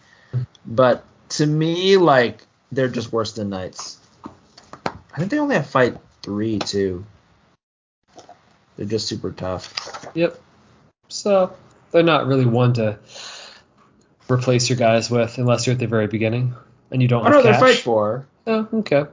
But 0.66 1.04
to 1.30 1.46
me, 1.46 1.96
like 1.98 2.46
they're 2.72 2.88
just 2.88 3.12
worse 3.12 3.32
than 3.32 3.50
knights. 3.50 3.98
I 5.12 5.18
think 5.18 5.30
they 5.30 5.38
only 5.38 5.56
have 5.56 5.66
fight 5.66 5.96
three 6.22 6.58
too. 6.58 7.04
They're 8.80 8.88
just 8.88 9.08
super 9.08 9.30
tough. 9.30 9.74
Yep. 10.14 10.40
So 11.08 11.52
they're 11.90 12.02
not 12.02 12.26
really 12.26 12.46
one 12.46 12.72
to 12.74 12.98
replace 14.26 14.70
your 14.70 14.78
guys 14.78 15.10
with 15.10 15.36
unless 15.36 15.66
you're 15.66 15.74
at 15.74 15.78
the 15.78 15.86
very 15.86 16.06
beginning 16.06 16.54
and 16.90 17.02
you 17.02 17.06
don't 17.06 17.26
Oh 17.26 17.28
no, 17.28 17.42
they're 17.42 17.52
cash. 17.52 17.60
fight 17.60 17.76
for. 17.76 18.26
Oh, 18.46 18.66
okay. 18.72 19.04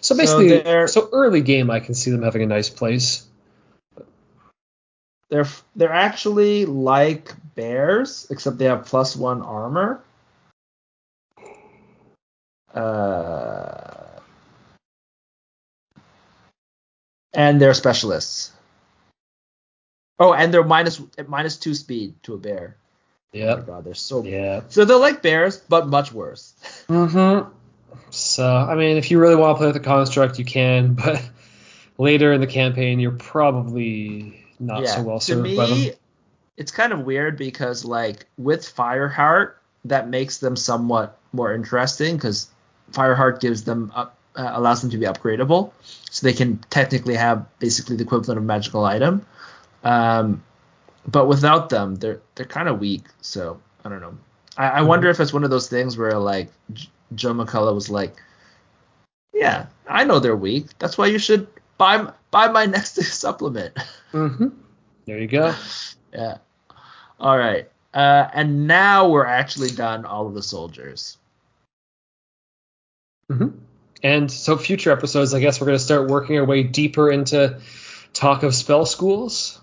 So 0.00 0.14
So 0.14 0.16
basically, 0.16 0.60
they're- 0.62 0.88
so 0.88 1.10
early 1.12 1.42
game, 1.42 1.70
I 1.70 1.80
can 1.80 1.92
see 1.92 2.10
them 2.10 2.22
having 2.22 2.40
a 2.40 2.46
nice 2.46 2.70
place. 2.70 3.26
They're 5.28 5.46
they're 5.76 5.92
actually 5.92 6.64
like 6.64 7.34
bears, 7.54 8.26
except 8.30 8.56
they 8.56 8.64
have 8.64 8.86
plus 8.86 9.14
one 9.14 9.42
armor. 9.42 10.00
Uh, 12.72 14.06
and 17.34 17.60
they're 17.60 17.74
specialists. 17.74 18.52
Oh, 20.20 20.34
and 20.34 20.52
they're 20.52 20.62
minus 20.62 21.00
minus 21.26 21.56
two 21.56 21.74
speed 21.74 22.14
to 22.24 22.34
a 22.34 22.38
bear. 22.38 22.76
Yeah. 23.32 23.54
Oh 23.58 23.62
god, 23.62 23.84
they're 23.84 23.94
so 23.94 24.22
Yeah. 24.22 24.60
so 24.68 24.84
they're 24.84 24.96
like 24.98 25.22
bears, 25.22 25.56
but 25.56 25.88
much 25.88 26.12
worse. 26.12 26.54
Mm-hmm. 26.88 27.48
So, 28.10 28.44
I 28.44 28.74
mean, 28.74 28.96
if 28.96 29.10
you 29.10 29.18
really 29.20 29.36
want 29.36 29.54
to 29.54 29.58
play 29.58 29.66
with 29.68 29.74
the 29.74 29.80
construct, 29.80 30.38
you 30.38 30.44
can, 30.44 30.94
but 31.04 31.22
later 31.96 32.32
in 32.32 32.40
the 32.40 32.46
campaign, 32.46 32.98
you're 33.00 33.12
probably 33.12 34.44
not 34.58 34.86
so 34.86 35.02
well 35.02 35.20
served 35.20 35.42
me, 35.42 35.56
by 35.56 35.66
them. 35.66 35.78
it's 36.56 36.70
kind 36.72 36.92
of 36.92 37.00
weird 37.00 37.36
because 37.38 37.84
like 37.84 38.26
with 38.36 38.62
Fireheart, 38.62 39.54
that 39.86 40.08
makes 40.08 40.38
them 40.38 40.56
somewhat 40.56 41.18
more 41.32 41.54
interesting 41.54 42.16
because 42.16 42.48
Fireheart 42.92 43.40
gives 43.40 43.62
them 43.64 43.92
up, 43.94 44.16
uh, 44.36 44.50
allows 44.54 44.80
them 44.82 44.90
to 44.90 44.98
be 44.98 45.06
upgradable, 45.06 45.70
so 45.82 46.26
they 46.26 46.32
can 46.32 46.58
technically 46.70 47.14
have 47.14 47.46
basically 47.60 47.96
the 47.96 48.02
equivalent 48.04 48.38
of 48.38 48.44
magical 48.44 48.84
item. 48.84 49.24
Um, 49.84 50.42
but 51.06 51.26
without 51.26 51.68
them, 51.70 51.94
they're 51.96 52.20
they're 52.34 52.46
kind 52.46 52.68
of 52.68 52.78
weak. 52.80 53.04
So 53.20 53.60
I 53.84 53.88
don't 53.88 54.00
know. 54.00 54.16
I, 54.56 54.68
I 54.68 54.82
wonder 54.82 55.08
if 55.08 55.20
it's 55.20 55.32
one 55.32 55.44
of 55.44 55.50
those 55.50 55.68
things 55.68 55.96
where 55.96 56.18
like 56.18 56.50
J- 56.72 56.88
Joe 57.14 57.32
McCullough 57.32 57.74
was 57.74 57.88
like, 57.90 58.16
"Yeah, 59.32 59.66
I 59.88 60.04
know 60.04 60.18
they're 60.18 60.36
weak. 60.36 60.78
That's 60.78 60.98
why 60.98 61.06
you 61.06 61.18
should 61.18 61.46
buy 61.78 61.96
m- 61.96 62.12
buy 62.30 62.48
my 62.48 62.66
next 62.76 63.00
supplement." 63.02 63.76
Mm-hmm. 64.12 64.48
There 65.06 65.18
you 65.18 65.26
go. 65.28 65.54
Yeah. 66.12 66.38
All 67.20 67.38
right. 67.38 67.70
Uh, 67.94 68.28
and 68.34 68.66
now 68.66 69.08
we're 69.10 69.26
actually 69.26 69.70
done 69.70 70.04
all 70.04 70.26
of 70.26 70.34
the 70.34 70.42
soldiers. 70.42 71.18
hmm 73.28 73.48
And 74.02 74.30
so, 74.30 74.56
future 74.56 74.90
episodes, 74.90 75.34
I 75.34 75.40
guess 75.40 75.60
we're 75.60 75.66
going 75.68 75.78
to 75.78 75.84
start 75.84 76.08
working 76.08 76.36
our 76.38 76.44
way 76.44 76.64
deeper 76.64 77.12
into 77.12 77.60
talk 78.12 78.42
of 78.42 78.54
spell 78.56 78.86
schools. 78.86 79.60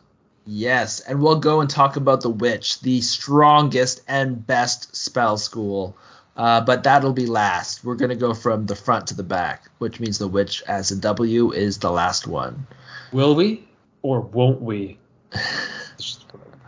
Yes, 0.49 1.01
and 1.01 1.21
we'll 1.21 1.39
go 1.39 1.59
and 1.59 1.69
talk 1.69 1.97
about 1.97 2.21
the 2.21 2.29
witch, 2.29 2.79
the 2.79 3.01
strongest 3.01 4.01
and 4.07 4.47
best 4.47 4.95
spell 4.95 5.35
school. 5.37 5.97
Uh, 6.37 6.61
but 6.61 6.83
that'll 6.83 7.13
be 7.13 7.25
last. 7.25 7.83
We're 7.83 7.95
gonna 7.95 8.15
go 8.15 8.33
from 8.33 8.65
the 8.65 8.75
front 8.75 9.07
to 9.07 9.13
the 9.13 9.23
back, 9.23 9.69
which 9.79 9.99
means 9.99 10.19
the 10.19 10.27
witch 10.27 10.63
as 10.67 10.89
a 10.91 10.95
W 10.95 11.51
is 11.51 11.79
the 11.79 11.91
last 11.91 12.27
one. 12.27 12.65
Will 13.11 13.35
we 13.35 13.67
or 14.03 14.21
won't 14.21 14.61
we? 14.61 14.97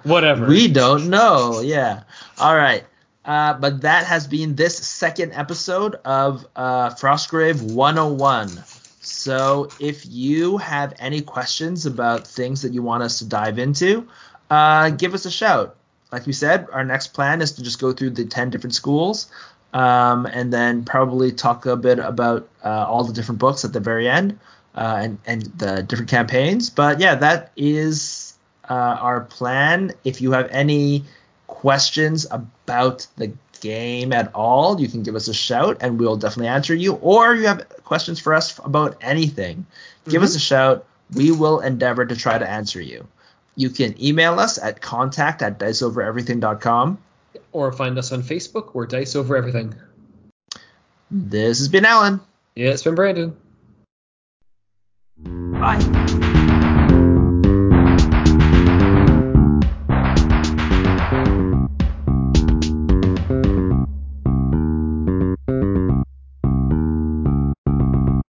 Whatever. 0.04 0.48
We 0.48 0.68
don't 0.68 1.10
know. 1.10 1.62
Yeah. 1.62 2.04
All 2.38 2.56
right. 2.56 2.84
Uh, 3.24 3.54
but 3.54 3.82
that 3.82 4.06
has 4.08 4.28
been 4.28 4.56
this 4.56 4.78
second 4.78 5.34
episode 5.34 5.96
of 6.04 6.46
uh, 6.56 6.90
Frostgrave 6.92 7.62
101. 7.62 8.50
So 9.20 9.68
if 9.82 10.06
you 10.06 10.60
have 10.60 10.94
any 10.98 11.20
questions 11.20 11.86
about 11.86 12.26
things 12.26 12.62
that 12.62 12.74
you 12.74 12.82
want 12.82 13.04
us 13.04 13.20
to 13.20 13.26
dive 13.26 13.60
into, 13.60 14.08
uh, 14.50 14.92
give 14.92 15.14
us 15.14 15.26
a 15.26 15.32
shout. 15.32 15.76
Like 16.10 16.26
we 16.26 16.32
said, 16.32 16.68
our 16.72 16.86
next 16.86 17.08
plan 17.08 17.42
is 17.42 17.52
to 17.54 17.62
just 17.62 17.82
go 17.82 17.92
through 17.92 18.12
the 18.12 18.24
10 18.24 18.50
different 18.50 18.74
schools 18.74 19.30
um, 19.74 20.26
and 20.26 20.54
then 20.54 20.86
probably 20.86 21.34
talk 21.34 21.66
a 21.66 21.76
bit 21.76 22.00
about 22.00 22.48
uh, 22.64 22.86
all 22.88 23.04
the 23.04 23.12
different 23.12 23.40
books 23.40 23.66
at 23.66 23.74
the 23.74 23.82
very 23.82 24.08
end 24.08 24.40
uh, 24.74 25.00
and, 25.02 25.20
and 25.26 25.42
the 25.58 25.84
different 25.84 26.10
campaigns. 26.10 26.70
But 26.70 27.02
yeah, 27.02 27.16
that 27.16 27.52
is 27.58 28.36
uh, 28.70 28.74
our 28.74 29.20
plan. 29.20 29.92
If 30.06 30.22
you 30.22 30.32
have 30.32 30.48
any 30.50 31.04
questions 31.48 32.26
about 32.32 33.06
the 33.18 33.34
game 33.62 34.14
at 34.14 34.34
all, 34.34 34.80
you 34.80 34.88
can 34.88 35.04
give 35.04 35.16
us 35.16 35.28
a 35.28 35.34
shout 35.34 35.78
and 35.82 36.00
we'll 36.00 36.18
definitely 36.18 36.48
answer 36.48 36.74
you. 36.74 36.94
Or 36.96 37.36
you 37.36 37.48
have 37.48 37.68
questions 37.84 38.20
for 38.20 38.34
us 38.34 38.60
about 38.64 38.98
anything, 39.02 39.66
give 40.08 40.24
us 40.24 40.32
mm-hmm. 40.32 40.38
a 40.38 40.40
shout. 40.40 40.86
We 41.16 41.32
will 41.32 41.60
endeavor 41.60 42.06
to 42.06 42.16
try 42.16 42.38
to 42.38 42.48
answer 42.48 42.80
you. 42.80 43.08
You 43.56 43.70
can 43.70 44.02
email 44.02 44.40
us 44.40 44.58
at 44.58 44.80
contact 44.80 45.42
at 45.42 45.60
diceovereverything.com. 45.60 47.00
Or 47.52 47.72
find 47.72 47.98
us 47.98 48.12
on 48.12 48.22
Facebook 48.22 48.76
or 48.76 48.86
Dice 48.86 49.16
Over 49.16 49.36
Everything. 49.36 49.76
This 51.12 51.58
has 51.58 51.68
been 51.68 51.86
Alan. 51.86 52.22
Yeah, 52.56 52.70
it's 52.70 52.84
been 52.84 52.96
Brandon. 52.96 53.36
Bye. 55.18 55.99